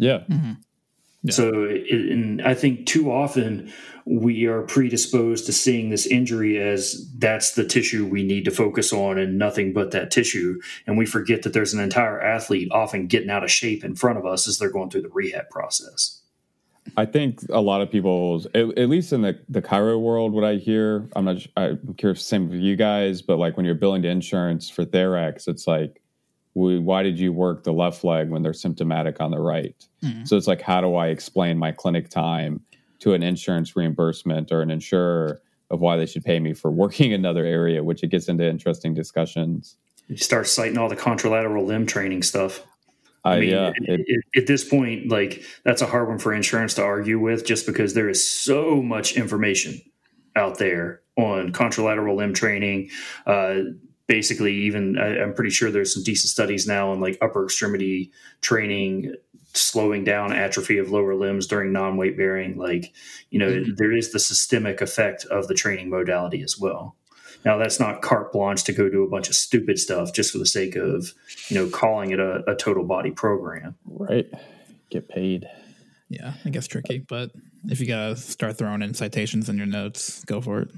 yeah. 0.00 0.20
Mm-hmm. 0.30 0.52
Yeah. 1.22 1.32
so 1.32 1.64
it, 1.68 2.10
and 2.10 2.42
i 2.42 2.54
think 2.54 2.86
too 2.86 3.10
often 3.10 3.72
we 4.10 4.46
are 4.46 4.62
predisposed 4.62 5.46
to 5.46 5.52
seeing 5.52 5.90
this 5.90 6.06
injury 6.06 6.60
as 6.60 7.08
that's 7.18 7.52
the 7.52 7.64
tissue 7.64 8.06
we 8.06 8.24
need 8.24 8.44
to 8.44 8.50
focus 8.50 8.92
on 8.92 9.18
and 9.18 9.38
nothing 9.38 9.72
but 9.72 9.92
that 9.92 10.10
tissue. 10.10 10.60
And 10.86 10.98
we 10.98 11.06
forget 11.06 11.42
that 11.42 11.52
there's 11.52 11.74
an 11.74 11.80
entire 11.80 12.20
athlete 12.20 12.70
often 12.72 13.06
getting 13.06 13.30
out 13.30 13.44
of 13.44 13.50
shape 13.52 13.84
in 13.84 13.94
front 13.94 14.18
of 14.18 14.26
us 14.26 14.48
as 14.48 14.58
they're 14.58 14.70
going 14.70 14.90
through 14.90 15.02
the 15.02 15.10
rehab 15.10 15.48
process. 15.50 16.22
I 16.96 17.06
think 17.06 17.40
a 17.50 17.60
lot 17.60 17.82
of 17.82 17.90
people, 17.90 18.42
at, 18.54 18.78
at, 18.78 18.88
least 18.88 19.12
in 19.12 19.22
the, 19.22 19.38
the 19.48 19.62
chiro 19.62 20.00
world, 20.00 20.32
what 20.32 20.44
I 20.44 20.56
hear, 20.56 21.08
I'm 21.14 21.26
not, 21.26 21.46
I'm 21.56 21.94
curious, 21.96 22.26
same 22.26 22.48
for 22.48 22.56
you 22.56 22.74
guys, 22.74 23.22
but 23.22 23.38
like 23.38 23.56
when 23.56 23.64
you're 23.64 23.76
billing 23.76 24.02
to 24.02 24.08
insurance 24.08 24.68
for 24.68 24.84
Therex, 24.84 25.46
it's 25.46 25.66
like, 25.66 25.99
why 26.54 27.02
did 27.02 27.18
you 27.18 27.32
work 27.32 27.64
the 27.64 27.72
left 27.72 28.02
leg 28.04 28.28
when 28.28 28.42
they're 28.42 28.52
symptomatic 28.52 29.20
on 29.20 29.30
the 29.30 29.40
right? 29.40 29.86
Mm-hmm. 30.02 30.24
So 30.24 30.36
it's 30.36 30.46
like, 30.46 30.60
how 30.60 30.80
do 30.80 30.96
I 30.96 31.08
explain 31.08 31.58
my 31.58 31.72
clinic 31.72 32.08
time 32.10 32.60
to 33.00 33.14
an 33.14 33.22
insurance 33.22 33.76
reimbursement 33.76 34.52
or 34.52 34.62
an 34.62 34.70
insurer 34.70 35.40
of 35.70 35.80
why 35.80 35.96
they 35.96 36.06
should 36.06 36.24
pay 36.24 36.40
me 36.40 36.52
for 36.52 36.70
working 36.70 37.12
another 37.14 37.44
area, 37.44 37.82
which 37.82 38.02
it 38.02 38.08
gets 38.08 38.28
into 38.28 38.48
interesting 38.48 38.94
discussions. 38.94 39.76
You 40.08 40.16
start 40.16 40.48
citing 40.48 40.76
all 40.76 40.88
the 40.88 40.96
contralateral 40.96 41.64
limb 41.64 41.86
training 41.86 42.22
stuff. 42.22 42.64
I 43.22 43.38
mean, 43.38 43.50
yeah, 43.50 43.72
it, 43.76 44.00
it, 44.06 44.24
at 44.34 44.46
this 44.46 44.66
point, 44.66 45.08
like 45.08 45.42
that's 45.62 45.82
a 45.82 45.86
hard 45.86 46.08
one 46.08 46.18
for 46.18 46.32
insurance 46.32 46.74
to 46.74 46.82
argue 46.82 47.18
with, 47.18 47.44
just 47.44 47.66
because 47.66 47.92
there 47.92 48.08
is 48.08 48.26
so 48.26 48.82
much 48.82 49.14
information 49.14 49.80
out 50.36 50.58
there 50.58 51.02
on 51.16 51.52
contralateral 51.52 52.16
limb 52.16 52.32
training. 52.32 52.88
Uh, 53.26 53.60
basically, 54.10 54.52
even 54.52 54.98
I, 54.98 55.22
I'm 55.22 55.34
pretty 55.34 55.52
sure 55.52 55.70
there's 55.70 55.94
some 55.94 56.02
decent 56.02 56.30
studies 56.30 56.66
now 56.66 56.90
on 56.90 56.98
like 56.98 57.16
upper 57.22 57.44
extremity 57.44 58.10
training 58.40 59.14
slowing 59.54 60.02
down 60.02 60.32
atrophy 60.32 60.78
of 60.78 60.90
lower 60.90 61.14
limbs 61.14 61.46
during 61.46 61.72
non-weight 61.72 62.16
bearing. 62.16 62.58
Like 62.58 62.92
you 63.30 63.38
know 63.38 63.48
mm-hmm. 63.48 63.74
there 63.76 63.92
is 63.92 64.10
the 64.10 64.18
systemic 64.18 64.80
effect 64.80 65.24
of 65.26 65.46
the 65.46 65.54
training 65.54 65.90
modality 65.90 66.42
as 66.42 66.58
well. 66.58 66.96
Now 67.44 67.56
that's 67.56 67.78
not 67.78 68.02
carte 68.02 68.32
blanche 68.32 68.64
to 68.64 68.72
go 68.72 68.88
do 68.90 69.04
a 69.04 69.08
bunch 69.08 69.28
of 69.28 69.36
stupid 69.36 69.78
stuff 69.78 70.12
just 70.12 70.32
for 70.32 70.38
the 70.38 70.46
sake 70.46 70.74
of 70.74 71.14
you 71.48 71.54
know 71.56 71.70
calling 71.70 72.10
it 72.10 72.18
a, 72.18 72.42
a 72.50 72.56
total 72.56 72.84
body 72.84 73.12
program. 73.12 73.76
Right. 73.84 74.26
Get 74.90 75.08
paid. 75.08 75.46
Yeah 76.08 76.34
i 76.44 76.50
guess 76.50 76.66
tricky 76.66 76.98
but 76.98 77.30
if 77.66 77.78
you 77.78 77.86
gotta 77.86 78.16
start 78.16 78.58
throwing 78.58 78.82
in 78.82 78.94
citations 78.94 79.48
in 79.48 79.56
your 79.56 79.66
notes 79.68 80.24
go 80.24 80.40
for 80.40 80.62
it. 80.62 80.68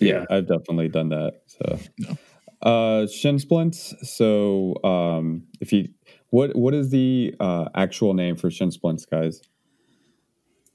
Yeah. 0.00 0.24
I've 0.28 0.48
definitely 0.48 0.88
done 0.88 1.10
that 1.10 1.42
so. 1.46 1.78
No. 1.98 2.16
Uh 2.62 3.06
shin 3.06 3.38
splints 3.38 3.94
so 4.02 4.74
um 4.84 5.42
if 5.60 5.72
you 5.72 5.88
what 6.30 6.54
what 6.56 6.74
is 6.74 6.90
the 6.90 7.34
uh, 7.38 7.68
actual 7.74 8.14
name 8.14 8.36
for 8.36 8.50
shin 8.50 8.70
splints, 8.70 9.04
guys? 9.04 9.42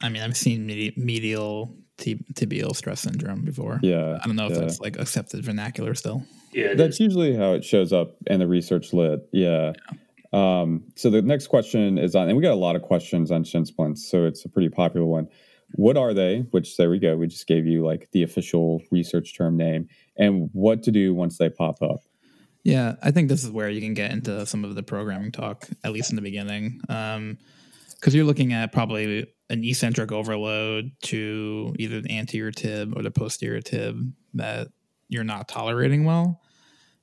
I 0.01 0.09
mean, 0.09 0.21
I've 0.21 0.37
seen 0.37 0.67
medial 0.67 1.75
tibial 1.97 2.75
stress 2.75 3.01
syndrome 3.01 3.43
before. 3.45 3.79
Yeah, 3.81 4.19
I 4.21 4.27
don't 4.27 4.35
know 4.35 4.47
if 4.47 4.53
yeah. 4.53 4.59
that's 4.59 4.79
like 4.81 4.99
accepted 4.99 5.43
vernacular 5.43 5.95
still. 5.95 6.23
Yeah, 6.51 6.73
that's 6.73 6.99
usually 6.99 7.35
how 7.35 7.53
it 7.53 7.63
shows 7.63 7.91
up 7.93 8.15
in 8.27 8.39
the 8.39 8.47
research 8.47 8.93
lit. 8.93 9.27
Yeah. 9.31 9.73
yeah. 9.91 9.97
Um, 10.33 10.83
so 10.95 11.09
the 11.09 11.21
next 11.21 11.47
question 11.47 11.97
is 11.97 12.13
on, 12.13 12.27
and 12.27 12.35
we 12.35 12.43
got 12.43 12.51
a 12.51 12.55
lot 12.55 12.75
of 12.75 12.81
questions 12.81 13.31
on 13.31 13.45
shin 13.45 13.65
splints, 13.65 14.09
so 14.09 14.25
it's 14.25 14.43
a 14.43 14.49
pretty 14.49 14.67
popular 14.67 15.05
one. 15.05 15.29
What 15.75 15.97
are 15.97 16.13
they? 16.13 16.39
Which 16.51 16.77
there 16.77 16.89
we 16.89 16.99
go. 16.99 17.17
We 17.17 17.27
just 17.27 17.47
gave 17.47 17.65
you 17.65 17.85
like 17.85 18.09
the 18.11 18.23
official 18.23 18.81
research 18.91 19.35
term 19.37 19.57
name, 19.57 19.89
and 20.17 20.49
what 20.53 20.83
to 20.83 20.91
do 20.91 21.13
once 21.13 21.37
they 21.37 21.49
pop 21.49 21.81
up. 21.81 21.99
Yeah, 22.63 22.95
I 23.03 23.11
think 23.11 23.29
this 23.29 23.43
is 23.43 23.51
where 23.51 23.69
you 23.69 23.81
can 23.81 23.93
get 23.93 24.11
into 24.11 24.45
some 24.45 24.65
of 24.65 24.73
the 24.73 24.81
programming 24.81 25.31
talk, 25.31 25.67
at 25.83 25.91
least 25.91 26.09
in 26.09 26.15
the 26.15 26.21
beginning. 26.21 26.79
Because 26.81 27.17
um, 27.17 27.37
you're 28.03 28.25
looking 28.25 28.53
at 28.53 28.71
probably 28.71 29.27
an 29.49 29.63
eccentric 29.63 30.11
overload 30.11 30.91
to 31.03 31.75
either 31.77 32.01
the 32.01 32.17
anterior 32.17 32.51
tib 32.51 32.97
or 32.97 33.03
the 33.03 33.11
posterior 33.11 33.61
tib 33.61 34.11
that 34.33 34.69
you're 35.09 35.23
not 35.23 35.47
tolerating 35.47 36.05
well. 36.05 36.41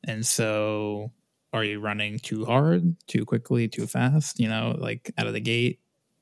And 0.04 0.26
so 0.26 1.12
are 1.52 1.62
you 1.62 1.78
running 1.78 2.18
too 2.18 2.44
hard, 2.44 2.96
too 3.06 3.24
quickly, 3.24 3.68
too 3.68 3.86
fast, 3.86 4.40
you 4.40 4.48
know, 4.48 4.74
like 4.78 5.12
out 5.16 5.28
of 5.28 5.32
the 5.32 5.40
gate 5.40 5.78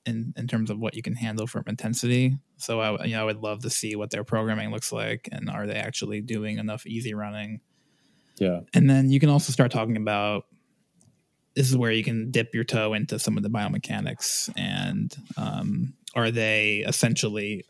in, 0.06 0.32
in 0.36 0.46
terms 0.46 0.70
of 0.70 0.78
what 0.78 0.94
you 0.94 1.02
can 1.02 1.14
handle 1.14 1.46
from 1.46 1.64
intensity. 1.66 2.38
So 2.56 2.80
I, 2.80 3.04
you 3.04 3.14
know, 3.14 3.22
I 3.22 3.24
would 3.24 3.42
love 3.42 3.62
to 3.62 3.70
see 3.70 3.96
what 3.96 4.10
their 4.10 4.24
programming 4.24 4.70
looks 4.70 4.92
like 4.92 5.28
and 5.30 5.50
are 5.50 5.66
they 5.66 5.74
actually 5.74 6.20
doing 6.20 6.58
enough 6.58 6.86
easy 6.86 7.14
running 7.14 7.60
yeah. 8.40 8.60
And 8.74 8.88
then 8.90 9.10
you 9.10 9.20
can 9.20 9.28
also 9.28 9.52
start 9.52 9.70
talking 9.70 9.96
about 9.96 10.46
this 11.54 11.68
is 11.68 11.76
where 11.76 11.92
you 11.92 12.02
can 12.02 12.30
dip 12.30 12.54
your 12.54 12.64
toe 12.64 12.94
into 12.94 13.18
some 13.18 13.36
of 13.36 13.42
the 13.42 13.50
biomechanics 13.50 14.50
and 14.56 15.14
um, 15.36 15.92
are 16.14 16.30
they 16.30 16.78
essentially 16.78 17.66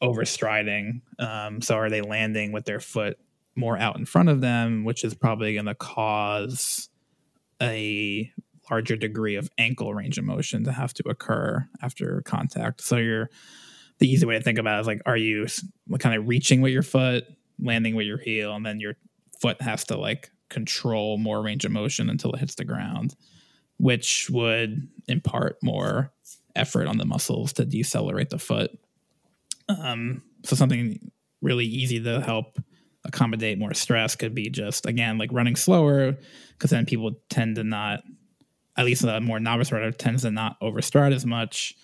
overstriding? 0.00 1.00
Um, 1.18 1.60
so 1.60 1.74
are 1.74 1.90
they 1.90 2.00
landing 2.00 2.52
with 2.52 2.64
their 2.64 2.80
foot 2.80 3.18
more 3.56 3.76
out 3.76 3.96
in 3.96 4.06
front 4.06 4.28
of 4.28 4.40
them, 4.40 4.84
which 4.84 5.02
is 5.02 5.14
probably 5.14 5.54
going 5.54 5.66
to 5.66 5.74
cause 5.74 6.88
a 7.60 8.30
larger 8.70 8.96
degree 8.96 9.36
of 9.36 9.50
ankle 9.58 9.94
range 9.94 10.18
of 10.18 10.24
motion 10.24 10.64
to 10.64 10.72
have 10.72 10.92
to 10.94 11.08
occur 11.08 11.66
after 11.82 12.22
contact. 12.22 12.82
So 12.82 12.96
you're 12.96 13.30
the 13.98 14.10
easy 14.10 14.26
way 14.26 14.36
to 14.36 14.42
think 14.42 14.58
about 14.58 14.78
it 14.78 14.80
is 14.82 14.86
like, 14.86 15.02
are 15.06 15.16
you 15.16 15.46
kind 15.98 16.14
of 16.14 16.28
reaching 16.28 16.60
with 16.60 16.72
your 16.72 16.82
foot, 16.82 17.24
landing 17.58 17.94
with 17.94 18.06
your 18.06 18.18
heel, 18.18 18.54
and 18.54 18.64
then 18.64 18.80
you're 18.80 18.96
foot 19.40 19.60
has 19.62 19.84
to 19.84 19.96
like 19.96 20.30
control 20.48 21.18
more 21.18 21.42
range 21.42 21.64
of 21.64 21.70
motion 21.70 22.10
until 22.10 22.32
it 22.32 22.40
hits 22.40 22.56
the 22.56 22.64
ground, 22.64 23.14
which 23.76 24.28
would 24.30 24.88
impart 25.06 25.56
more 25.62 26.12
effort 26.56 26.86
on 26.86 26.98
the 26.98 27.04
muscles 27.04 27.52
to 27.52 27.64
decelerate 27.64 28.30
the 28.30 28.38
foot. 28.38 28.70
Um, 29.68 30.22
so 30.44 30.56
something 30.56 31.10
really 31.40 31.66
easy 31.66 32.02
to 32.02 32.20
help 32.20 32.58
accommodate 33.04 33.58
more 33.58 33.74
stress 33.74 34.16
could 34.16 34.34
be 34.34 34.50
just 34.50 34.84
again 34.84 35.18
like 35.18 35.32
running 35.32 35.56
slower 35.56 36.16
because 36.52 36.70
then 36.70 36.84
people 36.84 37.12
tend 37.30 37.56
to 37.56 37.64
not 37.64 38.02
at 38.78 38.86
least 38.86 39.04
a 39.04 39.20
more 39.20 39.40
novice 39.40 39.72
rider 39.72 39.92
tends 39.92 40.22
to 40.22 40.30
not 40.32 40.60
overstride 40.62 41.14
as 41.14 41.26
much 41.26 41.74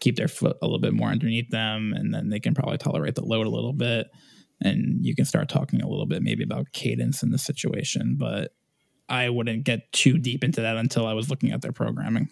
keep 0.00 0.16
their 0.16 0.28
foot 0.28 0.58
a 0.62 0.66
little 0.66 0.80
bit 0.80 0.94
more 0.94 1.10
underneath 1.10 1.50
them 1.50 1.94
and 1.94 2.14
then 2.14 2.30
they 2.30 2.40
can 2.40 2.54
probably 2.54 2.78
tolerate 2.78 3.16
the 3.16 3.24
load 3.24 3.46
a 3.46 3.50
little 3.50 3.74
bit 3.74 4.08
and 4.62 5.06
you 5.06 5.14
can 5.16 5.24
start 5.26 5.48
talking 5.48 5.82
a 5.82 5.88
little 5.88 6.06
bit 6.06 6.22
maybe 6.22 6.44
about 6.44 6.72
cadence 6.72 7.22
in 7.22 7.30
the 7.30 7.38
situation 7.38 8.16
but 8.18 8.52
i 9.10 9.30
wouldn't 9.30 9.64
get 9.64 9.92
too 9.92 10.18
deep 10.18 10.44
into 10.44 10.62
that 10.62 10.76
until 10.78 11.06
i 11.06 11.14
was 11.14 11.30
looking 11.30 11.52
at 11.52 11.62
their 11.62 11.72
programming 11.72 12.28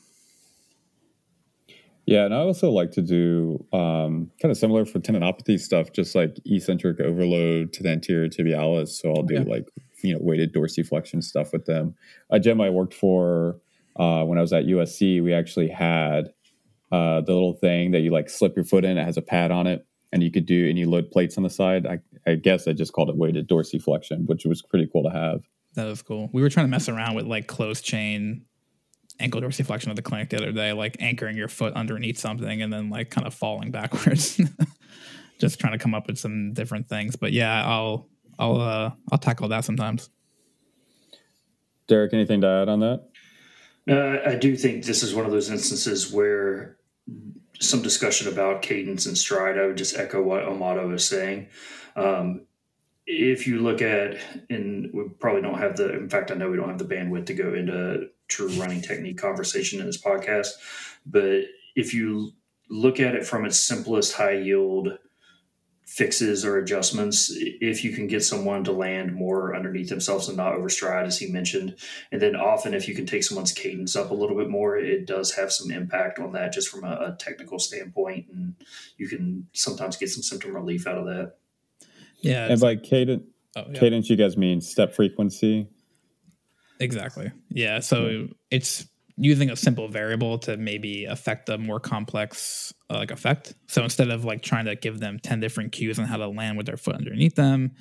Yeah, 2.06 2.24
and 2.24 2.34
I 2.34 2.38
also 2.38 2.70
like 2.70 2.90
to 2.92 3.02
do 3.02 3.66
um, 3.72 4.30
kind 4.40 4.50
of 4.50 4.56
similar 4.56 4.86
for 4.86 4.98
tendinopathy 4.98 5.60
stuff, 5.60 5.92
just 5.92 6.14
like 6.14 6.38
eccentric 6.46 7.00
overload 7.00 7.72
to 7.74 7.82
the 7.82 7.90
anterior 7.90 8.28
tibialis. 8.28 8.88
So 8.88 9.12
I'll 9.12 9.24
do 9.24 9.42
Okay. 9.42 9.44
like 9.44 9.68
you 10.02 10.14
know 10.14 10.18
weighted 10.22 10.54
dorsiflexion 10.54 11.22
stuff 11.22 11.52
with 11.52 11.66
them. 11.66 11.94
A 12.30 12.40
gym 12.40 12.60
I 12.62 12.70
worked 12.70 12.94
for 12.94 13.60
uh, 13.98 14.24
when 14.24 14.38
I 14.38 14.40
was 14.40 14.52
at 14.52 14.64
USC, 14.64 15.22
we 15.22 15.34
actually 15.34 15.68
had 15.68 16.32
uh, 16.92 17.20
the 17.20 17.32
little 17.32 17.54
thing 17.54 17.90
that 17.90 18.00
you 18.00 18.10
like 18.10 18.30
slip 18.30 18.54
your 18.56 18.64
foot 18.64 18.84
in. 18.84 18.96
It 18.96 19.04
has 19.04 19.16
a 19.16 19.22
pad 19.22 19.50
on 19.50 19.66
it, 19.66 19.86
and 20.12 20.22
you 20.22 20.30
could 20.30 20.46
do 20.46 20.68
and 20.68 20.78
you 20.78 20.88
load 20.88 21.10
plates 21.10 21.36
on 21.36 21.42
the 21.42 21.50
side. 21.50 21.86
I, 21.86 21.98
I 22.26 22.36
guess 22.36 22.68
I 22.68 22.72
just 22.72 22.92
called 22.92 23.10
it 23.10 23.16
weighted 23.16 23.48
dorsiflexion, 23.48 24.26
which 24.26 24.44
was 24.44 24.62
pretty 24.62 24.88
cool 24.92 25.02
to 25.02 25.10
have. 25.10 25.42
That 25.74 25.86
was 25.86 26.02
cool. 26.02 26.30
We 26.32 26.42
were 26.42 26.48
trying 26.48 26.66
to 26.66 26.70
mess 26.70 26.88
around 26.88 27.14
with 27.14 27.26
like 27.26 27.46
closed 27.46 27.84
chain 27.84 28.44
ankle 29.20 29.40
dorsiflexion 29.40 29.88
at 29.88 29.96
the 29.96 30.02
clinic 30.02 30.30
the 30.30 30.36
other 30.36 30.52
day, 30.52 30.72
like 30.72 30.96
anchoring 31.00 31.36
your 31.36 31.48
foot 31.48 31.74
underneath 31.74 32.18
something 32.18 32.62
and 32.62 32.72
then 32.72 32.88
like 32.88 33.10
kind 33.10 33.26
of 33.26 33.34
falling 33.34 33.70
backwards. 33.70 34.40
Just 35.38 35.60
trying 35.60 35.72
to 35.72 35.78
come 35.78 35.94
up 35.94 36.06
with 36.06 36.18
some 36.18 36.52
different 36.52 36.88
things. 36.88 37.16
But 37.16 37.32
yeah, 37.32 37.64
I'll 37.64 38.08
I'll 38.38 38.60
uh 38.60 38.90
I'll 39.10 39.18
tackle 39.18 39.48
that 39.48 39.64
sometimes. 39.64 40.10
Derek, 41.86 42.12
anything 42.12 42.40
to 42.42 42.46
add 42.46 42.68
on 42.68 42.80
that? 42.80 43.08
Uh, 43.88 44.18
I 44.26 44.34
do 44.34 44.54
think 44.56 44.84
this 44.84 45.02
is 45.02 45.14
one 45.14 45.24
of 45.24 45.32
those 45.32 45.50
instances 45.50 46.12
where 46.12 46.76
some 47.60 47.82
discussion 47.82 48.28
about 48.28 48.62
cadence 48.62 49.06
and 49.06 49.16
stride. 49.16 49.58
I 49.58 49.66
would 49.66 49.76
just 49.76 49.96
echo 49.96 50.22
what 50.22 50.44
Amato 50.44 50.92
is 50.92 51.06
saying. 51.06 51.48
Um, 51.96 52.46
if 53.06 53.46
you 53.46 53.60
look 53.60 53.80
at, 53.80 54.18
and 54.50 54.90
we 54.92 55.08
probably 55.18 55.42
don't 55.42 55.58
have 55.58 55.76
the, 55.76 55.94
in 55.94 56.10
fact, 56.10 56.30
I 56.30 56.34
know 56.34 56.50
we 56.50 56.58
don't 56.58 56.68
have 56.68 56.78
the 56.78 56.84
bandwidth 56.84 57.26
to 57.26 57.34
go 57.34 57.54
into 57.54 58.08
true 58.28 58.48
running 58.48 58.82
technique 58.82 59.18
conversation 59.18 59.80
in 59.80 59.86
this 59.86 60.00
podcast, 60.00 60.48
but 61.06 61.44
if 61.74 61.94
you 61.94 62.32
look 62.68 63.00
at 63.00 63.14
it 63.14 63.26
from 63.26 63.46
its 63.46 63.58
simplest 63.58 64.12
high 64.12 64.34
yield 64.34 64.98
fixes 65.88 66.44
or 66.44 66.58
adjustments, 66.58 67.32
if 67.34 67.82
you 67.82 67.92
can 67.92 68.06
get 68.06 68.22
someone 68.22 68.62
to 68.62 68.70
land 68.70 69.14
more 69.14 69.56
underneath 69.56 69.88
themselves 69.88 70.28
and 70.28 70.36
not 70.36 70.52
overstride, 70.52 71.06
as 71.06 71.18
he 71.18 71.26
mentioned, 71.32 71.74
and 72.12 72.20
then 72.20 72.36
often, 72.36 72.74
if 72.74 72.86
you 72.86 72.94
can 72.94 73.06
take 73.06 73.24
someone's 73.24 73.52
cadence 73.52 73.96
up 73.96 74.10
a 74.10 74.14
little 74.14 74.36
bit 74.36 74.50
more, 74.50 74.76
it 74.76 75.06
does 75.06 75.34
have 75.34 75.50
some 75.50 75.70
impact 75.70 76.18
on 76.18 76.32
that 76.32 76.52
just 76.52 76.68
from 76.68 76.84
a, 76.84 76.90
a 76.90 77.16
technical 77.18 77.58
standpoint. 77.58 78.26
And 78.30 78.54
you 78.98 79.08
can 79.08 79.48
sometimes 79.54 79.96
get 79.96 80.10
some 80.10 80.22
symptom 80.22 80.54
relief 80.54 80.86
out 80.86 80.98
of 80.98 81.06
that. 81.06 81.36
Yeah. 82.20 82.44
And 82.44 82.52
it's- 82.52 82.60
by 82.60 82.76
cadence, 82.76 83.22
oh, 83.56 83.64
yeah. 83.72 83.80
cadence, 83.80 84.10
you 84.10 84.16
guys 84.16 84.36
mean 84.36 84.60
step 84.60 84.94
frequency? 84.94 85.68
Exactly. 86.80 87.32
Yeah. 87.48 87.80
So 87.80 88.28
it's 88.50 88.86
using 89.20 89.50
a 89.50 89.56
simple 89.56 89.88
variable 89.88 90.38
to 90.38 90.56
maybe 90.56 91.04
affect 91.04 91.48
a 91.48 91.58
more 91.58 91.80
complex 91.80 92.72
uh, 92.88 92.94
like 92.94 93.10
effect. 93.10 93.54
So 93.66 93.82
instead 93.82 94.10
of 94.10 94.24
like 94.24 94.42
trying 94.42 94.66
to 94.66 94.76
give 94.76 95.00
them 95.00 95.18
10 95.22 95.40
different 95.40 95.72
cues 95.72 95.98
on 95.98 96.06
how 96.06 96.16
to 96.16 96.28
land 96.28 96.56
with 96.56 96.66
their 96.66 96.76
foot 96.76 96.94
underneath 96.94 97.34
them, 97.34 97.72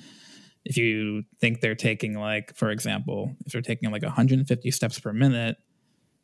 if 0.64 0.76
you 0.76 1.22
think 1.40 1.60
they're 1.60 1.76
taking 1.76 2.18
like, 2.18 2.54
for 2.56 2.70
example, 2.70 3.36
if 3.46 3.52
they're 3.52 3.62
taking 3.62 3.90
like 3.90 4.02
150 4.02 4.70
steps 4.70 4.98
per 4.98 5.12
minute 5.12 5.56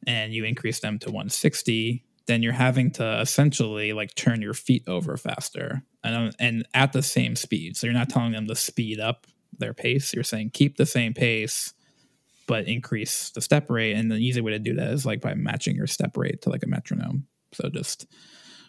and 0.06 0.34
you 0.34 0.44
increase 0.44 0.80
them 0.80 0.98
to 0.98 1.06
160, 1.06 2.04
then 2.26 2.42
you're 2.42 2.52
having 2.52 2.90
to 2.90 3.20
essentially 3.20 3.92
like 3.92 4.14
turn 4.16 4.42
your 4.42 4.54
feet 4.54 4.82
over 4.88 5.16
faster 5.16 5.82
and, 6.02 6.34
and 6.40 6.66
at 6.74 6.92
the 6.92 7.02
same 7.02 7.36
speed. 7.36 7.76
So 7.76 7.86
you're 7.86 7.94
not 7.94 8.08
telling 8.08 8.32
them 8.32 8.46
to 8.48 8.56
speed 8.56 8.98
up 8.98 9.26
their 9.58 9.74
pace. 9.74 10.12
You're 10.12 10.24
saying 10.24 10.50
keep 10.52 10.76
the 10.76 10.86
same 10.86 11.14
pace 11.14 11.72
but 12.46 12.66
increase 12.68 13.30
the 13.30 13.40
step 13.40 13.70
rate. 13.70 13.94
And 13.94 14.10
the 14.10 14.16
easy 14.16 14.40
way 14.40 14.52
to 14.52 14.58
do 14.58 14.74
that 14.74 14.88
is 14.88 15.06
like 15.06 15.20
by 15.20 15.34
matching 15.34 15.76
your 15.76 15.86
step 15.86 16.16
rate 16.16 16.42
to 16.42 16.50
like 16.50 16.62
a 16.62 16.68
metronome. 16.68 17.26
So 17.52 17.68
just 17.68 18.06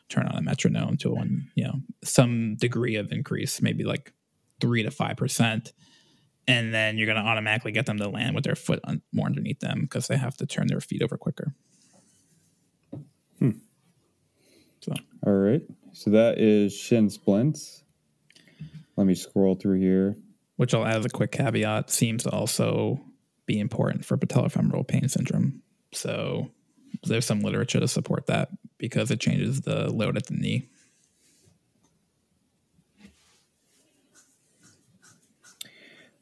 turn 0.09 0.27
on 0.27 0.37
a 0.37 0.41
metronome 0.41 0.97
to 0.97 1.09
one, 1.11 1.49
you 1.55 1.63
know, 1.63 1.79
some 2.03 2.55
degree 2.55 2.95
of 2.95 3.11
increase, 3.11 3.61
maybe 3.61 3.83
like 3.83 4.13
three 4.61 4.83
to 4.83 4.91
five 4.91 5.17
percent. 5.17 5.73
And 6.47 6.71
then 6.73 6.97
you're 6.97 7.07
going 7.07 7.23
to 7.23 7.27
automatically 7.27 7.71
get 7.71 7.87
them 7.87 7.97
to 7.97 8.07
land 8.07 8.35
with 8.35 8.43
their 8.43 8.55
foot 8.55 8.79
un- 8.83 9.01
more 9.11 9.25
underneath 9.25 9.59
them 9.61 9.81
because 9.81 10.07
they 10.07 10.15
have 10.17 10.37
to 10.37 10.45
turn 10.45 10.67
their 10.67 10.79
feet 10.79 11.01
over 11.01 11.17
quicker. 11.17 11.55
Hmm. 13.39 13.51
So 14.81 14.93
All 15.25 15.33
right. 15.33 15.63
So 15.93 16.11
that 16.11 16.37
is 16.39 16.71
shin 16.75 17.09
splints. 17.09 17.83
Let 18.95 19.07
me 19.07 19.15
scroll 19.15 19.55
through 19.55 19.79
here. 19.79 20.15
which 20.57 20.73
I'll 20.73 20.85
add 20.85 20.97
as 20.97 21.05
a 21.05 21.09
quick 21.09 21.31
caveat, 21.31 21.89
seems 21.89 22.23
to 22.23 22.29
also 22.29 23.01
be 23.45 23.59
important 23.59 24.05
for 24.05 24.17
patellofemoral 24.17 24.87
pain 24.87 25.07
syndrome. 25.07 25.61
So 25.93 26.51
there's 27.03 27.25
some 27.25 27.41
literature 27.41 27.79
to 27.79 27.87
support 27.87 28.27
that 28.27 28.49
because 28.77 29.11
it 29.11 29.19
changes 29.19 29.61
the 29.61 29.91
load 29.91 30.17
at 30.17 30.27
the 30.27 30.33
knee. 30.33 30.69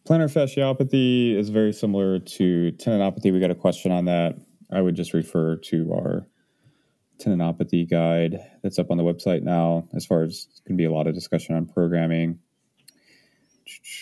Plantar 0.07 0.29
fasciopathy 0.29 1.33
is 1.33 1.47
very 1.49 1.71
similar 1.71 2.19
to 2.19 2.73
tendinopathy. 2.73 3.31
We 3.31 3.39
got 3.39 3.51
a 3.51 3.55
question 3.55 3.91
on 3.91 4.05
that. 4.05 4.35
I 4.69 4.81
would 4.81 4.95
just 4.95 5.13
refer 5.13 5.55
to 5.55 5.93
our 5.93 6.27
tendinopathy 7.19 7.89
guide 7.89 8.39
that's 8.63 8.79
up 8.79 8.91
on 8.91 8.97
the 8.97 9.03
website 9.03 9.43
now. 9.43 9.87
As 9.95 10.05
far 10.05 10.23
as 10.23 10.47
going 10.67 10.77
to 10.77 10.81
be 10.81 10.85
a 10.85 10.91
lot 10.91 11.07
of 11.07 11.13
discussion 11.15 11.55
on 11.55 11.65
programming. 11.67 12.39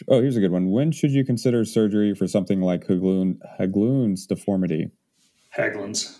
Oh, 0.07 0.21
here's 0.21 0.37
a 0.37 0.39
good 0.39 0.51
one. 0.51 0.71
When 0.71 0.91
should 0.91 1.11
you 1.11 1.23
consider 1.23 1.65
surgery 1.65 2.13
for 2.13 2.27
something 2.27 2.61
like 2.61 2.87
Haglund, 2.87 3.37
Haglund's 3.59 4.25
deformity? 4.25 4.89
Haglund's. 5.55 6.19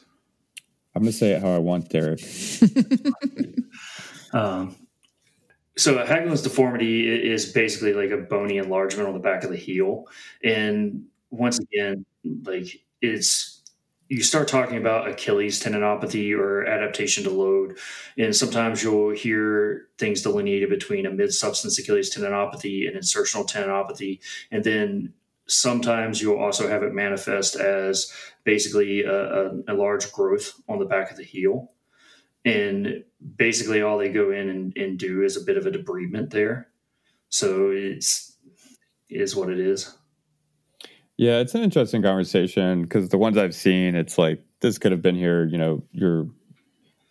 I'm 0.95 1.03
going 1.03 1.11
to 1.11 1.17
say 1.17 1.31
it 1.31 1.41
how 1.41 1.55
I 1.55 1.59
want, 1.59 1.89
Derek. 1.89 2.21
Um, 4.33 4.75
so 5.77 5.97
a 5.97 6.05
Haglund's 6.05 6.41
deformity 6.41 7.07
is 7.07 7.51
basically 7.51 7.93
like 7.93 8.11
a 8.11 8.17
bony 8.17 8.57
enlargement 8.57 9.07
on 9.07 9.13
the 9.13 9.19
back 9.19 9.43
of 9.43 9.49
the 9.49 9.57
heel, 9.57 10.05
and 10.43 11.05
once 11.29 11.59
again, 11.59 12.05
like 12.43 12.81
it's 13.01 13.50
you 14.11 14.21
start 14.21 14.49
talking 14.49 14.75
about 14.75 15.07
Achilles 15.07 15.63
tendinopathy 15.63 16.38
or 16.38 16.65
adaptation 16.65 17.23
to 17.23 17.29
load, 17.29 17.77
and 18.17 18.35
sometimes 18.35 18.83
you'll 18.83 19.11
hear 19.11 19.88
things 19.97 20.21
delineated 20.21 20.69
between 20.69 21.05
a 21.05 21.09
mid-substance 21.09 21.79
Achilles 21.79 22.13
tendinopathy 22.13 22.89
and 22.89 22.97
insertional 22.97 23.49
tendinopathy, 23.49 24.19
and 24.51 24.65
then 24.65 25.13
sometimes 25.47 26.21
you'll 26.21 26.41
also 26.41 26.67
have 26.67 26.83
it 26.83 26.93
manifest 26.93 27.55
as 27.55 28.11
basically 28.43 29.03
a, 29.03 29.13
a, 29.13 29.51
a 29.69 29.73
large 29.73 30.11
growth 30.11 30.61
on 30.67 30.77
the 30.79 30.85
back 30.85 31.09
of 31.09 31.15
the 31.15 31.23
heel. 31.23 31.71
And 32.43 33.05
basically 33.38 33.81
all 33.81 33.97
they 33.97 34.09
go 34.09 34.31
in 34.31 34.49
and, 34.49 34.75
and 34.75 34.99
do 34.99 35.23
is 35.23 35.38
a 35.38 35.45
bit 35.45 35.55
of 35.55 35.65
a 35.65 35.71
debridement 35.71 36.31
there. 36.31 36.67
So 37.29 37.69
it's 37.69 38.35
is 39.09 39.38
what 39.38 39.49
it 39.49 39.59
is 39.59 39.95
Yeah, 41.22 41.38
it's 41.38 41.53
an 41.53 41.61
interesting 41.61 42.02
conversation 42.02 42.81
because 42.81 43.10
the 43.10 43.18
ones 43.19 43.38
I've 43.38 43.53
seen, 43.53 43.93
it's 43.93 44.18
like 44.18 44.43
this 44.61 44.80
could 44.80 44.91
have 44.91 45.03
been 45.03 45.14
here, 45.15 45.45
you 45.45 45.56
know, 45.56 45.84
your 45.91 46.27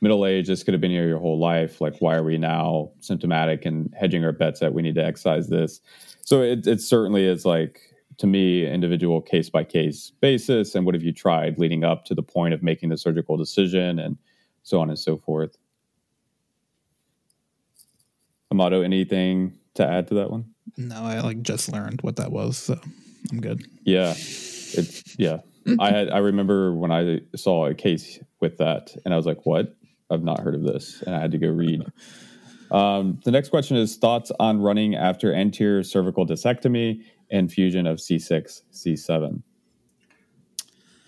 middle 0.01 0.27
age, 0.27 0.49
this 0.49 0.65
could 0.65 0.75
have 0.75 0.81
been 0.81 0.91
here 0.91 1.07
your 1.07 1.21
whole 1.21 1.39
life. 1.39 1.81
Like, 1.81 1.95
why 2.01 2.17
are 2.17 2.25
we 2.25 2.37
now 2.37 2.91
symptomatic 2.99 3.65
and 3.65 3.95
hedging 3.97 4.25
our 4.25 4.33
bets 4.33 4.59
that 4.59 4.75
we 4.75 4.83
need 4.83 4.97
to 4.97 5.05
excise 5.05 5.47
this? 5.47 5.81
So 6.23 6.43
it, 6.43 6.67
it 6.67 6.81
certainly 6.81 7.25
is 7.25 7.45
like, 7.47 7.83
to 8.17 8.27
me, 8.27 8.67
individual 8.67 9.21
case 9.21 9.49
by 9.49 9.63
case 9.63 10.11
basis. 10.21 10.75
And 10.75 10.85
what 10.85 10.97
have 10.97 11.05
you 11.05 11.13
tried 11.13 11.61
leading 11.61 11.85
up 11.85 12.05
to 12.07 12.15
the 12.17 12.23
point 12.25 12.53
of 12.53 12.65
making 12.65 12.89
the 12.89 12.99
surgical 12.99 13.37
decision 13.37 14.01
and 14.01 14.19
so 14.65 14.81
on 14.81 14.89
and 14.89 14.99
so 14.99 15.19
forth? 15.19 15.57
Amato, 18.51 18.83
anything 18.83 19.57
to 19.75 19.87
add 19.87 20.09
to 20.09 20.15
that 20.15 20.33
one? 20.33 20.47
No, 20.77 21.01
I 21.01 21.21
like 21.21 21.43
just 21.43 21.71
learned 21.71 22.03
what 22.03 22.17
that 22.17 22.33
was, 22.33 22.59
so 22.59 22.81
I'm 23.31 23.41
good. 23.41 23.67
Yeah, 23.85 24.11
it's 24.13 25.19
yeah. 25.19 25.39
I 25.79 25.91
had 25.91 26.11
I 26.11 26.19
remember 26.19 26.75
when 26.75 26.91
I 26.91 27.21
saw 27.37 27.67
a 27.67 27.75
case 27.75 28.19
with 28.41 28.59
that, 28.59 28.95
and 29.05 29.13
I 29.13 29.17
was 29.17 29.27
like, 29.27 29.45
"What? 29.47 29.75
I've 30.11 30.23
not 30.23 30.41
heard 30.41 30.55
of 30.55 30.63
this," 30.63 31.03
and 31.07 31.15
I 31.15 31.21
had 31.21 31.31
to 31.33 31.39
go 31.39 31.49
read. 31.49 31.83
Um, 32.71 33.21
the 33.25 33.31
next 33.31 33.49
question 33.49 33.77
is 33.77 33.97
thoughts 33.97 34.31
on 34.39 34.61
running 34.61 34.95
after 34.95 35.35
anterior 35.35 35.83
cervical 35.83 36.27
discectomy 36.27 37.03
and 37.31 37.51
fusion 37.51 37.87
of 37.87 37.99
C6, 37.99 38.63
C7. 38.73 39.43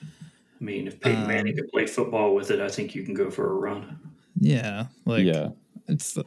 i 0.03 0.65
mean 0.65 0.87
if 0.87 1.01
peyton 1.01 1.27
manning 1.27 1.57
could 1.57 1.69
play 1.73 1.87
football 1.87 2.35
with 2.35 2.51
it 2.53 2.61
i 2.61 2.69
think 2.69 2.95
you 2.95 3.03
can 3.03 3.15
go 3.15 3.31
for 3.31 3.51
a 3.51 3.55
run 3.55 3.99
Yeah, 4.39 4.87
like 5.05 5.25
yeah, 5.25 5.51
it's 5.89 6.19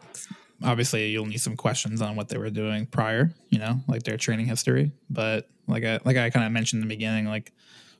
obviously 0.64 1.10
you'll 1.10 1.26
need 1.26 1.42
some 1.42 1.56
questions 1.58 2.02
on 2.02 2.16
what 2.16 2.30
they 2.30 2.38
were 2.38 2.50
doing 2.50 2.86
prior, 2.86 3.34
you 3.50 3.60
know, 3.60 3.80
like 3.88 4.04
their 4.04 4.18
training 4.18 4.46
history. 4.46 4.92
But 5.10 5.50
like 5.68 5.84
I 5.84 6.00
like 6.06 6.18
I 6.18 6.30
kind 6.30 6.46
of 6.46 6.52
mentioned 6.52 6.82
in 6.84 6.88
the 6.90 6.96
beginning, 6.96 7.26
like 7.26 7.54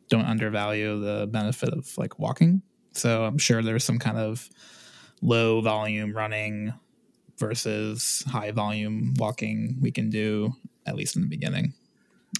don't 0.10 0.26
undervalue 0.26 1.00
the 1.00 1.28
benefit 1.28 1.70
of 1.70 1.98
like 1.98 2.20
walking. 2.20 2.62
So 2.94 3.26
I'm 3.26 3.38
sure 3.38 3.62
there's 3.62 3.84
some 3.84 4.00
kind 4.00 4.18
of 4.18 4.50
low 5.22 5.62
volume 5.62 6.16
running 6.16 6.74
versus 7.38 8.24
high 8.28 8.52
volume 8.52 9.14
walking 9.18 9.78
we 9.82 9.92
can 9.92 10.10
do 10.10 10.54
at 10.86 10.96
least 10.96 11.16
in 11.16 11.22
the 11.24 11.28
beginning. 11.28 11.74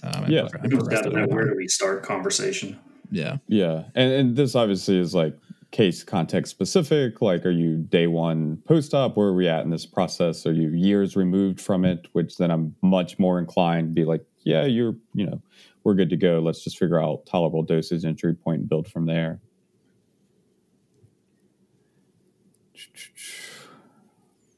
Um, 0.02 0.24
Yeah. 0.30 0.48
for- 0.48 0.56
it 0.58 0.62
for 0.62 0.68
goes 0.68 0.84
the 0.84 0.90
rest 0.90 0.90
down 0.90 1.12
to 1.14 1.20
of 1.22 1.28
that 1.28 1.34
where 1.34 1.48
do 1.48 1.54
we 1.56 1.68
start 1.68 2.02
conversation 2.02 2.78
Yeah, 3.10 3.38
yeah, 3.48 3.84
and 3.94 4.12
and 4.12 4.36
this 4.36 4.54
obviously 4.54 4.98
is 4.98 5.14
like 5.14 5.36
case 5.72 6.02
context 6.04 6.50
specific? 6.50 7.20
Like, 7.20 7.44
are 7.44 7.50
you 7.50 7.76
day 7.78 8.06
one 8.06 8.56
post 8.64 8.94
op? 8.94 9.16
Where 9.16 9.28
are 9.28 9.34
we 9.34 9.48
at 9.48 9.64
in 9.64 9.70
this 9.70 9.84
process? 9.86 10.46
Are 10.46 10.52
you 10.52 10.70
years 10.70 11.16
removed 11.16 11.60
from 11.60 11.84
it? 11.84 12.06
Which 12.12 12.36
then 12.38 12.50
I'm 12.50 12.74
much 12.82 13.18
more 13.18 13.38
inclined 13.38 13.88
to 13.90 13.94
be 14.00 14.04
like, 14.04 14.24
yeah, 14.46 14.64
you're, 14.64 14.94
you 15.12 15.26
know, 15.26 15.42
we're 15.82 15.94
good 15.94 16.10
to 16.10 16.16
go. 16.16 16.38
Let's 16.38 16.62
just 16.62 16.78
figure 16.78 17.02
out 17.02 17.26
tolerable 17.26 17.64
dosage, 17.64 18.04
entry 18.04 18.32
point, 18.32 18.60
and 18.60 18.68
build 18.68 18.86
from 18.86 19.06
there. 19.06 19.40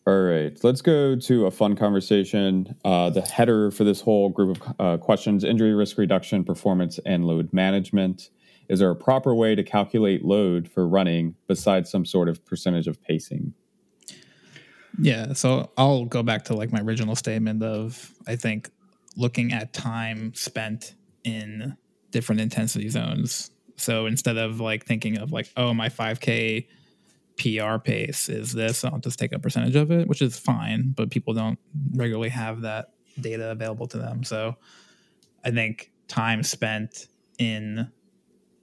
All 0.06 0.22
right, 0.22 0.56
let's 0.62 0.82
go 0.82 1.16
to 1.16 1.46
a 1.46 1.50
fun 1.50 1.74
conversation. 1.74 2.76
Uh, 2.84 3.08
the 3.08 3.22
header 3.22 3.70
for 3.70 3.84
this 3.84 4.02
whole 4.02 4.28
group 4.28 4.58
of 4.58 4.74
uh, 4.78 4.96
questions 4.98 5.42
injury 5.42 5.74
risk 5.74 5.96
reduction, 5.96 6.44
performance, 6.44 7.00
and 7.06 7.24
load 7.24 7.50
management. 7.52 8.28
Is 8.68 8.80
there 8.80 8.90
a 8.90 8.96
proper 8.96 9.34
way 9.34 9.54
to 9.54 9.62
calculate 9.62 10.22
load 10.22 10.70
for 10.70 10.86
running 10.86 11.34
besides 11.46 11.90
some 11.90 12.04
sort 12.04 12.28
of 12.28 12.44
percentage 12.44 12.86
of 12.86 13.02
pacing? 13.02 13.54
Yeah, 15.00 15.32
so 15.32 15.70
I'll 15.78 16.04
go 16.04 16.22
back 16.22 16.44
to 16.46 16.54
like 16.54 16.72
my 16.72 16.80
original 16.80 17.16
statement 17.16 17.62
of 17.62 18.12
I 18.26 18.36
think 18.36 18.70
looking 19.18 19.52
at 19.52 19.74
time 19.74 20.32
spent 20.32 20.94
in 21.24 21.76
different 22.10 22.40
intensity 22.40 22.88
zones. 22.88 23.50
So 23.76 24.06
instead 24.06 24.38
of 24.38 24.60
like 24.60 24.86
thinking 24.86 25.18
of 25.18 25.32
like, 25.32 25.50
oh, 25.56 25.74
my 25.74 25.88
5K 25.88 26.66
PR 27.38 27.78
pace 27.78 28.28
is 28.28 28.52
this, 28.52 28.84
I'll 28.84 28.98
just 28.98 29.18
take 29.18 29.32
a 29.32 29.38
percentage 29.38 29.76
of 29.76 29.90
it, 29.90 30.08
which 30.08 30.22
is 30.22 30.38
fine, 30.38 30.94
but 30.96 31.10
people 31.10 31.34
don't 31.34 31.58
regularly 31.94 32.30
have 32.30 32.62
that 32.62 32.92
data 33.20 33.50
available 33.50 33.86
to 33.88 33.98
them. 33.98 34.24
So 34.24 34.56
I 35.44 35.50
think 35.50 35.92
time 36.06 36.42
spent 36.42 37.08
in 37.38 37.90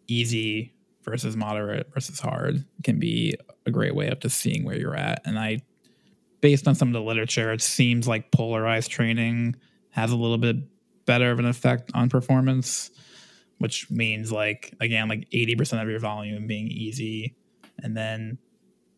easy 0.07 0.73
versus 1.03 1.35
moderate 1.35 1.93
versus 1.93 2.19
hard 2.19 2.65
can 2.83 2.99
be 2.99 3.35
a 3.65 3.71
great 3.71 3.95
way 3.95 4.07
of 4.07 4.19
just 4.19 4.37
seeing 4.37 4.63
where 4.63 4.77
you're 4.77 4.95
at. 4.95 5.21
And 5.25 5.37
I, 5.37 5.61
based 6.41 6.67
on 6.67 6.75
some 6.75 6.89
of 6.89 6.93
the 6.93 7.01
literature, 7.01 7.51
it 7.51 7.61
seems 7.61 8.07
like 8.07 8.31
polarized 8.31 8.89
training 8.89 9.55
has 9.95 10.11
a 10.11 10.17
little 10.17 10.37
bit 10.37 10.57
better 11.05 11.31
of 11.31 11.39
an 11.39 11.45
effect 11.45 11.89
on 11.93 12.09
performance, 12.09 12.91
which 13.59 13.89
means 13.89 14.29
like, 14.29 14.73
again, 14.81 15.07
like 15.07 15.29
80% 15.33 15.81
of 15.81 15.89
your 15.89 15.99
volume 15.99 16.47
being 16.47 16.67
easy 16.67 17.33
and 17.81 17.95
then 17.95 18.37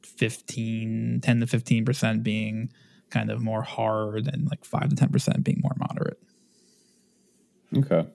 15 0.01 1.21
10 1.21 1.39
to 1.41 1.45
15% 1.45 2.23
being 2.23 2.71
kind 3.11 3.29
of 3.29 3.41
more 3.41 3.61
hard 3.61 4.27
and 4.27 4.49
like 4.49 4.65
5 4.65 4.89
to 4.89 4.95
10% 4.95 5.43
being 5.43 5.61
more 5.61 5.75
moderate. 5.77 6.19
Okay. 7.77 8.09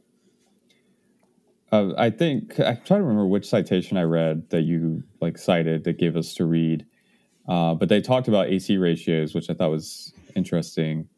Uh, 1.71 1.93
i 1.97 2.11
think 2.11 2.61
i 2.61 2.75
try 2.75 2.99
to 2.99 3.03
remember 3.03 3.27
which 3.27 3.49
citation 3.49 3.97
i 3.97 4.03
read 4.03 4.51
that 4.51 4.63
you 4.63 5.03
like 5.23 5.39
cited 5.39 5.85
that 5.85 5.99
gave 5.99 6.17
us 6.17 6.35
to 6.35 6.45
read. 6.45 6.85
Uh, 7.49 7.75
but 7.75 7.89
they 7.89 8.01
talked 8.01 8.29
about 8.29 8.49
ac 8.49 8.77
ratios 8.77 9.35
which 9.35 9.49
i 9.49 9.55
thought 9.55 9.71
was 9.71 10.13
interesting 10.35 11.09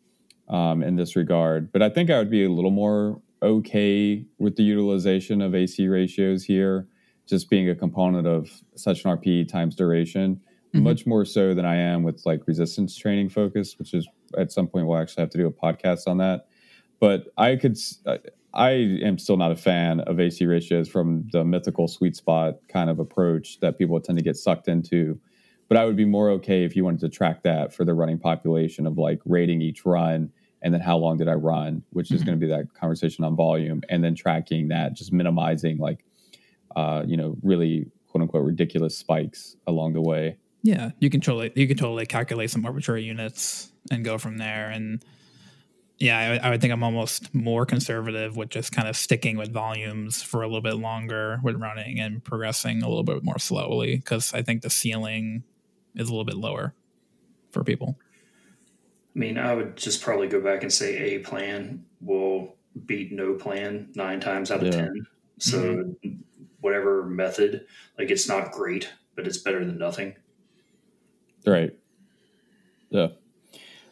um, 0.48 0.82
in 0.82 0.96
this 0.96 1.16
regard 1.16 1.72
but 1.72 1.82
i 1.82 1.88
think 1.88 2.10
i 2.10 2.18
would 2.18 2.30
be 2.30 2.44
a 2.44 2.50
little 2.50 2.70
more 2.70 3.20
okay 3.42 4.24
with 4.38 4.56
the 4.56 4.62
utilization 4.62 5.40
of 5.40 5.54
ac 5.54 5.88
ratios 5.88 6.44
here 6.44 6.88
just 7.26 7.48
being 7.48 7.70
a 7.70 7.74
component 7.74 8.26
of 8.26 8.50
session 8.76 9.10
RPE 9.10 9.48
times 9.48 9.74
duration 9.74 10.40
mm-hmm. 10.74 10.84
much 10.84 11.06
more 11.06 11.24
so 11.24 11.54
than 11.54 11.64
I 11.64 11.76
am 11.76 12.02
with 12.02 12.22
like 12.26 12.46
resistance 12.46 12.96
training 12.96 13.28
focus, 13.28 13.78
which 13.78 13.94
is 13.94 14.08
at 14.36 14.52
some 14.52 14.66
point 14.66 14.86
we'll 14.86 14.98
actually 14.98 15.22
have 15.22 15.30
to 15.30 15.38
do 15.38 15.46
a 15.46 15.52
podcast 15.52 16.06
on 16.06 16.18
that. 16.18 16.46
But 17.00 17.28
I 17.36 17.56
could, 17.56 17.76
I 18.52 18.70
am 18.70 19.18
still 19.18 19.36
not 19.36 19.52
a 19.52 19.56
fan 19.56 20.00
of 20.00 20.20
AC 20.20 20.44
ratios 20.46 20.88
from 20.88 21.28
the 21.32 21.44
mythical 21.44 21.88
sweet 21.88 22.16
spot 22.16 22.56
kind 22.68 22.90
of 22.90 22.98
approach 22.98 23.60
that 23.60 23.78
people 23.78 24.00
tend 24.00 24.18
to 24.18 24.24
get 24.24 24.36
sucked 24.36 24.68
into. 24.68 25.18
But 25.68 25.78
I 25.78 25.84
would 25.84 25.96
be 25.96 26.04
more 26.04 26.30
okay 26.30 26.64
if 26.64 26.76
you 26.76 26.84
wanted 26.84 27.00
to 27.00 27.08
track 27.08 27.42
that 27.42 27.72
for 27.72 27.84
the 27.84 27.94
running 27.94 28.18
population 28.18 28.86
of 28.86 28.98
like 28.98 29.20
rating 29.24 29.62
each 29.62 29.84
run 29.84 30.30
and 30.64 30.72
then 30.72 30.80
how 30.80 30.96
long 30.96 31.18
did 31.18 31.28
I 31.28 31.34
run, 31.34 31.82
which 31.90 32.10
is 32.10 32.20
mm-hmm. 32.20 32.26
going 32.26 32.40
to 32.40 32.46
be 32.46 32.50
that 32.50 32.72
conversation 32.72 33.22
on 33.22 33.36
volume, 33.36 33.82
and 33.90 34.02
then 34.02 34.14
tracking 34.14 34.68
that, 34.68 34.94
just 34.94 35.12
minimizing 35.12 35.76
like, 35.76 36.06
uh, 36.74 37.04
you 37.06 37.18
know, 37.18 37.36
really 37.42 37.86
quote 38.06 38.22
unquote 38.22 38.44
ridiculous 38.44 38.96
spikes 38.96 39.56
along 39.66 39.92
the 39.92 40.00
way. 40.00 40.38
Yeah, 40.62 40.92
you 40.98 41.10
can 41.10 41.20
totally 41.20 41.52
you 41.54 41.68
can 41.68 41.76
totally 41.76 42.06
calculate 42.06 42.50
some 42.50 42.64
arbitrary 42.64 43.04
units 43.04 43.70
and 43.90 44.02
go 44.02 44.16
from 44.16 44.38
there. 44.38 44.70
And 44.70 45.04
yeah, 45.98 46.38
I, 46.42 46.46
I, 46.46 46.50
would 46.50 46.62
think 46.62 46.72
I'm 46.72 46.82
almost 46.82 47.34
more 47.34 47.66
conservative 47.66 48.34
with 48.36 48.48
just 48.48 48.72
kind 48.72 48.88
of 48.88 48.96
sticking 48.96 49.36
with 49.36 49.52
volumes 49.52 50.22
for 50.22 50.42
a 50.42 50.46
little 50.46 50.62
bit 50.62 50.76
longer 50.76 51.38
with 51.42 51.56
running 51.56 52.00
and 52.00 52.24
progressing 52.24 52.82
a 52.82 52.88
little 52.88 53.04
bit 53.04 53.22
more 53.22 53.38
slowly 53.38 53.96
because 53.96 54.32
I 54.32 54.40
think 54.40 54.62
the 54.62 54.70
ceiling 54.70 55.44
is 55.96 56.08
a 56.08 56.12
little 56.12 56.24
bit 56.24 56.36
lower 56.36 56.74
for 57.50 57.64
people. 57.64 57.98
I 59.14 59.18
mean, 59.18 59.38
I 59.38 59.54
would 59.54 59.76
just 59.76 60.02
probably 60.02 60.26
go 60.28 60.40
back 60.40 60.62
and 60.62 60.72
say 60.72 61.14
a 61.14 61.18
plan 61.20 61.84
will 62.00 62.56
beat 62.86 63.12
no 63.12 63.34
plan 63.34 63.90
nine 63.94 64.20
times 64.20 64.50
out 64.50 64.60
of 64.60 64.66
yeah. 64.66 64.80
ten. 64.80 65.06
So 65.38 65.58
mm-hmm. 65.58 66.08
whatever 66.60 67.04
method, 67.04 67.66
like 67.98 68.10
it's 68.10 68.28
not 68.28 68.50
great, 68.50 68.92
but 69.14 69.26
it's 69.26 69.38
better 69.38 69.64
than 69.64 69.78
nothing. 69.78 70.16
Right. 71.46 71.76
Yeah. 72.90 73.08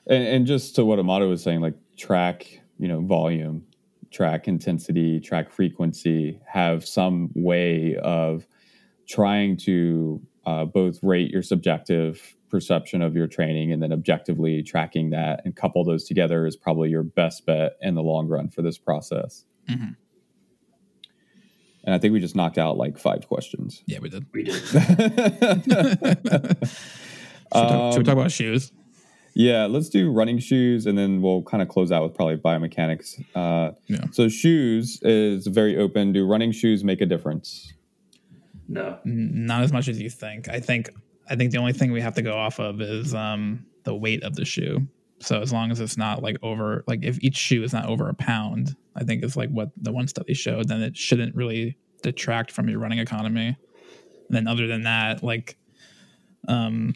And, 0.07 0.25
and 0.25 0.47
just 0.47 0.75
to 0.77 0.85
what 0.85 0.99
Amato 0.99 1.29
was 1.29 1.43
saying, 1.43 1.61
like 1.61 1.75
track, 1.97 2.61
you 2.79 2.89
know, 2.89 3.01
volume, 3.01 3.65
track 4.11 4.49
intensity, 4.49 5.21
track 5.21 5.51
frequency, 5.51 6.41
have 6.47 6.87
some 6.87 7.31
way 7.35 7.97
of 7.97 8.47
trying 9.07 9.57
to 9.59 10.21
uh, 10.47 10.65
both 10.65 11.03
rate 11.03 11.31
your 11.31 11.43
subjective 11.43 12.37
perception 12.51 13.03
of 13.03 13.17
your 13.17 13.27
training 13.27 13.73
and 13.73 13.83
then 13.83 13.93
objectively 13.93 14.63
tracking 14.63 15.11
that 15.11 15.41
and 15.45 15.57
couple 15.57 15.83
those 15.85 16.05
together 16.05 16.47
is 16.47 16.55
probably 16.55 16.91
your 16.91 17.03
best 17.03 17.47
bet 17.47 17.77
in 17.81 17.95
the 17.95 18.03
long 18.03 18.29
run 18.29 18.49
for 18.49 18.63
this 18.63 18.79
process. 18.79 19.45
Mm-hmm. 19.69 19.93
And 21.85 21.95
I 21.95 21.99
think 21.99 22.13
we 22.13 22.21
just 22.21 22.37
knocked 22.37 22.59
out 22.59 22.77
like 22.77 22.99
five 22.99 23.27
questions. 23.27 23.83
Yeah, 23.87 23.99
we 24.01 24.09
did. 24.09 24.27
We 24.33 24.45
did. 24.45 24.55
Should, 27.55 27.65
we 27.65 27.69
talk, 27.69 27.93
should 27.93 27.99
we 27.99 28.05
talk 28.05 28.15
about 28.15 28.31
shoes? 28.31 28.73
Yeah, 29.35 29.67
let's 29.67 29.89
do 29.89 30.11
running 30.11 30.39
shoes, 30.39 30.87
and 30.87 30.97
then 30.97 31.23
we'll 31.23 31.43
kind 31.43 31.63
of 31.63 31.69
close 31.69 31.91
out 31.91 32.03
with 32.03 32.15
probably 32.15 32.37
biomechanics. 32.37 33.23
Uh, 33.35 33.73
yeah. 33.89 34.05
So 34.13 34.29
shoes 34.29 35.01
is 35.03 35.47
very 35.47 35.77
open. 35.77 36.13
Do 36.13 36.27
running 36.27 36.53
shoes 36.53 36.85
make 36.85 37.01
a 37.01 37.07
difference? 37.07 37.73
No, 38.73 38.99
not 39.05 39.63
as 39.63 39.73
much 39.73 39.89
as 39.89 40.01
you 40.01 40.09
think. 40.11 40.49
I 40.49 40.61
think 40.61 40.91
I 41.29 41.37
think 41.37 41.53
the 41.53 41.59
only 41.59 41.73
thing 41.73 41.93
we 41.93 42.01
have 42.01 42.15
to 42.15 42.23
go 42.23 42.37
off 42.37 42.59
of 42.59 42.81
is 42.81 43.15
um, 43.15 43.67
the 43.85 43.95
weight 43.95 44.23
of 44.23 44.35
the 44.35 44.45
shoe. 44.45 44.87
So 45.21 45.41
as 45.41 45.53
long 45.53 45.71
as 45.71 45.79
it's 45.79 45.97
not 45.97 46.23
like 46.23 46.37
over, 46.43 46.83
like 46.87 47.05
if 47.05 47.23
each 47.23 47.37
shoe 47.37 47.63
is 47.63 47.73
not 47.73 47.87
over 47.87 48.09
a 48.09 48.15
pound, 48.15 48.75
I 48.97 49.05
think 49.05 49.23
is 49.23 49.37
like 49.37 49.51
what 49.51 49.71
the 49.77 49.93
one 49.93 50.09
study 50.09 50.35
showed. 50.35 50.69
Then 50.69 50.83
it 50.83 50.97
shouldn't 50.97 51.37
really 51.37 51.77
detract 52.03 52.51
from 52.51 52.69
your 52.69 52.81
running 52.81 52.99
economy. 52.99 53.47
And 53.47 53.57
then 54.31 54.49
other 54.49 54.67
than 54.67 54.83
that, 54.83 55.23
like 55.23 55.57
um, 56.49 56.95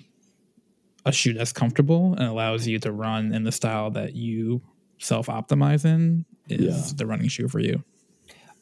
a 1.05 1.13
shoe 1.13 1.35
that's 1.35 1.53
comfortable 1.53 2.15
and 2.15 2.25
allows 2.25 2.67
you 2.67 2.79
to 2.81 2.91
run 2.91 3.33
in 3.33 3.45
the 3.45 3.53
style 3.53 3.91
that 3.93 4.15
you 4.15 4.61
self 4.99 5.27
optimize 5.27 5.85
in 5.85 6.25
is 6.49 6.89
yeah. 6.89 6.93
the 6.97 7.07
running 7.07 7.29
shoe 7.29 7.49
for 7.49 7.61
you. 7.61 7.85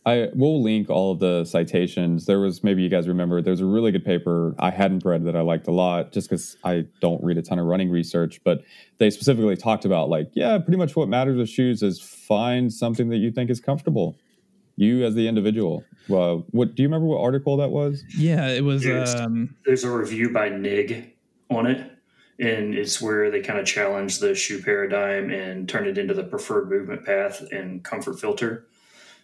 I 0.06 0.28
will 0.35 0.62
link 0.62 0.90
all 0.90 1.12
of 1.12 1.18
the 1.18 1.44
citations. 1.44 2.26
There 2.26 2.39
was 2.39 2.62
maybe 2.62 2.82
you 2.82 2.90
guys 2.90 3.09
remember 3.09 3.40
there's 3.40 3.60
a 3.60 3.66
really 3.66 3.90
good 3.90 4.05
paper 4.05 4.55
I 4.59 4.70
hadn't 4.70 5.05
read 5.05 5.24
that 5.24 5.35
I 5.35 5.40
liked 5.40 5.66
a 5.66 5.72
lot 5.72 6.12
just 6.12 6.28
because 6.28 6.56
I 6.62 6.85
don't 7.01 7.22
read 7.24 7.39
a 7.39 7.43
ton 7.43 7.59
of 7.59 7.64
running 7.64 7.90
research, 7.90 8.40
but 8.44 8.62
they 8.98 9.09
specifically 9.09 9.56
talked 9.56 9.86
about 9.86 10.10
like, 10.10 10.31
yeah, 10.35 10.59
pretty 10.59 10.76
much 10.76 10.94
what 10.94 11.09
matters 11.09 11.39
with 11.39 11.48
shoes 11.48 11.82
is 11.82 12.01
find 12.01 12.72
something 12.72 13.09
that 13.09 13.16
you 13.16 13.31
think 13.31 13.48
is 13.48 13.60
comfortable. 13.60 14.16
You 14.76 15.05
as 15.05 15.14
the 15.14 15.26
individual. 15.26 15.85
Well, 16.09 16.44
what 16.51 16.74
do 16.74 16.82
you 16.82 16.89
remember 16.89 17.06
what 17.06 17.22
article 17.22 17.56
that 17.59 17.70
was? 17.70 18.02
Yeah, 18.16 18.48
it 18.48 18.64
was. 18.64 18.82
There's, 18.82 19.14
um, 19.14 19.55
there's 19.64 19.85
a 19.85 19.90
review 19.90 20.31
by 20.31 20.51
Nigg 20.51 21.12
on 21.48 21.66
it 21.66 21.93
and 22.39 22.74
it's 22.74 23.01
where 23.01 23.31
they 23.31 23.40
kind 23.40 23.59
of 23.59 23.66
challenge 23.66 24.18
the 24.18 24.35
shoe 24.35 24.60
paradigm 24.60 25.31
and 25.31 25.68
turn 25.68 25.86
it 25.86 25.97
into 25.97 26.14
the 26.14 26.24
preferred 26.24 26.68
movement 26.68 27.05
path 27.05 27.40
and 27.52 27.85
comfort 27.85 28.18
filter. 28.18 28.66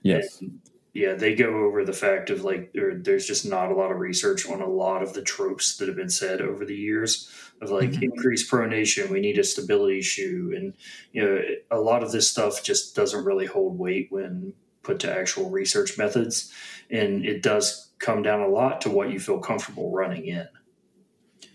Yes. 0.02 0.40
And 0.40 0.60
yeah, 0.92 1.14
they 1.14 1.34
go 1.34 1.64
over 1.64 1.84
the 1.84 1.92
fact 1.92 2.30
of 2.30 2.42
like 2.42 2.72
there, 2.72 2.96
there's 2.96 3.26
just 3.26 3.46
not 3.46 3.70
a 3.70 3.74
lot 3.74 3.92
of 3.92 3.98
research 3.98 4.48
on 4.48 4.60
a 4.60 4.68
lot 4.68 5.02
of 5.02 5.12
the 5.12 5.22
tropes 5.22 5.76
that 5.76 5.88
have 5.88 5.96
been 5.96 6.10
said 6.10 6.40
over 6.40 6.64
the 6.64 6.76
years 6.76 7.30
of 7.62 7.70
like 7.70 7.90
mm-hmm. 7.90 8.04
increased 8.04 8.50
pronation, 8.50 9.10
we 9.10 9.20
need 9.20 9.38
a 9.38 9.44
stability 9.44 10.02
shoe, 10.02 10.52
and 10.56 10.74
you 11.12 11.22
know 11.22 11.40
a 11.70 11.80
lot 11.80 12.02
of 12.02 12.12
this 12.12 12.30
stuff 12.30 12.62
just 12.62 12.96
doesn't 12.96 13.24
really 13.24 13.46
hold 13.46 13.78
weight 13.78 14.08
when 14.10 14.52
put 14.82 14.98
to 15.00 15.14
actual 15.14 15.50
research 15.50 15.96
methods, 15.96 16.52
and 16.90 17.24
it 17.24 17.42
does 17.42 17.90
come 17.98 18.22
down 18.22 18.40
a 18.40 18.48
lot 18.48 18.80
to 18.80 18.90
what 18.90 19.10
you 19.10 19.20
feel 19.20 19.38
comfortable 19.38 19.92
running 19.92 20.26
in. 20.26 20.48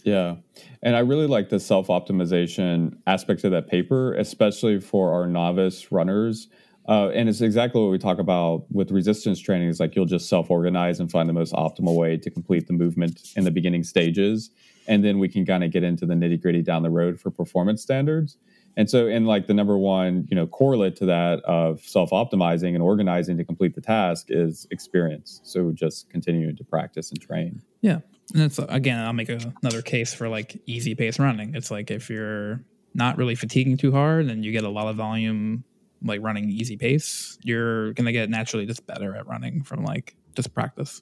Yeah. 0.03 0.35
And 0.83 0.95
I 0.95 0.99
really 0.99 1.25
like 1.25 1.49
the 1.49 1.59
self 1.59 1.87
optimization 1.87 2.97
aspect 3.07 3.43
of 3.43 3.51
that 3.51 3.67
paper, 3.67 4.13
especially 4.13 4.79
for 4.79 5.11
our 5.11 5.27
novice 5.27 5.91
runners. 5.91 6.47
Uh, 6.87 7.09
and 7.09 7.27
it's 7.27 7.41
exactly 7.41 7.81
what 7.81 7.89
we 7.89 7.97
talk 7.97 8.19
about 8.19 8.65
with 8.71 8.91
resistance 8.91 9.39
training. 9.39 9.69
Is 9.69 9.79
like 9.79 9.95
you'll 9.95 10.05
just 10.05 10.29
self 10.29 10.51
organize 10.51 10.99
and 10.99 11.11
find 11.11 11.27
the 11.27 11.33
most 11.33 11.53
optimal 11.53 11.95
way 11.95 12.17
to 12.17 12.29
complete 12.29 12.67
the 12.67 12.73
movement 12.73 13.19
in 13.35 13.43
the 13.43 13.51
beginning 13.51 13.83
stages, 13.83 14.51
and 14.87 15.03
then 15.03 15.19
we 15.19 15.27
can 15.27 15.45
kind 15.45 15.63
of 15.63 15.71
get 15.71 15.83
into 15.83 16.05
the 16.05 16.13
nitty 16.13 16.41
gritty 16.41 16.61
down 16.61 16.83
the 16.83 16.89
road 16.89 17.19
for 17.19 17.31
performance 17.31 17.81
standards. 17.81 18.37
And 18.77 18.89
so, 18.89 19.07
in 19.07 19.25
like 19.25 19.47
the 19.47 19.53
number 19.53 19.77
one, 19.77 20.27
you 20.29 20.35
know, 20.35 20.45
correlate 20.45 20.95
to 20.97 21.05
that 21.05 21.39
of 21.45 21.81
self 21.81 22.11
optimizing 22.11 22.73
and 22.73 22.81
organizing 22.81 23.37
to 23.37 23.43
complete 23.43 23.73
the 23.73 23.81
task 23.81 24.27
is 24.29 24.67
experience. 24.69 25.41
So 25.43 25.71
just 25.71 26.09
continuing 26.09 26.55
to 26.57 26.63
practice 26.63 27.09
and 27.09 27.21
train. 27.21 27.61
Yeah, 27.81 27.99
and 28.33 28.43
it's 28.43 28.59
again, 28.59 28.99
I'll 28.99 29.13
make 29.13 29.29
a, 29.29 29.53
another 29.61 29.81
case 29.81 30.13
for 30.13 30.27
like 30.27 30.61
easy 30.65 30.93
pace 30.93 31.19
running. 31.19 31.55
It's 31.55 31.71
like 31.71 31.89
if 31.89 32.09
you're 32.09 32.63
not 32.93 33.17
really 33.17 33.35
fatiguing 33.35 33.77
too 33.77 33.91
hard 33.91 34.25
and 34.27 34.43
you 34.43 34.51
get 34.51 34.63
a 34.63 34.69
lot 34.69 34.87
of 34.87 34.95
volume, 34.95 35.63
like 36.06 36.22
running 36.22 36.49
easy 36.49 36.77
pace, 36.77 37.38
you're 37.44 37.94
gonna 37.94 38.11
get 38.11 38.30
naturally 38.30 38.65
just 38.65 38.86
better 38.88 39.15
at 39.15 39.27
running 39.27 39.64
from 39.64 39.84
like 39.84 40.15
just 40.36 40.53
practice 40.53 41.02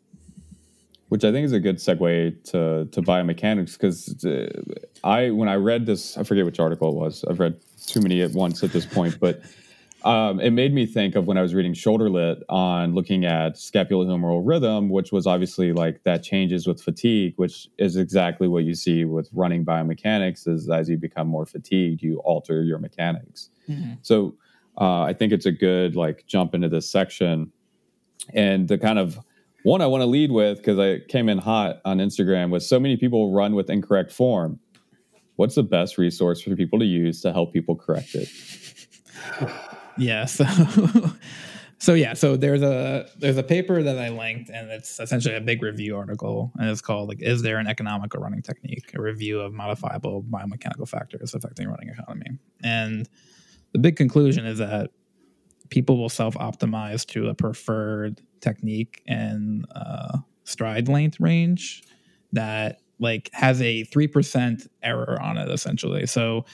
which 1.13 1.23
I 1.23 1.31
think 1.31 1.45
is 1.45 1.51
a 1.51 1.59
good 1.59 1.77
segue 1.77 2.43
to 2.45 2.85
to 2.91 3.01
biomechanics 3.03 3.73
because 3.73 4.25
uh, 4.25 4.49
I 5.03 5.29
when 5.29 5.47
I 5.47 5.53
read 5.57 5.85
this 5.85 6.17
I 6.17 6.23
forget 6.23 6.43
which 6.43 6.59
article 6.59 6.89
it 6.89 6.95
was 6.95 7.23
I've 7.29 7.39
read 7.39 7.55
too 7.85 8.01
many 8.01 8.23
at 8.23 8.31
once 8.31 8.63
at 8.63 8.71
this 8.71 8.87
point 8.87 9.19
but 9.19 9.43
um, 10.03 10.39
it 10.39 10.49
made 10.49 10.73
me 10.73 10.87
think 10.87 11.15
of 11.15 11.27
when 11.27 11.37
I 11.37 11.43
was 11.43 11.53
reading 11.53 11.75
Shoulder 11.75 12.09
Lit 12.09 12.41
on 12.49 12.95
looking 12.95 13.25
at 13.25 13.57
scapulohumeral 13.57 14.41
rhythm 14.43 14.89
which 14.89 15.11
was 15.11 15.27
obviously 15.27 15.71
like 15.71 16.03
that 16.03 16.23
changes 16.23 16.65
with 16.65 16.81
fatigue 16.81 17.33
which 17.35 17.67
is 17.77 17.95
exactly 17.95 18.47
what 18.47 18.63
you 18.63 18.73
see 18.73 19.05
with 19.05 19.29
running 19.33 19.63
biomechanics 19.63 20.47
is 20.47 20.67
as 20.67 20.89
you 20.89 20.97
become 20.97 21.27
more 21.27 21.45
fatigued 21.45 22.01
you 22.01 22.21
alter 22.21 22.63
your 22.63 22.79
mechanics 22.79 23.51
mm-hmm. 23.69 23.93
so 24.01 24.33
uh, 24.79 25.03
I 25.03 25.13
think 25.13 25.33
it's 25.33 25.45
a 25.45 25.51
good 25.51 25.95
like 25.95 26.25
jump 26.27 26.55
into 26.55 26.69
this 26.69 26.89
section 26.89 27.51
and 28.33 28.67
the 28.67 28.77
kind 28.77 28.99
of 28.99 29.19
one 29.63 29.81
I 29.81 29.87
want 29.87 30.01
to 30.01 30.07
lead 30.07 30.31
with 30.31 30.57
because 30.57 30.77
I 30.77 30.99
came 31.07 31.29
in 31.29 31.37
hot 31.37 31.77
on 31.85 31.97
Instagram 31.97 32.49
with 32.49 32.63
so 32.63 32.79
many 32.79 32.97
people 32.97 33.33
run 33.33 33.55
with 33.55 33.69
incorrect 33.69 34.11
form. 34.11 34.59
What's 35.35 35.55
the 35.55 35.63
best 35.63 35.97
resource 35.97 36.41
for 36.41 36.55
people 36.55 36.79
to 36.79 36.85
use 36.85 37.21
to 37.21 37.31
help 37.31 37.53
people 37.53 37.75
correct 37.75 38.15
it? 38.15 38.29
Yeah, 39.95 40.25
so 40.25 40.43
so 41.77 41.93
yeah, 41.93 42.15
so 42.15 42.35
there's 42.35 42.63
a 42.63 43.07
there's 43.19 43.37
a 43.37 43.43
paper 43.43 43.83
that 43.83 43.99
I 43.99 44.09
linked 44.09 44.49
and 44.49 44.71
it's 44.71 44.99
essentially 44.99 45.35
a 45.35 45.39
big 45.39 45.61
review 45.61 45.95
article 45.95 46.51
and 46.57 46.67
it's 46.67 46.81
called 46.81 47.09
like 47.09 47.21
is 47.21 47.43
there 47.43 47.59
an 47.59 47.67
economical 47.67 48.19
running 48.19 48.41
technique? 48.41 48.89
A 48.95 48.99
review 48.99 49.39
of 49.39 49.53
modifiable 49.53 50.23
biomechanical 50.23 50.89
factors 50.89 51.35
affecting 51.35 51.67
running 51.67 51.89
economy. 51.89 52.39
And 52.63 53.07
the 53.73 53.79
big 53.79 53.95
conclusion 53.95 54.45
is 54.45 54.59
that 54.59 54.91
people 55.69 55.97
will 55.97 56.09
self 56.09 56.35
optimize 56.35 57.05
to 57.07 57.27
a 57.27 57.33
preferred 57.33 58.21
technique 58.41 59.01
and 59.07 59.65
uh, 59.75 60.17
stride 60.43 60.87
length 60.87 61.19
range 61.19 61.83
that 62.31 62.79
like 62.99 63.29
has 63.33 63.61
a 63.61 63.83
3% 63.85 64.67
error 64.81 65.19
on 65.21 65.37
it 65.37 65.49
essentially. 65.49 66.05
So 66.05 66.45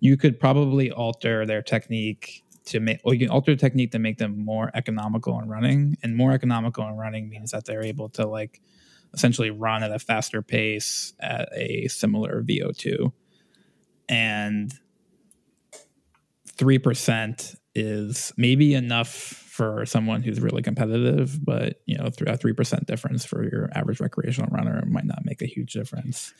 you 0.00 0.16
could 0.16 0.38
probably 0.38 0.90
alter 0.90 1.46
their 1.46 1.62
technique 1.62 2.42
to 2.66 2.80
make 2.80 3.00
or 3.04 3.14
you 3.14 3.20
can 3.20 3.30
alter 3.30 3.52
the 3.52 3.60
technique 3.60 3.92
to 3.92 3.98
make 3.98 4.18
them 4.18 4.44
more 4.44 4.70
economical 4.74 5.38
in 5.38 5.48
running 5.48 5.96
and 6.02 6.16
more 6.16 6.32
economical 6.32 6.86
in 6.88 6.96
running 6.96 7.28
means 7.28 7.50
that 7.50 7.66
they're 7.66 7.84
able 7.84 8.08
to 8.08 8.26
like 8.26 8.60
essentially 9.12 9.50
run 9.50 9.82
at 9.82 9.92
a 9.92 9.98
faster 9.98 10.42
pace 10.42 11.12
at 11.20 11.48
a 11.54 11.86
similar 11.88 12.42
VO2 12.42 13.12
and 14.08 14.72
3% 16.56 17.56
is 17.74 18.32
maybe 18.36 18.74
enough 18.74 19.08
for 19.54 19.86
someone 19.86 20.22
who's 20.22 20.40
really 20.40 20.62
competitive, 20.62 21.44
but 21.44 21.80
you 21.86 21.96
know, 21.96 22.10
a 22.26 22.36
three 22.36 22.52
percent 22.52 22.86
difference 22.86 23.24
for 23.24 23.44
your 23.44 23.70
average 23.72 24.00
recreational 24.00 24.50
runner 24.50 24.82
might 24.86 25.04
not 25.04 25.24
make 25.24 25.42
a 25.42 25.46
huge 25.46 25.72
difference. 25.72 26.34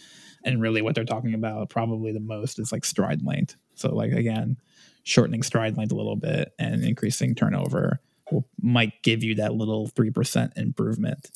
And 0.45 0.61
really, 0.61 0.83
what 0.83 0.95
they're 0.95 1.05
talking 1.05 1.33
about 1.33 1.71
probably 1.71 2.13
the 2.13 2.21
most 2.21 2.59
is 2.59 2.73
like 2.73 2.85
stride 2.85 3.25
length. 3.25 3.57
So, 3.77 3.95
like 3.95 4.13
again, 4.13 4.57
shortening 5.05 5.43
stride 5.43 5.77
length 5.77 5.93
a 5.93 5.97
little 5.97 6.17
bit 6.17 6.53
and 6.59 6.85
increasing 6.85 7.35
turnover 7.35 8.01
will, 8.33 8.47
might 8.61 9.03
give 9.03 9.23
you 9.23 9.37
that 9.37 9.55
little 9.55 9.87
three 9.87 10.11
percent 10.11 10.53
improvement. 10.57 11.31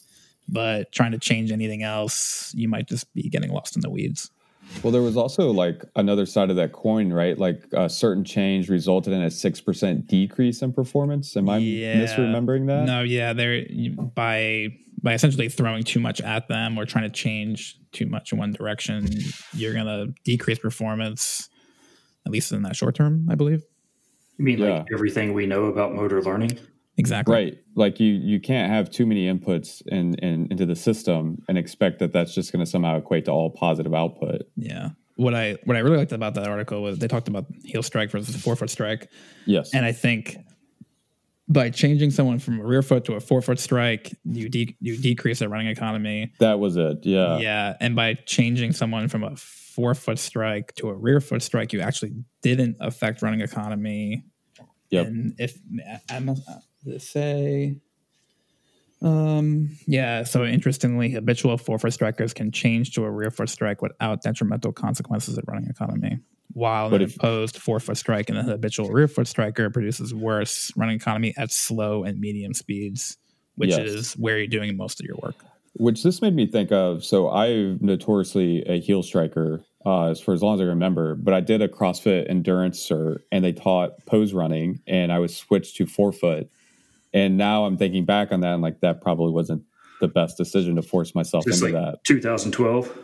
But 0.48 0.90
trying 0.92 1.12
to 1.12 1.18
change 1.18 1.52
anything 1.52 1.82
else, 1.82 2.52
you 2.54 2.68
might 2.68 2.88
just 2.88 3.12
be 3.14 3.28
getting 3.28 3.50
lost 3.50 3.76
in 3.76 3.82
the 3.82 3.90
weeds. 3.90 4.30
Well, 4.82 4.92
there 4.92 5.02
was 5.02 5.16
also 5.16 5.50
like 5.50 5.82
another 5.96 6.24
side 6.24 6.50
of 6.50 6.56
that 6.56 6.72
coin, 6.72 7.12
right? 7.12 7.36
Like 7.36 7.64
a 7.72 7.88
certain 7.88 8.24
change 8.24 8.68
resulted 8.68 9.12
in 9.12 9.22
a 9.22 9.30
six 9.30 9.60
percent 9.60 10.06
decrease 10.06 10.62
in 10.62 10.72
performance. 10.72 11.36
Am 11.36 11.48
I 11.48 11.58
yeah. 11.58 11.96
misremembering 11.96 12.66
that? 12.68 12.84
No, 12.84 13.02
yeah, 13.02 13.32
they're 13.32 13.64
by 14.14 14.68
by 15.02 15.14
essentially 15.14 15.48
throwing 15.48 15.82
too 15.82 16.00
much 16.00 16.20
at 16.20 16.48
them 16.48 16.78
or 16.78 16.84
trying 16.84 17.04
to 17.04 17.10
change 17.10 17.78
too 17.92 18.06
much 18.06 18.32
in 18.32 18.38
one 18.38 18.52
direction, 18.52 19.08
you're 19.52 19.74
gonna 19.74 20.06
decrease 20.24 20.58
performance, 20.58 21.48
at 22.26 22.32
least 22.32 22.52
in 22.52 22.62
that 22.62 22.76
short 22.76 22.94
term, 22.94 23.26
I 23.30 23.34
believe. 23.34 23.62
You 24.38 24.44
mean 24.44 24.58
yeah. 24.58 24.78
like 24.78 24.86
everything 24.92 25.32
we 25.34 25.46
know 25.46 25.64
about 25.64 25.94
motor 25.94 26.22
learning? 26.22 26.58
Exactly. 26.98 27.34
Right. 27.34 27.58
Like 27.76 28.00
you 28.00 28.12
you 28.12 28.40
can't 28.40 28.70
have 28.70 28.90
too 28.90 29.06
many 29.06 29.32
inputs 29.32 29.82
in, 29.86 30.14
in 30.16 30.48
into 30.50 30.66
the 30.66 30.76
system 30.76 31.42
and 31.48 31.56
expect 31.56 32.00
that 32.00 32.12
that's 32.12 32.34
just 32.34 32.52
going 32.52 32.64
to 32.64 32.70
somehow 32.70 32.98
equate 32.98 33.24
to 33.26 33.30
all 33.30 33.50
positive 33.50 33.94
output. 33.94 34.42
Yeah. 34.56 34.90
What 35.14 35.34
I 35.34 35.56
what 35.64 35.76
I 35.76 35.80
really 35.80 35.96
liked 35.96 36.12
about 36.12 36.34
that 36.34 36.48
article 36.48 36.82
was 36.82 36.98
they 36.98 37.08
talked 37.08 37.28
about 37.28 37.46
heel 37.64 37.82
strike 37.82 38.10
versus 38.10 38.36
forefoot 38.36 38.68
strike. 38.68 39.08
Yes. 39.46 39.72
And 39.72 39.86
I 39.86 39.92
think 39.92 40.38
by 41.48 41.70
changing 41.70 42.10
someone 42.10 42.38
from 42.38 42.60
a 42.60 42.64
rear 42.64 42.82
foot 42.82 43.04
to 43.06 43.14
a 43.14 43.20
forefoot 43.20 43.58
strike, 43.58 44.14
you 44.24 44.48
de- 44.48 44.76
you 44.80 44.96
decrease 44.96 45.38
their 45.38 45.48
running 45.48 45.68
economy. 45.68 46.32
That 46.40 46.58
was 46.58 46.76
it. 46.76 46.98
Yeah. 47.04 47.38
Yeah, 47.38 47.76
and 47.80 47.96
by 47.96 48.14
changing 48.14 48.72
someone 48.72 49.08
from 49.08 49.24
a 49.24 49.34
forefoot 49.36 50.18
strike 50.18 50.74
to 50.74 50.90
a 50.90 50.94
rear 50.94 51.20
foot 51.20 51.42
strike, 51.42 51.72
you 51.72 51.80
actually 51.80 52.12
didn't 52.42 52.76
affect 52.80 53.22
running 53.22 53.40
economy. 53.40 54.24
Yep. 54.90 55.06
And 55.06 55.34
if 55.38 55.58
I'm 56.10 56.34
say? 56.98 57.76
Um, 59.00 59.76
yeah, 59.86 60.24
so 60.24 60.44
interestingly, 60.44 61.10
habitual 61.10 61.56
four 61.56 61.78
forefoot 61.78 61.92
strikers 61.92 62.34
can 62.34 62.50
change 62.50 62.92
to 62.94 63.04
a 63.04 63.10
rear 63.10 63.30
foot 63.30 63.48
strike 63.48 63.80
without 63.80 64.22
detrimental 64.22 64.72
consequences 64.72 65.38
of 65.38 65.44
running 65.46 65.70
economy. 65.70 66.18
While 66.52 66.90
but 66.90 67.02
an 67.02 67.08
if, 67.08 67.16
opposed 67.16 67.58
forefoot 67.58 67.96
strike 67.96 68.28
in 68.28 68.36
a 68.36 68.42
habitual 68.42 68.88
rear 68.88 69.06
foot 69.06 69.28
striker 69.28 69.70
produces 69.70 70.14
worse 70.14 70.72
running 70.76 70.96
economy 70.96 71.34
at 71.36 71.52
slow 71.52 72.04
and 72.04 72.18
medium 72.18 72.54
speeds, 72.54 73.18
which 73.54 73.70
yes. 73.70 73.80
is 73.80 74.12
where 74.14 74.38
you're 74.38 74.46
doing 74.46 74.76
most 74.76 74.98
of 74.98 75.06
your 75.06 75.16
work. 75.22 75.36
Which 75.74 76.02
this 76.02 76.20
made 76.20 76.34
me 76.34 76.46
think 76.46 76.72
of. 76.72 77.04
So 77.04 77.30
I'm 77.30 77.78
notoriously 77.80 78.62
a 78.62 78.80
heel 78.80 79.02
striker 79.04 79.62
uh, 79.84 80.14
for 80.14 80.34
as 80.34 80.42
long 80.42 80.54
as 80.54 80.60
I 80.60 80.64
remember. 80.64 81.14
But 81.14 81.34
I 81.34 81.40
did 81.40 81.62
a 81.62 81.68
CrossFit 81.68 82.28
endurance 82.28 82.84
cert, 82.84 83.18
and 83.30 83.44
they 83.44 83.52
taught 83.52 84.04
pose 84.06 84.32
running, 84.32 84.80
and 84.88 85.12
I 85.12 85.20
was 85.20 85.36
switched 85.36 85.76
to 85.76 85.86
forefoot. 85.86 86.50
And 87.12 87.36
now 87.36 87.64
I'm 87.64 87.76
thinking 87.76 88.04
back 88.04 88.32
on 88.32 88.40
that, 88.40 88.54
and 88.54 88.62
like 88.62 88.80
that 88.80 89.00
probably 89.00 89.32
wasn't 89.32 89.62
the 90.00 90.08
best 90.08 90.36
decision 90.36 90.76
to 90.76 90.82
force 90.82 91.14
myself 91.14 91.44
Just 91.44 91.62
into 91.62 91.76
like 91.76 91.84
that. 91.92 92.04
2012. 92.04 92.96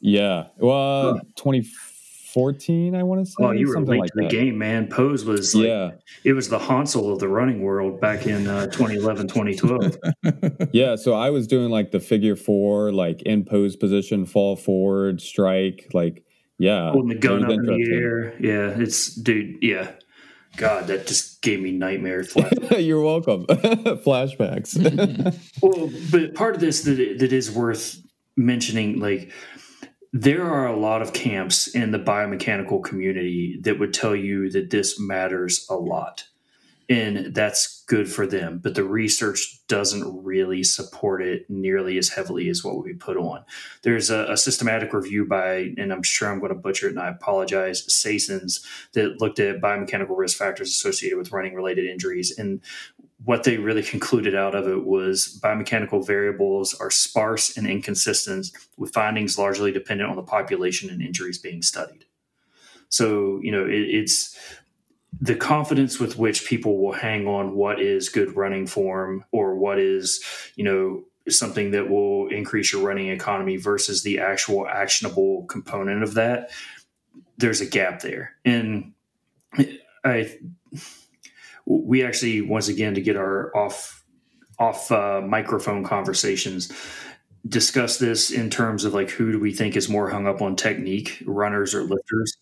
Yeah, 0.00 0.46
well, 0.56 1.20
2014, 1.36 2.96
I 2.96 3.04
want 3.04 3.24
to 3.24 3.30
say. 3.30 3.36
Oh, 3.38 3.52
you 3.52 3.68
were 3.68 3.80
late 3.80 4.00
like 4.00 4.10
to 4.10 4.22
the 4.22 4.28
game, 4.28 4.58
man. 4.58 4.88
Pose 4.88 5.24
was 5.24 5.54
like, 5.54 5.64
yeah, 5.64 5.90
it 6.24 6.32
was 6.32 6.48
the 6.48 6.58
Hansel 6.58 7.12
of 7.12 7.20
the 7.20 7.28
running 7.28 7.62
world 7.62 8.00
back 8.00 8.26
in 8.26 8.48
uh, 8.48 8.66
2011, 8.66 9.28
2012. 9.28 10.68
yeah, 10.72 10.96
so 10.96 11.14
I 11.14 11.30
was 11.30 11.46
doing 11.46 11.70
like 11.70 11.92
the 11.92 12.00
figure 12.00 12.34
four, 12.34 12.90
like 12.90 13.22
in 13.22 13.44
pose 13.44 13.76
position, 13.76 14.26
fall 14.26 14.56
forward, 14.56 15.20
strike, 15.20 15.88
like 15.92 16.24
yeah, 16.58 16.90
holding 16.90 17.10
the 17.10 17.14
gun 17.14 17.44
up 17.44 17.50
in 17.50 17.62
the 17.64 17.90
air. 17.92 18.34
Yeah, 18.40 18.74
it's 18.76 19.14
dude. 19.14 19.62
Yeah, 19.62 19.92
God, 20.56 20.86
that 20.88 21.06
just 21.06 21.42
gave 21.42 21.60
me 21.60 21.72
nightmares. 21.72 22.34
You're 22.78 23.02
welcome. 23.02 23.46
Flashbacks. 23.46 24.76
well, 25.62 25.90
but 26.10 26.34
part 26.34 26.54
of 26.54 26.60
this 26.60 26.82
that 26.82 27.18
that 27.18 27.32
is 27.32 27.50
worth 27.50 28.00
mentioning, 28.36 29.00
like 29.00 29.32
there 30.12 30.44
are 30.44 30.66
a 30.66 30.76
lot 30.76 31.02
of 31.02 31.12
camps 31.12 31.68
in 31.68 31.90
the 31.90 31.98
biomechanical 31.98 32.84
community 32.84 33.58
that 33.62 33.78
would 33.78 33.94
tell 33.94 34.14
you 34.14 34.50
that 34.50 34.70
this 34.70 35.00
matters 35.00 35.66
a 35.70 35.74
lot 35.74 36.24
and 36.88 37.34
that's 37.34 37.84
good 37.84 38.10
for 38.10 38.26
them 38.26 38.58
but 38.62 38.74
the 38.74 38.84
research 38.84 39.60
doesn't 39.68 40.22
really 40.22 40.62
support 40.62 41.22
it 41.22 41.48
nearly 41.48 41.96
as 41.96 42.10
heavily 42.10 42.48
as 42.50 42.62
what 42.62 42.84
we 42.84 42.92
put 42.92 43.16
on. 43.16 43.42
There's 43.82 44.10
a, 44.10 44.32
a 44.32 44.36
systematic 44.36 44.92
review 44.92 45.24
by 45.24 45.72
and 45.78 45.92
i'm 45.92 46.02
sure 46.02 46.30
i'm 46.30 46.40
going 46.40 46.52
to 46.52 46.58
butcher 46.58 46.88
it 46.88 46.90
and 46.90 47.00
i 47.00 47.08
apologize 47.08 47.86
Ceyssens 47.86 48.64
that 48.92 49.20
looked 49.20 49.38
at 49.38 49.60
biomechanical 49.60 50.16
risk 50.16 50.36
factors 50.36 50.68
associated 50.68 51.16
with 51.16 51.32
running 51.32 51.54
related 51.54 51.86
injuries 51.86 52.36
and 52.38 52.60
what 53.24 53.44
they 53.44 53.56
really 53.56 53.82
concluded 53.94 54.34
out 54.34 54.54
of 54.54 54.66
it 54.66 54.84
was 54.84 55.40
biomechanical 55.42 56.06
variables 56.06 56.74
are 56.74 56.90
sparse 56.90 57.56
and 57.56 57.66
inconsistent 57.66 58.48
with 58.76 58.92
findings 58.92 59.38
largely 59.38 59.72
dependent 59.72 60.10
on 60.10 60.16
the 60.16 60.22
population 60.22 60.90
and 60.90 61.02
injuries 61.02 61.38
being 61.38 61.62
studied. 61.62 62.04
So 62.88 63.40
you 63.42 63.52
know 63.52 63.64
it, 63.64 63.72
it's 63.72 64.36
the 65.22 65.36
confidence 65.36 66.00
with 66.00 66.18
which 66.18 66.46
people 66.46 66.82
will 66.82 66.92
hang 66.92 67.28
on 67.28 67.54
what 67.54 67.80
is 67.80 68.08
good 68.08 68.36
running 68.36 68.66
form 68.66 69.24
or 69.30 69.54
what 69.54 69.78
is, 69.78 70.20
you 70.56 70.64
know, 70.64 71.04
something 71.28 71.70
that 71.70 71.88
will 71.88 72.26
increase 72.26 72.72
your 72.72 72.82
running 72.82 73.06
economy 73.06 73.56
versus 73.56 74.02
the 74.02 74.18
actual 74.18 74.66
actionable 74.66 75.44
component 75.44 76.02
of 76.02 76.14
that, 76.14 76.50
there's 77.38 77.60
a 77.60 77.66
gap 77.66 78.00
there. 78.00 78.34
And 78.44 78.94
I, 80.04 80.36
we 81.66 82.04
actually 82.04 82.40
once 82.40 82.66
again 82.66 82.94
to 82.94 83.00
get 83.00 83.16
our 83.16 83.56
off 83.56 84.04
off 84.58 84.90
uh, 84.90 85.20
microphone 85.24 85.84
conversations 85.84 86.72
discuss 87.48 87.98
this 87.98 88.30
in 88.30 88.50
terms 88.50 88.84
of 88.84 88.94
like 88.94 89.10
who 89.10 89.32
do 89.32 89.38
we 89.38 89.52
think 89.52 89.76
is 89.76 89.88
more 89.88 90.08
hung 90.10 90.26
up 90.26 90.42
on 90.42 90.56
technique, 90.56 91.22
runners 91.26 91.74
or 91.74 91.82
lifters, 91.82 92.36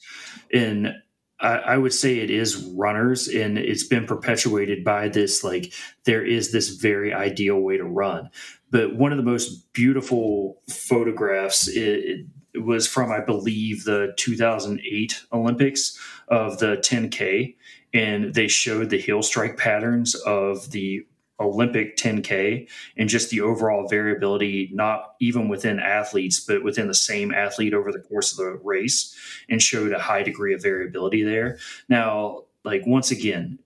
and 0.52 0.94
I, 1.40 1.78
would 1.78 1.94
say 1.94 2.18
it 2.18 2.30
is 2.30 2.56
runners, 2.76 3.26
and 3.28 3.56
it's 3.56 3.86
been 3.86 4.06
perpetuated 4.06 4.84
by 4.84 5.08
this 5.08 5.42
like 5.42 5.72
there 6.04 6.24
is 6.24 6.52
this 6.52 6.70
very 6.70 7.14
ideal 7.14 7.60
way 7.60 7.78
to 7.78 7.84
run. 7.84 8.30
But 8.70 8.96
one 8.96 9.12
of 9.12 9.16
the 9.16 9.24
most 9.24 9.72
beautiful 9.72 10.60
photographs 10.68 11.66
it, 11.68 12.26
it 12.54 12.64
was 12.64 12.86
from, 12.86 13.10
I 13.10 13.20
believe, 13.20 13.84
the 13.84 14.12
2008 14.16 15.24
Olympics 15.32 15.98
of 16.28 16.58
the 16.58 16.76
10K, 16.76 17.56
and 17.92 18.34
they 18.34 18.48
showed 18.48 18.90
the 18.90 18.98
heel 18.98 19.22
strike 19.22 19.56
patterns 19.56 20.14
of 20.14 20.70
the 20.70 21.06
Olympic 21.40 21.96
10K 21.96 22.68
and 22.96 23.08
just 23.08 23.30
the 23.30 23.40
overall 23.40 23.88
variability, 23.88 24.70
not 24.72 25.14
even 25.20 25.48
within 25.48 25.80
athletes, 25.80 26.38
but 26.40 26.62
within 26.62 26.86
the 26.86 26.94
same 26.94 27.32
athlete 27.32 27.74
over 27.74 27.90
the 27.90 27.98
course 28.00 28.32
of 28.32 28.38
the 28.38 28.60
race, 28.62 29.16
and 29.48 29.62
showed 29.62 29.92
a 29.92 29.98
high 29.98 30.22
degree 30.22 30.54
of 30.54 30.62
variability 30.62 31.22
there. 31.22 31.58
Now, 31.88 32.44
like 32.64 32.82
once 32.86 33.10
again, 33.10 33.58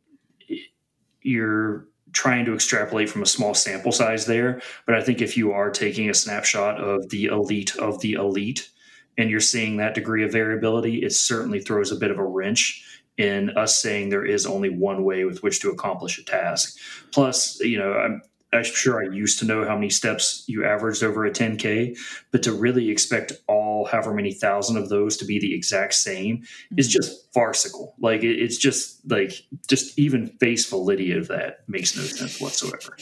you're 1.22 1.86
trying 2.12 2.44
to 2.44 2.54
extrapolate 2.54 3.10
from 3.10 3.22
a 3.22 3.26
small 3.26 3.54
sample 3.54 3.90
size 3.90 4.26
there, 4.26 4.62
but 4.86 4.94
I 4.94 5.02
think 5.02 5.20
if 5.20 5.36
you 5.36 5.52
are 5.52 5.70
taking 5.70 6.08
a 6.08 6.14
snapshot 6.14 6.80
of 6.80 7.08
the 7.10 7.24
elite 7.26 7.76
of 7.76 8.00
the 8.00 8.12
elite 8.12 8.70
and 9.18 9.28
you're 9.30 9.40
seeing 9.40 9.76
that 9.76 9.94
degree 9.94 10.24
of 10.24 10.32
variability, 10.32 11.02
it 11.02 11.12
certainly 11.12 11.60
throws 11.60 11.90
a 11.90 11.96
bit 11.96 12.12
of 12.12 12.18
a 12.18 12.24
wrench 12.24 12.93
in 13.16 13.50
us 13.50 13.80
saying 13.80 14.08
there 14.08 14.24
is 14.24 14.46
only 14.46 14.70
one 14.70 15.04
way 15.04 15.24
with 15.24 15.42
which 15.42 15.60
to 15.60 15.70
accomplish 15.70 16.18
a 16.18 16.24
task. 16.24 16.76
Plus, 17.12 17.60
you 17.60 17.78
know, 17.78 17.92
I'm, 17.92 18.22
I'm 18.52 18.64
sure 18.64 19.02
I 19.02 19.12
used 19.12 19.38
to 19.40 19.44
know 19.44 19.64
how 19.64 19.74
many 19.74 19.90
steps 19.90 20.44
you 20.46 20.64
averaged 20.64 21.02
over 21.02 21.24
a 21.24 21.30
10K, 21.30 21.98
but 22.30 22.42
to 22.44 22.52
really 22.52 22.90
expect 22.90 23.32
all 23.48 23.84
however 23.84 24.14
many 24.14 24.32
thousand 24.32 24.76
of 24.76 24.88
those 24.88 25.16
to 25.18 25.24
be 25.24 25.38
the 25.38 25.54
exact 25.54 25.94
same 25.94 26.44
is 26.76 26.88
mm-hmm. 26.88 26.92
just 26.92 27.32
farcical. 27.34 27.94
Like 27.98 28.22
it, 28.22 28.40
it's 28.40 28.56
just 28.56 29.00
like 29.10 29.32
just 29.68 29.98
even 29.98 30.28
face 30.38 30.68
validity 30.68 31.12
of 31.12 31.28
that 31.28 31.68
makes 31.68 31.96
no 31.96 32.02
sense 32.02 32.40
whatsoever. 32.40 32.96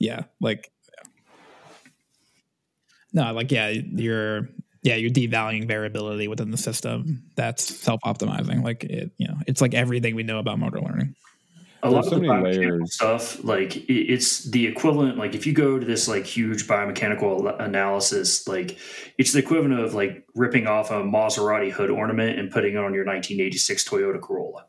Yeah, 0.00 0.24
like 0.40 0.70
no, 3.12 3.32
like 3.32 3.52
yeah, 3.52 3.68
you're 3.68 4.48
yeah, 4.84 4.94
you're 4.96 5.10
devaluing 5.10 5.66
variability 5.66 6.28
within 6.28 6.50
the 6.50 6.58
system. 6.58 7.22
That's 7.34 7.74
self-optimizing. 7.74 8.62
Like 8.62 8.84
it, 8.84 9.10
you 9.16 9.26
know, 9.26 9.34
it's 9.46 9.60
like 9.60 9.74
everything 9.74 10.14
we 10.14 10.22
know 10.22 10.38
about 10.38 10.58
motor 10.58 10.80
learning. 10.80 11.14
A 11.82 11.90
lot 11.90 12.04
so 12.04 12.16
of 12.16 12.20
the 12.22 12.28
biomechanical 12.28 12.88
stuff, 12.88 13.42
like 13.44 13.88
it's 13.90 14.44
the 14.44 14.66
equivalent. 14.66 15.18
Like 15.18 15.34
if 15.34 15.46
you 15.46 15.52
go 15.52 15.78
to 15.78 15.84
this 15.84 16.06
like 16.08 16.24
huge 16.24 16.66
biomechanical 16.66 17.60
analysis, 17.60 18.46
like 18.46 18.78
it's 19.18 19.32
the 19.32 19.38
equivalent 19.40 19.80
of 19.80 19.92
like 19.94 20.24
ripping 20.34 20.66
off 20.66 20.90
a 20.90 21.02
Maserati 21.02 21.70
hood 21.70 21.90
ornament 21.90 22.38
and 22.38 22.50
putting 22.50 22.74
it 22.74 22.78
on 22.78 22.94
your 22.94 23.04
1986 23.04 23.88
Toyota 23.88 24.20
Corolla. 24.20 24.66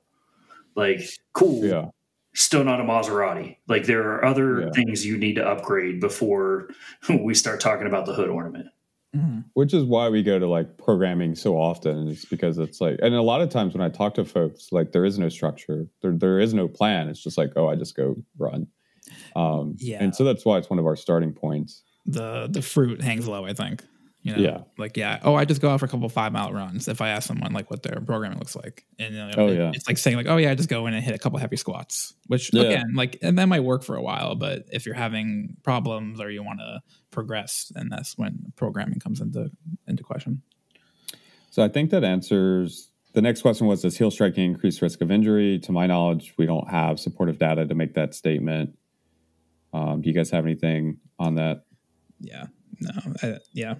Like 0.75 1.01
cool, 1.33 1.63
Yeah. 1.63 1.85
still 2.33 2.65
not 2.65 2.81
a 2.81 2.83
Maserati. 2.83 3.57
Like 3.67 3.85
there 3.85 4.03
are 4.11 4.25
other 4.25 4.61
Yeah. 4.61 4.69
things 4.71 5.05
you 5.05 5.17
need 5.17 5.35
to 5.35 5.45
upgrade 5.47 6.01
before 6.01 6.69
we 7.09 7.33
start 7.33 7.59
talking 7.61 7.87
about 7.87 8.05
the 8.05 8.13
hood 8.13 8.29
ornament. 8.29 8.67
Which 9.53 9.73
is 9.73 9.83
why 9.83 10.09
we 10.09 10.21
go 10.23 10.37
to 10.39 10.47
like 10.47 10.77
programming 10.77 11.35
so 11.35 11.55
often 11.57 12.07
it's 12.09 12.25
because 12.25 12.57
it's 12.57 12.79
like 12.81 12.97
and 13.01 13.13
a 13.15 13.21
lot 13.21 13.41
of 13.41 13.49
times 13.49 13.73
when 13.73 13.81
i 13.81 13.89
talk 13.89 14.13
to 14.13 14.25
folks 14.25 14.71
like 14.71 14.91
there 14.91 15.05
is 15.05 15.17
no 15.19 15.29
structure 15.29 15.87
there, 16.01 16.11
there 16.11 16.39
is 16.39 16.53
no 16.53 16.67
plan 16.67 17.07
it's 17.09 17.21
just 17.23 17.37
like 17.37 17.51
oh 17.55 17.67
i 17.67 17.75
just 17.75 17.95
go 17.95 18.15
run 18.37 18.67
um 19.35 19.75
Yeah. 19.79 20.03
and 20.03 20.15
so 20.15 20.23
that's 20.23 20.45
why 20.45 20.57
it's 20.57 20.69
one 20.69 20.79
of 20.79 20.85
our 20.85 20.95
starting 20.95 21.33
points 21.33 21.83
The 22.05 22.47
the 22.51 22.61
fruit 22.61 23.01
hangs 23.01 23.27
low. 23.27 23.45
I 23.45 23.53
think. 23.53 23.83
You 24.25 24.35
know, 24.35 24.41
Yeah. 24.41 24.61
Like 24.79 24.97
yeah. 24.97 25.19
Oh, 25.23 25.35
I 25.35 25.45
just 25.45 25.61
go 25.61 25.69
out 25.69 25.79
for 25.79 25.85
a 25.85 25.89
couple 25.89 26.09
five 26.09 26.31
mile 26.33 26.51
runs. 26.51 26.87
If 26.87 26.99
I 26.99 27.09
ask 27.09 27.27
someone 27.27 27.53
like 27.53 27.69
what 27.69 27.83
their 27.83 28.01
programming 28.01 28.39
looks 28.39 28.55
like, 28.55 28.83
and 28.97 29.13
you 29.13 29.19
know, 29.19 29.31
Oh, 29.37 29.47
it- 29.49 29.57
yeah. 29.57 29.71
it's 29.71 29.87
like 29.87 29.99
saying 29.99 30.17
like, 30.17 30.25
oh 30.25 30.37
yeah, 30.37 30.49
I 30.49 30.55
just 30.55 30.67
go 30.67 30.87
in 30.87 30.95
and 30.95 31.03
hit 31.03 31.13
a 31.13 31.19
couple 31.19 31.37
heavy 31.37 31.57
squats. 31.57 32.15
Which 32.25 32.51
Yeah. 32.51 32.63
again, 32.63 32.93
like, 32.95 33.19
and 33.21 33.37
that 33.37 33.45
might 33.45 33.59
work 33.59 33.83
for 33.83 33.95
a 33.95 34.01
while, 34.01 34.33
but 34.33 34.63
if 34.73 34.87
you're 34.87 34.95
having 34.95 35.57
problems 35.63 36.19
or 36.19 36.31
you 36.31 36.41
want 36.43 36.59
to 36.59 36.81
progress, 37.11 37.71
then 37.75 37.87
that's 37.89 38.17
when 38.17 38.51
programming 38.55 38.99
comes 38.99 39.21
into 39.21 39.51
into 39.87 40.01
question. 40.03 40.41
so 41.51 41.63
i 41.63 41.67
think 41.69 41.91
that 41.91 42.03
answers 42.03 42.89
the 43.13 43.21
next 43.21 43.41
question 43.43 43.65
was 43.67 43.81
does 43.83 43.95
heel 43.97 44.09
striking 44.11 44.43
increase 44.51 44.81
risk 44.81 44.99
of 45.01 45.09
injury 45.11 45.57
to 45.59 45.71
my 45.71 45.85
knowledge 45.87 46.33
we 46.37 46.45
don't 46.47 46.67
have 46.69 46.99
supportive 46.99 47.37
data 47.37 47.65
to 47.65 47.75
make 47.75 47.93
that 47.93 48.13
statement 48.15 48.75
um, 49.71 50.01
do 50.01 50.09
you 50.09 50.15
guys 50.15 50.29
have 50.31 50.43
anything 50.45 50.97
on 51.19 51.35
that 51.35 51.63
Yeah. 52.19 52.47
No. 52.79 52.91
I, 53.23 53.37
yeah. 53.53 53.75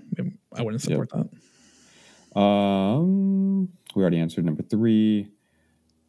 I 0.55 0.61
wouldn't 0.61 0.81
support 0.81 1.09
that. 1.11 2.39
Um, 2.39 3.69
we 3.95 4.01
already 4.01 4.19
answered 4.19 4.45
number 4.45 4.63
three. 4.63 5.29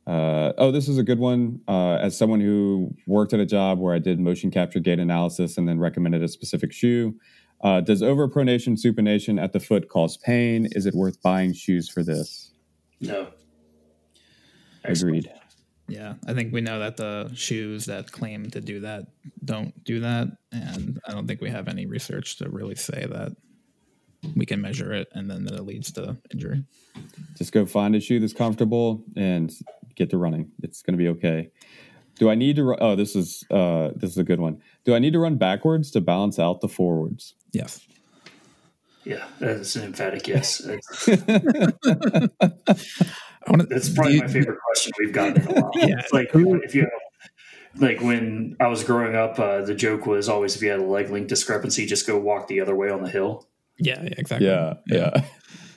Uh, 0.06 0.52
oh, 0.58 0.70
this 0.70 0.88
is 0.88 0.98
a 0.98 1.02
good 1.02 1.18
one. 1.18 1.60
Uh, 1.66 1.96
as 1.96 2.16
someone 2.16 2.40
who 2.40 2.94
worked 3.06 3.32
at 3.32 3.40
a 3.40 3.46
job 3.46 3.78
where 3.78 3.94
I 3.94 3.98
did 3.98 4.20
motion 4.20 4.50
capture 4.50 4.78
gait 4.78 5.00
analysis 5.00 5.58
and 5.58 5.68
then 5.68 5.78
recommended 5.78 6.22
a 6.22 6.28
specific 6.28 6.72
shoe, 6.72 7.14
uh, 7.62 7.80
does 7.80 8.02
overpronation 8.02 8.78
supination 8.78 9.42
at 9.42 9.52
the 9.52 9.60
foot 9.60 9.88
cause 9.88 10.16
pain? 10.16 10.68
Is 10.72 10.86
it 10.86 10.94
worth 10.94 11.20
buying 11.22 11.52
shoes 11.52 11.88
for 11.88 12.04
this? 12.04 12.52
No. 13.00 13.28
Agreed. 14.84 15.30
Yeah, 15.88 16.14
I 16.26 16.34
think 16.34 16.52
we 16.52 16.60
know 16.60 16.80
that 16.80 16.96
the 16.96 17.30
shoes 17.34 17.86
that 17.86 18.10
claim 18.10 18.50
to 18.50 18.60
do 18.60 18.80
that 18.80 19.06
don't 19.44 19.84
do 19.84 20.00
that, 20.00 20.28
and 20.50 21.00
I 21.06 21.12
don't 21.12 21.26
think 21.26 21.40
we 21.40 21.50
have 21.50 21.68
any 21.68 21.86
research 21.86 22.38
to 22.38 22.48
really 22.48 22.74
say 22.74 23.06
that 23.08 23.32
we 24.34 24.46
can 24.46 24.60
measure 24.60 24.92
it 24.92 25.08
and 25.12 25.30
then 25.30 25.44
that 25.44 25.54
it 25.54 25.62
leads 25.62 25.92
to 25.92 26.16
injury. 26.32 26.64
Just 27.36 27.52
go 27.52 27.66
find 27.66 27.94
a 27.94 28.00
shoe 28.00 28.18
that's 28.18 28.32
comfortable 28.32 29.04
and 29.14 29.52
get 29.94 30.10
to 30.10 30.18
running. 30.18 30.50
It's 30.62 30.82
going 30.82 30.94
to 30.94 31.02
be 31.02 31.08
okay. 31.10 31.50
Do 32.18 32.30
I 32.30 32.34
need 32.34 32.56
to? 32.56 32.64
Ru- 32.64 32.78
oh, 32.80 32.96
this 32.96 33.14
is 33.14 33.44
uh, 33.50 33.90
this 33.94 34.10
is 34.10 34.18
a 34.18 34.24
good 34.24 34.40
one. 34.40 34.62
Do 34.84 34.94
I 34.94 34.98
need 34.98 35.12
to 35.12 35.18
run 35.18 35.36
backwards 35.36 35.90
to 35.92 36.00
balance 36.00 36.38
out 36.38 36.62
the 36.62 36.68
forwards? 36.68 37.34
Yes. 37.52 37.86
Yeah, 39.04 39.24
that's 39.38 39.76
an 39.76 39.84
emphatic 39.84 40.26
yes. 40.26 40.66
That's, 43.46 43.48
I 43.48 43.50
want 43.50 43.68
to, 43.68 43.74
that's 43.74 43.88
probably 43.88 44.20
my 44.20 44.28
favorite 44.28 44.58
question 44.66 44.92
we've 44.98 45.12
gotten 45.12 45.42
in 45.42 45.48
a 45.48 45.60
while. 45.60 45.70
Yeah. 45.76 45.98
It's 45.98 46.12
like 46.12 46.28
if 46.32 46.74
you 46.74 46.82
have, 46.82 47.80
like 47.80 48.00
when 48.00 48.56
I 48.60 48.68
was 48.68 48.84
growing 48.84 49.14
up, 49.14 49.38
uh, 49.38 49.62
the 49.62 49.74
joke 49.74 50.06
was 50.06 50.28
always 50.28 50.56
if 50.56 50.62
you 50.62 50.70
had 50.70 50.80
a 50.80 50.84
leg 50.84 51.10
length 51.10 51.28
discrepancy, 51.28 51.86
just 51.86 52.06
go 52.06 52.18
walk 52.18 52.48
the 52.48 52.60
other 52.60 52.74
way 52.74 52.90
on 52.90 53.02
the 53.02 53.10
hill. 53.10 53.46
Yeah, 53.78 54.02
yeah, 54.02 54.14
exactly. 54.16 54.46
Yeah, 54.48 54.74
yeah. 54.86 55.24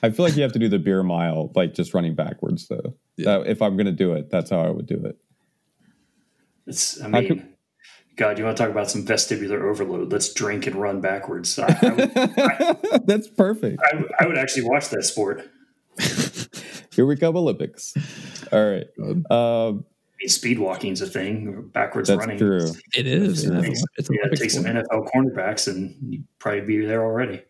I 0.02 0.10
feel 0.10 0.24
like 0.24 0.34
you 0.34 0.42
have 0.42 0.52
to 0.52 0.58
do 0.58 0.68
the 0.68 0.78
beer 0.78 1.02
mile, 1.02 1.52
like 1.54 1.74
just 1.74 1.92
running 1.92 2.14
backwards, 2.14 2.68
though. 2.68 2.96
That, 3.18 3.46
if 3.46 3.60
I'm 3.60 3.76
going 3.76 3.86
to 3.86 3.92
do 3.92 4.14
it, 4.14 4.30
that's 4.30 4.48
how 4.48 4.60
I 4.60 4.70
would 4.70 4.86
do 4.86 5.02
it. 5.04 5.18
It's, 6.66 7.00
I 7.02 7.06
I 7.06 7.08
mean, 7.08 7.28
could- 7.28 7.46
God, 8.16 8.38
you 8.38 8.44
want 8.44 8.56
to 8.56 8.62
talk 8.62 8.70
about 8.70 8.90
some 8.90 9.04
vestibular 9.06 9.62
overload? 9.62 10.12
Let's 10.12 10.32
drink 10.32 10.66
and 10.66 10.76
run 10.76 11.00
backwards. 11.00 11.58
I, 11.58 11.76
I, 11.80 11.92
would, 11.92 13.02
that's 13.06 13.28
perfect. 13.28 13.80
I, 13.82 14.04
I 14.20 14.26
would 14.26 14.36
actually 14.38 14.68
watch 14.68 14.88
that 14.90 15.04
sport. 15.04 15.48
Here 17.00 17.06
we 17.06 17.16
come, 17.16 17.34
Olympics. 17.34 17.94
All 18.52 18.62
right. 18.62 18.86
Um, 18.98 19.24
I 19.30 20.20
mean, 20.20 20.28
speed 20.28 20.58
walking's 20.58 21.00
a 21.00 21.06
thing. 21.06 21.70
Backwards 21.72 22.10
that's 22.10 22.18
running. 22.18 22.36
true. 22.36 22.68
It 22.94 23.06
is. 23.06 23.44
It 23.44 23.54
yeah. 23.54 23.60
Takes, 23.62 23.82
It's 23.96 24.10
yeah, 24.12 24.28
take 24.34 24.50
some. 24.50 24.64
NFL 24.64 25.10
cornerbacks, 25.10 25.66
and 25.66 25.96
you'd 26.06 26.26
probably 26.38 26.60
be 26.60 26.84
there 26.84 27.02
already. 27.02 27.40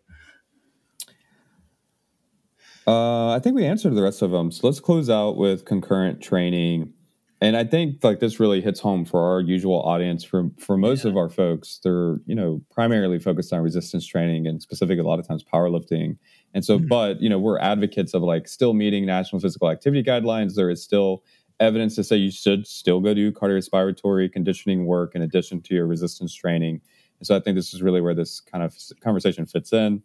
Uh, 2.86 3.30
I 3.30 3.40
think 3.40 3.56
we 3.56 3.66
answered 3.66 3.96
the 3.96 4.04
rest 4.04 4.22
of 4.22 4.30
them. 4.30 4.52
So 4.52 4.68
let's 4.68 4.78
close 4.78 5.10
out 5.10 5.36
with 5.36 5.64
concurrent 5.64 6.20
training. 6.20 6.92
And 7.40 7.56
I 7.56 7.64
think 7.64 8.04
like 8.04 8.20
this 8.20 8.38
really 8.38 8.60
hits 8.60 8.78
home 8.78 9.04
for 9.04 9.32
our 9.32 9.40
usual 9.40 9.82
audience. 9.82 10.22
For 10.22 10.48
for 10.60 10.76
most 10.76 11.04
of 11.04 11.16
our 11.16 11.28
folks, 11.28 11.80
they're 11.82 12.18
you 12.26 12.36
know 12.36 12.62
primarily 12.70 13.18
focused 13.18 13.52
on 13.52 13.62
resistance 13.62 14.06
training 14.06 14.46
and 14.46 14.62
specific 14.62 15.00
a 15.00 15.02
lot 15.02 15.18
of 15.18 15.26
times 15.26 15.42
powerlifting. 15.42 16.18
And 16.54 16.64
so, 16.64 16.78
Mhm. 16.78 16.88
but 16.88 17.20
you 17.20 17.28
know, 17.28 17.38
we're 17.38 17.58
advocates 17.58 18.12
of 18.14 18.22
like 18.22 18.48
still 18.48 18.74
meeting 18.74 19.06
national 19.06 19.40
physical 19.40 19.70
activity 19.70 20.02
guidelines. 20.02 20.54
There 20.54 20.70
is 20.70 20.82
still 20.82 21.22
evidence 21.60 21.94
to 21.96 22.04
say 22.04 22.16
you 22.16 22.30
should 22.30 22.66
still 22.66 23.00
go 23.00 23.12
do 23.14 23.30
cardiorespiratory 23.30 24.32
conditioning 24.32 24.86
work 24.86 25.14
in 25.14 25.22
addition 25.22 25.60
to 25.62 25.74
your 25.74 25.86
resistance 25.86 26.34
training. 26.34 26.80
And 27.18 27.26
so 27.26 27.36
I 27.36 27.40
think 27.40 27.54
this 27.54 27.74
is 27.74 27.82
really 27.82 28.00
where 28.00 28.14
this 28.14 28.40
kind 28.40 28.64
of 28.64 28.74
conversation 29.00 29.44
fits 29.46 29.72
in. 29.72 30.02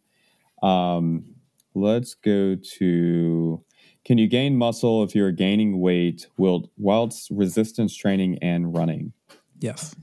Um, 0.61 1.26
let's 1.73 2.13
go 2.13 2.55
to 2.55 3.63
Can 4.03 4.17
you 4.19 4.27
gain 4.27 4.55
muscle 4.55 5.01
if 5.03 5.15
you're 5.15 5.31
gaining 5.31 5.80
weight 5.80 6.27
whilst 6.38 7.31
resistance 7.31 7.95
training 7.95 8.38
and 8.39 8.76
running? 8.76 9.13
Yes. 9.59 9.95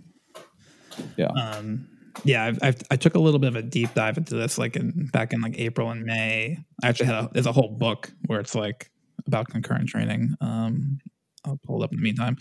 Yeah. 1.16 1.28
Um, 1.28 1.86
yeah, 2.24 2.44
I've, 2.44 2.58
I've, 2.62 2.82
I 2.90 2.96
took 2.96 3.14
a 3.14 3.18
little 3.18 3.40
bit 3.40 3.48
of 3.48 3.56
a 3.56 3.62
deep 3.62 3.94
dive 3.94 4.16
into 4.16 4.34
this, 4.34 4.58
like 4.58 4.76
in 4.76 5.06
back 5.12 5.32
in 5.32 5.40
like 5.40 5.58
April 5.58 5.90
and 5.90 6.04
May. 6.04 6.58
I 6.82 6.88
actually 6.88 7.06
had 7.06 7.24
a, 7.24 7.30
there's 7.32 7.46
a 7.46 7.52
whole 7.52 7.70
book 7.70 8.12
where 8.26 8.40
it's 8.40 8.54
like 8.54 8.90
about 9.26 9.48
concurrent 9.48 9.88
training. 9.88 10.34
Um, 10.40 11.00
I'll 11.44 11.58
pull 11.64 11.80
it 11.80 11.84
up 11.84 11.92
in 11.92 11.98
the 11.98 12.02
meantime, 12.02 12.36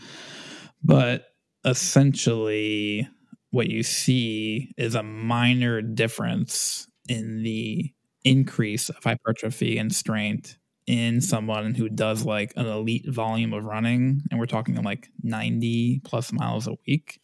but 0.84 1.28
essentially, 1.66 3.08
what 3.50 3.68
you 3.68 3.84
see 3.84 4.74
is 4.78 4.96
a 4.96 5.04
minor 5.04 5.82
difference 5.82 6.88
in 7.10 7.44
the 7.44 7.92
increase 8.24 8.90
of 8.90 9.04
hypertrophy 9.04 9.78
and 9.78 9.94
strength 9.94 10.58
in 10.88 11.22
someone 11.22 11.74
who 11.74 11.90
does 11.90 12.26
like 12.26 12.54
an 12.56 12.68
elite 12.68 13.08
volume 13.10 13.54
of 13.54 13.64
running, 13.64 14.22
and 14.30 14.40
we're 14.40 14.46
talking 14.46 14.76
like 14.84 15.10
90 15.24 16.02
plus 16.04 16.32
miles 16.32 16.68
a 16.68 16.76
week 16.88 17.21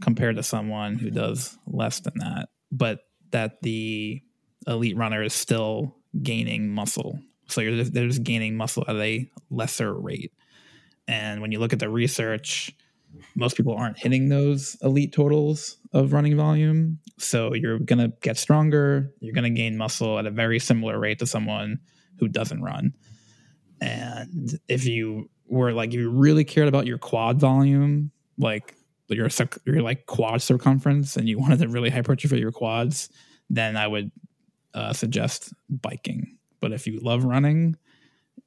compared 0.00 0.36
to 0.36 0.42
someone 0.42 0.96
who 0.96 1.10
does 1.10 1.58
less 1.66 2.00
than 2.00 2.14
that, 2.16 2.48
but 2.72 3.00
that 3.30 3.62
the 3.62 4.22
elite 4.66 4.96
runner 4.96 5.22
is 5.22 5.32
still 5.32 5.96
gaining 6.22 6.68
muscle. 6.68 7.18
So 7.48 7.60
you're 7.60 7.76
just, 7.76 7.92
they're 7.92 8.08
just 8.08 8.22
gaining 8.22 8.56
muscle 8.56 8.84
at 8.86 8.96
a 8.96 9.30
lesser 9.50 9.92
rate. 9.92 10.32
And 11.08 11.40
when 11.40 11.52
you 11.52 11.58
look 11.58 11.72
at 11.72 11.78
the 11.78 11.88
research, 11.88 12.72
most 13.34 13.56
people 13.56 13.74
aren't 13.74 13.98
hitting 13.98 14.28
those 14.28 14.76
elite 14.82 15.12
totals 15.12 15.78
of 15.92 16.12
running 16.12 16.36
volume. 16.36 17.00
So 17.18 17.54
you're 17.54 17.78
going 17.78 17.98
to 17.98 18.12
get 18.20 18.36
stronger. 18.36 19.12
You're 19.20 19.34
going 19.34 19.52
to 19.52 19.58
gain 19.58 19.76
muscle 19.76 20.18
at 20.18 20.26
a 20.26 20.30
very 20.30 20.58
similar 20.60 20.98
rate 20.98 21.18
to 21.18 21.26
someone 21.26 21.80
who 22.18 22.28
doesn't 22.28 22.62
run. 22.62 22.92
And 23.80 24.58
if 24.68 24.86
you 24.86 25.28
were 25.48 25.72
like, 25.72 25.88
if 25.88 25.96
you 25.96 26.10
really 26.10 26.44
cared 26.44 26.68
about 26.68 26.86
your 26.86 26.98
quad 26.98 27.40
volume, 27.40 28.12
like 28.38 28.76
your 29.16 29.28
your 29.64 29.82
like 29.82 30.06
quad 30.06 30.42
circumference 30.42 31.16
and 31.16 31.28
you 31.28 31.38
wanted 31.38 31.58
to 31.60 31.68
really 31.68 31.90
hypertrophy 31.90 32.38
your 32.38 32.52
quads, 32.52 33.08
then 33.48 33.76
I 33.76 33.86
would 33.86 34.10
uh, 34.74 34.92
suggest 34.92 35.52
biking. 35.68 36.38
But 36.60 36.72
if 36.72 36.86
you 36.86 37.00
love 37.00 37.24
running, 37.24 37.76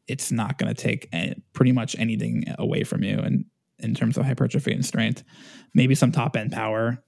it's 0.08 0.32
not 0.32 0.58
going 0.58 0.74
to 0.74 0.82
take 0.82 1.10
any, 1.12 1.42
pretty 1.54 1.72
much 1.72 1.96
anything 1.98 2.46
away 2.58 2.84
from 2.84 3.04
you, 3.04 3.20
and 3.20 3.46
in 3.80 3.94
terms 3.96 4.18
of 4.18 4.26
hypertrophy 4.26 4.72
and 4.72 4.86
strength, 4.86 5.24
maybe 5.74 5.96
some 5.96 6.12
top 6.12 6.36
end 6.36 6.52
power. 6.52 7.04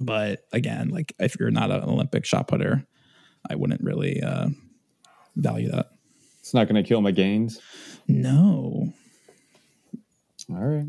But 0.00 0.46
again, 0.52 0.90
like 0.90 1.14
if 1.18 1.38
you're 1.38 1.50
not 1.50 1.70
an 1.70 1.82
Olympic 1.82 2.24
shot 2.24 2.48
putter, 2.48 2.86
I 3.48 3.54
wouldn't 3.54 3.82
really 3.82 4.22
uh, 4.22 4.48
value 5.36 5.70
that. 5.70 5.90
It's 6.40 6.54
not 6.54 6.68
going 6.68 6.82
to 6.82 6.86
kill 6.86 7.00
my 7.00 7.10
gains. 7.10 7.60
No. 8.06 8.92
All 10.50 10.56
right. 10.56 10.86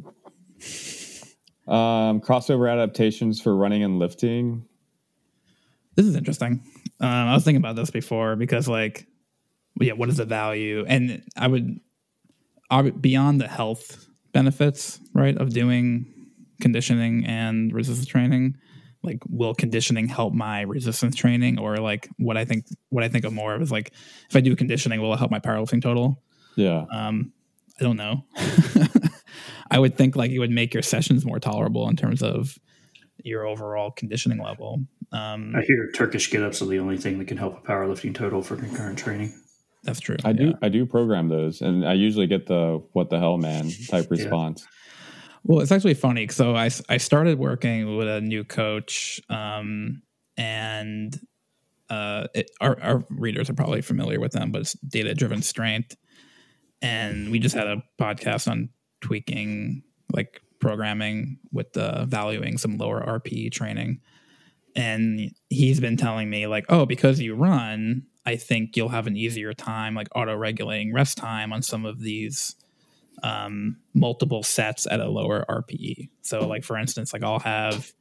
Um, 1.67 2.21
crossover 2.21 2.71
adaptations 2.71 3.41
for 3.41 3.55
running 3.55 3.83
and 3.83 3.97
lifting. 3.97 4.65
This 5.95 6.05
is 6.05 6.15
interesting. 6.15 6.63
Um, 6.99 7.09
I 7.09 7.33
was 7.33 7.43
thinking 7.43 7.61
about 7.61 7.75
this 7.75 7.89
before 7.89 8.35
because, 8.35 8.67
like, 8.67 9.07
yeah, 9.79 9.93
what 9.93 10.09
is 10.09 10.17
the 10.17 10.25
value? 10.25 10.85
And 10.87 11.23
I 11.35 11.47
would, 11.47 11.79
I 12.69 12.81
would 12.81 13.01
beyond 13.01 13.41
the 13.41 13.47
health 13.47 14.07
benefits, 14.31 14.99
right, 15.13 15.35
of 15.37 15.53
doing 15.53 16.05
conditioning 16.61 17.25
and 17.25 17.73
resistance 17.73 18.07
training. 18.07 18.57
Like, 19.03 19.19
will 19.29 19.53
conditioning 19.53 20.07
help 20.07 20.33
my 20.33 20.61
resistance 20.61 21.15
training, 21.15 21.59
or 21.59 21.77
like 21.77 22.09
what 22.17 22.37
I 22.37 22.45
think 22.45 22.65
what 22.89 23.03
I 23.03 23.07
think 23.07 23.23
of 23.23 23.33
more 23.33 23.53
of 23.53 23.61
is 23.61 23.71
like, 23.71 23.91
if 24.29 24.35
I 24.35 24.41
do 24.41 24.55
conditioning, 24.55 25.01
will 25.01 25.13
it 25.13 25.17
help 25.17 25.31
my 25.31 25.39
powerlifting 25.39 25.81
total? 25.81 26.21
Yeah. 26.55 26.85
Um, 26.91 27.31
I 27.79 27.83
don't 27.83 27.97
know. 27.97 28.25
I 29.71 29.79
would 29.79 29.97
think 29.97 30.15
like 30.15 30.31
it 30.31 30.39
would 30.39 30.51
make 30.51 30.73
your 30.73 30.83
sessions 30.83 31.25
more 31.25 31.39
tolerable 31.39 31.89
in 31.89 31.95
terms 31.95 32.21
of 32.21 32.57
your 33.23 33.47
overall 33.47 33.91
conditioning 33.91 34.39
level. 34.39 34.85
Um, 35.11 35.55
I 35.55 35.61
hear 35.61 35.91
Turkish 35.95 36.29
get 36.29 36.43
ups 36.43 36.61
are 36.61 36.65
the 36.65 36.79
only 36.79 36.97
thing 36.97 37.19
that 37.19 37.27
can 37.27 37.37
help 37.37 37.57
a 37.57 37.61
powerlifting 37.67 38.13
total 38.13 38.41
for 38.41 38.55
concurrent 38.55 38.99
training. 38.99 39.33
that's 39.83 39.99
true. 39.99 40.17
I 40.23 40.33
do 40.33 40.53
I 40.61 40.69
do 40.69 40.85
program 40.85 41.29
those 41.29 41.61
and 41.61 41.87
I 41.87 41.93
usually 41.93 42.27
get 42.27 42.47
the 42.47 42.83
what 42.93 43.09
the 43.09 43.19
hell 43.19 43.37
man 43.37 43.71
type 43.89 44.11
response. 44.11 44.67
Well, 45.47 45.59
it's 45.59 45.71
actually 45.71 45.93
funny. 45.93 46.27
So 46.29 46.55
I, 46.55 46.71
I 46.89 46.97
started 46.97 47.37
working 47.37 47.97
with 47.97 48.07
a 48.07 48.19
new 48.19 48.43
coach, 48.43 49.21
um, 49.29 50.01
and 50.37 51.15
uh, 51.87 52.25
it, 52.33 52.49
our, 52.59 52.81
our 52.81 53.03
readers 53.11 53.47
are 53.51 53.53
probably 53.53 53.81
familiar 53.81 54.19
with 54.19 54.31
them, 54.31 54.51
but 54.51 54.61
it's 54.61 54.73
data 54.73 55.13
driven 55.13 55.43
strength. 55.43 55.95
And 56.81 57.29
we 57.31 57.37
just 57.37 57.55
had 57.55 57.67
a 57.67 57.83
podcast 58.01 58.49
on 58.49 58.69
tweaking 59.01 59.83
like 60.11 60.41
programming 60.59 61.37
with 61.51 61.73
the 61.73 62.05
valuing 62.07 62.57
some 62.57 62.77
lower 62.77 63.01
RPE 63.01 63.51
training. 63.51 64.01
And 64.75 65.31
he's 65.49 65.79
been 65.79 65.95
telling 65.95 66.29
me, 66.29 66.47
like, 66.47 66.65
oh, 66.69 66.85
because 66.85 67.21
you 67.21 67.35
run, 67.35 68.03
I 68.25 68.35
think 68.35 68.75
you'll 68.75 68.89
have 68.89 69.07
an 69.07 69.15
easier 69.15 69.53
time, 69.53 69.95
like 69.95 70.07
auto 70.15 70.35
regulating 70.35 70.93
rest 70.93 71.17
time 71.17 71.53
on 71.53 71.61
some 71.61 71.85
of 71.85 72.01
these 72.01 72.55
um, 73.23 73.77
multiple 73.93 74.43
sets 74.43 74.85
at 74.89 74.99
a 74.99 75.09
lower 75.09 75.45
RPE. 75.47 76.09
So, 76.21 76.45
like 76.47 76.63
for 76.63 76.77
instance, 76.77 77.13
like 77.13 77.23
I'll 77.23 77.39
have 77.39 77.93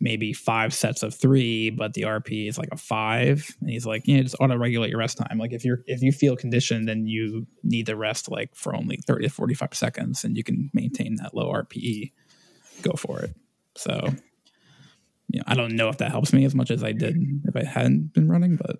maybe 0.00 0.32
five 0.32 0.74
sets 0.74 1.02
of 1.02 1.14
three, 1.14 1.70
but 1.70 1.94
the 1.94 2.02
RPE 2.02 2.48
is 2.48 2.58
like 2.58 2.68
a 2.72 2.76
five. 2.76 3.48
And 3.60 3.70
he's 3.70 3.86
like, 3.86 4.02
yeah, 4.06 4.20
just 4.22 4.36
auto 4.40 4.56
regulate 4.56 4.90
your 4.90 4.98
rest 4.98 5.18
time. 5.18 5.38
Like 5.38 5.52
if 5.52 5.64
you're 5.64 5.82
if 5.86 6.02
you 6.02 6.12
feel 6.12 6.36
conditioned, 6.36 6.88
then 6.88 7.06
you 7.06 7.46
need 7.62 7.86
to 7.86 7.96
rest 7.96 8.30
like 8.30 8.54
for 8.54 8.74
only 8.74 8.96
thirty 9.06 9.26
to 9.26 9.32
forty 9.32 9.54
five 9.54 9.74
seconds, 9.74 10.24
and 10.24 10.36
you 10.36 10.44
can 10.44 10.70
maintain 10.74 11.16
that 11.16 11.34
low 11.34 11.52
RPE. 11.52 12.12
Go 12.82 12.92
for 12.92 13.20
it. 13.20 13.34
So, 13.74 14.08
you 15.28 15.38
know, 15.38 15.44
I 15.46 15.54
don't 15.54 15.76
know 15.76 15.88
if 15.88 15.98
that 15.98 16.10
helps 16.10 16.32
me 16.32 16.44
as 16.44 16.54
much 16.54 16.70
as 16.70 16.84
I 16.84 16.92
did 16.92 17.16
if 17.44 17.56
I 17.56 17.64
hadn't 17.64 18.12
been 18.12 18.28
running, 18.28 18.56
but 18.56 18.76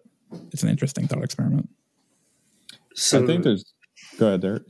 it's 0.52 0.62
an 0.62 0.68
interesting 0.68 1.06
thought 1.06 1.24
experiment. 1.24 1.68
So 2.94 3.22
I 3.22 3.26
think 3.26 3.44
there's 3.44 3.72
go 4.18 4.28
ahead, 4.28 4.42
Derek. 4.42 4.62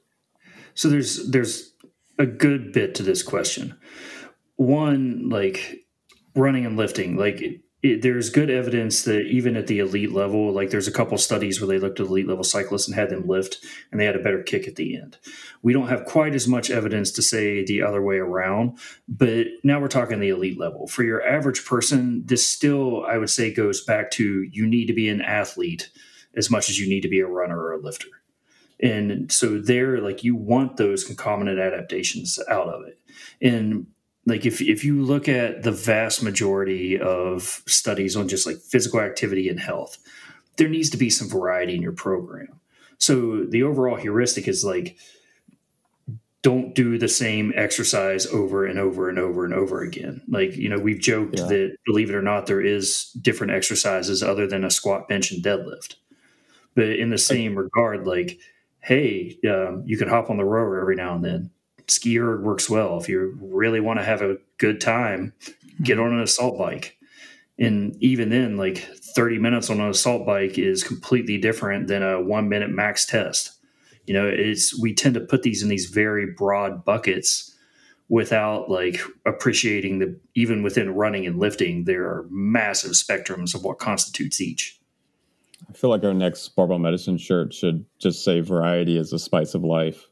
So 0.74 0.88
there's 0.88 1.28
there's 1.30 1.72
a 2.18 2.26
good 2.26 2.72
bit 2.72 2.94
to 2.96 3.02
this 3.02 3.22
question. 3.22 3.76
One, 4.56 5.28
like 5.28 5.85
running 6.36 6.66
and 6.66 6.76
lifting, 6.76 7.16
like 7.16 7.40
it, 7.40 7.60
it, 7.82 8.02
there's 8.02 8.30
good 8.30 8.50
evidence 8.50 9.02
that 9.02 9.22
even 9.26 9.56
at 9.56 9.66
the 9.66 9.78
elite 9.78 10.12
level, 10.12 10.52
like 10.52 10.70
there's 10.70 10.88
a 10.88 10.92
couple 10.92 11.16
studies 11.18 11.60
where 11.60 11.68
they 11.68 11.78
looked 11.78 12.00
at 12.00 12.06
elite 12.06 12.26
level 12.26 12.44
cyclists 12.44 12.86
and 12.86 12.94
had 12.94 13.10
them 13.10 13.26
lift, 13.26 13.58
and 13.90 14.00
they 14.00 14.04
had 14.04 14.16
a 14.16 14.22
better 14.22 14.42
kick 14.42 14.66
at 14.66 14.76
the 14.76 14.96
end. 14.96 15.18
We 15.62 15.72
don't 15.72 15.88
have 15.88 16.04
quite 16.04 16.34
as 16.34 16.48
much 16.48 16.70
evidence 16.70 17.10
to 17.12 17.22
say 17.22 17.64
the 17.64 17.82
other 17.82 18.02
way 18.02 18.16
around, 18.16 18.78
but 19.08 19.46
now 19.62 19.80
we're 19.80 19.88
talking 19.88 20.20
the 20.20 20.30
elite 20.30 20.58
level. 20.58 20.86
For 20.86 21.04
your 21.04 21.26
average 21.26 21.64
person, 21.64 22.22
this 22.24 22.46
still, 22.46 23.04
I 23.04 23.18
would 23.18 23.30
say, 23.30 23.52
goes 23.52 23.84
back 23.84 24.10
to 24.12 24.42
you 24.50 24.66
need 24.66 24.86
to 24.86 24.94
be 24.94 25.08
an 25.08 25.20
athlete 25.20 25.90
as 26.34 26.50
much 26.50 26.68
as 26.68 26.78
you 26.78 26.88
need 26.88 27.02
to 27.02 27.08
be 27.08 27.20
a 27.20 27.26
runner 27.26 27.58
or 27.58 27.72
a 27.72 27.80
lifter. 27.80 28.08
And 28.80 29.32
so 29.32 29.58
there, 29.58 30.00
like 30.00 30.22
you 30.22 30.36
want 30.36 30.76
those 30.76 31.04
concomitant 31.04 31.58
adaptations 31.58 32.38
out 32.48 32.68
of 32.68 32.86
it. 32.86 32.98
And 33.40 33.86
like 34.26 34.44
if 34.44 34.60
if 34.60 34.84
you 34.84 35.02
look 35.02 35.28
at 35.28 35.62
the 35.62 35.72
vast 35.72 36.22
majority 36.22 36.98
of 36.98 37.62
studies 37.66 38.16
on 38.16 38.28
just 38.28 38.46
like 38.46 38.58
physical 38.58 39.00
activity 39.00 39.48
and 39.48 39.60
health, 39.60 39.98
there 40.56 40.68
needs 40.68 40.90
to 40.90 40.96
be 40.96 41.10
some 41.10 41.28
variety 41.28 41.74
in 41.74 41.82
your 41.82 41.92
program. 41.92 42.60
So 42.98 43.44
the 43.44 43.62
overall 43.62 43.96
heuristic 43.96 44.48
is 44.48 44.64
like 44.64 44.96
don't 46.42 46.76
do 46.76 46.96
the 46.96 47.08
same 47.08 47.52
exercise 47.56 48.24
over 48.26 48.64
and 48.66 48.78
over 48.78 49.08
and 49.08 49.18
over 49.18 49.44
and 49.44 49.52
over 49.52 49.82
again. 49.82 50.22
Like, 50.28 50.54
you 50.56 50.68
know, 50.68 50.78
we've 50.78 51.00
joked 51.00 51.38
Yeah. 51.40 51.46
that 51.46 51.76
believe 51.84 52.08
it 52.08 52.14
or 52.14 52.22
not, 52.22 52.46
there 52.46 52.60
is 52.60 53.10
different 53.20 53.52
exercises 53.52 54.22
other 54.22 54.46
than 54.46 54.62
a 54.62 54.70
squat, 54.70 55.08
bench, 55.08 55.32
and 55.32 55.42
deadlift. 55.42 55.96
But 56.76 56.90
in 56.90 57.10
the 57.10 57.18
same 57.18 57.56
regard, 57.56 58.06
like, 58.06 58.38
hey, 58.78 59.36
um, 59.50 59.82
you 59.86 59.96
can 59.98 60.06
hop 60.08 60.30
on 60.30 60.36
the 60.36 60.44
rower 60.44 60.80
every 60.80 60.94
now 60.94 61.16
and 61.16 61.24
then. 61.24 61.50
SkiErg 61.88 62.42
works 62.42 62.68
well. 62.68 62.98
If 62.98 63.08
you 63.08 63.36
really 63.40 63.80
want 63.80 63.98
to 63.98 64.04
have 64.04 64.22
a 64.22 64.38
good 64.58 64.80
time, 64.80 65.32
get 65.82 65.98
on 65.98 66.12
an 66.12 66.20
assault 66.20 66.58
bike. 66.58 66.96
And 67.58 67.96
even 68.02 68.28
then, 68.28 68.56
like 68.56 68.78
30 68.78 69.38
minutes 69.38 69.70
on 69.70 69.80
an 69.80 69.88
assault 69.88 70.26
bike 70.26 70.58
is 70.58 70.84
completely 70.84 71.38
different 71.38 71.88
than 71.88 72.02
a 72.02 72.20
one 72.20 72.48
minute 72.48 72.70
max 72.70 73.06
test. 73.06 73.52
You 74.06 74.14
know, 74.14 74.26
it's 74.26 74.78
we 74.78 74.94
tend 74.94 75.14
to 75.14 75.20
put 75.20 75.42
these 75.42 75.62
in 75.62 75.68
these 75.68 75.86
very 75.86 76.26
broad 76.26 76.84
buckets 76.84 77.56
without 78.08 78.70
like 78.70 79.00
appreciating 79.24 79.98
the 79.98 80.18
even 80.34 80.62
within 80.62 80.94
running 80.94 81.26
and 81.26 81.38
lifting, 81.38 81.84
there 81.84 82.04
are 82.04 82.26
massive 82.30 82.92
spectrums 82.92 83.54
of 83.54 83.64
what 83.64 83.78
constitutes 83.78 84.40
each. 84.40 84.78
I 85.68 85.72
feel 85.72 85.90
like 85.90 86.04
our 86.04 86.14
next 86.14 86.50
barbell 86.50 86.78
medicine 86.78 87.18
shirt 87.18 87.52
should 87.52 87.84
just 87.98 88.22
say 88.22 88.40
variety 88.40 88.96
is 88.96 89.10
the 89.10 89.18
spice 89.18 89.54
of 89.54 89.64
life. 89.64 90.08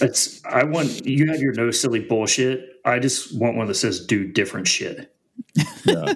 It's 0.00 0.44
I 0.44 0.64
want 0.64 1.06
you 1.06 1.26
have 1.30 1.40
your 1.40 1.52
no 1.52 1.70
silly 1.70 2.00
bullshit. 2.00 2.80
I 2.84 2.98
just 2.98 3.38
want 3.38 3.56
one 3.56 3.66
that 3.68 3.74
says 3.74 4.04
do 4.04 4.26
different 4.30 4.66
shit. 4.68 5.14
Yeah. 5.84 6.14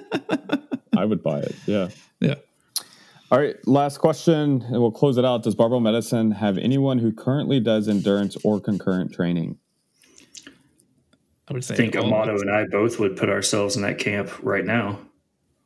I 0.96 1.04
would 1.04 1.22
buy 1.22 1.40
it. 1.40 1.54
Yeah. 1.66 1.88
Yeah. 2.20 2.34
All 3.30 3.38
right, 3.38 3.56
last 3.68 3.98
question, 3.98 4.62
and 4.62 4.80
we'll 4.80 4.90
close 4.90 5.18
it 5.18 5.24
out. 5.24 5.42
Does 5.42 5.54
Barbell 5.54 5.80
Medicine 5.80 6.30
have 6.30 6.56
anyone 6.56 6.98
who 6.98 7.12
currently 7.12 7.60
does 7.60 7.86
endurance 7.86 8.38
or 8.42 8.58
concurrent 8.58 9.12
training? 9.12 9.58
I 11.46 11.52
would 11.52 11.62
say 11.62 11.74
I 11.74 11.76
think 11.76 11.94
Amato 11.94 12.40
and 12.40 12.50
I 12.50 12.64
both 12.64 12.98
would 12.98 13.16
put 13.16 13.28
ourselves 13.28 13.76
in 13.76 13.82
that 13.82 13.98
camp 13.98 14.30
right 14.42 14.64
now. 14.64 14.98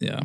Yeah. 0.00 0.20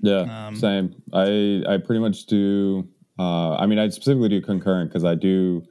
Yeah, 0.00 0.46
Um, 0.48 0.56
same. 0.56 1.00
I 1.12 1.62
I 1.68 1.76
pretty 1.76 2.00
much 2.00 2.26
do. 2.26 2.88
Uh, 3.18 3.54
I 3.54 3.66
mean, 3.66 3.78
I 3.78 3.88
specifically 3.90 4.30
do 4.30 4.40
concurrent 4.40 4.90
because 4.90 5.04
I 5.04 5.14
do 5.14 5.62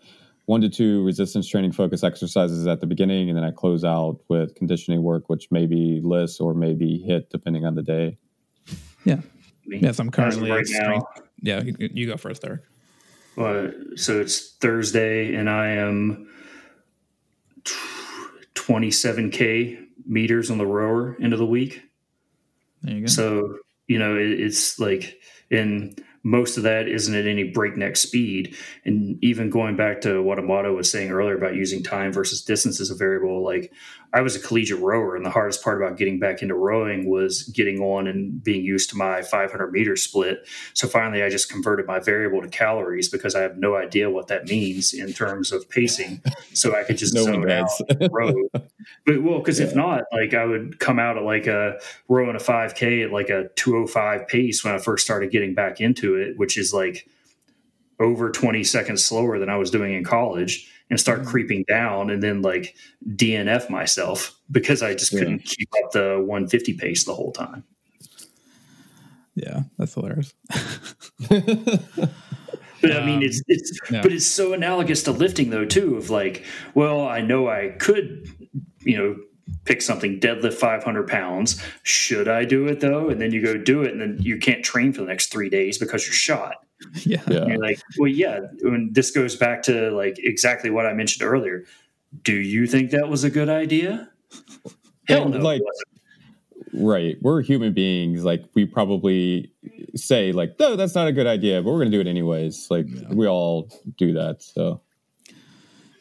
one 0.51 0.59
to 0.59 0.67
two 0.67 1.01
resistance 1.05 1.47
training 1.47 1.71
focus 1.71 2.03
exercises 2.03 2.67
at 2.67 2.81
the 2.81 2.85
beginning, 2.85 3.29
and 3.29 3.37
then 3.37 3.45
I 3.45 3.51
close 3.51 3.85
out 3.85 4.19
with 4.27 4.53
conditioning 4.55 5.01
work, 5.01 5.29
which 5.29 5.49
may 5.49 5.65
be 5.65 6.01
LISS 6.03 6.41
or 6.41 6.53
maybe 6.53 7.01
HIIT 7.07 7.29
depending 7.29 7.65
on 7.65 7.73
the 7.75 7.81
day. 7.81 8.17
Yeah. 9.05 9.21
I 9.71 9.77
Yes, 9.79 9.97
I'm 9.99 10.11
currently 10.11 10.51
right 10.51 10.67
strength- 10.67 11.05
now. 11.15 11.23
Yeah, 11.41 11.63
you, 11.63 11.89
you 11.93 12.05
go 12.05 12.17
first, 12.17 12.43
Eric. 12.43 12.63
Uh, 13.37 13.67
so 13.95 14.19
it's 14.19 14.55
Thursday, 14.57 15.33
and 15.35 15.49
I 15.49 15.69
am 15.69 16.29
27k 18.55 19.85
meters 20.05 20.51
on 20.51 20.57
the 20.57 20.67
rower 20.67 21.15
into 21.15 21.37
the 21.37 21.45
week. 21.45 21.81
There 22.81 22.95
you 22.95 23.01
go. 23.01 23.07
So 23.07 23.57
you 23.87 23.99
know 23.99 24.17
it, 24.17 24.31
it's 24.31 24.79
like, 24.79 25.17
and 25.49 25.97
most 26.23 26.57
of 26.57 26.63
that 26.63 26.87
isn't 26.87 27.15
at 27.15 27.25
any 27.25 27.43
breakneck 27.43 27.97
speed. 27.97 28.55
And 28.85 29.17
even 29.23 29.49
going 29.49 29.75
back 29.75 30.01
to 30.01 30.21
what 30.21 30.39
Amato 30.39 30.75
was 30.75 30.89
saying 30.89 31.11
earlier 31.11 31.35
about 31.35 31.55
using 31.55 31.83
time 31.83 32.13
versus 32.13 32.43
distance 32.43 32.79
as 32.79 32.91
a 32.91 32.95
variable, 32.95 33.43
like 33.43 33.73
I 34.13 34.21
was 34.21 34.35
a 34.35 34.39
collegiate 34.39 34.79
rower, 34.79 35.15
and 35.15 35.25
the 35.25 35.29
hardest 35.29 35.63
part 35.63 35.81
about 35.81 35.97
getting 35.97 36.19
back 36.19 36.41
into 36.41 36.53
rowing 36.53 37.09
was 37.09 37.43
getting 37.43 37.79
on 37.79 38.07
and 38.07 38.43
being 38.43 38.63
used 38.63 38.89
to 38.89 38.97
my 38.97 39.21
500 39.21 39.71
meter 39.71 39.95
split. 39.95 40.47
So 40.73 40.87
finally, 40.87 41.23
I 41.23 41.29
just 41.29 41.49
converted 41.49 41.87
my 41.87 41.99
variable 41.99 42.41
to 42.41 42.49
calories 42.49 43.07
because 43.07 43.35
I 43.35 43.41
have 43.41 43.57
no 43.57 43.75
idea 43.75 44.09
what 44.09 44.27
that 44.27 44.47
means 44.47 44.93
in 44.93 45.13
terms 45.13 45.51
of 45.51 45.69
pacing. 45.69 46.21
So 46.53 46.75
I 46.75 46.83
could 46.83 46.97
just 46.97 47.13
No 47.13 47.23
one 47.23 47.33
zone 47.33 47.49
out 47.49 47.69
row. 48.11 48.33
But 49.05 49.23
well, 49.23 49.39
because 49.39 49.59
if 49.59 49.75
not, 49.75 50.03
like 50.11 50.33
I 50.33 50.45
would 50.45 50.79
come 50.79 50.99
out 50.99 51.17
at 51.17 51.23
like 51.23 51.47
a 51.47 51.79
rowing 52.09 52.35
a 52.35 52.39
5K 52.39 53.05
at 53.05 53.11
like 53.11 53.29
a 53.29 53.49
205 53.55 54.27
pace 54.27 54.63
when 54.63 54.73
I 54.73 54.77
first 54.77 55.05
started 55.05 55.31
getting 55.31 55.53
back 55.53 55.79
into 55.79 56.15
it, 56.15 56.37
which 56.37 56.57
is 56.57 56.73
like 56.73 57.07
over 57.99 58.31
20 58.31 58.63
seconds 58.63 59.05
slower 59.05 59.39
than 59.39 59.49
I 59.49 59.57
was 59.57 59.71
doing 59.71 59.93
in 59.93 60.03
college, 60.03 60.70
and 60.91 60.99
start 60.99 61.25
creeping 61.25 61.63
down 61.67 62.11
and 62.11 62.21
then 62.21 62.43
like 62.43 62.75
DNF 63.15 63.69
myself 63.69 64.37
because 64.51 64.83
I 64.83 64.93
just 64.93 65.11
couldn't 65.11 65.39
keep 65.39 65.69
up 65.83 65.91
the 65.91 66.17
150 66.19 66.73
pace 66.73 67.05
the 67.05 67.15
whole 67.15 67.31
time. 67.31 67.63
Yeah, 69.33 69.61
that's 69.79 69.93
hilarious. 69.95 70.33
But 72.81 72.93
I 72.97 73.05
mean, 73.05 73.17
Um, 73.17 73.21
it's 73.23 73.41
it's 73.47 73.79
yeah. 73.91 74.01
but 74.01 74.11
it's 74.11 74.25
so 74.25 74.53
analogous 74.53 75.03
to 75.03 75.11
lifting 75.11 75.51
though 75.51 75.65
too. 75.65 75.97
Of 75.97 76.09
like, 76.09 76.43
well, 76.73 77.07
I 77.07 77.21
know 77.21 77.47
I 77.47 77.75
could, 77.77 78.27
you 78.79 78.97
know, 78.97 79.17
pick 79.65 79.83
something 79.83 80.19
deadlift 80.19 80.55
500 80.55 81.07
pounds. 81.07 81.63
Should 81.83 82.27
I 82.27 82.43
do 82.43 82.65
it 82.65 82.79
though? 82.79 83.09
And 83.09 83.21
then 83.21 83.31
you 83.31 83.41
go 83.43 83.55
do 83.55 83.83
it, 83.83 83.91
and 83.91 84.01
then 84.01 84.17
you 84.19 84.39
can't 84.39 84.65
train 84.65 84.93
for 84.93 85.01
the 85.01 85.07
next 85.07 85.31
three 85.31 85.47
days 85.49 85.77
because 85.77 86.05
you're 86.07 86.13
shot. 86.13 86.55
yeah. 87.05 87.21
yeah. 87.27 87.37
And 87.39 87.49
you're 87.49 87.61
like, 87.61 87.79
well, 87.97 88.09
yeah. 88.09 88.39
And 88.61 88.93
this 88.93 89.11
goes 89.11 89.35
back 89.35 89.61
to 89.63 89.91
like 89.91 90.15
exactly 90.19 90.69
what 90.69 90.85
I 90.85 90.93
mentioned 90.93 91.27
earlier. 91.27 91.65
Do 92.23 92.33
you 92.33 92.67
think 92.67 92.91
that 92.91 93.07
was 93.07 93.23
a 93.23 93.29
good 93.29 93.49
idea? 93.49 94.09
Hell 95.07 95.23
And, 95.23 95.31
no, 95.35 95.39
like- 95.39 95.61
Right. 96.73 97.17
We're 97.21 97.41
human 97.41 97.73
beings. 97.73 98.23
Like 98.23 98.45
we 98.53 98.65
probably 98.65 99.51
say 99.95 100.31
like, 100.31 100.57
no, 100.57 100.75
that's 100.77 100.95
not 100.95 101.07
a 101.07 101.11
good 101.11 101.27
idea, 101.27 101.61
but 101.61 101.71
we're 101.71 101.79
gonna 101.79 101.89
do 101.89 101.99
it 101.99 102.07
anyways. 102.07 102.67
Like 102.69 102.85
we 103.09 103.27
all 103.27 103.69
do 103.97 104.13
that. 104.13 104.41
So 104.41 104.81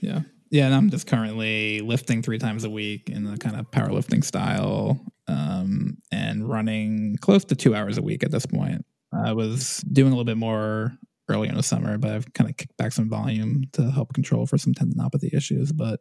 Yeah. 0.00 0.20
Yeah, 0.50 0.66
and 0.66 0.74
I'm 0.74 0.90
just 0.90 1.06
currently 1.06 1.80
lifting 1.80 2.22
three 2.22 2.38
times 2.38 2.64
a 2.64 2.70
week 2.70 3.08
in 3.08 3.24
the 3.24 3.36
kind 3.36 3.54
of 3.56 3.70
powerlifting 3.70 4.24
style 4.24 4.98
um, 5.28 5.98
and 6.10 6.48
running 6.48 7.16
close 7.20 7.44
to 7.46 7.54
two 7.54 7.74
hours 7.76 7.98
a 7.98 8.02
week 8.02 8.24
at 8.24 8.32
this 8.32 8.46
point. 8.46 8.84
I 9.12 9.32
was 9.32 9.78
doing 9.92 10.12
a 10.12 10.16
little 10.16 10.24
bit 10.24 10.36
more 10.36 10.96
earlier 11.28 11.50
in 11.50 11.56
the 11.56 11.62
summer, 11.62 11.98
but 11.98 12.10
I've 12.10 12.32
kind 12.32 12.48
of 12.48 12.56
kicked 12.56 12.76
back 12.76 12.92
some 12.92 13.08
volume 13.08 13.64
to 13.72 13.90
help 13.90 14.12
control 14.14 14.46
for 14.46 14.58
some 14.58 14.74
tendinopathy 14.74 15.32
issues. 15.34 15.72
But 15.72 16.00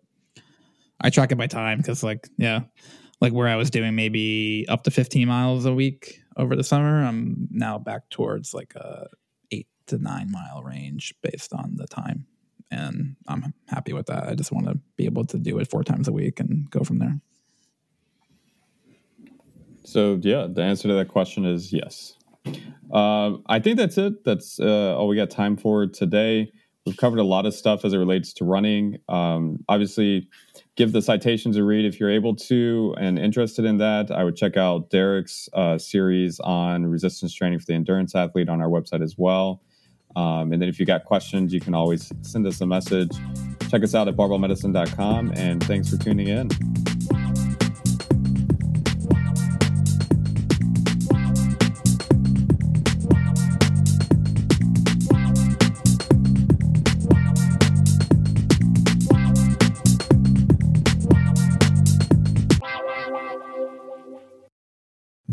I 1.01 1.09
track 1.09 1.31
it 1.31 1.37
by 1.37 1.47
time 1.47 1.77
because, 1.79 2.03
like, 2.03 2.27
yeah, 2.37 2.61
like 3.21 3.33
where 3.33 3.47
I 3.47 3.55
was 3.55 3.69
doing 3.69 3.95
maybe 3.95 4.65
up 4.69 4.83
to 4.83 4.91
15 4.91 5.27
miles 5.27 5.65
a 5.65 5.73
week 5.73 6.21
over 6.37 6.55
the 6.55 6.63
summer, 6.63 7.03
I'm 7.03 7.47
now 7.51 7.77
back 7.77 8.09
towards 8.09 8.53
like 8.53 8.73
a 8.75 9.07
eight 9.51 9.67
to 9.87 9.97
nine 9.97 10.31
mile 10.31 10.63
range 10.63 11.13
based 11.21 11.53
on 11.53 11.75
the 11.75 11.87
time 11.87 12.25
and 12.71 13.15
I'm 13.27 13.53
happy 13.67 13.93
with 13.93 14.07
that. 14.07 14.27
I 14.27 14.35
just 14.35 14.51
want 14.51 14.67
to 14.67 14.79
be 14.95 15.05
able 15.05 15.25
to 15.25 15.37
do 15.37 15.57
it 15.59 15.69
four 15.69 15.83
times 15.83 16.07
a 16.07 16.11
week 16.11 16.39
and 16.39 16.69
go 16.69 16.81
from 16.81 16.99
there. 16.99 17.19
So 19.83 20.19
yeah, 20.21 20.47
the 20.49 20.61
answer 20.61 20.87
to 20.87 20.93
that 20.95 21.07
question 21.07 21.45
is 21.45 21.73
yes. 21.73 22.15
Um, 22.91 23.43
I 23.47 23.59
think 23.59 23.77
that's 23.77 23.97
it. 23.97 24.23
That's 24.23 24.59
uh, 24.59 24.95
all 24.97 25.07
we 25.07 25.15
got 25.15 25.29
time 25.29 25.57
for 25.57 25.85
today. 25.85 26.51
We've 26.85 26.97
covered 26.97 27.19
a 27.19 27.23
lot 27.23 27.45
of 27.45 27.53
stuff 27.53 27.85
as 27.85 27.93
it 27.93 27.97
relates 27.97 28.33
to 28.33 28.45
running. 28.45 28.97
Um, 29.09 29.63
obviously, 29.69 30.27
give 30.75 30.91
the 30.91 31.01
citations 31.01 31.57
a 31.57 31.63
read 31.63 31.85
if 31.85 31.99
you're 31.99 32.09
able 32.09 32.35
to 32.35 32.95
and 32.97 33.19
interested 33.19 33.65
in 33.65 33.77
that. 33.77 34.09
I 34.09 34.23
would 34.23 34.35
check 34.35 34.57
out 34.57 34.89
Derek's 34.89 35.49
uh, 35.53 35.77
series 35.77 36.39
on 36.39 36.85
resistance 36.85 37.33
training 37.33 37.59
for 37.59 37.65
the 37.65 37.73
endurance 37.73 38.15
athlete 38.15 38.49
on 38.49 38.61
our 38.61 38.69
website 38.69 39.03
as 39.03 39.15
well. 39.17 39.61
Um, 40.15 40.51
and 40.51 40.61
then 40.61 40.69
if 40.69 40.79
you 40.79 40.85
got 40.85 41.05
questions, 41.05 41.53
you 41.53 41.59
can 41.59 41.75
always 41.75 42.11
send 42.21 42.47
us 42.47 42.61
a 42.61 42.65
message. 42.65 43.11
Check 43.69 43.83
us 43.83 43.93
out 43.93 44.07
at 44.07 44.15
barbellmedicine.com. 44.15 45.33
And 45.35 45.63
thanks 45.63 45.89
for 45.89 45.97
tuning 45.97 46.27
in. 46.27 46.49